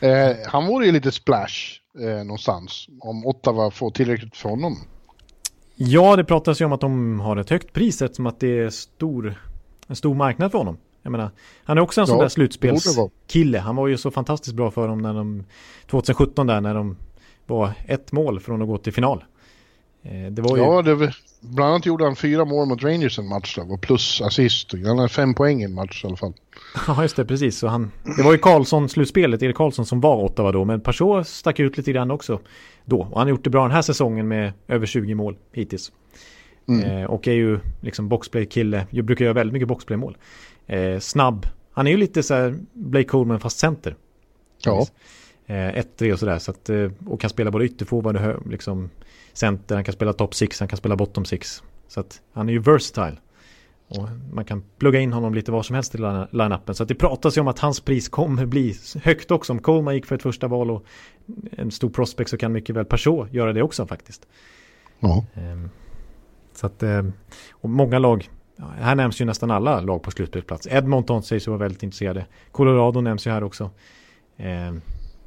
Eh, 0.00 0.36
han 0.46 0.66
vore 0.66 0.86
ju 0.86 0.92
lite 0.92 1.12
splash 1.12 1.80
eh, 2.00 2.24
någonstans 2.24 2.88
om 3.00 3.26
Ottawa 3.26 3.70
får 3.70 3.90
tillräckligt 3.90 4.36
för 4.36 4.48
honom. 4.48 4.76
Ja, 5.74 6.16
det 6.16 6.24
pratas 6.24 6.60
ju 6.60 6.64
om 6.64 6.72
att 6.72 6.80
de 6.80 7.20
har 7.20 7.36
ett 7.36 7.50
högt 7.50 7.72
pris 7.72 8.02
eftersom 8.02 8.26
att 8.26 8.40
det 8.40 8.58
är 8.58 8.70
stor, 8.70 9.42
en 9.86 9.96
stor 9.96 10.14
marknad 10.14 10.50
för 10.50 10.58
honom. 10.58 10.78
Jag 11.08 11.12
menar, 11.12 11.30
han 11.64 11.78
är 11.78 11.82
också 11.82 12.00
en 12.00 12.02
ja, 12.02 12.06
sån 12.06 12.18
där 12.18 12.28
slutspelskille. 12.28 13.58
Han 13.58 13.76
var 13.76 13.88
ju 13.88 13.96
så 13.96 14.10
fantastiskt 14.10 14.56
bra 14.56 14.70
för 14.70 14.88
dem 14.88 14.98
när 14.98 15.14
de 15.14 15.44
2017 15.90 16.46
där 16.46 16.60
när 16.60 16.74
de 16.74 16.96
var 17.46 17.72
ett 17.86 18.12
mål 18.12 18.40
från 18.40 18.62
att 18.62 18.68
gå 18.68 18.78
till 18.78 18.92
final. 18.92 19.24
Eh, 20.02 20.32
det 20.32 20.42
var 20.42 20.56
ju... 20.56 20.62
Ja, 20.62 20.82
det, 20.82 21.12
bland 21.40 21.70
annat 21.70 21.86
gjorde 21.86 22.04
han 22.04 22.16
fyra 22.16 22.44
mål 22.44 22.68
mot 22.68 22.82
Rangers 22.82 23.18
en 23.18 23.28
match 23.28 23.56
där, 23.56 23.72
och 23.72 23.80
plus 23.80 24.20
assist. 24.20 24.72
Han 24.72 24.98
hade 24.98 25.08
fem 25.08 25.34
poäng 25.34 25.60
i 25.60 25.64
en 25.64 25.74
match 25.74 26.04
i 26.04 26.06
alla 26.06 26.16
fall. 26.16 26.32
Ja, 26.86 27.02
just 27.02 27.16
det, 27.16 27.24
precis. 27.24 27.58
Så 27.58 27.66
han, 27.66 27.90
det 28.16 28.22
var 28.22 28.32
ju 28.32 28.38
Karlsson-slutspelet, 28.38 29.42
Erik 29.42 29.56
Karlsson 29.56 29.86
som 29.86 30.00
var 30.00 30.24
Ottawa 30.24 30.52
då, 30.52 30.64
men 30.64 30.80
Peugeot 30.80 31.28
stack 31.28 31.60
ut 31.60 31.76
lite 31.76 31.92
grann 31.92 32.10
också 32.10 32.40
då. 32.84 33.00
Och 33.00 33.18
han 33.18 33.26
har 33.26 33.28
gjort 33.28 33.44
det 33.44 33.50
bra 33.50 33.62
den 33.62 33.70
här 33.70 33.82
säsongen 33.82 34.28
med 34.28 34.52
över 34.68 34.86
20 34.86 35.14
mål 35.14 35.36
hittills. 35.52 35.92
Mm. 36.68 36.90
Eh, 36.90 37.04
och 37.04 37.28
är 37.28 37.32
ju 37.32 37.60
liksom 37.80 38.08
boxplay-kille, 38.08 38.86
jag 38.90 39.04
brukar 39.04 39.24
göra 39.24 39.34
väldigt 39.34 39.52
mycket 39.52 39.68
boxplay-mål. 39.68 40.16
Eh, 40.68 40.98
snabb, 40.98 41.46
han 41.72 41.86
är 41.86 41.90
ju 41.90 41.96
lite 41.96 42.22
så 42.22 42.34
här 42.34 42.58
Blake 42.72 43.08
Coleman 43.08 43.40
fast 43.40 43.58
center. 43.58 43.96
Ja. 44.64 44.86
Eh, 45.46 45.54
1-3 45.54 46.12
och 46.12 46.18
sådär. 46.18 46.38
Så 46.38 46.50
att, 46.50 46.70
eh, 46.70 46.90
och 47.06 47.20
kan 47.20 47.30
spela 47.30 47.50
både 47.50 47.64
ytterforward 47.64 48.16
och 48.16 48.46
liksom 48.46 48.90
center, 49.32 49.74
han 49.74 49.84
kan 49.84 49.94
spela 49.94 50.12
top 50.12 50.34
6, 50.34 50.60
han 50.60 50.68
kan 50.68 50.76
spela 50.76 50.96
bottom 50.96 51.24
6. 51.24 51.62
Så 51.88 52.00
att 52.00 52.20
han 52.32 52.48
är 52.48 52.52
ju 52.52 52.58
versatile. 52.58 53.16
Och 53.88 54.08
man 54.32 54.44
kan 54.44 54.64
plugga 54.78 55.00
in 55.00 55.12
honom 55.12 55.34
lite 55.34 55.52
var 55.52 55.62
som 55.62 55.74
helst 55.74 55.94
i 55.94 55.98
line-upen. 55.98 56.74
Så 56.74 56.82
att 56.82 56.88
det 56.88 56.94
pratas 56.94 57.36
ju 57.36 57.40
om 57.40 57.48
att 57.48 57.58
hans 57.58 57.80
pris 57.80 58.08
kommer 58.08 58.46
bli 58.46 58.74
högt 59.02 59.30
också. 59.30 59.52
Om 59.52 59.58
Coleman 59.58 59.94
gick 59.94 60.06
för 60.06 60.14
ett 60.14 60.22
första 60.22 60.48
val 60.48 60.70
och 60.70 60.84
en 61.50 61.70
stor 61.70 61.90
prospect 61.90 62.30
så 62.30 62.36
kan 62.36 62.52
mycket 62.52 62.76
väl 62.76 62.84
Peugeot 62.84 63.32
göra 63.32 63.52
det 63.52 63.62
också 63.62 63.86
faktiskt. 63.86 64.26
Ja. 65.00 65.24
Ehm, 65.34 65.70
så 66.54 66.66
att, 66.66 66.82
ehm, 66.82 67.12
och 67.50 67.70
många 67.70 67.98
lag, 67.98 68.30
här 68.58 68.94
nämns 68.94 69.20
ju 69.20 69.24
nästan 69.24 69.50
alla 69.50 69.80
lag 69.80 70.02
på 70.02 70.10
slutspelsplats. 70.10 70.66
Edmonton 70.70 71.22
sägs 71.22 71.46
vara 71.46 71.58
väldigt 71.58 71.82
intresserade. 71.82 72.26
Colorado 72.52 73.00
nämns 73.00 73.26
ju 73.26 73.30
här 73.30 73.44
också. 73.44 73.70
Ehm, 74.36 74.80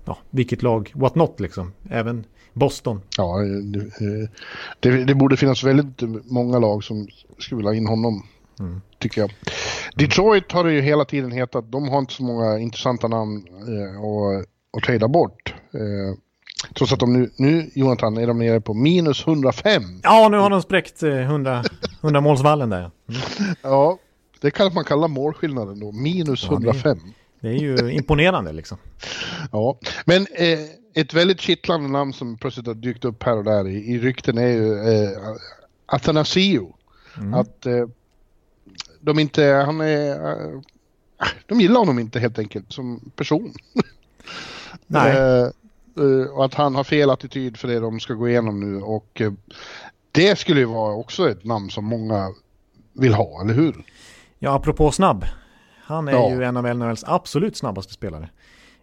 ja, 0.06 0.18
vilket 0.30 0.64
lag, 0.64 0.92
what 0.96 1.16
not 1.16 1.40
liksom. 1.40 1.74
Även 1.90 2.26
Boston. 2.54 3.02
Ja, 3.18 3.38
det, 3.64 4.30
det, 4.80 5.04
det 5.04 5.16
borde 5.16 5.38
finnas 5.38 5.64
väldigt 5.64 6.02
många 6.32 6.60
lag 6.60 6.84
som 6.84 7.08
skulle 7.38 7.58
vilja 7.58 7.74
in 7.74 7.88
honom. 7.88 8.24
Mm. 8.60 8.82
Tycker 9.00 9.22
jag. 9.22 9.32
Detroit 9.96 10.52
har 10.52 10.64
det 10.64 10.74
ju 10.74 10.82
hela 10.82 11.06
tiden 11.06 11.32
hetat, 11.32 11.72
de 11.72 11.90
har 11.90 12.00
inte 12.00 12.14
så 12.14 12.24
många 12.24 12.60
intressanta 12.60 13.08
namn 13.08 13.48
eh, 13.48 14.02
att, 14.02 14.46
att 14.78 14.84
trada 14.84 15.08
bort. 15.08 15.54
Eh, 15.74 16.18
trots 16.74 16.94
att 16.94 17.00
de 17.00 17.14
nu, 17.14 17.30
nu, 17.36 17.70
Jonathan, 17.74 18.18
är 18.18 18.28
de 18.28 18.40
nere 18.40 18.62
på 18.62 18.74
minus 18.74 19.28
105. 19.28 19.84
Ja, 20.04 20.30
nu 20.30 20.38
har 20.38 20.50
de 20.50 20.62
spräckt 20.62 21.04
100, 21.04 21.64
100 22.02 22.22
målsvallen 22.22 22.70
där. 22.70 22.80
Mm. 22.80 23.56
Ja, 23.62 23.98
det 24.42 24.52
kan 24.52 24.74
man 24.74 24.84
kalla 24.84 25.08
målskillnaden 25.08 25.80
då, 25.80 25.92
minus 25.92 26.44
ja, 26.44 26.54
105. 26.54 27.00
Det, 27.40 27.50
det 27.50 27.56
är 27.56 27.60
ju 27.60 27.92
imponerande 27.92 28.52
liksom. 28.52 28.78
Ja, 29.52 29.78
men 30.06 30.28
eh, 30.36 30.60
ett 30.94 31.14
väldigt 31.14 31.42
kittlande 31.42 31.90
namn 31.90 32.14
som 32.14 32.38
plötsligt 32.38 32.68
har 32.68 32.74
dykt 32.74 33.06
upp 33.06 33.24
här 33.24 33.38
och 33.38 33.44
där 33.44 33.68
i, 33.68 33.94
i 33.94 34.00
rykten 34.00 34.38
är 34.38 34.48
ju 34.48 34.74
eh, 34.74 35.18
Athanasio. 35.86 36.74
Mm. 37.18 37.34
Att 37.34 37.66
eh, 37.66 37.88
de 39.00 39.20
inte, 39.20 39.44
han 39.44 39.82
är, 39.82 40.12
eh, 40.12 40.62
de 41.46 41.62
gillar 41.62 41.80
honom 41.80 42.00
inte 42.00 42.20
helt 42.20 42.40
enkelt 42.40 42.74
som 42.74 43.12
person. 43.16 43.54
Nej. 44.88 45.52
Eh, 45.98 46.04
eh, 46.04 46.28
och 46.28 46.46
att 46.46 46.54
han 46.54 46.76
har 46.76 46.84
fel 46.84 47.10
attityd 47.10 47.58
för 47.58 47.68
det 47.68 47.80
de 47.80 48.00
ska 48.00 48.14
gå 48.14 48.30
igenom 48.30 48.60
nu 48.60 48.82
och 48.82 49.22
det 50.12 50.40
skulle 50.40 50.60
ju 50.60 50.66
vara 50.66 50.94
också 50.94 51.30
ett 51.30 51.44
namn 51.44 51.70
som 51.70 51.86
många 51.86 52.30
vill 52.94 53.14
ha, 53.14 53.42
eller 53.42 53.54
hur? 53.54 53.84
Ja, 54.40 54.56
apropå 54.56 54.92
snabb. 54.92 55.26
Han 55.84 56.08
är 56.08 56.12
ja. 56.12 56.30
ju 56.30 56.44
en 56.44 56.58
av 56.58 56.76
NHLs 56.76 57.04
absolut 57.08 57.58
snabbaste 57.58 57.94
spelare. 57.94 58.30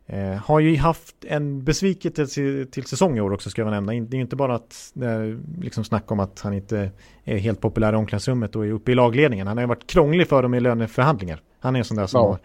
Eh, 0.06 0.34
har 0.34 0.61
ju 0.61 0.76
haft 0.76 1.16
en 1.24 1.64
besvikelse 1.64 2.26
till, 2.26 2.70
till 2.70 2.84
säsong 2.84 3.18
i 3.18 3.20
år 3.20 3.32
också 3.32 3.50
ska 3.50 3.62
jag 3.62 3.70
nämna. 3.70 3.92
Det 3.92 4.14
är 4.14 4.18
ju 4.18 4.20
inte 4.20 4.36
bara 4.36 4.54
att 4.54 4.92
eh, 5.02 5.38
liksom 5.61 5.84
snack 5.84 6.11
om 6.11 6.20
att 6.20 6.40
han 6.40 6.52
inte 6.52 6.90
är 7.24 7.38
helt 7.38 7.61
populär 7.61 7.92
i 7.92 7.96
omklädningsrummet 7.96 8.56
och 8.56 8.66
är 8.66 8.70
uppe 8.70 8.92
i 8.92 8.94
lagledningen. 8.94 9.46
Han 9.46 9.56
har 9.56 9.62
ju 9.62 9.68
varit 9.68 9.86
krånglig 9.86 10.28
för 10.28 10.42
dem 10.42 10.54
i 10.54 10.61
löneförhandlingar. 10.61 11.40
Han 11.61 11.74
är 11.74 11.78
en 11.78 11.84
sån 11.84 11.96
där 11.96 12.06
som 12.06 12.20
ja. 12.20 12.28
har, 12.28 12.38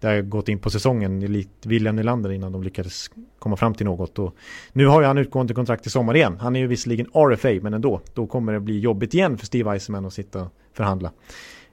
där 0.00 0.22
gått 0.22 0.48
in 0.48 0.58
på 0.58 0.70
säsongen 0.70 1.44
William 1.64 1.96
Nylander 1.96 2.32
innan 2.32 2.52
de 2.52 2.62
lyckades 2.62 3.10
komma 3.38 3.56
fram 3.56 3.74
till 3.74 3.86
något. 3.86 4.18
Och 4.18 4.34
nu 4.72 4.86
har 4.86 5.00
ju 5.00 5.06
han 5.06 5.18
utgående 5.18 5.54
kontrakt 5.54 5.86
i 5.86 5.90
sommar 5.90 6.16
igen. 6.16 6.38
Han 6.40 6.56
är 6.56 6.60
ju 6.60 6.66
visserligen 6.66 7.06
RFA 7.06 7.48
men 7.62 7.74
ändå. 7.74 8.00
Då 8.14 8.26
kommer 8.26 8.52
det 8.52 8.60
bli 8.60 8.78
jobbigt 8.78 9.14
igen 9.14 9.38
för 9.38 9.46
Steve 9.46 9.72
Eisenman 9.72 10.06
att 10.06 10.12
sitta 10.12 10.42
och 10.42 10.48
förhandla. 10.72 11.12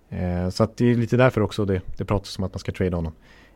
Eh, 0.10 0.50
så 0.50 0.64
att 0.64 0.78
det 0.78 0.92
är 0.92 0.96
lite 0.96 1.18
därför 1.18 1.42
också 1.42 1.66
det, 1.66 1.82
det 1.98 2.06
pratas 2.06 2.38
om 2.38 2.44
att 2.44 2.54
man 2.54 2.60
ska 2.60 2.72
trade 2.72 2.96
honom. 2.96 3.14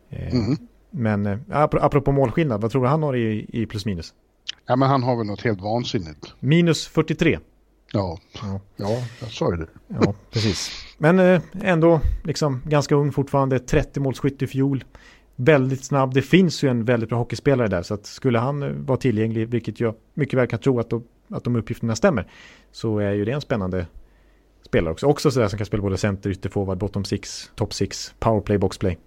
Eh, 0.09 0.35
mm. 0.35 0.57
Men 0.91 1.25
äh, 1.25 1.37
apropå 1.71 2.11
målskillnad, 2.11 2.61
vad 2.61 2.71
tror 2.71 2.83
du 2.83 2.89
han 2.89 3.03
har 3.03 3.15
i, 3.15 3.45
i 3.49 3.65
plus 3.65 3.85
minus? 3.85 4.13
Ja 4.65 4.75
men 4.75 4.89
han 4.89 5.03
har 5.03 5.15
väl 5.17 5.27
något 5.27 5.41
helt 5.41 5.61
vansinnigt. 5.61 6.33
Minus 6.39 6.87
43. 6.87 7.39
Ja, 7.93 8.19
ja, 8.41 8.59
ja 8.75 9.03
jag 9.19 9.31
sa 9.31 9.51
ju 9.51 9.57
det. 9.57 9.67
Ja, 9.87 10.13
precis. 10.31 10.71
Men 11.01 11.19
äh, 11.19 11.41
ändå 11.61 12.01
liksom 12.23 12.61
ganska 12.65 12.95
ung 12.95 13.11
fortfarande, 13.11 13.59
30 13.59 13.99
målskytt 13.99 14.41
i 14.41 14.47
fjol. 14.47 14.83
Väldigt 15.35 15.83
snabb, 15.83 16.13
det 16.13 16.21
finns 16.21 16.63
ju 16.63 16.69
en 16.69 16.85
väldigt 16.85 17.09
bra 17.09 17.17
hockeyspelare 17.17 17.67
där 17.67 17.81
så 17.81 17.93
att 17.93 18.05
skulle 18.05 18.39
han 18.39 18.63
äh, 18.63 18.69
vara 18.69 18.97
tillgänglig, 18.97 19.47
vilket 19.47 19.79
jag 19.79 19.95
mycket 20.13 20.39
väl 20.39 20.47
kan 20.47 20.59
tro 20.59 20.79
att 20.79 20.89
de, 20.89 21.03
att 21.29 21.43
de 21.43 21.55
uppgifterna 21.55 21.95
stämmer, 21.95 22.27
så 22.71 22.99
är 22.99 23.11
ju 23.11 23.25
det 23.25 23.31
en 23.31 23.41
spännande 23.41 23.85
spelare 24.65 24.91
också. 24.91 25.07
Också 25.07 25.31
sådär 25.31 25.47
som 25.47 25.57
kan 25.57 25.65
spela 25.65 25.83
både 25.83 25.97
center, 25.97 26.29
ytterforward, 26.29 26.77
bottom 26.77 27.05
six, 27.05 27.51
top 27.55 27.73
six, 27.73 28.13
powerplay, 28.19 28.57
boxplay. 28.57 28.97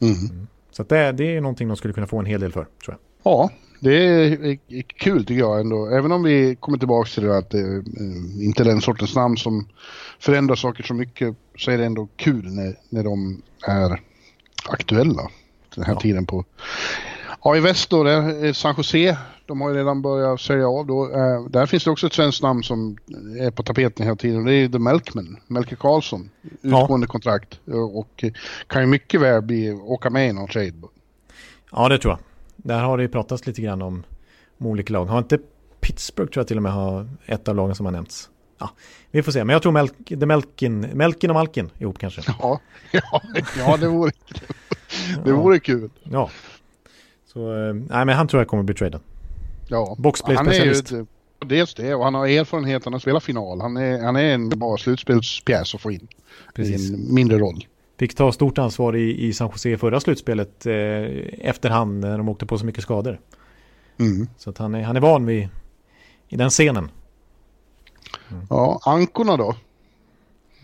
Mm. 0.00 0.14
Mm. 0.14 0.46
Så 0.70 0.82
det, 0.82 1.12
det 1.12 1.36
är 1.36 1.40
någonting 1.40 1.68
de 1.68 1.76
skulle 1.76 1.94
kunna 1.94 2.06
få 2.06 2.18
en 2.18 2.26
hel 2.26 2.40
del 2.40 2.52
för, 2.52 2.66
tror 2.84 2.96
jag. 2.96 2.98
Ja, 3.32 3.50
det 3.82 3.96
är 3.96 4.82
kul 4.82 5.24
tycker 5.24 5.40
jag 5.40 5.60
ändå. 5.60 5.86
Även 5.86 6.12
om 6.12 6.22
vi 6.22 6.56
kommer 6.60 6.78
tillbaka 6.78 7.10
till 7.10 7.22
det 7.22 7.38
att 7.38 7.50
det 7.50 7.58
eh, 7.58 8.44
inte 8.44 8.62
är 8.62 8.64
den 8.64 8.80
sortens 8.80 9.14
namn 9.14 9.36
som 9.36 9.68
förändrar 10.20 10.54
saker 10.54 10.82
så 10.82 10.94
mycket 10.94 11.36
så 11.58 11.70
är 11.70 11.78
det 11.78 11.84
ändå 11.84 12.08
kul 12.16 12.44
när, 12.44 12.76
när 12.88 13.04
de 13.04 13.42
är 13.66 14.00
aktuella 14.68 15.30
den 15.74 15.84
här 15.84 15.94
ja. 15.94 16.00
tiden 16.00 16.26
på. 16.26 16.44
Ja, 17.44 17.56
i 17.56 17.60
väst 17.60 17.90
då, 17.90 18.02
där 18.02 18.44
är 18.44 18.52
San 18.52 18.74
Jose 18.76 19.16
de 19.46 19.60
har 19.60 19.70
ju 19.70 19.76
redan 19.76 20.02
börjat 20.02 20.40
sälja 20.40 20.68
av 20.68 20.86
då. 20.86 21.04
Eh, 21.04 21.44
där 21.50 21.66
finns 21.66 21.84
det 21.84 21.90
också 21.90 22.06
ett 22.06 22.12
svenskt 22.12 22.42
namn 22.42 22.62
som 22.62 22.96
är 23.38 23.50
på 23.50 23.62
tapeten 23.62 24.06
hela 24.06 24.16
tiden. 24.16 24.44
Det 24.44 24.54
är 24.54 24.68
The 24.68 24.78
Melkman, 24.78 25.36
Melke 25.46 25.76
Karlsson. 25.76 26.30
Utgående 26.62 27.06
ja. 27.06 27.12
kontrakt 27.12 27.60
och 27.94 28.24
kan 28.66 28.82
ju 28.82 28.86
mycket 28.86 29.20
väl 29.20 29.42
bli, 29.42 29.72
åka 29.72 30.10
med 30.10 30.28
i 30.28 30.32
någon 30.32 30.48
trade. 30.48 30.72
Ja, 31.72 31.88
det 31.88 31.98
tror 31.98 32.12
jag. 32.12 32.31
Där 32.62 32.80
har 32.80 32.96
det 32.96 33.02
ju 33.02 33.08
pratats 33.08 33.46
lite 33.46 33.62
grann 33.62 33.82
om, 33.82 34.04
om 34.58 34.66
olika 34.66 34.92
lag. 34.92 35.06
Har 35.06 35.18
inte 35.18 35.38
Pittsburgh 35.80 36.32
tror 36.32 36.40
jag 36.40 36.48
till 36.48 36.56
och 36.56 36.62
med 36.62 36.72
har 36.72 37.08
ett 37.26 37.48
av 37.48 37.56
lagen 37.56 37.74
som 37.74 37.86
har 37.86 37.92
nämnts. 37.92 38.30
Ja, 38.58 38.70
vi 39.10 39.22
får 39.22 39.32
se. 39.32 39.44
Men 39.44 39.52
jag 39.52 39.62
tror 39.62 39.72
Melk, 39.72 40.10
Melkin, 40.10 40.80
Melkin 40.80 41.30
och 41.30 41.34
Malkin 41.34 41.70
ihop 41.78 41.98
kanske. 41.98 42.22
Ja, 42.26 42.60
ja, 42.92 43.22
ja 43.58 43.76
det 43.76 43.88
vore, 43.88 44.12
det 45.24 45.32
vore 45.32 45.60
kul. 45.60 45.90
Ja. 46.02 46.30
Så, 47.26 47.54
eh, 47.54 47.74
nej 47.74 48.04
men 48.04 48.08
han 48.08 48.28
tror 48.28 48.40
jag 48.40 48.48
kommer 48.48 48.62
bli 48.62 48.74
tradad. 48.74 49.00
Ja, 49.68 49.96
Boxplay-specialist. 49.98 50.90
Han 50.90 50.98
är 50.98 51.02
ju, 51.02 51.06
dels 51.46 51.74
det 51.74 51.94
och 51.94 52.04
han 52.04 52.14
har 52.14 52.26
erfarenhet, 52.26 52.84
han 52.84 52.92
har 52.92 53.00
spelat 53.00 53.22
final. 53.22 53.60
Han 53.60 53.76
är, 53.76 54.02
han 54.02 54.16
är 54.16 54.34
en 54.34 54.48
bra 54.48 54.76
slutspelspjäs 54.76 55.74
att 55.74 55.80
få 55.80 55.92
in. 55.92 56.08
Precis. 56.54 56.90
I 56.90 56.94
en 56.94 57.14
mindre 57.14 57.38
roll. 57.38 57.66
Fick 58.02 58.14
ta 58.14 58.32
stort 58.32 58.58
ansvar 58.58 58.96
i, 58.96 59.26
i 59.26 59.32
San 59.32 59.50
Jose 59.52 59.78
förra 59.78 60.00
slutspelet 60.00 60.66
eh, 60.66 60.72
efterhand 61.48 62.00
när 62.00 62.18
de 62.18 62.28
åkte 62.28 62.46
på 62.46 62.58
så 62.58 62.66
mycket 62.66 62.82
skador. 62.82 63.20
Mm. 63.98 64.28
Så 64.36 64.50
att 64.50 64.58
han, 64.58 64.74
är, 64.74 64.82
han 64.82 64.96
är 64.96 65.00
van 65.00 65.26
vid 65.26 65.48
i 66.28 66.36
den 66.36 66.50
scenen. 66.50 66.90
Mm. 68.30 68.46
Ja, 68.50 68.80
ankorna 68.84 69.36
då? 69.36 69.54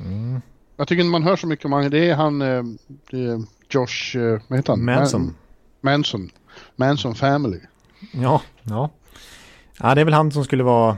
Mm. 0.00 0.40
Jag 0.76 0.88
tycker 0.88 1.00
inte 1.00 1.10
man 1.10 1.22
hör 1.22 1.36
så 1.36 1.46
mycket 1.46 1.64
om 1.64 1.72
han. 1.72 1.90
Det 1.90 2.10
är 2.10 2.14
han, 2.14 2.42
eh, 2.42 2.62
det 3.10 3.24
är 3.24 3.42
Josh, 3.70 4.16
eh, 4.16 4.40
vad 4.48 4.58
heter 4.58 4.72
han? 4.72 4.84
Manson. 4.84 5.34
Manson. 5.80 6.30
Manson 6.76 7.14
Family. 7.14 7.60
Ja, 8.12 8.42
ja. 8.62 8.90
Ja, 9.80 9.94
det 9.94 10.00
är 10.00 10.04
väl 10.04 10.14
han 10.14 10.32
som 10.32 10.44
skulle 10.44 10.64
vara 10.64 10.96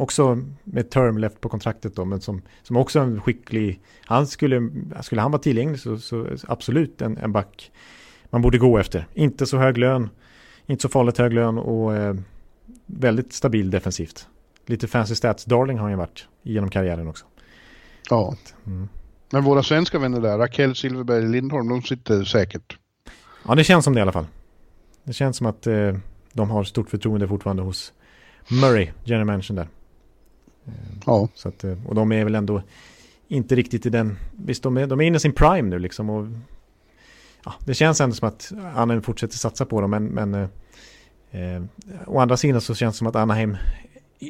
också 0.00 0.42
med 0.64 0.90
term 0.90 1.18
left 1.18 1.40
på 1.40 1.48
kontraktet 1.48 1.96
då, 1.96 2.04
men 2.04 2.20
som, 2.20 2.42
som 2.62 2.76
också 2.76 3.00
en 3.00 3.20
skicklig, 3.20 3.80
han 4.04 4.26
skulle, 4.26 4.70
skulle 5.02 5.20
han 5.20 5.30
vara 5.30 5.42
tillgänglig 5.42 5.80
så, 5.80 5.98
så 5.98 6.26
absolut 6.48 7.02
en, 7.02 7.18
en 7.18 7.32
back 7.32 7.70
man 8.30 8.42
borde 8.42 8.58
gå 8.58 8.78
efter. 8.78 9.06
Inte 9.14 9.46
så 9.46 9.58
hög 9.58 9.78
lön, 9.78 10.08
inte 10.66 10.82
så 10.82 10.88
farligt 10.88 11.18
hög 11.18 11.32
lön 11.32 11.58
och 11.58 11.96
eh, 11.96 12.14
väldigt 12.86 13.32
stabil 13.32 13.70
defensivt. 13.70 14.26
Lite 14.66 14.88
fancy 14.88 15.14
stats 15.14 15.44
darling 15.44 15.78
har 15.78 15.82
han 15.82 15.92
ju 15.92 15.96
varit 15.96 16.28
genom 16.42 16.70
karriären 16.70 17.08
också. 17.08 17.24
Ja. 18.10 18.34
Mm. 18.66 18.88
Men 19.30 19.44
våra 19.44 19.62
svenska 19.62 19.98
vänner 19.98 20.20
där, 20.20 20.38
Raquel 20.38 20.74
Silverberg 20.74 21.28
Lindholm, 21.28 21.68
de 21.68 21.82
sitter 21.82 22.24
säkert. 22.24 22.78
Ja, 23.48 23.54
det 23.54 23.64
känns 23.64 23.84
som 23.84 23.94
det 23.94 23.98
i 23.98 24.02
alla 24.02 24.12
fall. 24.12 24.26
Det 25.04 25.12
känns 25.12 25.36
som 25.36 25.46
att 25.46 25.66
eh, 25.66 25.96
de 26.32 26.50
har 26.50 26.64
stort 26.64 26.90
förtroende 26.90 27.28
fortfarande 27.28 27.62
hos 27.62 27.92
Murray, 28.48 28.90
general 29.04 29.26
manager 29.26 29.54
där. 29.54 29.68
Ja. 31.06 31.28
Så 31.34 31.48
att, 31.48 31.64
eh, 31.64 31.76
och 31.86 31.94
de 31.94 32.12
är 32.12 32.24
väl 32.24 32.34
ändå 32.34 32.62
inte 33.28 33.54
riktigt 33.54 33.86
i 33.86 33.90
den, 33.90 34.18
visst 34.32 34.62
de 34.62 34.76
är, 34.76 34.86
de 34.86 35.00
är 35.00 35.04
inne 35.04 35.16
i 35.16 35.20
sin 35.20 35.32
prime 35.32 35.68
nu 35.68 35.78
liksom 35.78 36.10
och 36.10 36.26
ja, 37.44 37.54
det 37.64 37.74
känns 37.74 38.00
ändå 38.00 38.14
som 38.14 38.28
att 38.28 38.52
Anaheim 38.74 39.02
fortsätter 39.02 39.36
satsa 39.36 39.64
på 39.64 39.80
dem 39.80 39.90
men, 39.90 40.04
men 40.04 40.34
eh, 40.34 40.48
eh, 41.30 41.62
å 42.06 42.18
andra 42.18 42.36
sidan 42.36 42.60
så 42.60 42.74
känns 42.74 42.94
det 42.94 42.98
som 42.98 43.06
att 43.06 43.16
Anaheim 43.16 43.56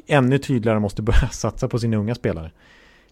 ännu 0.06 0.38
tydligare 0.38 0.80
måste 0.80 1.02
börja 1.02 1.28
satsa 1.30 1.68
på 1.68 1.78
sina 1.78 1.96
unga 1.96 2.14
spelare. 2.14 2.50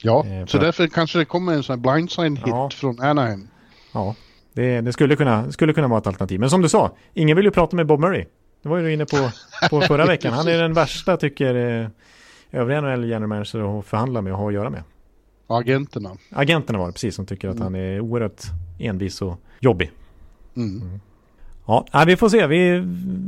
Ja, 0.02 0.26
eh, 0.26 0.46
så 0.46 0.58
därför 0.58 0.86
kanske 0.86 1.18
det 1.18 1.24
kommer 1.24 1.52
en 1.52 1.62
sån 1.62 1.74
här 1.78 1.92
blindside 1.92 2.38
hit 2.38 2.46
ja. 2.46 2.70
från 2.70 3.00
Anaheim. 3.00 3.48
Ja, 3.92 4.14
det, 4.52 4.80
det, 4.80 4.92
skulle, 4.92 5.16
kunna, 5.16 5.52
skulle 5.52 5.72
kunna 5.72 5.88
vara 5.88 5.98
ett 5.98 6.06
alternativ. 6.06 6.40
Men 6.40 6.50
som 6.50 6.62
du 6.62 6.68
sa, 6.68 6.96
ingen 7.14 7.36
vill 7.36 7.44
ju 7.44 7.50
prata 7.50 7.76
med 7.76 7.86
Bob 7.86 8.00
Murray. 8.00 8.24
Det 8.62 8.68
var 8.68 8.76
ju 8.76 8.82
du 8.82 8.92
inne 8.92 9.06
på, 9.06 9.30
på 9.70 9.80
förra 9.80 10.06
veckan. 10.06 10.32
Han 10.32 10.48
är 10.48 10.58
den 10.58 10.72
värsta 10.72 11.16
tycker 11.16 11.54
eh, 11.54 11.88
övriga 12.53 12.80
NHL 12.80 13.05
general 13.05 13.28
manager 13.28 13.78
att 13.78 13.86
förhandla 13.86 14.22
med 14.22 14.32
och 14.32 14.38
ha 14.38 14.49
att 14.49 14.55
göra 14.55 14.70
med. 14.70 14.82
Agenterna. 15.46 16.11
Agenterna 16.30 16.78
var 16.78 16.86
det, 16.86 16.92
precis, 16.92 17.14
som 17.14 17.26
tycker 17.26 17.49
att 17.49 17.59
han 17.59 17.74
är 17.74 18.01
oerhört 18.01 18.42
envis 18.78 19.22
och 19.22 19.40
jobbig. 19.61 19.90
Mm. 20.57 21.01
Ja, 21.66 21.86
nej, 21.94 22.07
vi 22.07 22.16
får 22.16 22.28
se. 22.28 22.46
Vi, 22.46 22.82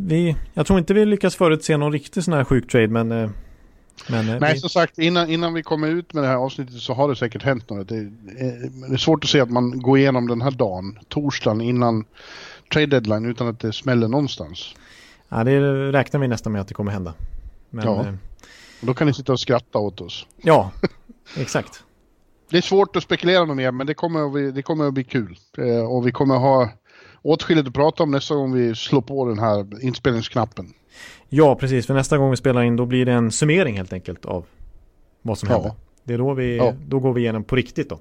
vi, 0.06 0.36
jag 0.54 0.66
tror 0.66 0.78
inte 0.78 0.94
vi 0.94 1.04
lyckas 1.04 1.36
förutse 1.36 1.76
någon 1.76 1.92
riktig 1.92 2.24
sån 2.24 2.34
här 2.34 2.44
sjuk 2.44 2.70
trade, 2.70 2.88
men... 2.88 3.12
eh, 3.12 3.30
men 4.08 4.28
eh, 4.28 4.40
Nej, 4.40 4.52
vi, 4.54 4.60
som 4.60 4.70
sagt, 4.70 4.98
innan, 4.98 5.28
innan 5.30 5.54
vi 5.54 5.62
kommer 5.62 5.88
ut 5.88 6.14
med 6.14 6.24
det 6.24 6.28
här 6.28 6.36
avsnittet 6.36 6.74
så 6.74 6.94
har 6.94 7.08
det 7.08 7.16
säkert 7.16 7.42
hänt 7.42 7.70
något. 7.70 7.88
Det 7.88 7.96
är, 7.96 8.10
det 8.88 8.94
är 8.94 8.96
svårt 8.96 9.24
att 9.24 9.30
se 9.30 9.40
att 9.40 9.50
man 9.50 9.82
går 9.82 9.98
igenom 9.98 10.28
den 10.28 10.42
här 10.42 10.50
dagen, 10.50 10.98
torsdagen, 11.08 11.60
innan 11.60 12.04
trade 12.72 12.86
deadline 12.86 13.24
utan 13.24 13.48
att 13.48 13.60
det 13.60 13.72
smäller 13.72 14.08
någonstans. 14.08 14.74
ja, 15.28 15.44
det 15.44 15.60
räknar 15.92 16.20
vi 16.20 16.28
nästan 16.28 16.52
med 16.52 16.60
att 16.60 16.68
det 16.68 16.74
kommer 16.74 16.92
hända. 16.92 17.14
Men, 17.70 17.84
Ja. 17.84 18.04
Och 18.80 18.86
då 18.86 18.94
kan 18.94 19.06
ni 19.06 19.14
sitta 19.14 19.32
och 19.32 19.40
skratta 19.40 19.78
åt 19.78 20.00
oss. 20.00 20.26
ja 20.42 20.70
exakt. 21.38 21.84
Det 22.50 22.56
är 22.56 22.62
svårt 22.62 22.96
att 22.96 23.02
spekulera 23.02 23.44
något 23.44 23.56
mer, 23.56 23.70
men 23.72 23.86
det 23.86 23.94
kommer 23.94 24.26
att 24.26 24.32
bli, 24.32 24.50
det 24.50 24.62
kommer 24.62 24.86
att 24.88 24.94
bli 24.94 25.04
kul. 25.04 25.36
Eh, 25.58 25.92
och 25.92 26.06
vi 26.06 26.12
kommer 26.12 26.34
att 26.34 26.40
ha 26.40 26.68
åtskilligt 27.22 27.68
att 27.68 27.74
prata 27.74 28.02
om 28.02 28.10
nästa 28.10 28.34
gång 28.34 28.52
vi 28.54 28.74
slår 28.74 29.00
på 29.00 29.24
den 29.28 29.38
här 29.38 29.84
inspelningsknappen. 29.84 30.72
Ja, 31.28 31.54
precis. 31.54 31.86
För 31.86 31.94
nästa 31.94 32.18
gång 32.18 32.30
vi 32.30 32.36
spelar 32.36 32.62
in 32.62 32.76
då 32.76 32.86
blir 32.86 33.06
det 33.06 33.12
en 33.12 33.30
summering 33.30 33.76
helt 33.76 33.92
enkelt 33.92 34.24
av 34.24 34.46
vad 35.22 35.38
som 35.38 35.48
Ja. 35.48 35.54
hände. 35.54 35.74
Det 36.04 36.14
är 36.14 36.18
då 36.18 36.34
vi, 36.34 36.56
Ja. 36.56 36.74
då 36.86 36.98
går 36.98 37.12
vi 37.12 37.20
igenom 37.20 37.44
på 37.44 37.56
riktigt 37.56 37.88
då. 37.90 38.00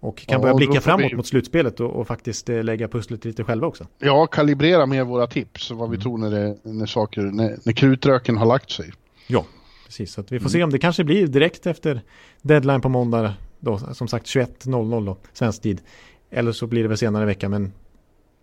Och 0.00 0.16
kan 0.16 0.34
Ja, 0.36 0.42
börja 0.42 0.54
blicka 0.54 0.80
framåt 0.80 1.12
vi- 1.12 1.16
mot 1.16 1.26
slutspelet 1.26 1.80
och, 1.80 1.90
och 1.90 2.06
faktiskt 2.06 2.48
eh, 2.48 2.62
lägga 2.64 2.88
pusslet 2.88 3.24
lite 3.24 3.44
själva 3.44 3.66
också. 3.66 3.86
Ja, 3.98 4.26
kalibrera 4.26 4.86
med 4.86 5.06
våra 5.06 5.26
tips 5.26 5.70
och 5.70 5.76
vad 5.76 5.90
vi 5.90 5.98
tror 5.98 6.18
när, 6.18 6.30
det, 6.30 6.56
när 6.62 6.86
saker, 6.86 7.20
när, 7.22 7.58
när 7.64 7.72
krutröken 7.72 8.36
har 8.36 8.46
lagt 8.46 8.70
sig. 8.70 8.92
Ja, 9.26 9.44
precis. 9.86 10.12
Så 10.12 10.22
vi 10.22 10.26
får 10.28 10.36
Mm. 10.36 10.48
se 10.50 10.62
om 10.62 10.70
det 10.70 10.78
kanske 10.78 11.04
blir 11.04 11.26
direkt 11.26 11.66
efter 11.66 12.00
deadline 12.42 12.80
på 12.80 12.88
måndag 12.88 13.34
då, 13.60 13.78
som 13.78 14.08
sagt 14.08 14.26
21.00 14.26 15.06
då, 15.06 15.16
svensk 15.32 15.62
tid. 15.62 15.80
Eller 16.30 16.52
så 16.52 16.66
blir 16.66 16.82
det 16.82 16.88
väl 16.88 16.98
senare 16.98 17.22
i 17.22 17.26
veckan, 17.26 17.50
men 17.50 17.72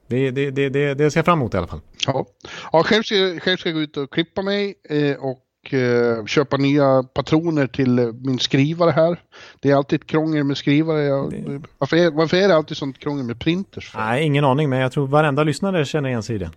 det, 0.08 0.32
det, 0.32 0.52
det, 0.52 0.70
det, 0.70 0.94
det 0.94 1.12
ser 1.12 1.18
jag 1.20 1.26
fram 1.26 1.40
emot 1.40 1.54
i 1.54 1.58
alla 1.58 1.68
fall. 1.68 1.80
Ja, 2.08 2.26
ja 2.72 2.84
själv, 2.84 3.04
ska, 3.04 3.16
själv 3.40 3.58
ska 3.58 3.70
jag 3.70 3.76
gå 3.76 3.82
ut 3.82 3.98
och 3.98 4.14
klippa 4.14 4.42
mig 4.42 4.76
eh, 4.90 5.16
och 5.20 5.74
eh, 5.74 6.26
köpa 6.26 6.58
nya 6.58 7.04
patroner 7.04 7.68
till 7.68 8.00
eh, 8.00 8.06
min 8.14 8.40
skrivare 8.40 8.92
här. 8.92 9.20
Det 9.62 9.72
är 9.72 9.76
alltid 9.76 10.02
ett 10.02 10.08
krångel 10.08 10.44
med 10.44 10.58
skrivare. 10.58 11.04
Jag, 11.04 11.32
Det- 11.32 11.62
varför, 11.78 11.98
är, 11.98 12.12
varför 12.12 12.38
är 12.38 12.48
det 12.48 12.56
alltid 12.56 12.78
sånt 12.78 13.00
krångel 13.00 13.26
med 13.26 13.40
printers? 13.40 13.92
för? 13.92 14.00
Nej, 14.00 14.24
ingen 14.24 14.46
aning, 14.46 14.70
men 14.70 14.80
jag 14.80 14.92
tror 14.92 15.08
varenda 15.08 15.44
lyssnare 15.44 15.86
känner 15.86 16.10
igen 16.10 16.24
sig 16.24 16.36
i 16.36 16.40
det. 16.40 16.52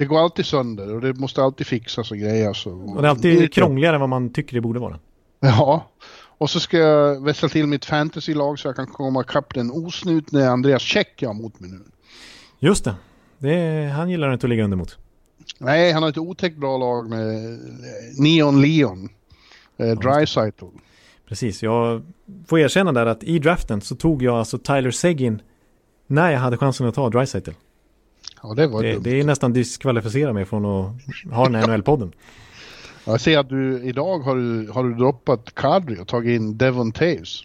Det 0.00 0.06
går 0.06 0.18
alltid 0.18 0.46
sönder 0.46 0.94
och 0.94 1.00
det 1.00 1.14
måste 1.14 1.42
alltid 1.42 1.66
fixas 1.66 2.10
och 2.10 2.16
grejas. 2.16 2.66
Och, 2.66 2.72
Och 2.72 3.02
det 3.02 3.08
är 3.08 3.10
alltid 3.10 3.52
krångligare 3.52 3.94
än 3.94 4.00
vad 4.00 4.08
man 4.08 4.32
tycker 4.32 4.54
det 4.54 4.60
borde 4.60 4.80
vara. 4.80 4.98
Ja, 5.40 5.90
och 6.38 6.50
så 6.50 6.60
ska 6.60 6.78
jag 6.78 7.24
vässla 7.24 7.48
till 7.48 7.66
mitt 7.66 7.84
fantasylag 7.84 8.58
så 8.58 8.68
jag 8.68 8.76
kan 8.76 8.86
komma 8.86 9.20
ikapp 9.20 9.54
den 9.54 9.70
osnutne 9.70 10.48
Andreas 10.48 10.82
Käck 10.82 11.22
jag 11.22 11.28
har 11.28 11.34
mot 11.34 11.60
mig 11.60 11.70
nu. 11.70 11.80
Just 12.58 12.84
det. 12.84 12.94
det 13.38 13.88
han 13.96 14.10
gillar 14.10 14.32
inte 14.32 14.46
att 14.46 14.50
ligga 14.50 14.64
under 14.64 14.76
mot. 14.76 14.98
Nej, 15.58 15.92
han 15.92 16.02
har 16.02 16.10
ett 16.10 16.18
otäckt 16.18 16.56
bra 16.56 16.78
lag 16.78 17.10
med 17.10 17.52
eh, 17.52 17.58
Neon 18.18 18.62
Leon. 18.62 19.08
Eh, 19.76 19.98
Drycytle. 19.98 20.68
Precis, 21.28 21.62
jag 21.62 22.02
får 22.46 22.58
erkänna 22.58 22.92
där 22.92 23.06
att 23.06 23.24
i 23.24 23.38
draften 23.38 23.80
så 23.80 23.96
tog 23.96 24.22
jag 24.22 24.34
alltså 24.34 24.58
Tyler 24.58 24.90
Seguin 24.90 25.42
när 26.06 26.30
jag 26.30 26.40
hade 26.40 26.56
chansen 26.56 26.86
att 26.86 26.94
ta 26.94 27.10
Dreisaitl. 27.10 27.50
Ja, 28.42 28.54
det 28.54 28.66
var 28.66 28.82
Det, 28.82 28.92
dumt. 28.92 29.02
det 29.04 29.20
är 29.20 29.24
nästan 29.24 29.52
diskvalificera 29.52 30.32
mig 30.32 30.44
från 30.44 30.64
att 30.64 30.92
ha 31.32 31.44
den 31.44 31.54
här 31.54 31.66
NHL-podden. 31.68 32.12
Jag 33.04 33.20
ser 33.20 33.38
att 33.38 33.48
du 33.48 33.82
idag 33.84 34.18
har 34.18 34.36
du, 34.36 34.70
har 34.70 34.84
du 34.84 34.94
droppat 34.94 35.54
Kadri 35.54 36.00
och 36.00 36.08
tagit 36.08 36.36
in 36.40 36.58
Devon 36.58 36.92
Taves. 36.92 37.42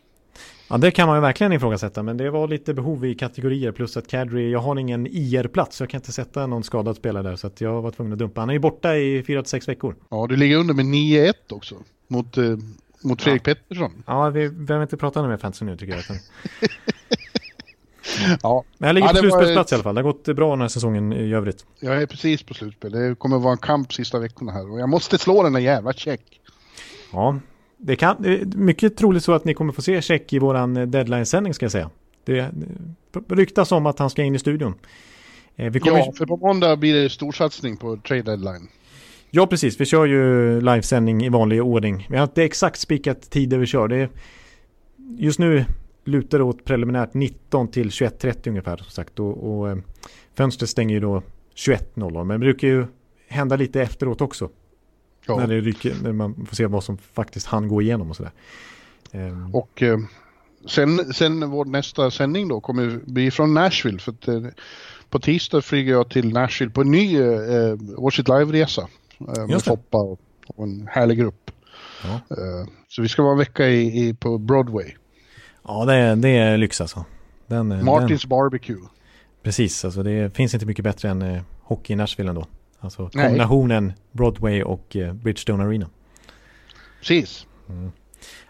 Ja, 0.70 0.78
det 0.78 0.92
kan 0.92 1.08
man 1.08 1.18
ju 1.18 1.22
verkligen 1.22 1.54
ifrågasätta, 1.54 2.04
men 2.04 2.18
det 2.18 2.30
var 2.30 2.48
lite 2.48 2.74
behov 2.74 3.06
i 3.06 3.16
kategorier 3.16 3.72
plus 3.72 3.98
att 3.98 4.08
Kadri, 4.08 4.52
jag 4.52 4.60
har 4.60 4.80
ingen 4.80 5.08
IR-plats 5.08 5.78
så 5.78 5.84
jag 5.84 5.90
kan 5.90 5.98
inte 5.98 6.12
sätta 6.12 6.48
någon 6.48 6.64
skadad 6.64 6.96
spelare 6.96 7.24
där 7.30 7.36
så 7.36 7.48
att 7.48 7.62
jag 7.62 7.82
var 7.82 7.92
tvungen 7.92 8.14
att 8.14 8.20
dumpa. 8.20 8.42
Han 8.42 8.50
är 8.50 8.54
ju 8.54 8.60
borta 8.60 8.96
i 8.98 9.22
4-6 9.22 9.68
veckor. 9.68 9.96
Ja, 10.10 10.26
du 10.30 10.36
ligger 10.36 10.58
under 10.58 10.74
med 10.74 10.86
9-1 10.86 11.34
också. 11.50 11.76
Mot, 12.08 12.38
eh, 12.38 12.44
mot 13.04 13.22
Fredrik 13.22 13.44
Pettersson. 13.44 13.92
Ja, 14.06 14.30
vi 14.30 14.50
behöver 14.50 14.84
inte 14.84 14.98
prata 14.98 15.28
mer 15.28 15.38
fantasy 15.38 15.66
nu 15.66 15.78
tycker 15.78 15.94
jag. 15.94 16.04
Ja, 18.44 18.64
Men 18.78 18.88
jag 18.88 18.94
ligger 18.94 19.08
Ja, 19.08 19.14
på 19.14 19.20
slutspelsplats 19.20 19.72
ett- 19.72 19.72
i 19.72 19.76
alla 19.76 19.84
fall. 19.84 19.96
Det 19.96 20.02
har 20.02 20.12
gått 20.12 20.26
bra 20.36 20.50
den 20.50 20.62
här 20.62 20.68
säsongen 20.68 21.14
i 21.14 21.34
övrigt. 21.34 21.66
jag 21.80 22.02
är 22.02 22.06
precis 22.06 22.44
på 22.44 22.54
slutspel. 22.54 22.92
Det 22.92 23.16
kommer 23.16 23.40
vara 23.40 23.52
en 23.52 23.58
kamp 23.58 23.94
sista 23.94 24.20
veckorna 24.20 24.52
här. 24.52 24.72
Och 24.72 24.80
jag 24.80 24.90
måste 24.90 25.18
slå 25.18 25.44
den 25.44 25.54
där 25.54 25.60
jävla 25.60 25.94
check. 25.94 26.22
Ja, 27.14 27.40
det 27.78 27.96
kan, 27.96 28.16
det 28.20 28.30
är 28.42 28.46
mycket 28.46 28.98
troligt 28.98 29.24
så 29.24 29.34
att 29.34 29.46
ni 29.46 29.54
kommer 29.54 29.74
få 29.74 29.82
se 29.82 30.02
check 30.02 30.34
i 30.34 30.40
våran 30.40 30.78
eh, 30.78 30.88
deadline-sändning 30.88 31.54
ska 31.54 31.66
jag 31.66 31.72
säga. 31.72 31.90
Det 32.26 32.34
det 33.28 33.36
ryktas 33.36 33.72
om 33.72 33.86
att 33.86 34.00
han 34.00 34.10
ska 34.10 34.24
in 34.24 34.36
i 34.36 34.40
studion. 34.40 34.74
Eh, 35.56 35.72
Vi 35.72 35.80
kommer, 35.80 35.98
Ja, 35.98 36.04
ja. 36.06 36.12
för 36.18 36.26
på 36.26 36.38
måndag 36.38 36.76
blir 36.76 36.94
det 37.04 37.10
storsatsning 37.10 37.78
på 37.78 37.98
trade 37.98 38.22
deadline. 38.22 38.68
ja, 39.32 39.48
precis. 39.48 39.82
Vi 39.82 39.86
kör 39.86 40.06
ju 40.06 40.62
livesändning 40.62 41.26
i 41.26 41.30
vanlig 41.30 41.64
ordning. 41.64 42.08
Vi 42.10 42.18
har 42.18 42.24
inte 42.24 42.44
exakt 42.44 42.80
spikat 42.80 43.30
tider 43.30 43.58
vi 43.58 43.66
kör. 43.66 43.88
Det 43.88 43.96
är, 43.98 44.10
just 45.18 45.40
nu 45.40 45.66
lutar 46.06 46.42
åt 46.42 46.66
preliminärt 46.66 47.14
19 47.14 47.68
till 47.68 47.90
21.30 47.90 48.50
ungefär 48.50 48.78
som 48.78 48.92
sagt. 48.92 49.20
Och, 49.20 49.58
och 49.58 49.70
eh, 49.70 49.78
fönstret 50.34 50.70
stänger 50.70 50.96
ju 50.96 51.00
då 51.00 51.24
21.00. 51.56 52.24
Men 52.24 52.40
det 52.40 52.40
brukar 52.40 52.68
ju 52.68 52.86
hända 53.28 53.56
lite 53.56 53.82
efteråt 53.82 54.22
också. 54.22 54.50
Ja. 55.28 55.38
När, 55.38 55.48
det 55.48 55.62
ryker, 55.62 55.96
när 56.04 56.12
man 56.14 56.46
får 56.46 56.56
se 56.56 56.66
vad 56.66 56.84
som 56.84 56.98
faktiskt 56.98 57.48
han 57.48 57.68
gå 57.68 57.82
igenom 57.82 58.10
och 58.10 58.16
sådär. 58.16 58.32
Ehm, 59.12 59.56
Och 59.56 59.84
eh, 59.84 59.98
sen, 60.68 61.14
sen 61.14 61.50
vår 61.50 61.66
nästa 61.66 62.12
sändning 62.12 62.48
då 62.48 62.62
kommer 62.62 63.00
bli 63.06 63.32
från 63.32 63.54
Nashville. 63.54 64.00
För 64.00 64.12
att, 64.12 64.28
eh, 64.28 64.44
på 65.10 65.20
tisdag 65.20 65.62
flyger 65.62 65.92
jag 65.92 66.10
till 66.10 66.34
Nashville 66.34 66.72
på 66.72 66.82
en 66.82 66.92
ny 66.92 67.22
eh, 67.22 67.76
Watch 67.98 68.20
Live-resa. 68.20 68.88
Eh, 69.20 69.48
med. 69.48 69.64
Foppa 69.64 69.98
och, 69.98 70.20
och 70.48 70.64
en 70.64 70.88
härlig 70.92 71.18
grupp. 71.18 71.52
Ja. 72.04 72.20
Så 72.88 73.02
vi 73.02 73.10
ska 73.10 73.24
vara 73.24 73.32
en 73.32 73.38
vecka 73.38 73.68
i, 73.68 74.08
i, 74.08 74.14
på 74.14 74.38
Broadway. 74.38 74.94
Ja, 75.68 75.86
det 75.86 75.94
är, 75.94 76.16
det 76.16 76.30
är 76.30 76.58
lyx 76.58 76.82
alltså. 76.82 77.06
Den, 77.48 77.72
eh, 77.72 77.78
Den, 77.78 77.86
Martins 77.86 78.26
Barbecue. 78.26 78.82
precis, 79.44 79.86
alltså 79.86 80.04
det 80.04 80.36
finns 80.36 80.54
inte 80.54 80.66
mycket 80.66 80.84
bättre 80.84 81.10
än 81.10 81.22
eh, 81.22 81.42
hockey 81.62 81.94
i 81.94 81.96
Nashville 81.96 82.30
ändå. 82.30 82.46
Alltså 82.80 83.10
Nej. 83.14 83.26
kombinationen 83.26 83.94
Broadway 84.12 84.64
och 84.64 84.96
eh, 84.96 85.14
Bridgestone 85.14 85.64
Arena. 85.64 85.90
Precis. 87.00 87.48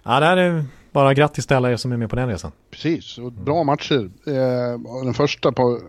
Ja, 0.04 0.20
det 0.20 0.26
här 0.26 0.38
är 0.38 0.66
bara 0.92 1.14
grattis 1.14 1.48
till 1.48 1.56
alla 1.56 1.72
er 1.72 1.78
som 1.78 1.92
är 1.92 1.98
med 1.98 2.10
på 2.10 2.16
den 2.16 2.28
resan. 2.30 2.52
Precis, 2.72 3.18
och 3.18 3.32
bra 3.32 3.64
matcher. 3.64 4.12
Eh, 4.28 5.04
den 5.04 5.14
första 5.14 5.52
på 5.52 5.82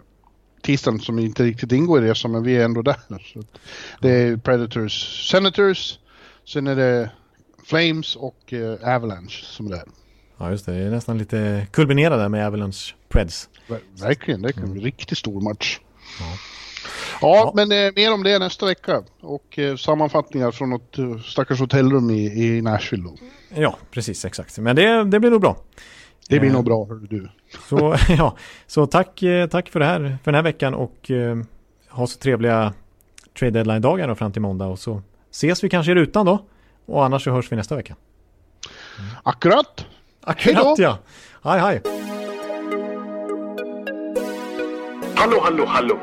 tisdagen 0.62 1.00
som 1.00 1.18
inte 1.18 1.42
riktigt 1.42 1.72
ingår 1.72 2.04
i 2.04 2.08
resan, 2.08 2.32
men 2.32 2.42
vi 2.42 2.56
är 2.56 2.64
ändå 2.64 2.82
där. 2.82 2.96
Så 3.32 3.42
det 4.00 4.10
är 4.10 4.36
Predators 4.36 5.28
Senators, 5.30 5.98
sen 6.44 6.66
är 6.66 6.76
det 6.76 7.10
Flames 7.64 8.16
och 8.16 8.52
eh, 8.52 8.94
Avalanche 8.94 9.44
som 9.44 9.66
är 9.66 9.70
där. 9.70 9.84
Ja, 10.38 10.50
just 10.50 10.66
det. 10.66 10.72
Det 10.72 10.78
är 10.86 10.90
nästan 10.90 11.18
lite 11.18 11.66
kulminerade 11.70 12.28
med 12.28 12.46
Avalanche 12.46 12.94
Preds. 13.08 13.48
Ver- 13.68 14.02
Verkligen, 14.02 14.42
det 14.42 14.52
kan 14.52 14.70
bli 14.72 14.80
en 14.80 14.84
riktigt 14.84 15.18
stor 15.18 15.40
match. 15.40 15.78
Ja. 16.20 16.26
Ja, 17.20 17.36
Ja. 17.36 17.52
men 17.54 17.72
eh, 17.72 17.92
mer 17.96 18.12
om 18.14 18.22
det 18.22 18.38
nästa 18.38 18.66
vecka. 18.66 19.02
Och 19.20 19.58
eh, 19.58 19.76
sammanfattningar 19.76 20.50
från 20.50 20.70
något 20.70 20.98
eh, 20.98 21.18
stackars 21.18 21.60
hotellrum 21.60 22.10
i, 22.10 22.24
i 22.56 22.62
Nashville 22.62 23.04
då. 23.04 23.16
Ja, 23.54 23.76
precis, 23.90 24.24
exakt. 24.24 24.58
Men 24.58 24.76
det, 24.76 25.04
det 25.04 25.20
blir 25.20 25.30
nog 25.30 25.40
bra. 25.40 25.56
Det 26.28 26.40
blir 26.40 26.50
Eh. 26.50 26.54
nog 26.56 26.64
bra, 26.64 26.86
hör 26.88 26.94
du. 27.10 27.28
Så, 27.68 27.96
ja, 28.08 28.36
så 28.66 28.86
tack, 28.86 29.22
eh, 29.22 29.46
tack 29.46 29.68
för 29.68 29.80
det 29.80 29.86
här, 29.86 30.18
för 30.24 30.32
den 30.32 30.34
här 30.34 30.42
veckan 30.42 30.74
och 30.74 31.10
eh, 31.10 31.36
ha 31.90 32.06
så 32.06 32.18
trevliga 32.18 32.74
trade 33.38 33.50
deadline-dagar 33.50 34.14
fram 34.14 34.32
till 34.32 34.42
måndag 34.42 34.66
och 34.66 34.78
så 34.78 35.02
ses 35.30 35.64
vi 35.64 35.68
kanske 35.68 35.92
i 35.92 35.94
rutan 35.94 36.26
då. 36.26 36.44
Och 36.86 37.04
annars 37.04 37.24
så 37.24 37.30
hörs 37.30 37.52
vi 37.52 37.56
nästa 37.56 37.76
vecka. 37.76 37.96
Akkurat! 39.22 39.84
Akkurat 40.26 40.78
ja! 40.78 40.98
Hej 41.44 41.60
hej! 41.60 41.80
Hallå, 45.14 45.40
hallå, 45.42 45.64
hallå. 45.66 45.98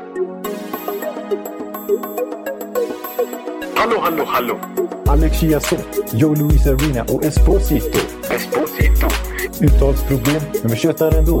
Hallå, 3.74 4.00
hallå, 4.00 4.24
hallå. 4.26 4.58
Alex 5.06 5.40
Chiazot, 5.40 5.86
Joe 6.12 6.34
Luis 6.34 6.66
Arena 6.66 7.02
och 7.02 7.24
Esposito. 7.24 7.98
Esposito. 8.30 9.06
Uttalsproblem, 9.60 10.42
men 10.62 10.70
vi 10.70 10.76
tjötar 10.76 11.18
ändå. 11.18 11.40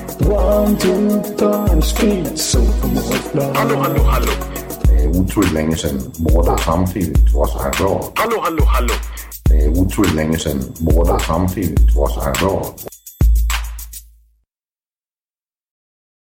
One, 0.25 0.77
two, 0.77 1.21
punch, 1.37 1.83
speed, 1.85 2.37
so 2.37 2.59
Hallå, 3.55 3.75
hallå, 3.83 4.03
hallå. 4.03 4.31
Det 4.83 5.03
er 5.03 5.07
utroligt 5.19 5.53
længe 5.53 5.77
siden 5.77 6.13
mor, 6.19 6.41
der 6.41 6.57
samtidig 6.57 7.15
også 7.35 7.57
har 7.57 7.71
råd. 7.79 8.11
Hallå, 8.17 8.41
hallå, 8.43 8.65
hallå. 8.65 8.93
Det 9.47 9.65
er 9.65 9.69
utroligt 9.69 10.15
længe 10.15 10.39
siden 10.39 10.75
mor, 10.81 11.03
der 11.03 11.17
samtidig 11.17 11.77
også 11.97 12.19
har 12.19 12.33
råd. 12.43 12.65